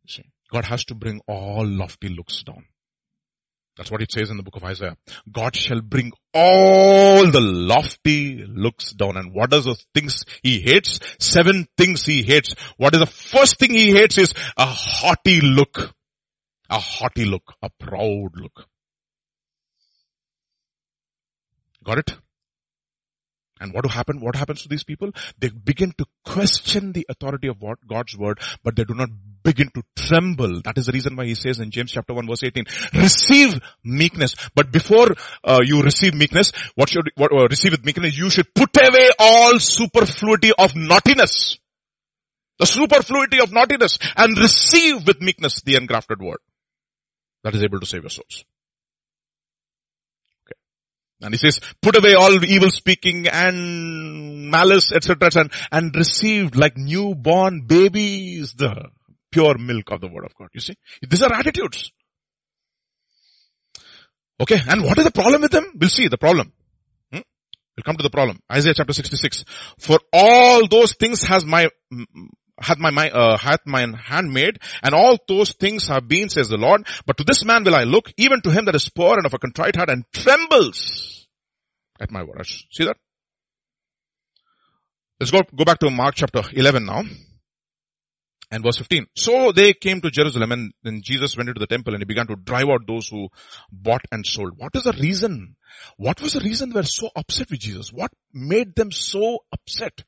You 0.05 0.11
see, 0.11 0.25
God 0.51 0.65
has 0.65 0.86
to 0.86 0.95
bring 0.95 1.21
all 1.27 1.67
lofty 1.67 2.09
looks 2.09 2.41
down. 2.41 2.65
That's 3.80 3.89
what 3.91 4.01
it 4.01 4.11
says 4.11 4.30
in 4.30 4.36
the 4.36 4.43
book 4.43 4.57
of 4.57 4.65
Isaiah. 4.65 4.97
God 5.32 5.55
shall 5.55 5.80
bring 5.80 6.11
all 6.34 7.32
the 7.32 7.39
lofty 7.39 8.43
looks 8.45 8.91
down. 8.91 9.15
And 9.15 9.34
what 9.34 9.53
are 9.53 9.61
the 9.61 9.82
things 9.95 10.25
he 10.43 10.59
hates? 10.59 10.99
Seven 11.17 11.65
things 11.77 12.05
he 12.05 12.21
hates. 12.21 12.55
What 12.75 12.93
is 12.93 12.99
the 12.99 13.05
first 13.05 13.57
thing 13.57 13.73
he 13.73 13.93
hates 13.93 14.17
is 14.17 14.34
a 14.57 14.65
haughty 14.65 15.39
look. 15.39 15.95
A 16.69 16.77
haughty 16.77 17.23
look. 17.23 17.53
A 17.61 17.69
proud 17.80 18.32
look. 18.36 18.65
Got 21.82 21.99
it? 21.99 22.17
And 23.60 23.74
what 23.74 23.86
happen? 23.91 24.22
What 24.22 24.36
happens 24.36 24.62
to 24.64 24.70
these 24.70 24.84
people? 24.84 25.12
They 25.38 25.49
begin 25.49 25.93
to 25.97 26.05
question 26.24 26.93
the 26.93 27.05
authority 27.10 27.47
of 27.49 27.62
what 27.62 27.86
God's 27.86 28.18
word, 28.18 28.39
but 28.64 28.76
they 28.76 28.86
do 28.86 28.93
not 28.93 29.10
begin 29.43 29.70
to 29.76 29.84
tremble. 29.95 30.62
That 30.62 30.78
is 30.78 30.86
the 30.86 30.91
reason 30.91 31.16
why 31.16 31.26
he 31.26 31.36
says 31.36 31.60
in 31.60 31.72
James 31.72 31.91
chapter 31.91 32.14
1 32.14 32.28
verse 32.28 32.43
18, 32.43 32.66
receive 32.93 33.60
meekness. 33.84 34.36
But 34.55 34.72
before 34.72 35.10
uh, 35.43 35.60
you 35.64 35.82
receive 35.82 36.14
meekness, 36.14 36.51
what 36.76 36.89
should, 36.89 37.10
what, 37.16 37.34
uh, 37.34 37.47
receive 37.49 37.72
with 37.72 37.86
meekness, 37.86 38.18
you 38.18 38.30
should 38.30 38.53
put 38.53 38.70
away 38.78 39.10
all 39.20 39.60
superfluity 39.60 40.51
of 40.57 40.76
naughtiness. 40.76 41.57
The 42.60 42.66
superfluity 42.66 43.39
of 43.41 43.51
naughtiness 43.51 43.99
and 44.18 44.38
receive 44.38 45.07
with 45.07 45.22
meekness 45.22 45.62
the 45.62 45.76
engrafted 45.76 46.22
word 46.22 46.39
that 47.43 47.55
is 47.55 47.64
able 47.64 47.80
to 47.80 47.86
save 47.86 48.03
your 48.03 48.10
souls. 48.10 48.43
And 51.22 51.34
he 51.34 51.38
says, 51.38 51.59
put 51.82 51.97
away 51.97 52.13
all 52.13 52.43
evil 52.45 52.70
speaking 52.70 53.28
and 53.28 54.49
malice, 54.49 54.91
etc. 54.93 55.30
and, 55.36 55.51
and 55.72 55.95
received 55.95 56.55
like 56.55 56.78
newborn 56.78 57.61
babies 57.61 58.53
the 58.53 58.89
pure 59.32 59.57
milk 59.57 59.91
of 59.91 60.01
the 60.01 60.07
word 60.07 60.26
of 60.26 60.34
God. 60.36 60.49
You 60.53 60.61
see? 60.61 60.76
These 61.07 61.22
are 61.24 61.34
attitudes. 61.34 61.91
Okay, 64.41 64.59
and 64.70 64.84
what 64.84 64.97
is 64.97 65.03
the 65.03 65.11
problem 65.11 65.41
with 65.41 65.51
them? 65.51 65.74
We'll 65.78 65.89
see 65.89 66.07
the 66.07 66.17
problem. 66.17 66.53
Hmm? 67.11 67.20
We'll 67.76 67.84
come 67.84 67.97
to 67.97 68.03
the 68.03 68.09
problem. 68.09 68.39
Isaiah 68.49 68.74
chapter 68.74 68.93
66. 68.93 69.43
For 69.78 69.99
all 70.13 70.67
those 70.70 70.93
things 70.93 71.24
has 71.24 71.45
my, 71.45 71.70
hath 72.62 72.78
my, 72.78 72.89
my 72.89 73.10
uh, 73.10 73.38
hath 73.38 73.62
my 73.66 73.86
hand 73.97 74.32
made, 74.32 74.60
and 74.84 74.93
all 74.93 75.18
those 75.28 75.53
things 75.53 75.88
have 75.88 76.07
been, 76.07 76.30
says 76.30 76.49
the 76.49 76.57
Lord. 76.57 76.86
But 77.05 77.18
to 77.18 77.24
this 77.24 77.45
man 77.45 77.64
will 77.64 77.76
I 77.76 77.84
look, 77.84 78.12
even 78.18 78.41
to 78.41 78.51
him 78.51 78.66
that 78.66 78.76
is 78.76 78.89
poor 78.89 79.16
and 79.18 79.26
of 79.26 79.34
a 79.34 79.39
contrite 79.39 79.76
heart, 79.76 79.89
and 79.89 80.05
trembles 80.14 81.28
at 81.99 82.12
my 82.12 82.24
word. 82.24 82.45
See 82.45 82.86
that? 82.86 82.97
Let's 85.20 85.32
go, 85.32 85.41
go 85.53 85.66
back 85.66 85.80
to 85.80 85.89
Mark 85.89 86.16
chapter 86.16 86.41
11 86.53 86.86
now. 86.86 87.03
And 88.51 88.64
verse 88.64 88.78
15. 88.78 89.05
So 89.16 89.51
they 89.51 89.74
came 89.74 90.01
to 90.01 90.10
Jerusalem 90.10 90.51
and 90.53 90.72
then 90.82 91.01
Jesus 91.03 91.38
went 91.38 91.49
into 91.49 91.60
the 91.60 91.68
temple 91.68 91.93
and 91.93 92.01
he 92.01 92.05
began 92.05 92.26
to 92.28 92.36
drive 92.36 92.70
out 92.70 92.88
those 92.88 93.07
who 93.10 93.28
bought 93.72 94.01
and 94.12 94.26
sold. 94.26 94.53
What 94.57 94.72
is 94.76 94.84
the 94.84 94.93
reason? 94.93 95.55
What 95.97 96.20
was 96.22 96.34
the 96.34 96.39
reason 96.39 96.70
they 96.70 96.80
were 96.80 96.84
so 96.84 97.10
upset 97.16 97.51
with 97.51 97.60
Jesus? 97.60 97.91
What 97.93 98.12
made 98.34 98.76
them 98.76 98.91
so 98.91 99.39
upset? 99.51 100.03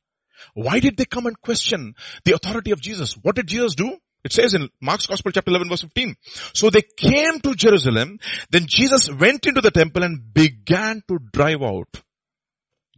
Why 0.54 0.80
did 0.80 0.98
they 0.98 1.06
come 1.06 1.26
and 1.26 1.40
question 1.40 1.96
the 2.26 2.34
authority 2.34 2.72
of 2.72 2.82
Jesus? 2.82 3.14
What 3.22 3.36
did 3.36 3.48
Jesus 3.48 3.76
do? 3.76 3.98
It 4.24 4.32
says 4.32 4.54
in 4.54 4.70
Mark's 4.80 5.08
Gospel 5.08 5.32
chapter 5.32 5.50
11 5.50 5.70
verse 5.70 5.82
15. 5.82 6.16
So 6.54 6.70
they 6.70 6.84
came 6.96 7.40
to 7.42 7.56
Jerusalem. 7.56 8.20
Then 8.52 8.66
Jesus 8.68 9.10
went 9.12 9.46
into 9.48 9.62
the 9.62 9.72
temple 9.72 10.04
and 10.04 10.34
began 10.34 11.02
to 11.08 11.20
drive 11.34 11.64
out 11.64 12.02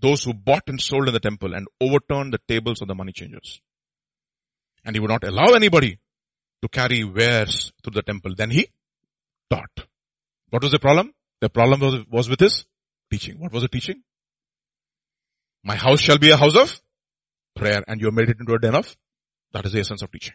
those 0.01 0.23
who 0.23 0.33
bought 0.33 0.63
and 0.67 0.81
sold 0.81 1.07
in 1.07 1.13
the 1.13 1.19
temple 1.19 1.53
and 1.53 1.67
overturned 1.79 2.33
the 2.33 2.39
tables 2.47 2.81
of 2.81 2.89
the 2.89 2.95
money 2.95 3.13
changers. 3.13 3.61
And 4.83 4.95
he 4.95 4.99
would 4.99 5.09
not 5.09 5.23
allow 5.23 5.53
anybody 5.53 5.97
to 6.61 6.67
carry 6.67 7.05
wares 7.05 7.71
through 7.81 7.93
the 7.93 8.01
temple. 8.01 8.33
Then 8.35 8.51
he 8.51 8.67
taught. 9.49 9.87
What 10.49 10.61
was 10.61 10.71
the 10.71 10.79
problem? 10.79 11.13
The 11.39 11.49
problem 11.49 11.79
was, 11.79 12.05
was 12.09 12.29
with 12.29 12.41
his 12.41 12.65
teaching. 13.09 13.39
What 13.39 13.53
was 13.53 13.63
the 13.63 13.69
teaching? 13.69 14.03
My 15.63 15.75
house 15.75 16.01
shall 16.01 16.17
be 16.17 16.31
a 16.31 16.37
house 16.37 16.57
of 16.57 16.81
prayer 17.55 17.83
and 17.87 17.99
you 17.99 18.07
have 18.07 18.13
made 18.13 18.29
it 18.29 18.37
into 18.39 18.53
a 18.53 18.59
den 18.59 18.75
of. 18.75 18.95
That 19.53 19.65
is 19.65 19.73
the 19.73 19.79
essence 19.79 20.01
of 20.01 20.11
teaching. 20.11 20.33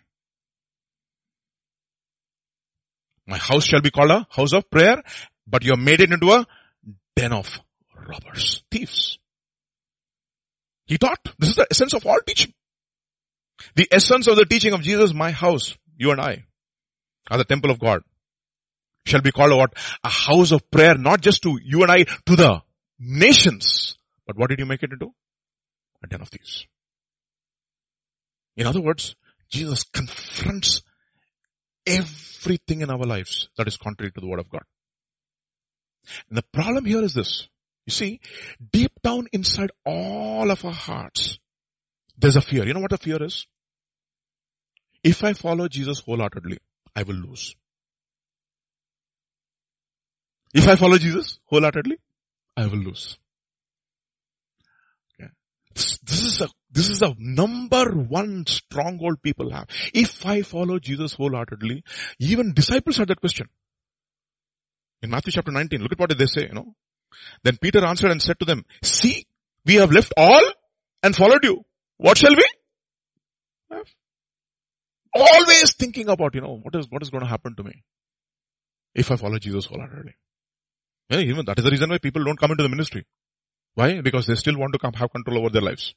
My 3.26 3.36
house 3.36 3.64
shall 3.64 3.80
be 3.80 3.90
called 3.90 4.10
a 4.10 4.26
house 4.30 4.52
of 4.52 4.70
prayer, 4.70 5.02
but 5.46 5.62
you 5.64 5.72
have 5.72 5.80
made 5.80 6.00
it 6.00 6.12
into 6.12 6.30
a 6.30 6.46
den 7.14 7.32
of 7.32 7.60
robbers, 8.06 8.62
thieves. 8.70 9.18
He 10.86 10.96
taught. 10.96 11.18
This 11.38 11.50
is 11.50 11.56
the 11.56 11.66
essence 11.70 11.92
of 11.92 12.06
all 12.06 12.18
teaching. 12.26 12.54
The 13.74 13.88
essence 13.90 14.26
of 14.28 14.36
the 14.36 14.46
teaching 14.46 14.72
of 14.72 14.80
Jesus, 14.80 15.12
my 15.12 15.30
house, 15.30 15.76
you 15.96 16.10
and 16.10 16.20
I, 16.20 16.44
are 17.30 17.36
the 17.36 17.44
temple 17.44 17.70
of 17.70 17.78
God, 17.78 18.02
shall 19.04 19.20
be 19.20 19.32
called 19.32 19.52
what? 19.52 19.74
A 20.04 20.08
house 20.08 20.52
of 20.52 20.70
prayer, 20.70 20.96
not 20.96 21.20
just 21.20 21.42
to 21.42 21.58
you 21.62 21.82
and 21.82 21.92
I, 21.92 22.04
to 22.04 22.36
the 22.36 22.62
nations. 22.98 23.98
But 24.26 24.38
what 24.38 24.48
did 24.48 24.58
you 24.58 24.66
make 24.66 24.82
it 24.82 24.92
into? 24.92 25.12
A 26.02 26.06
den 26.06 26.22
of 26.22 26.28
thieves. 26.28 26.66
In 28.58 28.66
other 28.66 28.80
words, 28.80 29.14
Jesus 29.48 29.84
confronts 29.84 30.82
everything 31.86 32.82
in 32.82 32.90
our 32.90 33.04
lives 33.04 33.48
that 33.56 33.68
is 33.68 33.76
contrary 33.76 34.10
to 34.12 34.20
the 34.20 34.26
word 34.26 34.40
of 34.40 34.50
God. 34.50 34.64
And 36.28 36.36
the 36.36 36.42
problem 36.52 36.84
here 36.84 37.02
is 37.02 37.14
this. 37.14 37.48
You 37.86 37.92
see, 37.92 38.20
deep 38.72 38.92
down 39.02 39.28
inside 39.32 39.70
all 39.86 40.50
of 40.50 40.64
our 40.64 40.72
hearts, 40.72 41.38
there's 42.18 42.36
a 42.36 42.40
fear. 42.40 42.66
You 42.66 42.74
know 42.74 42.80
what 42.80 42.92
a 42.92 42.98
fear 42.98 43.22
is? 43.22 43.46
If 45.04 45.22
I 45.22 45.34
follow 45.34 45.68
Jesus 45.68 46.00
wholeheartedly, 46.00 46.58
I 46.96 47.04
will 47.04 47.14
lose. 47.14 47.54
If 50.52 50.66
I 50.66 50.74
follow 50.74 50.98
Jesus 50.98 51.38
wholeheartedly, 51.44 51.98
I 52.56 52.66
will 52.66 52.78
lose. 52.78 53.16
Okay. 55.14 55.30
This, 55.74 55.98
this 55.98 56.20
is 56.24 56.40
a 56.40 56.48
this 56.70 56.90
is 56.90 56.98
the 56.98 57.14
number 57.18 57.90
one 57.92 58.44
stronghold 58.46 59.22
people 59.22 59.50
have. 59.50 59.68
If 59.94 60.26
I 60.26 60.42
follow 60.42 60.78
Jesus 60.78 61.14
wholeheartedly, 61.14 61.82
even 62.18 62.52
disciples 62.52 62.98
had 62.98 63.08
that 63.08 63.20
question. 63.20 63.48
In 65.02 65.10
Matthew 65.10 65.32
chapter 65.32 65.52
19, 65.52 65.80
look 65.80 65.92
at 65.92 65.98
what 65.98 66.18
they 66.18 66.26
say, 66.26 66.42
you 66.42 66.54
know. 66.54 66.74
Then 67.42 67.56
Peter 67.60 67.84
answered 67.84 68.10
and 68.10 68.20
said 68.20 68.38
to 68.40 68.44
them, 68.44 68.64
see, 68.82 69.26
we 69.64 69.74
have 69.76 69.92
left 69.92 70.12
all 70.16 70.42
and 71.02 71.16
followed 71.16 71.44
you. 71.44 71.64
What 71.96 72.18
shall 72.18 72.34
we? 72.34 72.44
Always 75.14 75.74
thinking 75.74 76.08
about, 76.08 76.34
you 76.34 76.42
know, 76.42 76.60
what 76.62 76.74
is, 76.74 76.86
what 76.90 77.02
is 77.02 77.10
going 77.10 77.22
to 77.22 77.28
happen 77.28 77.54
to 77.56 77.62
me 77.62 77.82
if 78.94 79.10
I 79.10 79.16
follow 79.16 79.38
Jesus 79.38 79.66
wholeheartedly. 79.66 80.14
Yeah, 81.08 81.20
even 81.20 81.46
that 81.46 81.58
is 81.58 81.64
the 81.64 81.70
reason 81.70 81.88
why 81.88 81.98
people 81.98 82.24
don't 82.24 82.38
come 82.38 82.50
into 82.50 82.62
the 82.62 82.68
ministry. 82.68 83.06
Why? 83.74 84.00
Because 84.00 84.26
they 84.26 84.34
still 84.34 84.58
want 84.58 84.74
to 84.74 84.78
come 84.78 84.92
have 84.92 85.10
control 85.10 85.38
over 85.38 85.50
their 85.50 85.62
lives. 85.62 85.94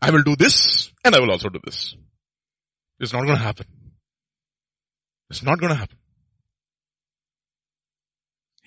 I 0.00 0.10
will 0.10 0.22
do 0.22 0.36
this 0.36 0.92
and 1.04 1.14
I 1.14 1.20
will 1.20 1.30
also 1.30 1.48
do 1.48 1.60
this. 1.64 1.96
It's 2.98 3.12
not 3.12 3.24
going 3.24 3.36
to 3.36 3.42
happen. 3.42 3.66
It's 5.30 5.42
not 5.42 5.58
going 5.58 5.70
to 5.70 5.78
happen. 5.78 5.98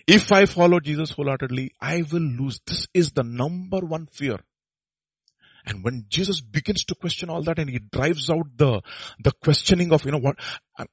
If 0.07 0.31
I 0.31 0.45
follow 0.45 0.79
Jesus 0.79 1.11
wholeheartedly, 1.11 1.73
I 1.79 2.03
will 2.11 2.21
lose. 2.21 2.59
This 2.65 2.87
is 2.93 3.11
the 3.11 3.23
number 3.23 3.79
one 3.79 4.07
fear. 4.07 4.39
And 5.65 5.83
when 5.83 6.05
Jesus 6.09 6.41
begins 6.41 6.83
to 6.85 6.95
question 6.95 7.29
all 7.29 7.43
that 7.43 7.59
and 7.59 7.69
he 7.69 7.79
drives 7.79 8.29
out 8.29 8.57
the, 8.57 8.81
the 9.23 9.31
questioning 9.43 9.93
of, 9.93 10.05
you 10.05 10.11
know 10.11 10.17
what, 10.17 10.37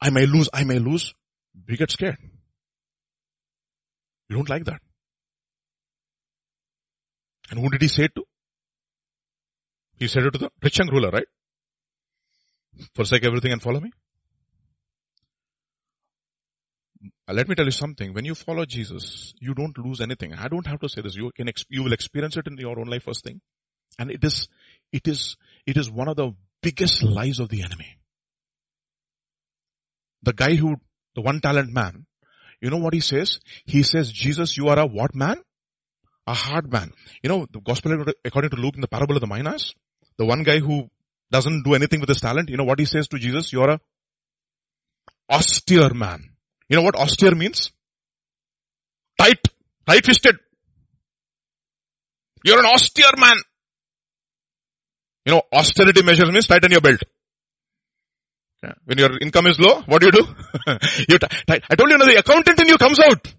I 0.02 0.10
may 0.10 0.26
lose, 0.26 0.50
I 0.52 0.64
may 0.64 0.78
lose, 0.78 1.14
we 1.66 1.76
get 1.76 1.90
scared. 1.90 2.18
We 4.28 4.36
don't 4.36 4.50
like 4.50 4.64
that. 4.64 4.82
And 7.50 7.60
who 7.60 7.70
did 7.70 7.80
he 7.80 7.88
say 7.88 8.04
it 8.04 8.14
to? 8.16 8.24
He 9.98 10.08
said 10.08 10.24
it 10.24 10.32
to 10.32 10.38
the 10.38 10.50
rich 10.62 10.78
young 10.78 10.88
ruler, 10.88 11.10
right? 11.10 11.26
Forsake 12.94 13.24
everything 13.24 13.52
and 13.52 13.62
follow 13.62 13.80
me. 13.80 13.90
Uh, 17.28 17.32
let 17.32 17.48
me 17.48 17.54
tell 17.54 17.64
you 17.64 17.72
something. 17.72 18.12
When 18.12 18.24
you 18.24 18.34
follow 18.34 18.64
Jesus, 18.64 19.34
you 19.40 19.54
don't 19.54 19.76
lose 19.78 20.00
anything. 20.00 20.34
I 20.34 20.48
don't 20.48 20.66
have 20.66 20.80
to 20.80 20.88
say 20.88 21.00
this. 21.00 21.16
You 21.16 21.30
can, 21.34 21.48
you 21.68 21.82
will 21.82 21.92
experience 21.92 22.36
it 22.36 22.46
in 22.46 22.56
your 22.58 22.78
own 22.78 22.86
life 22.86 23.04
first 23.04 23.24
thing. 23.24 23.40
And 23.98 24.10
it 24.10 24.22
is, 24.22 24.48
it 24.92 25.08
is, 25.08 25.36
it 25.66 25.76
is 25.76 25.90
one 25.90 26.08
of 26.08 26.16
the 26.16 26.32
biggest 26.62 27.02
lies 27.02 27.38
of 27.40 27.48
the 27.48 27.62
enemy. 27.62 27.98
The 30.22 30.32
guy 30.32 30.54
who, 30.54 30.76
the 31.14 31.22
one 31.22 31.40
talent 31.40 31.72
man, 31.72 32.06
you 32.60 32.70
know 32.70 32.78
what 32.78 32.94
he 32.94 33.00
says? 33.00 33.40
He 33.64 33.82
says, 33.82 34.10
Jesus, 34.10 34.56
you 34.56 34.68
are 34.68 34.78
a 34.78 34.86
what 34.86 35.14
man? 35.14 35.36
A 36.26 36.34
hard 36.34 36.70
man. 36.72 36.92
You 37.22 37.28
know, 37.28 37.46
the 37.50 37.60
gospel 37.60 38.04
according 38.24 38.50
to 38.50 38.56
Luke 38.56 38.74
in 38.74 38.80
the 38.80 38.88
parable 38.88 39.16
of 39.16 39.20
the 39.20 39.26
minas, 39.26 39.74
the 40.18 40.24
one 40.24 40.42
guy 40.42 40.58
who 40.58 40.88
doesn't 41.30 41.62
do 41.64 41.74
anything 41.74 42.00
with 42.00 42.08
his 42.08 42.20
talent, 42.20 42.48
you 42.48 42.56
know 42.56 42.64
what 42.64 42.78
he 42.78 42.84
says 42.84 43.08
to 43.08 43.18
Jesus? 43.18 43.52
You're 43.52 43.70
a 43.70 43.80
austere 45.30 45.92
man. 45.92 46.30
You 46.68 46.76
know 46.76 46.82
what 46.82 46.96
austere 46.96 47.34
means? 47.34 47.72
Tight, 49.18 49.38
tight 49.86 50.04
fisted. 50.04 50.36
You're 52.44 52.60
an 52.60 52.66
austere 52.66 53.16
man. 53.18 53.36
You 55.24 55.32
know, 55.32 55.42
austerity 55.52 56.02
measures 56.02 56.30
means 56.30 56.46
tighten 56.46 56.70
your 56.70 56.80
belt. 56.80 57.02
Yeah. 58.62 58.74
When 58.84 58.98
your 58.98 59.18
income 59.18 59.46
is 59.48 59.58
low, 59.58 59.82
what 59.82 60.00
do 60.00 60.06
you 60.06 60.12
do? 60.12 60.26
you 61.08 61.18
t- 61.18 61.26
t- 61.26 61.60
I 61.70 61.74
told 61.74 61.90
you, 61.90 61.98
know, 61.98 62.06
the 62.06 62.18
accountant 62.18 62.60
in 62.60 62.68
you 62.68 62.78
comes 62.78 63.00
out. 63.00 63.32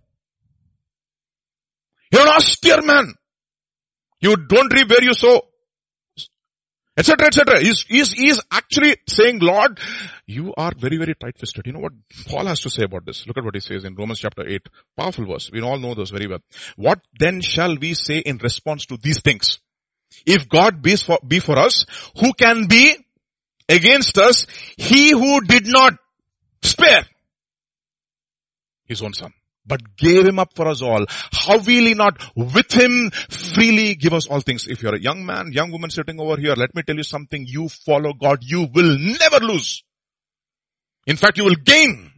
You're 2.11 2.21
an 2.21 2.28
austere 2.28 2.82
man. 2.82 3.13
You 4.19 4.36
don't 4.36 4.73
reap 4.73 4.89
where 4.89 5.03
you 5.03 5.13
sow 5.13 5.41
etc., 6.98 7.28
etc. 7.28 7.60
He's, 7.62 7.84
he's, 7.84 8.12
he's 8.12 8.41
actually 8.52 8.98
saying, 9.08 9.39
Lord, 9.39 9.80
you 10.26 10.54
are 10.58 10.74
very, 10.76 10.98
very 10.98 11.14
tight-fisted. 11.16 11.66
You 11.68 11.74
know 11.74 11.80
what 11.80 11.93
Paul 12.28 12.48
has 12.48 12.62
to 12.62 12.70
say 12.70 12.84
about 12.84 13.06
this? 13.06 13.26
Look 13.28 13.38
at 13.38 13.43
what 13.43 13.56
he 13.56 13.62
says 13.62 13.86
in 13.86 13.95
Romans 13.95 14.20
chapter 14.20 14.48
8. 14.48 14.62
Powerful 14.98 15.26
verse. 15.28 15.52
We 15.52 15.62
all 15.62 15.78
know 15.78 15.93
those 15.93 16.10
very 16.10 16.28
well. 16.28 16.39
What 16.76 17.00
then 17.20 17.41
shall 17.41 17.78
we 17.78 17.93
say 17.93 18.18
in 18.18 18.38
response 18.38 18.86
to 18.88 18.98
these 18.98 19.22
things? 19.22 19.60
If 20.26 20.50
God 20.50 20.82
be 20.82 20.95
for, 20.95 21.20
be 21.26 21.39
for 21.39 21.60
us, 21.60 21.86
who 22.20 22.34
can 22.34 22.66
be 22.68 22.95
against 23.70 24.18
us? 24.18 24.48
He 24.78 25.12
who 25.12 25.41
did 25.41 25.68
not 25.68 25.93
spare 26.64 27.06
his 28.86 29.02
own 29.02 29.14
son 29.14 29.34
but 29.68 29.95
gave 29.97 30.26
him 30.26 30.39
up 30.39 30.55
for 30.55 30.68
us 30.68 30.82
all. 30.82 31.05
How 31.32 31.57
will 31.57 31.63
he 31.65 31.93
not 31.93 32.22
with 32.36 32.72
him 32.72 33.11
freely 33.30 33.96
give 33.96 34.13
us 34.13 34.28
all 34.28 34.42
things? 34.42 34.67
If 34.67 34.82
you're 34.82 34.96
a 34.96 35.00
young 35.00 35.25
man, 35.25 35.51
young 35.51 35.71
woman 35.71 35.89
sitting 35.89 36.20
over 36.20 36.37
here, 36.37 36.55
let 36.55 36.74
me 36.74 36.83
tell 36.83 36.96
you 36.96 37.04
something. 37.04 37.46
You 37.47 37.70
follow 37.70 38.13
God, 38.13 38.39
you 38.42 38.67
will 38.74 38.97
never 38.97 39.46
lose. 39.46 39.83
In 41.05 41.17
fact, 41.17 41.37
you 41.37 41.46
will 41.46 41.55
gain. 41.55 42.12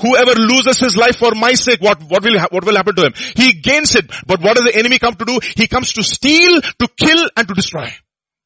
Whoever 0.00 0.34
loses 0.34 0.78
his 0.78 0.96
life 0.96 1.16
for 1.16 1.32
my 1.34 1.54
sake, 1.54 1.80
what, 1.80 2.02
what 2.02 2.22
will, 2.22 2.38
what 2.50 2.64
will 2.64 2.76
happen 2.76 2.94
to 2.96 3.06
him? 3.06 3.12
He 3.36 3.54
gains 3.54 3.94
it. 3.94 4.10
But 4.26 4.40
what 4.40 4.56
does 4.56 4.64
the 4.64 4.76
enemy 4.76 4.98
come 4.98 5.14
to 5.14 5.24
do? 5.24 5.40
He 5.56 5.66
comes 5.66 5.92
to 5.94 6.02
steal, 6.02 6.60
to 6.60 6.88
kill, 6.96 7.28
and 7.36 7.48
to 7.48 7.54
destroy. 7.54 7.92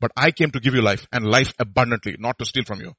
But 0.01 0.13
I 0.17 0.31
came 0.31 0.51
to 0.51 0.61
give 0.61 0.75
you 0.75 0.83
life 0.83 1.07
and 1.13 1.25
life 1.25 1.53
abundantly, 1.59 2.17
not 2.19 2.39
to 2.39 2.45
steal 2.45 2.65
from 2.65 2.81
you. 2.81 2.93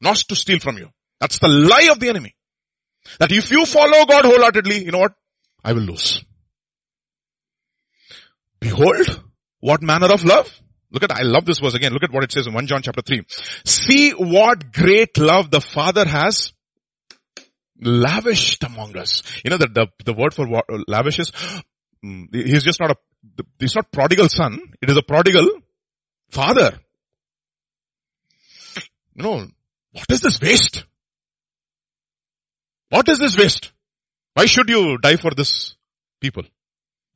Not 0.00 0.16
to 0.16 0.36
steal 0.36 0.58
from 0.58 0.78
you. 0.78 0.88
That's 1.20 1.38
the 1.38 1.48
lie 1.48 1.88
of 1.90 2.00
the 2.00 2.08
enemy. 2.08 2.34
That 3.18 3.32
if 3.32 3.50
you 3.50 3.64
follow 3.64 4.04
God 4.04 4.24
wholeheartedly, 4.24 4.84
you 4.84 4.92
know 4.92 4.98
what? 4.98 5.14
I 5.64 5.72
will 5.72 5.82
lose. 5.82 6.24
Behold, 8.60 9.22
what 9.60 9.82
manner 9.82 10.12
of 10.12 10.24
love? 10.24 10.60
Look 10.90 11.02
at, 11.02 11.12
I 11.12 11.22
love 11.22 11.44
this 11.44 11.58
verse 11.58 11.74
again. 11.74 11.92
Look 11.92 12.02
at 12.02 12.12
what 12.12 12.24
it 12.24 12.32
says 12.32 12.46
in 12.46 12.54
1 12.54 12.66
John 12.66 12.82
chapter 12.82 13.02
3. 13.02 13.22
See 13.64 14.12
what 14.12 14.72
great 14.72 15.18
love 15.18 15.50
the 15.50 15.60
Father 15.60 16.06
has 16.06 16.52
lavished 17.80 18.64
among 18.64 18.96
us. 18.96 19.22
You 19.44 19.50
know, 19.50 19.58
the, 19.58 19.68
the, 19.68 19.86
the 20.04 20.14
word 20.14 20.34
for 20.34 20.46
lavish 20.86 21.18
is, 21.18 21.32
mm, 22.04 22.26
he's 22.32 22.62
just 22.62 22.80
not 22.80 22.92
a, 22.92 22.96
he's 23.58 23.74
not 23.74 23.92
prodigal 23.92 24.28
son. 24.28 24.60
It 24.80 24.90
is 24.90 24.96
a 24.96 25.02
prodigal 25.02 25.46
father. 26.30 26.78
You 29.14 29.22
know, 29.24 29.46
what 29.92 30.10
is 30.10 30.20
this 30.20 30.40
waste? 30.40 30.84
What 32.90 33.08
is 33.08 33.18
this 33.18 33.36
waste? 33.36 33.72
Why 34.34 34.46
should 34.46 34.68
you 34.68 34.98
die 34.98 35.16
for 35.16 35.32
this 35.32 35.76
people? 36.20 36.44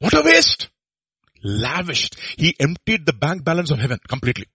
What 0.01 0.15
a 0.15 0.23
waste! 0.23 0.69
Lavished. 1.43 2.17
He 2.37 2.55
emptied 2.59 3.07
the 3.07 3.13
bank 3.13 3.45
balance 3.45 3.71
of 3.71 3.79
heaven 3.79 3.99
completely. 4.09 4.47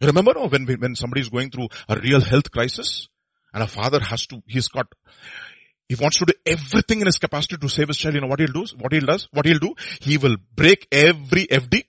You 0.00 0.08
remember 0.08 0.34
no, 0.34 0.48
when, 0.48 0.66
when 0.66 0.96
somebody 0.96 1.20
is 1.20 1.28
going 1.28 1.50
through 1.50 1.68
a 1.88 1.98
real 1.98 2.20
health 2.20 2.50
crisis 2.50 3.08
and 3.52 3.62
a 3.62 3.66
father 3.66 4.00
has 4.00 4.26
to, 4.26 4.42
he's 4.46 4.68
got, 4.68 4.86
he 5.88 5.94
wants 5.94 6.18
to 6.18 6.26
do 6.26 6.32
everything 6.44 7.00
in 7.00 7.06
his 7.06 7.18
capacity 7.18 7.56
to 7.56 7.68
save 7.68 7.88
his 7.88 7.96
child. 7.96 8.14
You 8.14 8.20
know 8.22 8.26
what 8.26 8.40
he'll 8.40 8.52
do? 8.52 8.66
What 8.78 8.92
he'll 8.92 9.06
does? 9.06 9.28
What 9.32 9.46
he'll 9.46 9.58
do? 9.58 9.74
He 10.00 10.18
will 10.18 10.36
break 10.54 10.88
every 10.90 11.46
FD. 11.46 11.84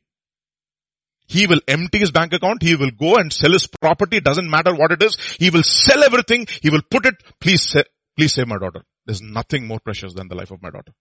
He 1.28 1.48
will 1.48 1.60
empty 1.68 1.98
his 1.98 2.12
bank 2.12 2.34
account. 2.34 2.62
He 2.62 2.76
will 2.76 2.92
go 2.92 3.16
and 3.16 3.34
sell 3.34 3.52
his 3.52 3.68
property. 3.68 4.20
Doesn't 4.20 4.50
matter 4.50 4.76
what 4.76 4.92
it 4.92 5.02
is. 5.02 5.18
He 5.40 5.50
will 5.50 5.64
sell 5.64 6.04
everything. 6.04 6.46
He 6.62 6.70
will 6.70 6.84
put 6.90 7.08
it, 7.08 7.16
please, 7.40 7.76
please 8.18 8.34
save 8.34 8.48
my 8.48 8.58
daughter. 8.58 8.84
There's 9.06 9.22
nothing 9.22 9.68
more 9.68 9.80
precious 9.80 10.14
than 10.14 10.28
the 10.28 10.36
life 10.36 10.52
of 10.52 10.62
my 10.62 10.70
daughter. 10.70 10.92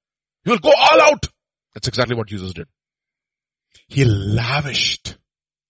He 0.45 0.51
will 0.51 0.59
go 0.59 0.73
all 0.77 1.01
out. 1.01 1.27
That's 1.75 1.89
exactly 1.89 2.17
what 2.17 2.29
Jesus 2.29 2.53
did. 2.53 2.67
He 3.89 4.05
lavished 4.05 5.17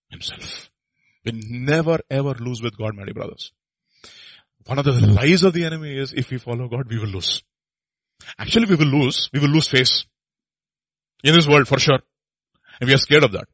himself. 0.09 0.69
We 1.23 1.31
never 1.49 1.99
ever 2.09 2.33
lose 2.35 2.61
with 2.61 2.77
God, 2.77 2.95
my 2.95 3.05
dear 3.05 3.13
brothers. 3.13 3.51
One 4.65 4.79
of 4.79 4.85
the 4.85 4.91
lies 4.91 5.43
of 5.43 5.53
the 5.53 5.65
enemy 5.65 5.97
is 5.97 6.13
if 6.13 6.31
we 6.31 6.37
follow 6.37 6.67
God, 6.67 6.87
we 6.89 6.99
will 6.99 7.07
lose. 7.07 7.43
Actually, 8.37 8.65
we 8.65 8.75
will 8.75 8.99
lose. 8.99 9.29
We 9.33 9.39
will 9.39 9.49
lose 9.49 9.67
face 9.67 10.05
in 11.23 11.33
this 11.33 11.47
world 11.47 11.67
for 11.67 11.79
sure. 11.79 11.99
And 12.79 12.87
we 12.87 12.93
are 12.93 12.99
scared 12.99 13.23
of 13.23 13.31
that. 13.33 13.47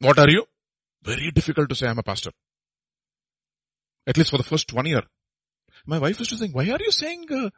What 0.00 0.18
are 0.18 0.28
you? 0.28 0.44
Very 1.02 1.30
difficult 1.30 1.68
to 1.68 1.74
say 1.74 1.86
I'm 1.86 1.98
a 1.98 2.02
pastor. 2.02 2.30
At 4.06 4.16
least 4.16 4.30
for 4.30 4.38
the 4.38 4.42
first 4.42 4.72
one 4.72 4.86
year. 4.86 5.02
My 5.86 5.98
wife 5.98 6.18
used 6.18 6.30
to 6.30 6.36
think, 6.36 6.54
why 6.54 6.68
are 6.70 6.78
you 6.80 6.90
saying 6.90 7.26
uh, 7.32 7.50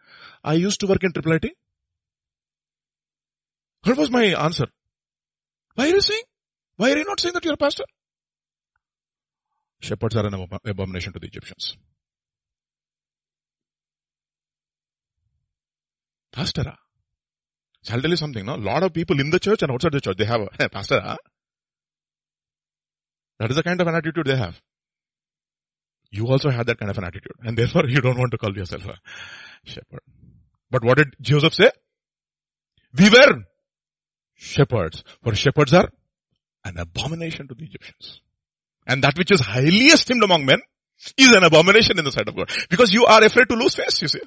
I 0.44 0.55
used 0.55 0.81
to 0.81 0.86
work 0.86 1.02
in 1.02 1.12
triple 1.12 1.32
IT? 1.32 1.47
What 3.85 3.97
was 3.97 4.10
my 4.10 4.24
answer? 4.24 4.66
Why 5.74 5.86
are 5.86 5.94
you 5.94 6.01
saying? 6.01 6.23
Why 6.77 6.93
are 6.93 6.98
you 6.98 7.05
not 7.05 7.20
saying 7.20 7.35
that 7.35 7.44
you're 7.44 7.55
a 7.55 7.59
pastor? 7.59 7.85
Shepherds 9.81 10.16
are 10.16 10.27
an 10.27 10.48
abomination 10.64 11.12
to 11.12 11.19
the 11.19 11.27
Egyptians. 11.27 11.77
Pastor, 16.32 16.64
ah? 16.66 16.78
so 17.82 17.94
I'll 17.94 18.01
tell 18.01 18.10
you 18.10 18.16
something, 18.16 18.47
no? 18.47 18.55
A 18.55 18.56
lot 18.56 18.82
of 18.82 18.94
people 18.94 19.20
in 19.20 19.31
the 19.31 19.40
church 19.40 19.62
and 19.62 19.73
outside 19.73 19.93
the 19.93 20.01
church, 20.01 20.16
they 20.16 20.24
have 20.24 20.40
a, 20.40 20.48
hey, 20.59 20.69
pastor, 20.73 21.01
ah? 21.05 21.16
That 23.39 23.51
is 23.51 23.56
the 23.56 23.62
kind 23.62 23.81
of 23.81 23.86
an 23.89 23.97
attitude 23.97 24.27
they 24.27 24.36
have. 24.36 24.60
You 26.13 26.29
also 26.29 26.51
had 26.51 26.67
that 26.67 26.79
kind 26.79 26.91
of 26.91 26.99
an 26.99 27.05
attitude. 27.05 27.33
And 27.43 27.57
therefore 27.57 27.89
you 27.89 28.01
don't 28.01 28.19
want 28.19 28.33
to 28.33 28.39
call 28.39 28.55
yourself 28.55 28.87
a 28.87 28.95
shepherd. 29.65 30.03
But 30.71 30.85
what 30.85 30.99
did 30.99 31.17
Joseph 31.21 31.55
say? 31.55 31.71
We 32.97 33.09
were 33.09 33.45
shepherds. 34.35 35.03
For 35.23 35.35
shepherds 35.35 35.73
are 35.73 35.89
an 36.65 36.79
abomination 36.79 37.49
to 37.49 37.55
the 37.55 37.65
Egyptians. 37.65 38.21
And 38.87 39.03
that 39.05 39.17
which 39.17 39.33
is 39.33 39.41
highly 39.41 39.87
esteemed 39.87 40.23
among 40.23 40.45
men 40.45 40.61
is 41.17 41.33
an 41.33 41.45
abomination 41.45 41.99
in 41.99 42.05
the 42.05 42.13
sight 42.13 42.29
of 42.29 42.37
God. 42.37 42.51
Because 42.69 42.93
you 42.93 43.07
are 43.07 43.25
afraid 43.25 43.49
to 43.49 43.55
lose 43.55 43.75
face, 43.75 44.03
you 44.03 44.09
see. 44.09 44.21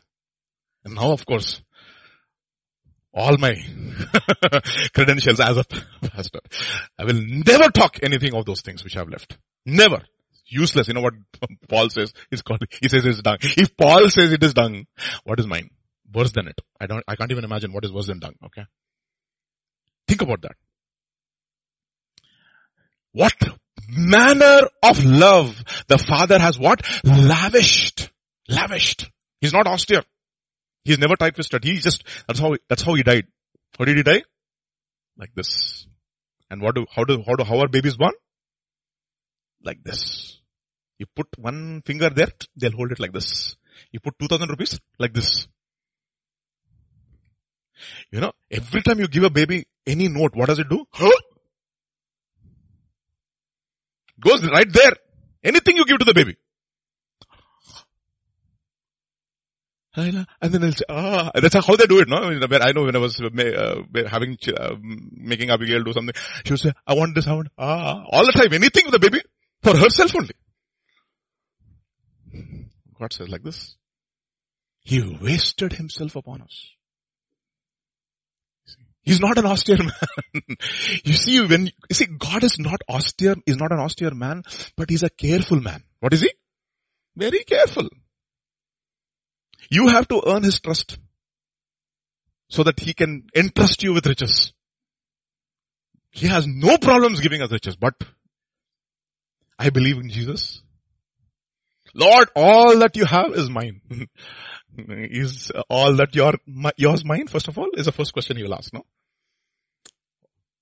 And 0.84 0.95
now 0.95 1.12
of 1.12 1.24
course, 1.24 1.62
all 3.14 3.38
my 3.38 3.53
credentials 4.94 5.40
as 5.40 5.57
a 5.57 5.66
pastor, 6.02 6.40
I 6.98 7.06
will 7.06 7.22
never 7.22 7.70
talk 7.70 7.99
anything 8.02 8.34
of 8.34 8.45
those 8.45 8.62
things 8.62 8.84
which 8.84 8.95
I 8.95 8.99
have 8.99 9.10
left. 9.10 9.38
Never. 9.66 10.02
Useless. 10.47 10.88
You 10.88 10.93
know 10.93 11.01
what 11.01 11.13
Paul 11.69 11.89
says? 11.89 12.13
Called, 12.43 12.63
he 12.81 12.89
says 12.89 13.05
it's 13.05 13.22
dung. 13.22 13.38
If 13.41 13.76
Paul 13.76 14.09
says 14.09 14.31
it 14.31 14.43
is 14.43 14.53
dung, 14.53 14.85
what 15.23 15.39
is 15.39 15.47
mine? 15.47 15.69
Worse 16.13 16.31
than 16.31 16.47
it. 16.47 16.61
I 16.80 16.85
don't, 16.88 17.03
I 17.07 17.15
can't 17.15 17.31
even 17.31 17.43
imagine 17.43 17.73
what 17.73 17.84
is 17.84 17.91
worse 17.91 18.07
than 18.07 18.19
dung, 18.19 18.35
okay? 18.45 18.65
Think 20.07 20.22
about 20.22 20.41
that. 20.43 20.55
What 23.11 23.34
manner 23.89 24.67
of 24.84 25.03
love 25.03 25.63
the 25.88 25.97
father 25.97 26.38
has 26.38 26.59
what? 26.59 26.81
Lavished. 27.03 28.09
Lavished. 28.47 29.09
He's 29.41 29.53
not 29.53 29.67
austere. 29.67 30.03
He's 30.84 30.99
never 30.99 31.15
tight-fisted. 31.15 31.63
He 31.63 31.77
just, 31.77 32.03
that's 32.27 32.39
how, 32.39 32.55
that's 32.69 32.84
how 32.84 32.93
he 32.93 33.03
died. 33.03 33.26
How 33.77 33.85
did 33.85 33.97
he 33.97 34.03
die? 34.03 34.23
Like 35.17 35.34
this. 35.34 35.88
And 36.49 36.61
what 36.61 36.76
do, 36.76 36.85
how 36.93 37.03
do, 37.03 37.23
how 37.26 37.35
do, 37.35 37.43
how 37.43 37.59
are 37.59 37.67
babies 37.67 37.97
born? 37.97 38.13
Like 39.65 39.83
this. 39.83 40.39
You 40.97 41.07
put 41.13 41.27
one 41.37 41.81
finger 41.85 42.09
there, 42.09 42.29
they'll 42.55 42.71
hold 42.71 42.91
it 42.91 42.99
like 42.99 43.11
this. 43.11 43.57
You 43.91 43.99
put 43.99 44.17
2000 44.19 44.49
rupees, 44.49 44.79
like 44.97 45.13
this. 45.13 45.47
You 48.11 48.21
know, 48.21 48.31
every 48.49 48.81
time 48.81 48.99
you 48.99 49.07
give 49.07 49.23
a 49.23 49.29
baby 49.29 49.65
any 49.85 50.07
note, 50.07 50.35
what 50.35 50.47
does 50.47 50.59
it 50.59 50.69
do? 50.69 50.85
Goes 54.19 54.45
right 54.47 54.71
there. 54.71 54.93
Anything 55.43 55.75
you 55.75 55.85
give 55.85 55.99
to 55.99 56.05
the 56.05 56.13
baby. 56.13 56.37
And 59.97 60.25
then 60.41 60.61
they'll 60.61 60.71
say, 60.71 60.85
ah, 60.89 61.31
that's 61.35 61.55
how 61.55 61.75
they 61.75 61.85
do 61.85 61.99
it, 61.99 62.09
no? 62.09 62.17
I 62.17 62.71
know 62.73 62.83
when 62.83 62.95
I 62.95 62.99
was 62.99 63.21
uh, 63.21 63.29
having, 64.07 64.37
uh, 64.57 64.75
making 64.81 65.49
Abigail 65.51 65.83
do 65.83 65.93
something, 65.93 66.13
she 66.45 66.53
would 66.53 66.59
say, 66.59 66.73
I 66.85 66.95
want 66.95 67.15
this, 67.15 67.27
I 67.27 67.33
want, 67.33 67.47
ah, 67.57 68.03
all 68.09 68.25
the 68.25 68.33
time, 68.33 68.51
anything 68.53 68.83
with 68.85 68.93
the 68.93 68.99
baby, 68.99 69.21
for 69.65 69.75
herself 69.75 70.15
only. 70.15 70.35
God 72.99 73.11
says 73.11 73.29
like 73.29 73.43
this. 73.43 73.75
He 74.81 75.01
wasted 75.19 75.73
himself 75.73 76.15
upon 76.15 76.43
us. 76.43 76.71
He's 79.01 79.19
not 79.19 79.37
an 79.37 79.45
austere 79.45 79.77
man. 79.79 80.57
you 81.03 81.13
see, 81.13 81.41
when, 81.41 81.65
you 81.65 81.93
see, 81.93 82.05
God 82.05 82.43
is 82.43 82.57
not 82.59 82.81
austere, 82.89 83.35
is 83.45 83.57
not 83.57 83.71
an 83.71 83.79
austere 83.79 84.13
man, 84.13 84.43
but 84.77 84.89
he's 84.89 85.03
a 85.03 85.09
careful 85.09 85.59
man. 85.59 85.83
What 85.99 86.13
is 86.13 86.21
he? 86.21 86.31
Very 87.15 87.43
careful. 87.43 87.89
You 89.69 89.87
have 89.87 90.07
to 90.09 90.21
earn 90.27 90.43
his 90.43 90.59
trust 90.59 90.97
so 92.49 92.63
that 92.63 92.79
he 92.79 92.93
can 92.93 93.27
entrust 93.35 93.81
you 93.81 93.93
with 93.93 94.05
riches. 94.05 94.53
He 96.11 96.27
has 96.27 96.45
no 96.47 96.77
problems 96.77 97.19
giving 97.19 97.41
us 97.41 97.51
riches, 97.51 97.75
but 97.75 97.95
I 99.57 99.69
believe 99.69 99.98
in 99.98 100.10
Jesus. 100.10 100.61
Lord, 101.94 102.30
all 102.36 102.80
that 102.80 102.95
you 102.95 103.06
have 103.06 103.34
is 103.34 103.49
mine. 103.49 103.82
is 104.77 105.52
all 105.69 105.95
that 105.95 106.14
your, 106.15 106.34
yours 106.77 107.06
mine, 107.06 107.27
first 107.27 107.48
of 107.48 107.57
all, 107.57 107.69
is 107.76 107.86
the 107.86 107.91
first 107.91 108.14
question 108.14 108.38
you 108.38 108.45
will 108.45 108.56
ask, 108.56 108.73
no? 108.73 108.86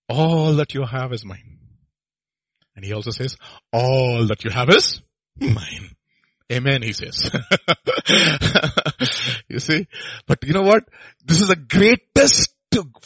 All 0.10 0.54
that 0.56 0.74
you 0.74 0.86
have 0.86 1.12
is 1.14 1.26
mine. 1.26 1.60
And 2.76 2.86
he 2.86 2.94
also 2.94 3.12
says, 3.12 3.38
all 3.72 4.28
that 4.28 4.44
you 4.44 4.52
have 4.52 4.70
is 4.70 5.02
mine. 5.40 5.96
Amen, 6.52 6.84
he 6.84 6.94
says. 6.94 7.32
you 9.48 9.60
see? 9.60 9.88
But 10.28 10.44
you 10.44 10.54
know 10.54 10.62
what? 10.62 10.84
This 11.26 11.42
is 11.42 11.48
the 11.48 11.56
greatest 11.56 12.54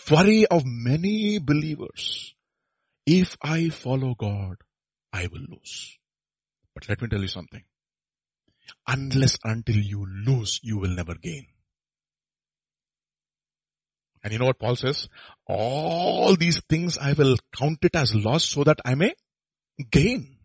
worry 0.09 0.45
of 0.47 0.63
many 0.65 1.39
believers. 1.39 2.33
If 3.05 3.37
I 3.41 3.69
follow 3.69 4.15
God, 4.15 4.57
I 5.17 5.27
will 5.31 5.45
lose. 5.49 5.97
But 6.73 6.87
let 6.89 7.01
me 7.01 7.07
tell 7.07 7.21
you 7.21 7.27
something. 7.27 7.63
Unless 8.87 9.37
until 9.43 9.77
you 9.77 10.05
lose, 10.25 10.59
you 10.61 10.77
will 10.77 10.89
never 10.89 11.15
gain. 11.15 11.47
And 14.23 14.33
you 14.33 14.39
know 14.39 14.45
what 14.45 14.59
Paul 14.59 14.75
says? 14.75 15.07
All 15.47 16.35
these 16.35 16.61
things 16.69 16.97
I 16.97 17.13
will 17.13 17.37
count 17.57 17.79
it 17.81 17.95
as 17.95 18.13
loss 18.13 18.43
so 18.43 18.63
that 18.63 18.79
I 18.85 18.95
may 18.95 19.13
gain. 19.89 20.37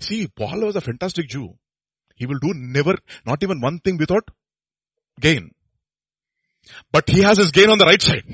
See, 0.00 0.26
Paul 0.26 0.66
was 0.66 0.76
a 0.76 0.80
fantastic 0.80 1.28
Jew. 1.28 1.54
He 2.16 2.26
will 2.26 2.38
do 2.40 2.52
never, 2.54 2.96
not 3.24 3.42
even 3.42 3.60
one 3.60 3.78
thing 3.78 3.96
without 3.96 4.28
gain. 5.20 5.52
But 6.90 7.08
he 7.08 7.22
has 7.22 7.38
his 7.38 7.52
gain 7.52 7.70
on 7.70 7.78
the 7.78 7.84
right 7.84 8.02
side. 8.02 8.24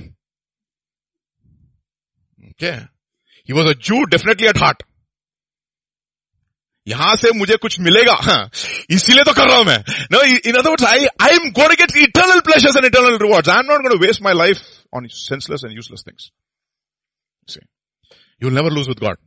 Okay. 2.53 2.87
He 3.45 3.53
was 3.53 3.71
a 3.71 3.75
Jew 3.75 4.07
definitely 4.07 4.49
at 4.49 4.57
heart. 4.57 4.83
यहां 6.88 7.16
से 7.22 7.32
मुझे 7.38 7.56
कुछ 7.62 7.80
मिलेगा 7.86 8.14
हाँ, 8.24 8.49
इसीलिए 8.98 9.24
तो 9.24 9.34
कर 9.40 9.48
रहा 9.48 9.58
हूं 9.58 9.64
मैं 9.66 9.78
no 10.12 10.22
in 10.49 10.56
other 10.58 10.70
words 10.70 10.86
I 10.90 11.06
I 11.22 11.36
am 11.36 11.49
going 11.60 11.70
to 11.70 11.76
get 11.84 11.98
eternal 12.04 12.40
pleasures 12.49 12.76
and 12.78 12.86
eternal 12.86 13.18
rewards 13.24 13.49
I 13.49 13.60
am 13.60 13.72
not 13.72 13.82
going 13.82 13.99
to 13.99 14.06
waste 14.08 14.22
my 14.28 14.34
life 14.44 14.62
on 14.98 15.08
senseless 15.14 15.66
and 15.66 15.76
useless 15.76 16.04
things 16.08 17.58
you 17.58 18.49
will 18.49 18.58
never 18.58 18.74
lose 18.78 18.88
with 18.88 18.99
God 19.08 19.18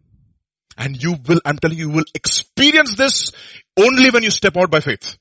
And 0.81 1.03
you 1.03 1.17
will, 1.29 1.41
I'm 1.45 1.59
telling 1.59 1.79
you, 1.79 1.89
you 1.89 1.95
will 1.95 2.11
experience 2.15 2.95
this 2.97 3.33
only 3.77 4.11
when 4.11 4.23
you 4.23 4.31
step 4.31 4.57
out 4.57 4.71
by 4.71 4.81
faith. 4.81 5.19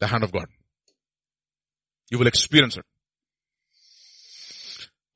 The 0.00 0.08
hand 0.08 0.24
of 0.24 0.32
God. 0.32 0.46
You 2.10 2.18
will 2.18 2.26
experience 2.26 2.76
it. 2.76 2.84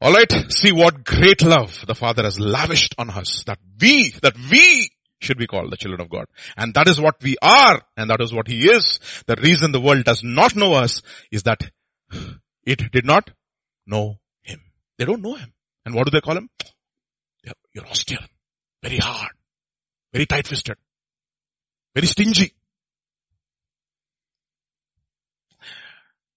Alright, 0.00 0.32
see 0.52 0.72
what 0.72 1.02
great 1.04 1.42
love 1.42 1.84
the 1.86 1.96
Father 1.96 2.22
has 2.22 2.38
lavished 2.38 2.94
on 2.96 3.10
us. 3.10 3.42
That 3.46 3.58
we, 3.80 4.10
that 4.22 4.36
we 4.52 4.90
should 5.21 5.37
be 5.37 5.47
called 5.47 5.71
the 5.71 5.77
children 5.77 6.01
of 6.01 6.09
God. 6.09 6.25
And 6.57 6.73
that 6.73 6.87
is 6.87 6.99
what 6.99 7.15
we 7.21 7.37
are, 7.41 7.81
and 7.95 8.09
that 8.09 8.21
is 8.21 8.33
what 8.33 8.47
He 8.47 8.69
is. 8.69 8.99
The 9.27 9.35
reason 9.35 9.71
the 9.71 9.79
world 9.81 10.03
does 10.03 10.23
not 10.23 10.55
know 10.55 10.73
us 10.73 11.01
is 11.31 11.43
that 11.43 11.61
it 12.65 12.91
did 12.91 13.05
not 13.05 13.29
know 13.85 14.19
Him. 14.41 14.61
They 14.97 15.05
don't 15.05 15.21
know 15.21 15.35
Him. 15.35 15.53
And 15.85 15.95
what 15.95 16.05
do 16.05 16.11
they 16.11 16.21
call 16.21 16.37
Him? 16.37 16.49
you're 17.73 17.87
austere, 17.87 18.19
very 18.83 18.97
hard, 18.97 19.31
very 20.11 20.25
tight-fisted, 20.25 20.75
very 21.95 22.07
stingy. 22.07 22.53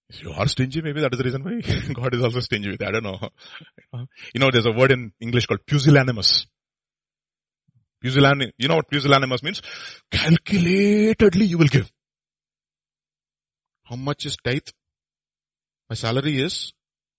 If 0.08 0.22
you 0.22 0.30
are 0.30 0.46
stingy, 0.46 0.80
maybe 0.80 1.00
that 1.00 1.12
is 1.12 1.18
the 1.18 1.24
reason 1.24 1.42
why 1.42 1.60
God 1.92 2.14
is 2.14 2.22
also 2.22 2.38
stingy 2.40 2.70
with 2.70 2.80
you. 2.80 2.86
I 2.86 2.92
don't 2.92 3.02
know. 3.02 3.30
You 4.32 4.40
know, 4.40 4.50
there's 4.52 4.66
a 4.66 4.70
word 4.70 4.92
in 4.92 5.12
English 5.20 5.46
called 5.46 5.66
pusillanimous. 5.66 6.46
Pusillanimous, 8.04 8.52
you 8.58 8.68
know 8.68 8.76
what 8.76 8.90
pusillanimous 8.90 9.42
means? 9.42 9.62
Calculatedly 10.12 11.48
you 11.48 11.56
will 11.56 11.68
give. 11.68 11.90
How 13.84 13.96
much 13.96 14.26
is 14.26 14.36
tithe? 14.44 14.68
My 15.88 15.96
salary 15.96 16.40
is 16.42 16.72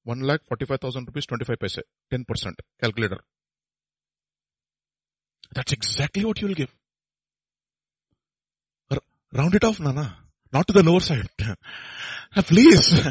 1 0.03 0.19
lakh 0.21 0.41
45,000 0.47 1.05
rupees 1.07 1.25
25 1.25 1.59
paise. 1.59 1.79
10% 2.13 2.25
calculator. 2.79 3.19
That's 5.53 5.73
exactly 5.73 6.23
what 6.25 6.39
you 6.41 6.47
will 6.49 6.55
give. 6.55 6.73
Round 9.33 9.53
it 9.55 9.63
off, 9.63 9.79
Nana. 9.79 10.17
Not 10.53 10.67
to 10.67 10.73
the 10.73 10.83
lower 10.83 10.99
side. 10.99 11.27
Please. 12.35 13.01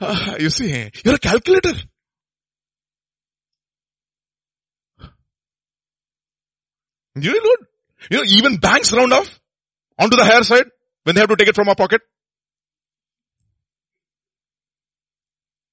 You 0.38 0.50
see, 0.50 0.90
you're 1.04 1.14
a 1.14 1.18
calculator. 1.18 1.72
You 7.16 7.32
know, 7.32 7.66
you 8.10 8.18
know, 8.18 8.24
even 8.28 8.56
banks 8.58 8.92
round 8.92 9.12
off 9.12 9.40
onto 9.98 10.16
the 10.16 10.24
higher 10.24 10.42
side 10.42 10.66
when 11.04 11.14
they 11.14 11.20
have 11.20 11.30
to 11.30 11.36
take 11.36 11.48
it 11.48 11.54
from 11.54 11.68
our 11.68 11.74
pocket. 11.74 12.02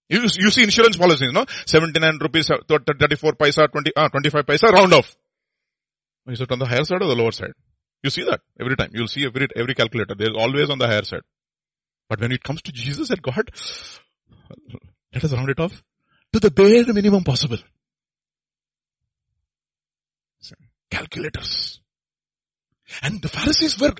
You, 0.10 0.22
you 0.22 0.52
see 0.52 0.64
insurance 0.64 0.95
policies, 0.95 1.32
no? 1.32 1.45
79 1.65 2.20
rupees, 2.22 2.52
uh, 2.52 2.57
34 2.68 3.34
paisa, 3.34 3.72
20, 3.72 3.91
uh, 3.95 4.10
25 4.10 4.45
paisa, 4.45 4.72
round 4.72 4.94
off. 4.94 5.15
Is 6.28 6.40
it 6.40 6.52
on 6.52 6.60
the 6.60 6.65
higher 6.65 6.84
side 6.84 7.02
or 7.02 7.07
the 7.07 7.15
lower 7.15 7.32
side? 7.32 7.53
You 8.03 8.10
see 8.10 8.24
that 8.24 8.41
every 8.60 8.76
time. 8.76 8.91
You'll 8.94 9.07
see 9.07 9.26
every, 9.26 9.48
every 9.56 9.76
calculator. 9.76 10.15
They're 10.15 10.36
always 10.36 10.70
on 10.70 10.78
the 10.78 10.88
higher 10.88 11.03
side. 11.03 11.22
But 12.10 12.22
when 12.22 12.32
it 12.32 12.44
comes 12.44 12.61
to 12.64 12.72
Jesus 12.72 13.10
and 13.10 13.22
God, 13.22 13.49
let 15.14 15.24
us 15.24 15.34
round 15.34 15.49
it 15.49 15.60
off 15.60 15.84
to 16.32 16.40
the 16.40 16.52
bare 16.52 16.86
minimum 16.94 17.24
possible. 17.24 17.57
Calculators. 20.94 21.80
And 23.02 23.22
the 23.22 23.30
Pharisees 23.30 23.80
were, 23.80 23.94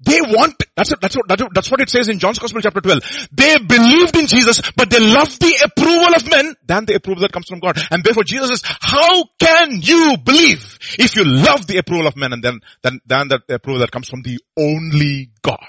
they 0.00 0.20
want, 0.20 0.54
that's, 0.74 0.90
what, 0.90 1.00
that's, 1.00 1.16
what, 1.16 1.28
that's 1.54 1.70
what 1.70 1.80
it 1.80 1.90
says 1.90 2.08
in 2.08 2.18
John's 2.18 2.38
Gospel 2.38 2.60
chapter 2.60 2.80
12. 2.80 3.28
They 3.30 3.58
believed 3.58 4.16
in 4.16 4.26
Jesus, 4.26 4.60
but 4.74 4.90
they 4.90 4.98
loved 4.98 5.40
the 5.40 5.54
approval 5.62 6.14
of 6.14 6.28
men 6.28 6.56
than 6.66 6.86
the 6.86 6.94
approval 6.94 7.22
that 7.22 7.32
comes 7.32 7.46
from 7.48 7.60
God. 7.60 7.78
And 7.90 8.02
therefore 8.02 8.24
Jesus 8.24 8.48
says, 8.48 8.62
how 8.80 9.24
can 9.38 9.80
you 9.82 10.16
believe 10.24 10.78
if 10.98 11.14
you 11.14 11.24
love 11.24 11.66
the 11.66 11.78
approval 11.78 12.06
of 12.06 12.16
men 12.16 12.32
and 12.32 12.42
then, 12.42 12.60
then, 12.82 13.00
than 13.06 13.28
the 13.28 13.40
approval 13.50 13.80
that 13.80 13.92
comes 13.92 14.08
from 14.08 14.22
the 14.22 14.40
only 14.58 15.30
God? 15.42 15.64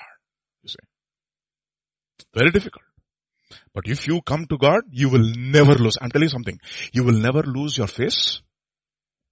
You 0.63 0.69
see. 0.69 0.79
Very 2.33 2.51
difficult. 2.51 2.83
But 3.73 3.83
if 3.85 4.07
you 4.07 4.21
come 4.21 4.47
to 4.47 4.57
God, 4.57 4.83
you 4.91 5.09
will 5.09 5.31
never 5.37 5.75
lose. 5.75 5.97
I'm 6.01 6.09
telling 6.09 6.27
you 6.27 6.29
something. 6.29 6.59
You 6.93 7.03
will 7.03 7.13
never 7.13 7.43
lose 7.43 7.77
your 7.77 7.87
face. 7.87 8.41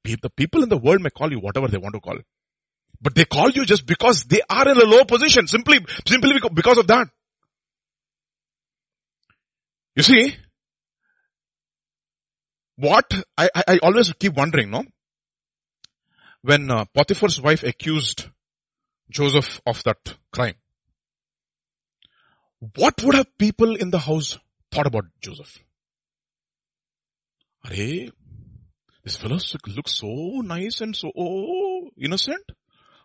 The 0.04 0.30
people 0.30 0.64
in 0.64 0.70
the 0.70 0.78
world 0.78 1.02
may 1.02 1.10
call 1.10 1.32
you 1.32 1.40
whatever 1.40 1.68
they 1.68 1.78
want 1.78 1.96
to 1.96 2.02
call. 2.02 2.18
But 3.02 3.16
they 3.16 3.26
call 3.26 3.50
you 3.50 3.66
just 3.66 3.86
because 3.86 4.24
they 4.24 4.42
are 4.50 4.68
in 4.68 4.78
a 4.78 4.86
low 4.86 5.06
position, 5.06 5.48
simply, 5.48 5.80
simply 6.06 6.40
because 6.54 6.78
of 6.78 6.88
that. 6.88 7.08
You 9.96 10.04
see, 10.04 10.36
what, 12.78 13.14
I, 13.38 13.50
I, 13.54 13.64
I 13.68 13.80
always 13.84 14.14
keep 14.14 14.34
wondering, 14.36 14.70
no? 14.70 14.84
When 16.42 16.72
uh, 16.72 16.86
Potiphar's 16.86 17.42
wife 17.42 17.64
accused 17.64 18.28
Joseph 19.10 19.60
of 19.66 19.84
that 19.84 20.16
crime, 20.32 20.56
what 22.76 23.02
would 23.04 23.16
have 23.16 23.38
people 23.38 23.76
in 23.76 23.90
the 23.90 24.00
house 24.00 24.38
thought 24.72 24.88
about 24.88 25.06
Joseph? 25.22 25.60
Hey, 27.66 28.12
this 29.10 29.18
fellow 29.18 29.40
looks 29.76 29.94
so 29.94 30.42
nice 30.42 30.82
and 30.82 30.96
so 30.96 31.12
oh, 31.18 31.90
innocent 31.98 32.44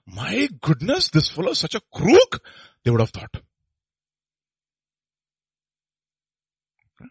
my 0.06 0.48
goodness, 0.60 1.08
this 1.08 1.28
fellow 1.28 1.50
is 1.50 1.58
such 1.58 1.74
a 1.74 1.80
crook, 1.92 2.42
they 2.84 2.90
would 2.90 3.00
have 3.00 3.10
thought. 3.10 3.34
He 7.00 7.06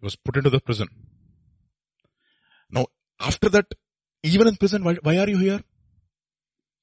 was 0.00 0.16
put 0.16 0.36
into 0.36 0.50
the 0.50 0.60
prison. 0.60 0.88
Now, 2.70 2.86
after 3.20 3.48
that, 3.50 3.66
even 4.22 4.48
in 4.48 4.56
prison, 4.56 4.82
why, 4.84 4.94
why 5.02 5.18
are 5.18 5.28
you 5.28 5.38
here? 5.38 5.60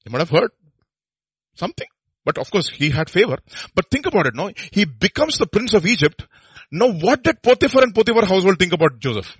You 0.04 0.12
might 0.12 0.20
have 0.20 0.30
heard 0.30 0.50
something. 1.54 1.86
But 2.24 2.38
of 2.38 2.50
course, 2.50 2.68
he 2.68 2.90
had 2.90 3.10
favor. 3.10 3.38
But 3.74 3.90
think 3.90 4.06
about 4.06 4.26
it, 4.26 4.34
no? 4.36 4.50
He 4.70 4.84
becomes 4.84 5.38
the 5.38 5.46
prince 5.48 5.74
of 5.74 5.84
Egypt. 5.86 6.26
Now 6.70 6.92
what 6.92 7.24
did 7.24 7.42
Potiphar 7.42 7.82
and 7.82 7.94
Potiphar 7.94 8.24
household 8.24 8.58
think 8.58 8.72
about 8.72 9.00
Joseph? 9.00 9.36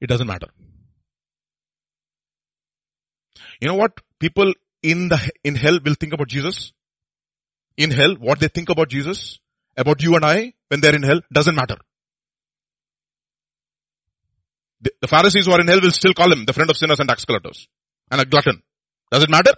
It 0.00 0.08
doesn't 0.08 0.26
matter. 0.26 0.48
You 3.60 3.68
know 3.68 3.74
what 3.74 3.92
people 4.18 4.52
in 4.82 5.08
the, 5.08 5.30
in 5.44 5.54
hell 5.54 5.78
will 5.84 5.94
think 5.94 6.12
about 6.12 6.28
Jesus? 6.28 6.72
In 7.76 7.90
hell, 7.90 8.14
what 8.18 8.40
they 8.40 8.48
think 8.48 8.68
about 8.70 8.88
Jesus, 8.88 9.38
about 9.76 10.02
you 10.02 10.14
and 10.16 10.24
I, 10.24 10.54
when 10.68 10.80
they're 10.80 10.94
in 10.94 11.02
hell, 11.02 11.20
doesn't 11.32 11.54
matter. 11.54 11.76
The, 14.80 14.90
the 15.02 15.08
Pharisees 15.08 15.46
who 15.46 15.52
are 15.52 15.60
in 15.60 15.68
hell 15.68 15.80
will 15.80 15.90
still 15.90 16.14
call 16.14 16.32
him 16.32 16.44
the 16.46 16.52
friend 16.52 16.70
of 16.70 16.76
sinners 16.76 17.00
and 17.00 17.08
tax 17.08 17.24
collectors 17.24 17.68
and 18.10 18.20
a 18.20 18.24
glutton. 18.24 18.62
Does 19.10 19.22
it 19.22 19.30
matter? 19.30 19.52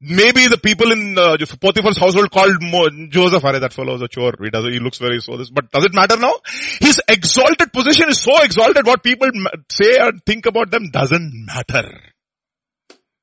Maybe 0.00 0.46
the 0.46 0.58
people 0.58 0.92
in 0.92 1.18
uh, 1.18 1.36
Potiphar's 1.60 1.98
household 1.98 2.30
called 2.30 2.62
Mo- 2.62 3.08
Joseph, 3.08 3.44
Are 3.44 3.58
that 3.58 3.72
fellow 3.72 3.96
is 3.96 4.02
a 4.02 4.06
chore. 4.08 4.32
He 4.40 4.50
does, 4.50 4.64
he 4.66 4.78
looks 4.78 4.98
very 4.98 5.20
so 5.20 5.36
this, 5.36 5.50
but 5.50 5.72
does 5.72 5.84
it 5.84 5.92
matter 5.92 6.16
now? 6.16 6.34
His 6.80 7.00
exalted 7.08 7.72
position 7.72 8.08
is 8.08 8.20
so 8.20 8.40
exalted 8.42 8.86
what 8.86 9.02
people 9.02 9.28
say 9.70 9.98
and 9.98 10.24
think 10.24 10.46
about 10.46 10.70
them 10.70 10.90
doesn't 10.92 11.32
matter. 11.46 12.00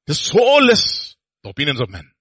There's 0.05 0.19
so 0.19 0.57
less 0.57 1.15
the 1.43 1.49
opinions 1.51 1.79
of 1.79 1.89
men. 1.89 2.11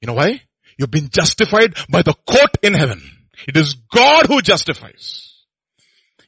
You 0.00 0.06
know 0.06 0.14
why? 0.14 0.42
You've 0.78 0.90
been 0.92 1.08
justified 1.08 1.74
by 1.90 2.02
the 2.02 2.14
court 2.14 2.58
in 2.62 2.74
heaven. 2.74 3.02
It 3.48 3.56
is 3.56 3.74
God 3.74 4.26
who 4.26 4.42
justifies. 4.42 5.44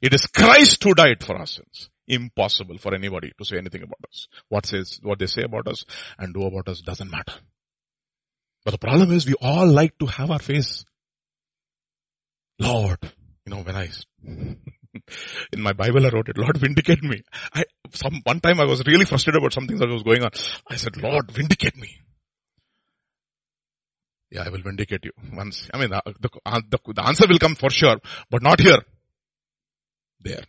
It 0.02 0.12
is 0.12 0.27
Christ 0.27 0.82
who 0.82 0.94
died 0.94 1.23
for 1.23 1.36
our 1.36 1.47
sins 1.47 1.89
impossible 2.09 2.78
for 2.78 2.94
anybody 2.94 3.32
to 3.39 3.44
say 3.44 3.59
anything 3.59 3.82
about 3.82 4.01
us. 4.09 4.28
What 4.48 4.66
says, 4.66 4.98
what 5.02 5.18
they 5.18 5.26
say 5.26 5.43
about 5.43 5.68
us 5.68 5.85
and 6.18 6.35
do 6.35 6.43
about 6.44 6.68
us 6.68 6.80
doesn't 6.80 7.10
matter. 7.10 7.35
But 8.64 8.72
the 8.72 8.78
problem 8.78 9.12
is 9.12 9.26
we 9.26 9.35
all 9.40 9.66
like 9.66 9.97
to 9.98 10.06
have 10.06 10.30
our 10.30 10.39
face. 10.39 10.85
Lord, 12.59 12.98
you 13.47 13.55
know, 13.55 13.62
when 13.62 13.76
I, 13.76 13.89
in 15.52 15.60
my 15.60 15.72
Bible 15.72 16.05
I 16.05 16.10
wrote 16.10 16.28
it, 16.28 16.39
Lord 16.39 16.56
vindicate 16.59 17.02
me. 17.02 17.22
I, 17.55 17.64
some, 17.93 18.20
one 18.24 18.40
time 18.40 18.60
I 18.60 18.64
was 18.64 18.85
really 18.86 19.05
frustrated 19.05 19.40
about 19.40 19.52
something 19.52 19.78
that 19.78 19.89
was 19.89 20.02
going 20.02 20.22
on. 20.22 20.30
I 20.68 20.76
said, 20.76 20.97
Lord 20.97 21.30
vindicate 21.30 21.76
me. 21.76 22.01
Yeah, 24.30 24.43
I 24.44 24.51
will 24.51 24.62
vindicate 24.62 25.05
you 25.05 25.12
once. 25.32 25.68
I 25.72 25.78
mean, 25.78 25.93
uh, 25.93 26.02
the, 26.20 26.28
uh, 26.44 26.60
the, 26.68 26.78
the 26.93 27.06
answer 27.06 27.24
will 27.28 27.39
come 27.39 27.55
for 27.55 27.70
sure, 27.70 27.97
but 28.30 28.43
not 28.43 28.60
here. 28.60 28.80
There. 30.20 30.44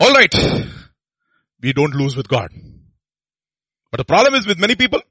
Alright. 0.00 0.34
We 1.60 1.74
don't 1.74 1.94
lose 1.94 2.16
with 2.16 2.26
God. 2.26 2.50
But 3.90 3.98
the 3.98 4.04
problem 4.04 4.34
is 4.34 4.46
with 4.46 4.58
many 4.58 4.74
people. 4.74 5.02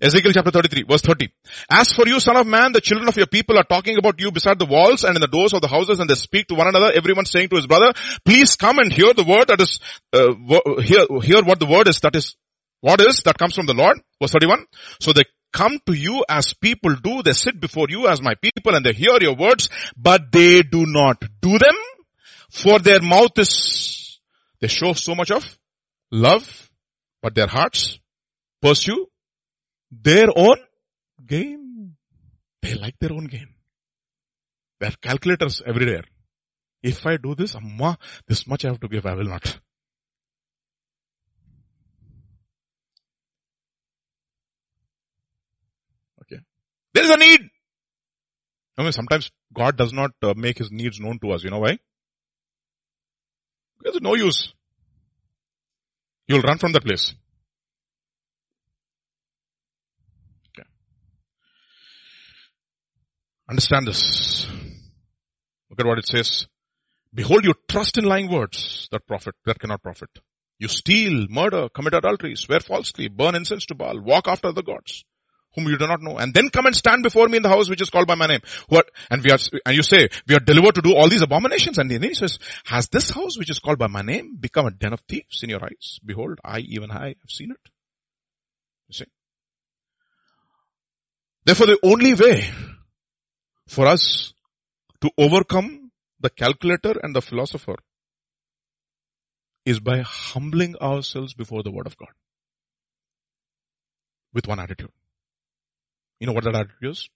Ezekiel 0.00 0.32
chapter 0.32 0.50
33 0.50 0.84
verse 0.88 1.02
30. 1.02 1.28
As 1.70 1.92
for 1.92 2.08
you 2.08 2.18
son 2.18 2.36
of 2.36 2.46
man, 2.46 2.72
the 2.72 2.80
children 2.80 3.06
of 3.08 3.16
your 3.16 3.26
people 3.26 3.58
are 3.58 3.64
talking 3.64 3.98
about 3.98 4.18
you 4.18 4.32
beside 4.32 4.58
the 4.58 4.64
walls 4.64 5.04
and 5.04 5.14
in 5.14 5.20
the 5.20 5.28
doors 5.28 5.52
of 5.52 5.60
the 5.60 5.68
houses 5.68 6.00
and 6.00 6.08
they 6.08 6.14
speak 6.14 6.48
to 6.48 6.54
one 6.54 6.66
another, 6.66 6.90
everyone 6.92 7.26
saying 7.26 7.50
to 7.50 7.56
his 7.56 7.66
brother, 7.66 7.92
please 8.24 8.56
come 8.56 8.78
and 8.78 8.90
hear 8.90 9.12
the 9.12 9.24
word 9.24 9.48
that 9.48 9.60
is, 9.60 9.78
uh, 10.12 10.80
hear, 10.80 11.06
hear 11.22 11.44
what 11.44 11.60
the 11.60 11.66
word 11.66 11.86
is 11.86 12.00
that 12.00 12.16
is, 12.16 12.34
what 12.80 13.00
is 13.00 13.20
that 13.24 13.38
comes 13.38 13.54
from 13.54 13.66
the 13.66 13.74
Lord. 13.74 14.00
Verse 14.20 14.32
31. 14.32 14.64
So 15.00 15.12
they 15.12 15.24
come 15.52 15.78
to 15.86 15.92
you 15.92 16.24
as 16.28 16.54
people 16.54 16.96
do, 16.96 17.22
they 17.22 17.32
sit 17.32 17.60
before 17.60 17.86
you 17.90 18.08
as 18.08 18.22
my 18.22 18.34
people 18.36 18.74
and 18.74 18.84
they 18.84 18.94
hear 18.94 19.18
your 19.20 19.36
words, 19.36 19.68
but 19.96 20.32
they 20.32 20.62
do 20.62 20.86
not 20.86 21.22
do 21.42 21.58
them 21.58 21.76
for 22.52 22.78
their 22.78 23.00
mouth 23.00 23.38
is, 23.38 23.48
they 24.62 24.68
show 24.68 24.92
so 24.92 25.16
much 25.16 25.32
of 25.32 25.58
love, 26.12 26.70
but 27.20 27.34
their 27.34 27.48
hearts 27.48 27.98
pursue 28.62 29.06
their 29.90 30.28
own 30.36 30.56
game. 31.26 31.96
They 32.62 32.74
like 32.74 32.96
their 33.00 33.12
own 33.12 33.24
game. 33.24 33.48
They 34.78 34.86
are 34.86 34.94
calculators 35.02 35.62
everywhere. 35.66 36.04
If 36.80 37.04
I 37.04 37.16
do 37.16 37.34
this, 37.34 37.56
amma, 37.56 37.98
this 38.28 38.46
much 38.46 38.64
I 38.64 38.68
have 38.68 38.78
to 38.80 38.88
give, 38.88 39.04
I 39.04 39.14
will 39.14 39.24
not. 39.24 39.58
Okay. 46.22 46.40
There 46.94 47.04
is 47.04 47.10
a 47.10 47.16
need. 47.16 47.40
I 48.78 48.82
mean, 48.84 48.92
sometimes 48.92 49.28
God 49.52 49.76
does 49.76 49.92
not 49.92 50.12
uh, 50.22 50.34
make 50.36 50.58
his 50.58 50.70
needs 50.70 51.00
known 51.00 51.18
to 51.18 51.32
us. 51.32 51.42
You 51.42 51.50
know 51.50 51.58
why? 51.58 51.78
Because 53.82 54.00
no 54.00 54.14
use. 54.14 54.52
You'll 56.28 56.42
run 56.42 56.58
from 56.58 56.72
that 56.72 56.84
place. 56.84 57.14
Okay. 60.56 60.68
Understand 63.48 63.88
this. 63.88 64.46
Look 65.68 65.80
at 65.80 65.86
what 65.86 65.98
it 65.98 66.06
says. 66.06 66.46
Behold, 67.12 67.44
you 67.44 67.54
trust 67.68 67.98
in 67.98 68.04
lying 68.04 68.30
words 68.30 68.88
that 68.92 69.06
profit, 69.06 69.34
that 69.44 69.58
cannot 69.58 69.82
profit. 69.82 70.10
You 70.58 70.68
steal, 70.68 71.26
murder, 71.28 71.68
commit 71.68 71.94
adultery, 71.94 72.36
swear 72.36 72.60
falsely, 72.60 73.08
burn 73.08 73.34
incense 73.34 73.66
to 73.66 73.74
Baal, 73.74 74.00
walk 74.00 74.28
after 74.28 74.52
the 74.52 74.62
gods 74.62 75.04
whom 75.54 75.68
you 75.68 75.78
do 75.78 75.86
not 75.86 76.02
know, 76.02 76.18
and 76.18 76.32
then 76.32 76.48
come 76.50 76.66
and 76.66 76.74
stand 76.74 77.02
before 77.02 77.28
me 77.28 77.36
in 77.36 77.42
the 77.42 77.48
house 77.48 77.68
which 77.68 77.80
is 77.80 77.90
called 77.90 78.06
by 78.06 78.14
my 78.14 78.26
name. 78.26 78.40
What? 78.68 78.90
And 79.10 79.22
we 79.22 79.30
are, 79.30 79.38
and 79.66 79.76
you 79.76 79.82
say, 79.82 80.08
we 80.26 80.34
are 80.34 80.40
delivered 80.40 80.74
to 80.76 80.82
do 80.82 80.94
all 80.94 81.08
these 81.08 81.22
abominations. 81.22 81.78
And 81.78 81.90
then 81.90 82.02
he 82.02 82.14
says, 82.14 82.38
has 82.64 82.88
this 82.88 83.10
house 83.10 83.38
which 83.38 83.50
is 83.50 83.58
called 83.58 83.78
by 83.78 83.86
my 83.86 84.02
name 84.02 84.36
become 84.38 84.66
a 84.66 84.70
den 84.70 84.92
of 84.92 85.00
thieves 85.00 85.42
in 85.42 85.50
your 85.50 85.64
eyes? 85.64 86.00
Behold, 86.04 86.38
I, 86.44 86.60
even 86.60 86.90
I, 86.90 87.08
have 87.08 87.30
seen 87.30 87.50
it. 87.50 87.70
You 88.88 88.94
see? 88.94 89.06
Therefore 91.44 91.66
the 91.66 91.78
only 91.82 92.14
way 92.14 92.48
for 93.68 93.86
us 93.86 94.32
to 95.00 95.10
overcome 95.18 95.90
the 96.20 96.30
calculator 96.30 96.94
and 97.02 97.14
the 97.14 97.22
philosopher 97.22 97.76
is 99.64 99.80
by 99.80 100.00
humbling 100.00 100.76
ourselves 100.76 101.34
before 101.34 101.62
the 101.62 101.70
word 101.70 101.86
of 101.86 101.96
God. 101.96 102.10
With 104.32 104.46
one 104.46 104.60
attitude. 104.60 104.90
You 106.22 106.26
know 106.26 106.34
what 106.34 106.44
that 106.44 106.54
attitude 106.54 106.88
is? 106.88 107.08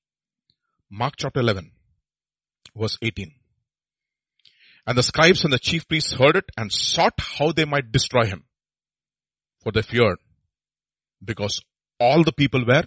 Mark 0.90 1.14
chapter 1.16 1.38
11, 1.38 1.70
verse 2.76 2.98
18. 3.00 3.30
And 4.84 4.98
the 4.98 5.02
scribes 5.04 5.44
and 5.44 5.52
the 5.52 5.60
chief 5.60 5.86
priests 5.86 6.12
heard 6.14 6.34
it 6.34 6.46
and 6.58 6.72
sought 6.72 7.14
how 7.20 7.52
they 7.52 7.64
might 7.64 7.92
destroy 7.92 8.24
him. 8.24 8.42
For 9.62 9.70
they 9.70 9.82
feared 9.82 10.18
because 11.24 11.60
all 12.00 12.24
the 12.24 12.32
people 12.32 12.64
were 12.66 12.82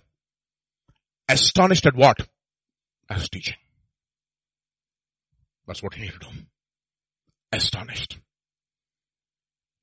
astonished 1.30 1.86
at 1.86 1.96
what? 1.96 2.18
As 3.10 3.30
teaching. 3.30 3.56
That's 5.68 5.82
what 5.82 5.94
he 5.94 6.02
need 6.02 6.12
to 6.12 6.20
do. 6.20 6.28
Astonished. 7.54 8.20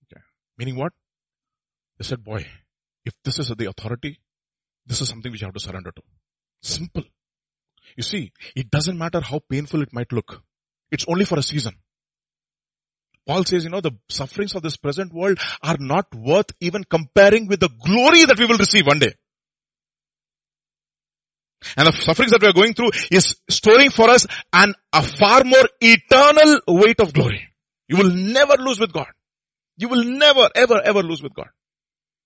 Okay. 0.05 0.21
Meaning 0.59 0.77
what? 0.77 0.93
They 1.97 2.05
said, 2.05 2.23
boy, 2.23 2.47
if 3.07 3.15
this 3.25 3.39
is 3.39 3.49
the 3.49 3.71
authority, 3.71 4.21
this 4.85 5.01
is 5.01 5.09
something 5.09 5.33
which 5.33 5.41
you 5.41 5.47
have 5.47 5.55
to 5.55 5.61
surrender 5.61 5.93
to. 5.93 6.03
Simple. 6.67 7.05
You 7.97 8.03
see, 8.03 8.33
it 8.55 8.71
doesn't 8.71 8.99
matter 8.99 9.21
how 9.21 9.41
painful 9.51 9.83
it 9.83 9.93
might 9.93 10.13
look. 10.13 10.43
It's 10.91 11.07
only 11.09 11.25
for 11.25 11.39
a 11.39 11.43
season. 11.43 11.75
Paul 13.27 13.45
says, 13.45 13.65
you 13.65 13.71
know, 13.71 13.81
the 13.81 13.93
sufferings 14.09 14.55
of 14.55 14.63
this 14.63 14.77
present 14.77 15.13
world 15.13 15.39
are 15.63 15.77
not 15.79 16.15
worth 16.15 16.51
even 16.61 16.85
comparing 16.85 17.47
with 17.47 17.61
the 17.61 17.69
glory 17.69 18.25
that 18.25 18.39
we 18.39 18.47
will 18.47 18.59
receive 18.59 18.87
one 18.87 18.99
day. 18.99 19.15
And 21.77 21.89
the 21.89 21.93
sufferings 21.93 22.33
that 22.33 22.43
we 22.43 22.49
are 22.49 22.53
going 22.53 22.75
through 22.75 22.91
is 23.11 23.37
storing 23.49 23.91
for 23.91 24.11
us 24.11 24.27
an, 24.53 24.75
a 24.93 25.03
far 25.03 25.43
more 25.45 25.69
eternal 25.81 26.61
weight 26.69 27.01
of 27.01 27.13
glory. 27.13 27.49
You 27.89 27.97
will 27.97 28.11
never 28.11 28.57
lose 28.59 28.79
with 28.79 28.93
God. 28.93 29.09
You 29.77 29.89
will 29.89 30.05
never, 30.05 30.49
ever, 30.55 30.81
ever 30.85 31.03
lose 31.03 31.23
with 31.23 31.35
God. 31.35 31.49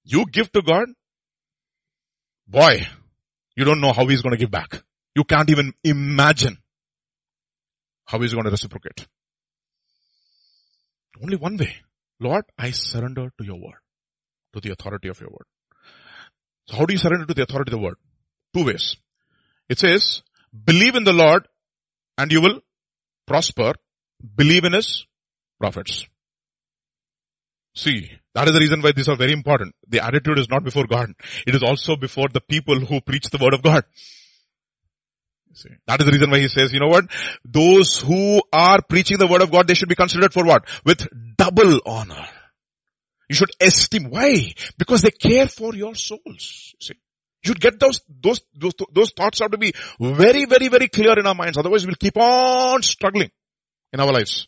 You 0.05 0.27
give 0.27 0.51
to 0.53 0.62
God. 0.62 0.89
Boy, 2.47 2.87
you 3.56 3.64
don't 3.64 3.81
know 3.81 3.93
how 3.93 4.06
he's 4.06 4.22
going 4.22 4.32
to 4.32 4.39
give 4.39 4.51
back. 4.51 4.82
You 5.14 5.24
can't 5.24 5.51
even 5.51 5.72
imagine 5.85 6.59
how 8.06 8.20
he's 8.20 8.32
going 8.32 8.44
to 8.44 8.51
reciprocate. 8.51 9.06
Only 11.22 11.36
one 11.36 11.56
way. 11.56 11.77
Lord, 12.18 12.44
I 12.59 12.70
surrender 12.70 13.31
to 13.39 13.44
your 13.44 13.56
word, 13.56 13.81
to 14.55 14.60
the 14.60 14.70
authority 14.72 15.09
of 15.09 15.20
your 15.20 15.31
word. 15.31 15.47
So 16.68 16.77
how 16.77 16.86
do 16.86 16.93
you 16.93 16.98
surrender 16.98 17.27
to 17.27 17.35
the 17.35 17.43
authority 17.43 17.72
of 17.72 17.78
the 17.78 17.85
word? 17.85 17.97
Two 18.55 18.64
ways. 18.64 18.97
It 19.68 19.78
says, 19.78 20.22
believe 20.64 20.94
in 20.94 21.05
the 21.05 21.12
Lord 21.12 21.47
and 22.18 22.31
you 22.31 22.40
will 22.40 22.60
prosper. 23.27 23.74
Believe 24.36 24.64
in 24.64 24.72
his 24.72 25.06
prophets. 25.59 26.06
See, 27.74 28.10
that 28.35 28.47
is 28.47 28.55
the 28.55 28.61
reason 28.61 28.81
why 28.81 28.93
these 28.93 29.09
are 29.09 29.16
very 29.16 29.32
important. 29.32 29.74
The 29.89 30.05
attitude 30.05 30.39
is 30.39 30.48
not 30.48 30.62
before 30.62 30.86
God. 30.86 31.12
It 31.47 31.55
is 31.55 31.62
also 31.62 31.97
before 31.97 32.28
the 32.32 32.40
people 32.40 32.78
who 32.78 33.01
preach 33.01 33.28
the 33.31 33.39
word 33.39 33.55
of 33.55 33.62
God. 33.62 33.85
See, 35.52 35.70
that 35.86 36.01
is 36.01 36.07
the 36.07 36.12
reason 36.12 36.31
why 36.31 36.39
he 36.39 36.48
says, 36.48 36.73
you 36.73 36.78
know 36.78 36.89
what? 36.89 37.07
Those 37.44 38.01
who 38.01 38.40
are 38.52 38.81
preaching 38.82 39.19
the 39.19 39.27
word 39.27 39.43
of 39.43 39.51
God, 39.51 39.66
they 39.66 39.74
should 39.74 39.89
be 39.89 39.97
considered 39.97 40.32
for 40.32 40.44
what? 40.44 40.65
With 40.85 41.09
double 41.36 41.81
honor. 41.85 42.27
You 43.28 43.35
should 43.35 43.51
esteem. 43.61 44.11
Why? 44.11 44.55
Because 44.78 45.02
they 45.02 45.11
care 45.11 45.48
for 45.48 45.74
your 45.74 45.94
souls. 45.97 46.74
See? 46.81 46.94
You 47.43 47.48
should 47.48 47.61
get 47.61 47.81
those, 47.81 48.01
those, 48.09 48.43
those, 48.55 48.74
those 48.93 49.12
thoughts 49.12 49.40
have 49.40 49.51
to 49.52 49.59
be 49.59 49.73
very, 49.98 50.44
very, 50.44 50.69
very 50.69 50.89
clear 50.89 51.19
in 51.19 51.27
our 51.27 51.35
minds. 51.35 51.57
Otherwise 51.57 51.86
we'll 51.86 51.97
keep 51.97 52.16
on 52.16 52.82
struggling 52.82 53.31
in 53.93 54.01
our 54.01 54.12
lives. 54.12 54.47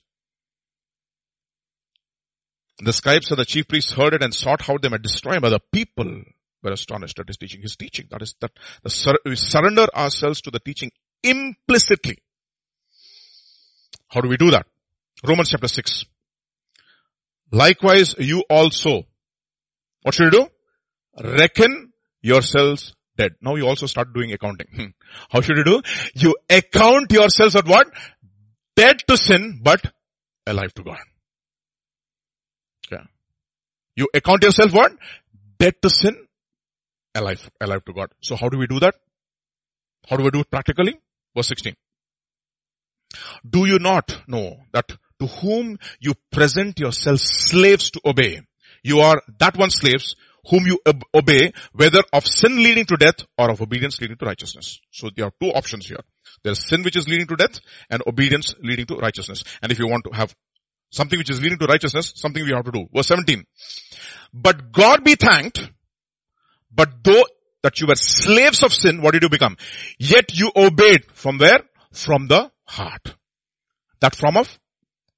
The 2.78 2.92
scribes 2.92 3.30
and 3.30 3.38
the 3.38 3.44
chief 3.44 3.68
priests 3.68 3.92
heard 3.92 4.14
it 4.14 4.22
and 4.22 4.34
sought 4.34 4.62
how 4.62 4.78
they 4.78 4.88
might 4.88 5.02
destroy 5.02 5.34
him, 5.34 5.42
but 5.42 5.50
the 5.50 5.60
people 5.72 6.22
were 6.62 6.72
astonished 6.72 7.18
at 7.18 7.28
his 7.28 7.36
teaching. 7.36 7.62
His 7.62 7.76
teaching, 7.76 8.06
that 8.10 8.22
is 8.22 8.34
that 8.40 8.52
sur- 8.86 9.18
we 9.24 9.36
surrender 9.36 9.86
ourselves 9.94 10.40
to 10.42 10.50
the 10.50 10.60
teaching 10.60 10.90
implicitly. 11.22 12.18
How 14.08 14.20
do 14.20 14.28
we 14.28 14.36
do 14.36 14.50
that? 14.50 14.66
Romans 15.24 15.50
chapter 15.50 15.68
6. 15.68 16.04
Likewise, 17.50 18.14
you 18.18 18.42
also, 18.48 19.02
what 20.02 20.14
should 20.14 20.32
you 20.32 20.46
do? 20.46 20.46
Reckon 21.22 21.92
yourselves 22.22 22.94
dead. 23.16 23.32
Now 23.40 23.56
you 23.56 23.66
also 23.66 23.86
start 23.86 24.14
doing 24.14 24.32
accounting. 24.32 24.68
Hmm. 24.74 24.86
How 25.30 25.40
should 25.40 25.56
you 25.56 25.64
do? 25.64 25.82
You 26.14 26.34
account 26.48 27.12
yourselves 27.12 27.56
at 27.56 27.66
what? 27.66 27.88
Dead 28.74 28.98
to 29.08 29.16
sin, 29.16 29.60
but 29.62 29.84
alive 30.46 30.72
to 30.74 30.82
God. 30.82 30.98
You 33.96 34.08
account 34.14 34.42
yourself 34.42 34.72
what? 34.72 34.92
Dead 35.58 35.74
to 35.82 35.90
sin, 35.90 36.16
alive, 37.14 37.50
alive 37.60 37.84
to 37.84 37.92
God. 37.92 38.10
So 38.20 38.36
how 38.36 38.48
do 38.48 38.58
we 38.58 38.66
do 38.66 38.80
that? 38.80 38.94
How 40.08 40.16
do 40.16 40.24
we 40.24 40.30
do 40.30 40.40
it 40.40 40.50
practically? 40.50 40.98
Verse 41.34 41.48
16. 41.48 41.74
Do 43.48 43.66
you 43.66 43.78
not 43.78 44.22
know 44.26 44.56
that 44.72 44.88
to 45.20 45.26
whom 45.26 45.78
you 46.00 46.14
present 46.30 46.80
yourselves 46.80 47.22
slaves 47.22 47.90
to 47.90 48.00
obey, 48.04 48.40
you 48.82 49.00
are 49.00 49.22
that 49.38 49.56
one 49.56 49.70
slaves 49.70 50.16
whom 50.48 50.66
you 50.66 50.80
ob- 50.86 51.04
obey, 51.14 51.52
whether 51.72 52.02
of 52.12 52.26
sin 52.26 52.56
leading 52.56 52.84
to 52.86 52.96
death 52.96 53.24
or 53.38 53.50
of 53.50 53.60
obedience 53.62 54.00
leading 54.00 54.16
to 54.16 54.24
righteousness. 54.24 54.80
So 54.90 55.10
there 55.14 55.26
are 55.26 55.32
two 55.40 55.50
options 55.50 55.86
here. 55.86 56.00
There 56.42 56.52
is 56.52 56.58
sin 56.58 56.82
which 56.82 56.96
is 56.96 57.08
leading 57.08 57.28
to 57.28 57.36
death 57.36 57.60
and 57.90 58.02
obedience 58.06 58.54
leading 58.60 58.86
to 58.86 58.96
righteousness. 58.96 59.44
And 59.62 59.70
if 59.70 59.78
you 59.78 59.86
want 59.86 60.04
to 60.04 60.16
have 60.16 60.34
Something 60.92 61.18
which 61.18 61.30
is 61.30 61.40
leading 61.40 61.58
to 61.58 61.66
righteousness, 61.66 62.12
something 62.16 62.44
we 62.44 62.52
have 62.52 62.64
to 62.66 62.70
do. 62.70 62.86
Verse 62.94 63.08
17. 63.08 63.44
But 64.32 64.72
God 64.72 65.02
be 65.02 65.14
thanked, 65.14 65.70
but 66.70 67.02
though 67.02 67.24
that 67.62 67.80
you 67.80 67.86
were 67.86 67.96
slaves 67.96 68.62
of 68.62 68.72
sin, 68.72 69.00
what 69.00 69.12
did 69.12 69.22
you 69.22 69.30
become? 69.30 69.56
Yet 69.98 70.34
you 70.34 70.52
obeyed 70.54 71.06
from 71.14 71.38
where? 71.38 71.60
From 71.92 72.28
the 72.28 72.50
heart. 72.66 73.14
That 74.00 74.14
form 74.14 74.36
of 74.36 74.58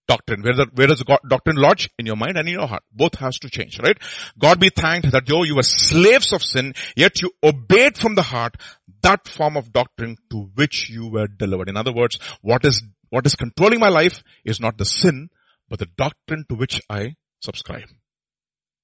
doctrine. 0.07 0.43
Where, 0.43 0.55
the, 0.55 0.67
where 0.75 0.87
does 0.87 0.99
the 0.99 1.19
doctrine 1.29 1.57
lodge? 1.57 1.91
In 1.99 2.07
your 2.07 2.17
mind 2.17 2.37
and 2.37 2.47
in 2.49 2.55
your 2.55 2.67
heart. 2.67 2.83
Both 2.93 3.17
has 3.17 3.39
to 3.41 3.51
change, 3.51 3.81
right? 3.81 3.97
God 4.39 4.61
be 4.61 4.71
thanked 4.71 5.11
that 5.13 5.27
though 5.27 5.43
you 5.43 5.57
were 5.57 5.63
slaves 5.63 6.33
of 6.33 6.43
sin, 6.43 6.75
yet 6.97 7.21
you 7.23 7.33
obeyed 7.43 7.97
from 7.97 8.15
the 8.15 8.23
heart 8.23 8.57
that 9.03 9.27
form 9.27 9.57
of 9.57 9.73
doctrine 9.73 10.19
to 10.31 10.51
which 10.55 10.89
you 10.89 11.09
were 11.09 11.27
delivered. 11.27 11.69
In 11.69 11.77
other 11.77 11.93
words, 11.93 12.19
what 12.43 12.65
is, 12.65 12.83
what 13.11 13.27
is 13.27 13.35
controlling 13.35 13.81
my 13.81 13.89
life 13.89 14.23
is 14.45 14.61
not 14.61 14.79
the 14.79 14.85
sin, 14.85 15.31
but 15.69 15.79
the 15.79 15.89
doctrine 15.97 16.45
to 16.49 16.55
which 16.55 16.81
I 16.89 17.15
subscribe. 17.41 17.89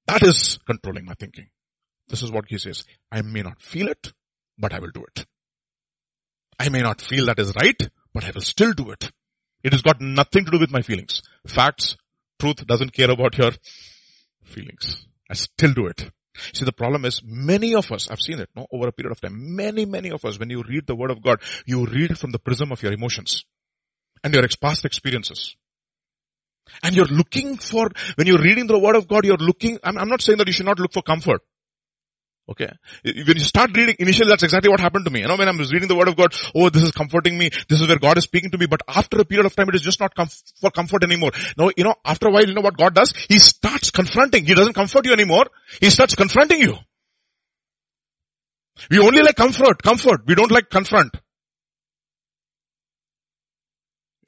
That 0.06 0.22
is 0.22 0.58
controlling 0.66 1.04
my 1.04 1.14
thinking. 1.14 1.48
This 2.08 2.22
is 2.22 2.32
what 2.32 2.46
he 2.48 2.58
says. 2.58 2.84
I 3.12 3.22
may 3.22 3.42
not 3.42 3.62
feel 3.62 3.88
it, 3.88 4.12
but 4.58 4.72
I 4.72 4.80
will 4.80 4.90
do 4.92 5.04
it. 5.04 5.26
I 6.58 6.68
may 6.68 6.80
not 6.80 7.00
feel 7.00 7.26
that 7.26 7.38
is 7.38 7.54
right, 7.54 7.80
but 8.12 8.24
I 8.24 8.32
will 8.34 8.42
still 8.42 8.72
do 8.72 8.90
it. 8.90 9.10
It 9.62 9.72
has 9.72 9.82
got 9.82 10.00
nothing 10.00 10.44
to 10.44 10.50
do 10.50 10.58
with 10.58 10.70
my 10.70 10.82
feelings. 10.82 11.22
Facts, 11.46 11.96
truth 12.38 12.66
doesn't 12.66 12.92
care 12.92 13.10
about 13.10 13.38
your 13.38 13.52
feelings. 14.42 15.06
I 15.30 15.34
still 15.34 15.72
do 15.72 15.86
it. 15.86 16.10
See, 16.52 16.64
the 16.64 16.72
problem 16.72 17.04
is 17.04 17.22
many 17.24 17.74
of 17.74 17.90
us, 17.92 18.10
I've 18.10 18.20
seen 18.20 18.40
it, 18.40 18.48
no, 18.54 18.66
over 18.72 18.88
a 18.88 18.92
period 18.92 19.12
of 19.12 19.20
time, 19.20 19.54
many, 19.56 19.84
many 19.84 20.10
of 20.10 20.24
us, 20.24 20.38
when 20.38 20.50
you 20.50 20.62
read 20.62 20.86
the 20.86 20.94
word 20.94 21.10
of 21.10 21.22
God, 21.22 21.40
you 21.66 21.86
read 21.86 22.12
it 22.12 22.18
from 22.18 22.30
the 22.30 22.38
prism 22.38 22.72
of 22.72 22.82
your 22.82 22.92
emotions 22.92 23.44
and 24.24 24.32
your 24.32 24.46
past 24.60 24.84
experiences. 24.84 25.56
And 26.82 26.94
you're 26.94 27.06
looking 27.06 27.56
for, 27.56 27.90
when 28.16 28.26
you're 28.26 28.42
reading 28.42 28.66
the 28.66 28.78
word 28.78 28.96
of 28.96 29.08
God, 29.08 29.24
you're 29.24 29.36
looking, 29.36 29.78
I'm, 29.82 29.98
I'm 29.98 30.08
not 30.08 30.22
saying 30.22 30.38
that 30.38 30.46
you 30.46 30.52
should 30.52 30.66
not 30.66 30.78
look 30.78 30.92
for 30.92 31.02
comfort. 31.02 31.42
Okay. 32.48 32.68
When 33.04 33.36
you 33.36 33.44
start 33.44 33.76
reading, 33.76 33.94
initially 34.00 34.28
that's 34.28 34.42
exactly 34.42 34.70
what 34.70 34.80
happened 34.80 35.04
to 35.04 35.10
me. 35.10 35.20
You 35.20 35.28
know, 35.28 35.36
when 35.36 35.46
I 35.46 35.52
was 35.52 35.72
reading 35.72 35.86
the 35.86 35.94
word 35.94 36.08
of 36.08 36.16
God, 36.16 36.34
oh, 36.52 36.68
this 36.68 36.82
is 36.82 36.90
comforting 36.90 37.38
me. 37.38 37.50
This 37.68 37.80
is 37.80 37.86
where 37.86 37.98
God 37.98 38.18
is 38.18 38.24
speaking 38.24 38.50
to 38.50 38.58
me. 38.58 38.66
But 38.66 38.80
after 38.88 39.20
a 39.20 39.24
period 39.24 39.46
of 39.46 39.54
time, 39.54 39.68
it 39.68 39.76
is 39.76 39.82
just 39.82 40.00
not 40.00 40.12
for 40.60 40.70
comfort 40.72 41.04
anymore. 41.04 41.30
No, 41.56 41.70
you 41.76 41.84
know, 41.84 41.94
after 42.04 42.26
a 42.26 42.32
while, 42.32 42.44
you 42.44 42.54
know 42.54 42.60
what 42.60 42.76
God 42.76 42.94
does? 42.94 43.14
He 43.28 43.38
starts 43.38 43.92
confronting. 43.92 44.46
He 44.46 44.54
doesn't 44.54 44.72
comfort 44.72 45.06
you 45.06 45.12
anymore. 45.12 45.46
He 45.80 45.90
starts 45.90 46.16
confronting 46.16 46.60
you. 46.60 46.74
We 48.90 48.98
only 48.98 49.22
like 49.22 49.36
comfort, 49.36 49.80
comfort. 49.82 50.22
We 50.26 50.34
don't 50.34 50.50
like 50.50 50.70
confront. 50.70 51.16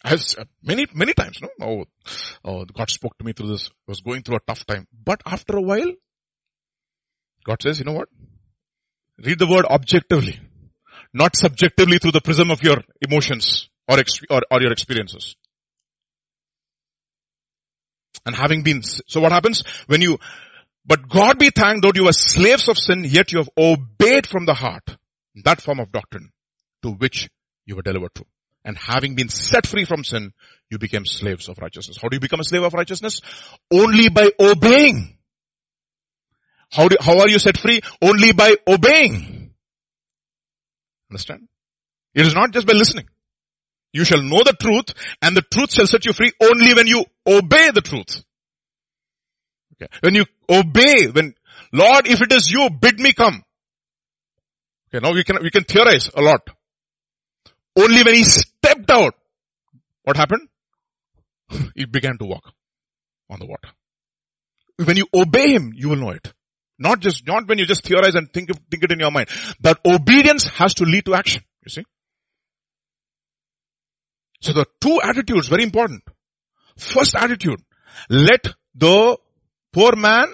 As 0.05 0.35
uh, 0.37 0.45
many, 0.63 0.87
many 0.95 1.15
times, 1.15 1.39
no? 1.41 1.49
Oh, 1.61 1.85
oh, 2.45 2.65
God 2.65 2.91
spoke 2.91 3.17
to 3.19 3.25
me 3.25 3.33
through 3.33 3.51
this. 3.51 3.69
I 3.69 3.91
was 3.91 4.01
going 4.01 4.23
through 4.23 4.37
a 4.37 4.41
tough 4.47 4.67
time. 4.67 4.87
But 4.93 5.23
after 5.25 5.57
a 5.57 5.63
while, 5.63 5.93
God 7.45 7.63
says, 7.63 7.79
you 7.79 7.85
know 7.85 7.93
what? 7.93 8.09
Read 9.19 9.39
the 9.39 9.47
word 9.47 9.65
objectively, 9.67 10.41
not 11.13 11.37
subjectively 11.37 11.99
through 11.99 12.13
the 12.13 12.21
prism 12.21 12.51
of 12.51 12.63
your 12.63 12.79
emotions 13.01 13.69
or, 13.89 13.99
or, 14.31 14.43
or 14.51 14.61
your 14.61 14.73
experiences. 14.73 15.37
And 18.27 18.35
having 18.35 18.63
been, 18.63 18.83
so 18.83 19.21
what 19.21 19.33
happens 19.33 19.63
when 19.87 20.01
you, 20.01 20.19
but 20.85 21.09
God 21.09 21.39
be 21.39 21.51
thanked 21.51 21.83
though 21.83 21.93
you 21.95 22.05
were 22.05 22.13
slaves 22.13 22.69
of 22.69 22.79
sin, 22.79 23.05
yet 23.05 23.33
you 23.33 23.39
have 23.39 23.51
obeyed 23.57 24.27
from 24.27 24.47
the 24.47 24.55
heart 24.55 24.97
that 25.45 25.61
form 25.61 25.81
of 25.81 25.93
doctrine 25.93 26.31
to 26.83 26.91
which 26.91 27.29
you 27.67 27.77
were 27.77 27.83
delivered 27.83 28.15
to 28.17 28.25
and 28.65 28.77
having 28.77 29.15
been 29.15 29.29
set 29.29 29.67
free 29.67 29.85
from 29.85 30.05
sin, 30.05 30.33
you 30.71 30.79
became 30.79 31.05
slaves 31.05 31.49
of 31.49 31.59
righteousness. 31.59 31.99
How 32.01 32.09
do 32.09 32.17
you 32.17 32.21
become 32.21 32.41
a 32.41 32.45
slave 32.45 32.63
of 32.63 32.75
righteousness? 32.75 33.21
Only 33.71 34.09
by 34.09 34.31
obeying. 34.39 35.19
How 36.71 36.89
do, 36.89 36.97
how 37.01 37.19
are 37.21 37.29
you 37.29 37.39
set 37.39 37.59
free? 37.59 37.83
Only 38.01 38.33
by 38.33 38.57
obeying. 38.67 39.51
Understand? 41.11 41.49
It 42.15 42.27
is 42.27 42.35
not 42.35 42.53
just 42.53 42.67
by 42.67 42.73
listening. 42.73 43.07
You 43.93 44.05
shall 44.05 44.23
know 44.23 44.43
the 44.43 44.57
truth 44.59 44.95
and 45.21 45.37
the 45.37 45.43
truth 45.43 45.73
shall 45.73 45.87
set 45.87 46.07
you 46.07 46.15
free 46.15 46.33
only 46.41 46.73
when 46.75 46.87
you 46.87 47.05
obey 47.27 47.71
the 47.73 47.83
truth. 47.83 48.25
Okay. 49.75 49.93
When 50.01 50.15
you 50.15 50.25
obey, 50.49 51.09
when, 51.09 51.35
Lord, 51.73 52.07
if 52.07 52.23
it 52.23 52.33
is 52.33 52.51
you, 52.51 52.71
bid 52.71 52.99
me 52.99 53.13
come. 53.13 53.43
Okay, 54.89 55.07
now 55.07 55.13
we 55.13 55.25
can, 55.25 55.39
we 55.43 55.51
can 55.51 55.65
theorize 55.65 56.11
a 56.15 56.23
lot. 56.23 56.41
Only 57.77 58.03
when 58.03 58.15
he 58.15 58.25
stepped 58.83 58.91
out, 58.91 59.15
what 60.05 60.17
happened? 60.17 60.49
He 61.75 61.85
began 61.85 62.19
to 62.19 62.25
walk 62.25 62.53
on 63.31 63.39
the 63.39 63.47
water. 63.47 63.69
When 64.85 64.97
you 64.97 65.07
obey 65.15 65.53
him, 65.53 65.73
you 65.75 65.91
will 65.91 65.97
know 65.97 66.11
it. 66.11 66.33
Not 66.79 67.01
just, 67.01 67.27
not 67.27 67.47
when 67.47 67.59
you 67.59 67.67
just 67.67 67.85
theorize 67.85 68.15
and 68.15 68.33
think, 68.33 68.51
think 68.71 68.83
it 68.83 68.93
in 68.93 68.99
your 68.99 69.11
mind. 69.11 69.29
But 69.61 69.81
obedience 69.85 70.49
has 70.49 70.75
to 70.75 70.85
lead 70.85 71.05
to 71.05 71.15
action. 71.15 71.43
You 71.65 71.71
see? 71.71 71.85
So 74.41 74.53
the 74.53 74.67
two 74.81 74.99
attitudes, 75.03 75.49
very 75.49 75.63
important. 75.63 76.03
First 76.77 77.15
attitude, 77.15 77.61
let 78.09 78.55
the 78.75 79.19
poor 79.73 79.95
man 79.95 80.27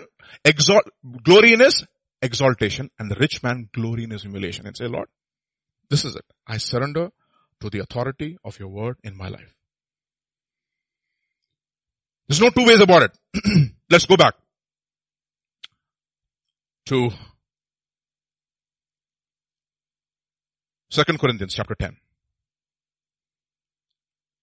exalt, 0.45 0.85
glory 1.23 1.53
in 1.53 1.61
his 1.61 1.85
exaltation 2.23 2.91
and 2.99 3.11
the 3.11 3.17
rich 3.17 3.43
man 3.43 3.69
glory 3.75 4.05
in 4.05 4.11
his 4.11 4.23
humiliation 4.23 4.67
and 4.67 4.77
say, 4.77 4.87
Lord, 4.87 5.09
this 5.91 6.05
is 6.05 6.17
it. 6.17 6.25
I 6.47 6.57
surrender 6.59 7.11
to 7.61 7.71
the 7.71 7.81
authority 7.81 8.39
of 8.45 8.59
your 8.59 8.69
word 8.69 8.97
in 9.03 9.17
my 9.17 9.29
life. 9.29 9.55
There's 12.29 12.41
no 12.41 12.51
two 12.51 12.67
ways 12.67 12.81
about 12.81 13.03
it. 13.03 13.73
Let's 13.91 14.07
go 14.07 14.17
back 14.17 14.35
to 16.87 17.11
2 20.91 21.05
Corinthians 21.19 21.55
chapter 21.55 21.75
10. 21.75 21.97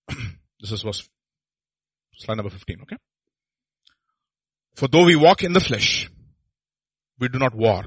this 0.60 0.72
is 0.72 0.82
verse, 0.82 1.08
slide 2.16 2.36
number 2.36 2.50
15, 2.50 2.82
okay? 2.84 2.98
For 4.76 4.88
though 4.88 5.06
we 5.06 5.16
walk 5.16 5.44
in 5.44 5.54
the 5.54 5.60
flesh, 5.60 6.10
we 7.20 7.30
do 7.30 7.40
not 7.40 7.56
war 7.56 7.86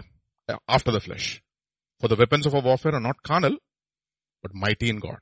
after 0.68 0.90
the 0.90 1.00
flesh. 1.00 1.42
For 2.00 2.09
the 2.09 2.16
weapons 2.16 2.46
of 2.46 2.55
our 2.55 2.62
warfare 2.62 2.94
are 2.94 3.00
not 3.00 3.22
carnal, 3.22 3.59
but 4.43 4.55
mighty 4.55 4.89
in 4.89 4.98
God. 4.98 5.19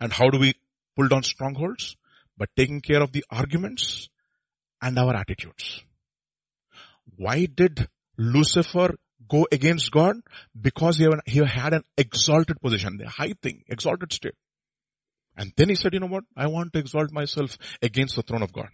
And 0.00 0.12
how 0.12 0.28
do 0.30 0.38
we 0.38 0.54
pull 0.96 1.08
down 1.08 1.22
strongholds? 1.22 1.96
By 2.36 2.46
taking 2.56 2.80
care 2.80 3.00
of 3.00 3.12
the 3.12 3.24
arguments 3.30 4.08
and 4.82 4.98
our 4.98 5.14
attitudes. 5.14 5.84
Why 7.16 7.46
did 7.46 7.88
Lucifer 8.18 8.96
go 9.28 9.46
against 9.52 9.92
God? 9.92 10.16
Because 10.60 10.98
he 10.98 11.38
had 11.38 11.74
an 11.74 11.84
exalted 11.96 12.60
position, 12.60 12.96
the 12.96 13.08
high 13.08 13.34
thing, 13.40 13.62
exalted 13.68 14.12
state. 14.12 14.34
And 15.36 15.52
then 15.56 15.68
he 15.68 15.76
said, 15.76 15.94
you 15.94 16.00
know 16.00 16.06
what? 16.06 16.24
I 16.36 16.48
want 16.48 16.72
to 16.72 16.80
exalt 16.80 17.12
myself 17.12 17.56
against 17.80 18.16
the 18.16 18.22
throne 18.22 18.42
of 18.42 18.52
God. 18.52 18.68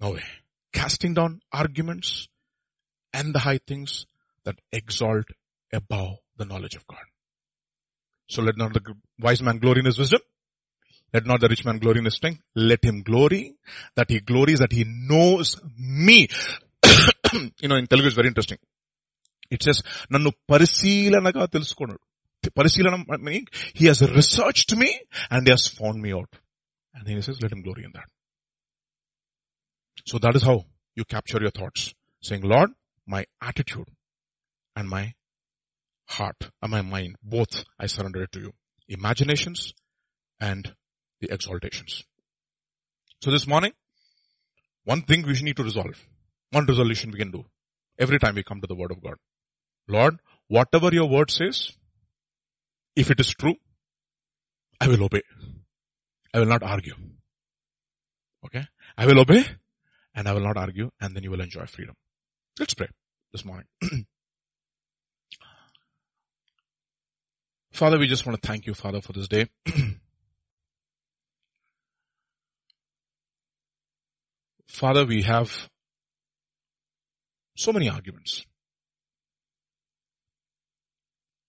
No 0.00 0.12
way. 0.12 0.22
Casting 0.72 1.14
down 1.14 1.40
arguments 1.52 2.28
and 3.12 3.34
the 3.34 3.38
high 3.38 3.60
things 3.66 4.06
that 4.44 4.58
exalt 4.72 5.26
above 5.72 6.16
the 6.36 6.44
knowledge 6.46 6.74
of 6.74 6.86
God. 6.86 7.04
So 8.29 8.41
let 8.41 8.57
not 8.57 8.73
the 8.73 8.81
wise 9.19 9.41
man 9.41 9.57
glory 9.59 9.79
in 9.79 9.85
his 9.85 9.99
wisdom. 9.99 10.21
Let 11.13 11.25
not 11.25 11.41
the 11.41 11.49
rich 11.49 11.65
man 11.65 11.79
glory 11.79 11.99
in 11.99 12.05
his 12.05 12.15
strength. 12.15 12.41
Let 12.55 12.83
him 12.83 13.01
glory 13.03 13.55
that 13.95 14.09
he 14.09 14.19
glories 14.21 14.59
that 14.59 14.71
he 14.71 14.85
knows 14.87 15.57
me. 15.77 16.29
you 17.61 17.67
know, 17.67 17.75
in 17.75 17.87
Telugu 17.87 18.07
it's 18.07 18.15
very 18.15 18.29
interesting. 18.33 18.59
It 19.55 19.61
says, 19.65 19.79
నన్ను 20.13 20.31
పరిశీలనగా 20.51 21.43
తెలుసుకున్నాడు 21.55 22.01
పరిశీలన 22.59 22.95
meaning 23.27 23.47
he 23.79 23.85
has 23.91 23.99
researched 24.19 24.71
me 24.81 24.89
and 25.33 25.41
he 25.47 25.51
has 25.55 25.65
found 25.79 25.99
me 26.05 26.11
out. 26.19 26.31
And 26.95 27.03
then 27.05 27.15
he 27.17 27.23
says, 27.27 27.37
let 27.43 27.51
him 27.55 27.61
glory 27.67 27.83
in 27.87 27.93
that. 27.97 28.09
So 30.09 30.17
that 30.23 30.35
is 30.39 30.43
how 30.49 30.57
you 30.99 31.03
capture 31.15 31.41
your 31.45 31.55
thoughts. 31.59 31.81
Saying, 32.27 32.43
Lord, 32.53 32.71
my 33.15 33.21
attitude 33.49 33.89
and 34.77 34.87
my 34.95 35.03
heart 36.08 36.50
and 36.62 36.70
my 36.70 36.82
mind, 36.82 37.16
both 37.22 37.64
I 37.78 37.86
surrender 37.86 38.22
it 38.22 38.32
to 38.32 38.40
you. 38.40 38.52
Imaginations 38.88 39.74
and 40.40 40.74
the 41.20 41.30
exaltations. 41.30 42.04
So 43.22 43.30
this 43.30 43.46
morning, 43.46 43.72
one 44.84 45.02
thing 45.02 45.26
we 45.26 45.40
need 45.42 45.56
to 45.56 45.64
resolve, 45.64 46.06
one 46.50 46.66
resolution 46.66 47.10
we 47.10 47.18
can 47.18 47.30
do 47.30 47.44
every 47.98 48.18
time 48.18 48.34
we 48.34 48.42
come 48.42 48.60
to 48.60 48.66
the 48.66 48.74
word 48.74 48.90
of 48.90 49.02
God. 49.02 49.14
Lord, 49.88 50.18
whatever 50.48 50.90
your 50.92 51.08
word 51.08 51.30
says, 51.30 51.72
if 52.94 53.10
it 53.10 53.20
is 53.20 53.34
true, 53.34 53.54
I 54.80 54.88
will 54.88 55.04
obey. 55.04 55.22
I 56.32 56.38
will 56.40 56.46
not 56.46 56.62
argue. 56.62 56.94
Okay? 58.44 58.64
I 58.96 59.06
will 59.06 59.20
obey 59.20 59.44
and 60.14 60.28
I 60.28 60.32
will 60.32 60.42
not 60.42 60.56
argue 60.56 60.90
and 61.00 61.14
then 61.14 61.22
you 61.22 61.30
will 61.30 61.40
enjoy 61.40 61.66
freedom. 61.66 61.94
Let's 62.58 62.74
pray 62.74 62.88
this 63.32 63.44
morning. 63.44 63.66
Father, 67.76 67.98
we 67.98 68.06
just 68.06 68.24
want 68.24 68.40
to 68.40 68.48
thank 68.48 68.66
you, 68.66 68.72
Father, 68.72 69.02
for 69.02 69.12
this 69.12 69.28
day. 69.28 69.48
Father, 74.66 75.04
we 75.04 75.20
have 75.24 75.68
so 77.54 77.74
many 77.74 77.90
arguments. 77.90 78.46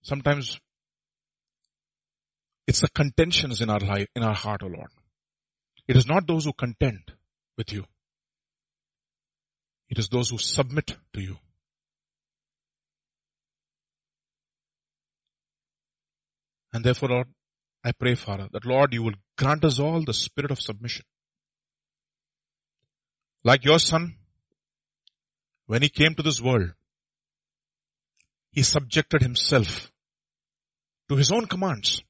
Sometimes 0.01 0.59
it's 2.67 2.81
the 2.81 2.89
contentions 2.89 3.61
in 3.61 3.69
our 3.69 3.79
life, 3.79 4.07
in 4.13 4.21
our 4.21 4.35
heart, 4.35 4.63
O 4.63 4.65
oh 4.65 4.69
Lord. 4.75 4.89
It 5.87 5.95
is 5.95 6.07
not 6.07 6.27
those 6.27 6.43
who 6.43 6.51
contend 6.51 7.13
with 7.57 7.71
you. 7.71 7.85
It 9.87 9.97
is 9.97 10.09
those 10.09 10.29
who 10.31 10.39
submit 10.39 10.97
to 11.13 11.21
you. 11.21 11.37
And 16.77 16.85
therefore, 16.85 17.09
Lord, 17.09 17.27
I 17.83 17.91
pray, 17.91 18.13
Father, 18.13 18.49
that 18.51 18.63
Lord, 18.63 18.93
you 18.93 19.01
will 19.01 19.15
grant 19.35 19.65
us 19.65 19.79
all 19.79 20.03
the 20.03 20.13
spirit 20.13 20.51
of 20.51 20.61
submission. 20.61 21.05
Like 23.43 23.65
your 23.65 23.79
son, 23.79 24.13
when 25.65 25.81
he 25.81 25.89
came 25.89 26.13
to 26.13 26.21
this 26.21 26.39
world, 26.39 26.73
he 28.51 28.61
subjected 28.61 29.23
himself 29.23 29.91
to 31.09 31.15
his 31.15 31.31
own 31.31 31.47
commands. 31.47 32.03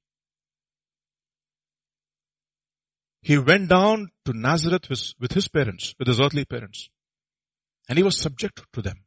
He 3.22 3.38
went 3.38 3.70
down 3.70 4.12
to 4.26 4.34
Nazareth 4.34 4.90
with, 4.90 5.14
with 5.18 5.32
his 5.32 5.48
parents, 5.48 5.96
with 5.98 6.10
his 6.10 6.20
earthly 6.20 6.44
parents, 6.44 6.90
and 7.88 7.98
he 7.98 8.04
was 8.04 8.18
subject 8.18 8.62
to 8.74 8.82
them. 8.82 8.98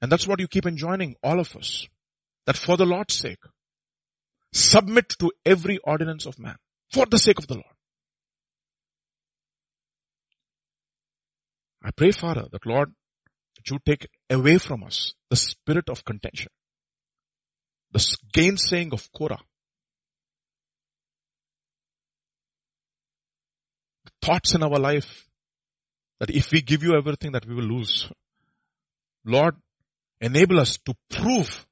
And 0.00 0.10
that's 0.10 0.26
what 0.26 0.40
you 0.40 0.48
keep 0.48 0.66
enjoining 0.66 1.14
all 1.22 1.38
of 1.38 1.54
us 1.54 1.86
that 2.46 2.56
for 2.56 2.76
the 2.76 2.86
Lord's 2.86 3.14
sake, 3.14 3.42
submit 4.52 5.08
to 5.20 5.30
every 5.44 5.78
ordinance 5.78 6.26
of 6.26 6.38
man 6.38 6.56
for 6.92 7.06
the 7.06 7.18
sake 7.18 7.38
of 7.38 7.46
the 7.46 7.54
Lord. 7.54 7.66
I 11.84 11.90
pray, 11.90 12.12
Father, 12.12 12.46
that 12.52 12.66
Lord, 12.66 12.92
that 13.56 13.70
you 13.70 13.78
take 13.84 14.08
away 14.30 14.58
from 14.58 14.84
us 14.84 15.14
the 15.30 15.36
spirit 15.36 15.88
of 15.88 16.04
contention, 16.04 16.50
the 17.90 18.16
gainsaying 18.32 18.92
of 18.92 19.10
Korah, 19.12 19.40
thoughts 24.22 24.54
in 24.54 24.62
our 24.62 24.78
life 24.78 25.26
that 26.20 26.30
if 26.30 26.52
we 26.52 26.62
give 26.62 26.84
you 26.84 26.96
everything 26.96 27.32
that 27.32 27.44
we 27.44 27.54
will 27.54 27.64
lose. 27.64 28.08
Lord, 29.24 29.56
enable 30.20 30.60
us 30.60 30.78
to 30.86 30.94
prove 31.10 31.66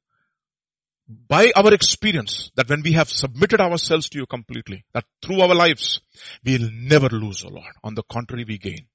by 1.28 1.51
our 1.57 1.74
experience 1.74 2.51
that 2.55 2.69
when 2.69 2.82
we 2.82 2.93
have 2.93 3.11
submitted 3.11 3.61
ourselves 3.61 4.09
to 4.11 4.19
you 4.19 4.27
completely, 4.27 4.85
that 4.95 5.05
through 5.23 5.41
our 5.41 5.55
lives, 5.55 6.01
we'll 6.45 6.70
never 6.73 7.09
lose, 7.09 7.45
O 7.45 7.49
oh 7.49 7.55
Lord. 7.55 7.73
On 7.82 7.95
the 7.95 8.05
contrary, 8.05 8.45
we 8.47 8.59
gain. 8.59 8.87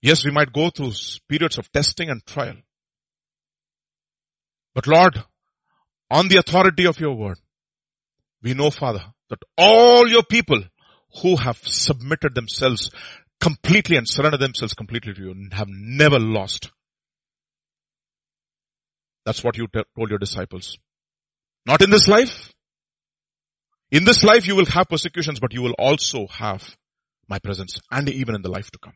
Yes, 0.00 0.24
we 0.24 0.30
might 0.30 0.52
go 0.52 0.70
through 0.70 0.92
periods 1.28 1.58
of 1.58 1.70
testing 1.72 2.08
and 2.08 2.24
trial. 2.24 2.56
But 4.74 4.86
Lord, 4.86 5.22
on 6.10 6.28
the 6.28 6.38
authority 6.38 6.86
of 6.86 7.00
your 7.00 7.14
word, 7.14 7.38
we 8.42 8.54
know, 8.54 8.70
Father, 8.70 9.04
that 9.28 9.42
all 9.58 10.08
your 10.08 10.22
people 10.22 10.62
who 11.22 11.36
have 11.36 11.58
submitted 11.58 12.34
themselves 12.34 12.90
completely 13.40 13.96
and 13.96 14.08
surrendered 14.08 14.40
themselves 14.40 14.74
completely 14.74 15.12
to 15.14 15.20
you 15.20 15.48
have 15.52 15.68
never 15.68 16.18
lost. 16.18 16.70
That's 19.24 19.44
what 19.44 19.56
you 19.56 19.66
t- 19.66 19.82
told 19.96 20.10
your 20.10 20.18
disciples. 20.18 20.78
Not 21.66 21.82
in 21.82 21.90
this 21.90 22.08
life. 22.08 22.52
In 23.90 24.04
this 24.04 24.22
life 24.24 24.46
you 24.46 24.56
will 24.56 24.66
have 24.66 24.88
persecutions, 24.88 25.40
but 25.40 25.52
you 25.52 25.62
will 25.62 25.74
also 25.78 26.26
have 26.28 26.76
my 27.28 27.38
presence 27.38 27.78
and 27.90 28.08
even 28.08 28.34
in 28.34 28.42
the 28.42 28.50
life 28.50 28.70
to 28.70 28.78
come. 28.78 28.94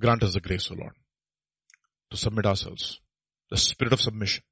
Grant 0.00 0.22
us 0.22 0.34
the 0.34 0.40
grace, 0.40 0.70
O 0.70 0.74
Lord, 0.74 0.92
to 2.10 2.16
submit 2.16 2.46
ourselves, 2.46 3.00
the 3.50 3.56
spirit 3.56 3.92
of 3.92 4.00
submission, 4.00 4.42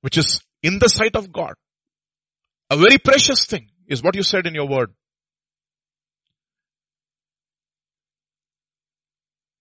which 0.00 0.18
is 0.18 0.40
in 0.62 0.78
the 0.78 0.88
sight 0.88 1.14
of 1.14 1.32
God. 1.32 1.54
A 2.70 2.76
very 2.76 2.98
precious 2.98 3.46
thing 3.46 3.68
is 3.86 4.02
what 4.02 4.16
you 4.16 4.22
said 4.22 4.46
in 4.46 4.54
your 4.54 4.66
word. 4.66 4.92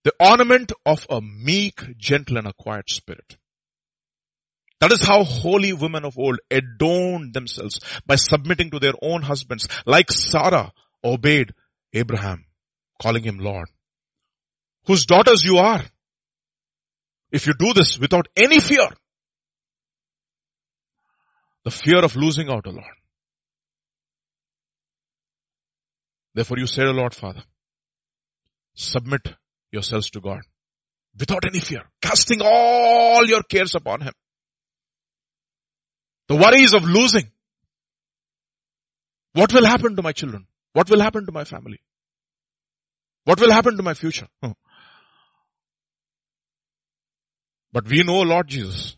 The 0.05 0.13
ornament 0.19 0.71
of 0.85 1.07
a 1.09 1.19
meek, 1.19 1.97
gentle 1.97 2.37
and 2.37 2.47
a 2.47 2.53
quiet 2.53 2.91
spirit. 2.91 3.37
That 4.79 4.91
is 4.91 5.01
how 5.01 5.23
holy 5.23 5.73
women 5.73 6.05
of 6.05 6.19
old 6.19 6.39
adorned 6.51 7.33
themselves 7.33 7.79
by 8.05 8.15
submitting 8.15 8.69
to 8.69 8.79
their 8.79 8.93
own 9.01 9.23
husbands, 9.23 9.67
like 9.87 10.11
Sarah 10.11 10.71
obeyed 11.03 11.55
Abraham, 11.91 12.45
calling 13.01 13.23
him 13.23 13.39
Lord. 13.39 13.67
Whose 14.85 15.07
daughters 15.07 15.43
you 15.43 15.57
are. 15.57 15.83
If 17.31 17.47
you 17.47 17.53
do 17.57 17.73
this 17.73 17.97
without 17.97 18.27
any 18.37 18.59
fear, 18.59 18.89
the 21.63 21.71
fear 21.71 22.05
of 22.05 22.15
losing 22.15 22.47
out, 22.47 22.67
O 22.67 22.69
Lord. 22.69 22.95
Therefore 26.35 26.59
you 26.59 26.67
say, 26.67 26.83
O 26.83 26.91
Lord 26.91 27.15
Father, 27.15 27.41
submit 28.75 29.33
yourselves 29.75 30.09
to 30.11 30.21
God 30.21 30.41
without 31.19 31.45
any 31.45 31.59
fear, 31.59 31.83
casting 32.01 32.41
all 32.41 33.25
your 33.25 33.43
cares 33.43 33.75
upon 33.75 34.01
Him. 34.01 34.13
The 36.27 36.35
worries 36.35 36.73
of 36.73 36.83
losing. 36.83 37.29
What 39.33 39.53
will 39.53 39.65
happen 39.65 39.95
to 39.95 40.01
my 40.01 40.11
children? 40.11 40.47
What 40.73 40.89
will 40.89 41.01
happen 41.01 41.25
to 41.25 41.31
my 41.31 41.43
family? 41.43 41.79
What 43.25 43.39
will 43.39 43.51
happen 43.51 43.77
to 43.77 43.83
my 43.83 43.93
future? 43.93 44.27
Hmm. 44.41 44.51
But 47.71 47.87
we 47.89 48.03
know, 48.03 48.21
Lord 48.21 48.47
Jesus, 48.47 48.97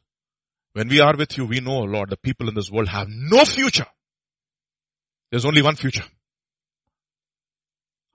when 0.73 0.89
we 0.89 0.99
are 0.99 1.15
with 1.17 1.37
you, 1.37 1.45
we 1.45 1.59
know, 1.59 1.79
Lord, 1.79 2.11
the 2.11 2.17
people 2.17 2.47
in 2.49 2.55
this 2.55 2.69
world 2.69 2.87
have 2.89 3.07
no 3.09 3.43
future. 3.45 3.87
There's 5.31 5.45
only 5.45 5.61
one 5.61 5.75
future. 5.75 6.05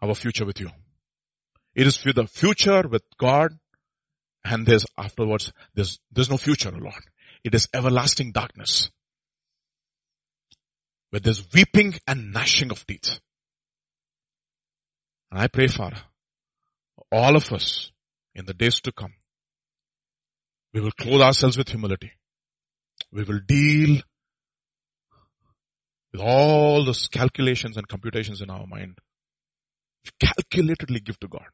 Our 0.01 0.15
future 0.15 0.45
with 0.45 0.61
you. 0.61 0.71
It 1.75 1.87
is 1.87 1.97
for 1.97 2.13
the 2.13 2.27
future 2.27 2.87
with 2.89 3.03
God 3.19 3.53
and 4.45 4.67
there's 4.67 4.87
afterwards, 4.99 5.53
there's, 5.75 5.99
there's 6.11 6.31
no 6.31 6.37
future, 6.37 6.71
Lord. 6.71 7.03
It 7.45 7.55
is 7.55 7.69
everlasting 7.73 8.33
darkness. 8.33 8.91
Where 11.11 11.21
there's 11.21 11.47
weeping 11.53 11.95
and 12.07 12.33
gnashing 12.33 12.71
of 12.71 12.87
teeth. 12.87 13.21
And 15.31 15.41
I 15.41 15.49
pray, 15.49 15.67
Father, 15.69 16.01
all 17.11 17.37
of 17.37 17.53
us 17.53 17.91
in 18.35 18.47
the 18.47 18.55
days 18.55 18.81
to 18.83 18.93
come, 18.93 19.13
we 20.73 20.81
will 20.81 20.93
clothe 20.93 21.21
ourselves 21.21 21.59
with 21.59 21.69
humility. 21.69 22.13
We 23.13 23.25
will 23.25 23.41
deal 23.47 24.01
with 26.13 26.21
all 26.21 26.85
those 26.85 27.09
calculations 27.09 27.77
and 27.77 27.87
computations 27.87 28.41
in 28.41 28.51
our 28.51 28.67
mind. 28.67 28.99
Calculatedly 30.23 31.05
give 31.05 31.19
to 31.21 31.29
God. 31.29 31.47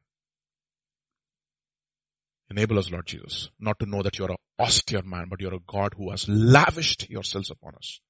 Enable 2.50 2.78
us, 2.78 2.90
Lord 2.90 3.06
Jesus, 3.06 3.50
not 3.60 3.78
to 3.78 3.86
know 3.86 4.02
that 4.02 4.18
you're 4.18 4.30
an 4.30 4.36
austere 4.58 5.02
man, 5.02 5.26
but 5.28 5.40
you're 5.40 5.54
a 5.54 5.60
God 5.66 5.94
who 5.96 6.10
has 6.10 6.26
lavished 6.28 7.10
yourselves 7.10 7.50
upon 7.50 7.74
us. 7.74 8.00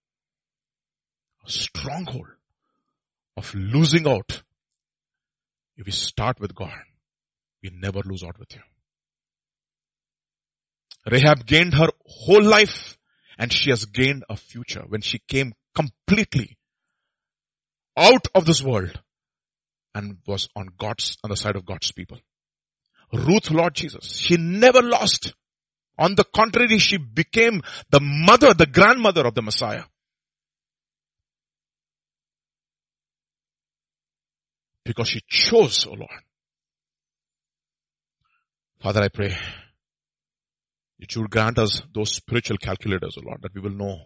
A 1.44 1.50
stronghold 1.50 2.28
of 3.36 3.52
losing 3.54 4.06
out. 4.06 4.42
If 5.76 5.86
we 5.86 5.92
start 5.92 6.40
with 6.40 6.54
God, 6.54 6.78
we 7.62 7.70
never 7.72 8.00
lose 8.04 8.22
out 8.22 8.38
with 8.38 8.54
you. 8.54 8.60
Rahab 11.10 11.46
gained 11.46 11.74
her 11.74 11.88
whole 12.04 12.42
life 12.42 12.98
and 13.38 13.52
she 13.52 13.70
has 13.70 13.86
gained 13.86 14.24
a 14.28 14.36
future 14.36 14.84
when 14.86 15.00
she 15.00 15.20
came 15.26 15.54
completely 15.74 16.58
out 17.96 18.26
of 18.34 18.44
this 18.44 18.62
world 18.62 19.00
and 19.94 20.18
was 20.26 20.48
on 20.54 20.68
God's, 20.78 21.16
on 21.24 21.30
the 21.30 21.36
side 21.36 21.56
of 21.56 21.64
God's 21.64 21.92
people. 21.92 22.18
Ruth, 23.12 23.50
Lord 23.50 23.74
Jesus, 23.74 24.18
she 24.18 24.36
never 24.36 24.82
lost. 24.82 25.34
On 25.98 26.14
the 26.14 26.24
contrary, 26.24 26.78
she 26.78 26.96
became 26.96 27.62
the 27.90 28.00
mother, 28.00 28.54
the 28.54 28.66
grandmother 28.66 29.26
of 29.26 29.34
the 29.34 29.42
Messiah. 29.42 29.84
Because 34.84 35.08
she 35.08 35.20
chose, 35.26 35.86
O 35.86 35.90
oh 35.90 35.94
Lord. 35.94 36.22
Father, 38.80 39.02
I 39.02 39.08
pray 39.08 39.36
that 41.00 41.14
you 41.14 41.22
will 41.22 41.28
grant 41.28 41.58
us 41.58 41.82
those 41.92 42.14
spiritual 42.14 42.58
calculators, 42.58 43.16
O 43.18 43.22
oh 43.22 43.28
Lord, 43.28 43.42
that 43.42 43.54
we 43.54 43.60
will 43.60 43.76
know 43.76 43.98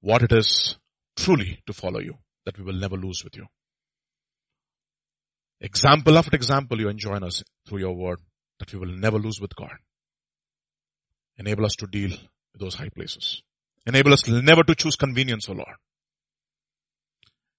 what 0.00 0.22
it 0.22 0.32
is 0.32 0.78
truly 1.16 1.60
to 1.66 1.72
follow 1.72 2.00
you, 2.00 2.14
that 2.44 2.58
we 2.58 2.64
will 2.64 2.74
never 2.74 2.96
lose 2.96 3.22
with 3.22 3.36
you. 3.36 3.46
Example 5.60 6.16
after 6.16 6.36
example, 6.36 6.80
you 6.80 6.88
enjoin 6.88 7.22
us 7.22 7.42
through 7.66 7.80
your 7.80 7.94
word 7.94 8.18
that 8.58 8.72
we 8.72 8.78
will 8.78 8.96
never 8.96 9.18
lose 9.18 9.40
with 9.40 9.54
God. 9.54 9.76
Enable 11.38 11.66
us 11.66 11.76
to 11.76 11.86
deal 11.86 12.10
with 12.10 12.60
those 12.60 12.74
high 12.74 12.88
places. 12.88 13.42
Enable 13.86 14.12
us 14.12 14.26
never 14.26 14.64
to 14.64 14.74
choose 14.74 14.96
convenience, 14.96 15.48
O 15.48 15.52
oh 15.52 15.56
Lord. 15.56 15.76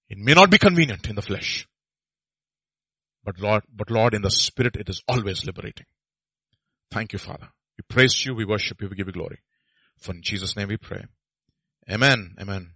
It 0.09 0.17
may 0.17 0.33
not 0.33 0.49
be 0.49 0.57
convenient 0.57 1.07
in 1.07 1.15
the 1.15 1.21
flesh, 1.21 1.67
but 3.23 3.39
Lord, 3.39 3.63
but 3.73 3.91
Lord, 3.91 4.13
in 4.13 4.21
the 4.21 4.31
spirit, 4.31 4.75
it 4.77 4.89
is 4.89 5.01
always 5.07 5.45
liberating. 5.45 5.85
Thank 6.91 7.13
you, 7.13 7.19
Father. 7.19 7.49
We 7.77 7.83
praise 7.87 8.25
you, 8.25 8.33
we 8.33 8.45
worship 8.45 8.81
you, 8.81 8.87
we 8.89 8.95
give 8.95 9.07
you 9.07 9.13
glory. 9.13 9.39
For 9.97 10.13
in 10.13 10.21
Jesus' 10.21 10.55
name 10.55 10.69
we 10.69 10.77
pray. 10.77 11.05
Amen. 11.89 12.35
Amen. 12.39 12.71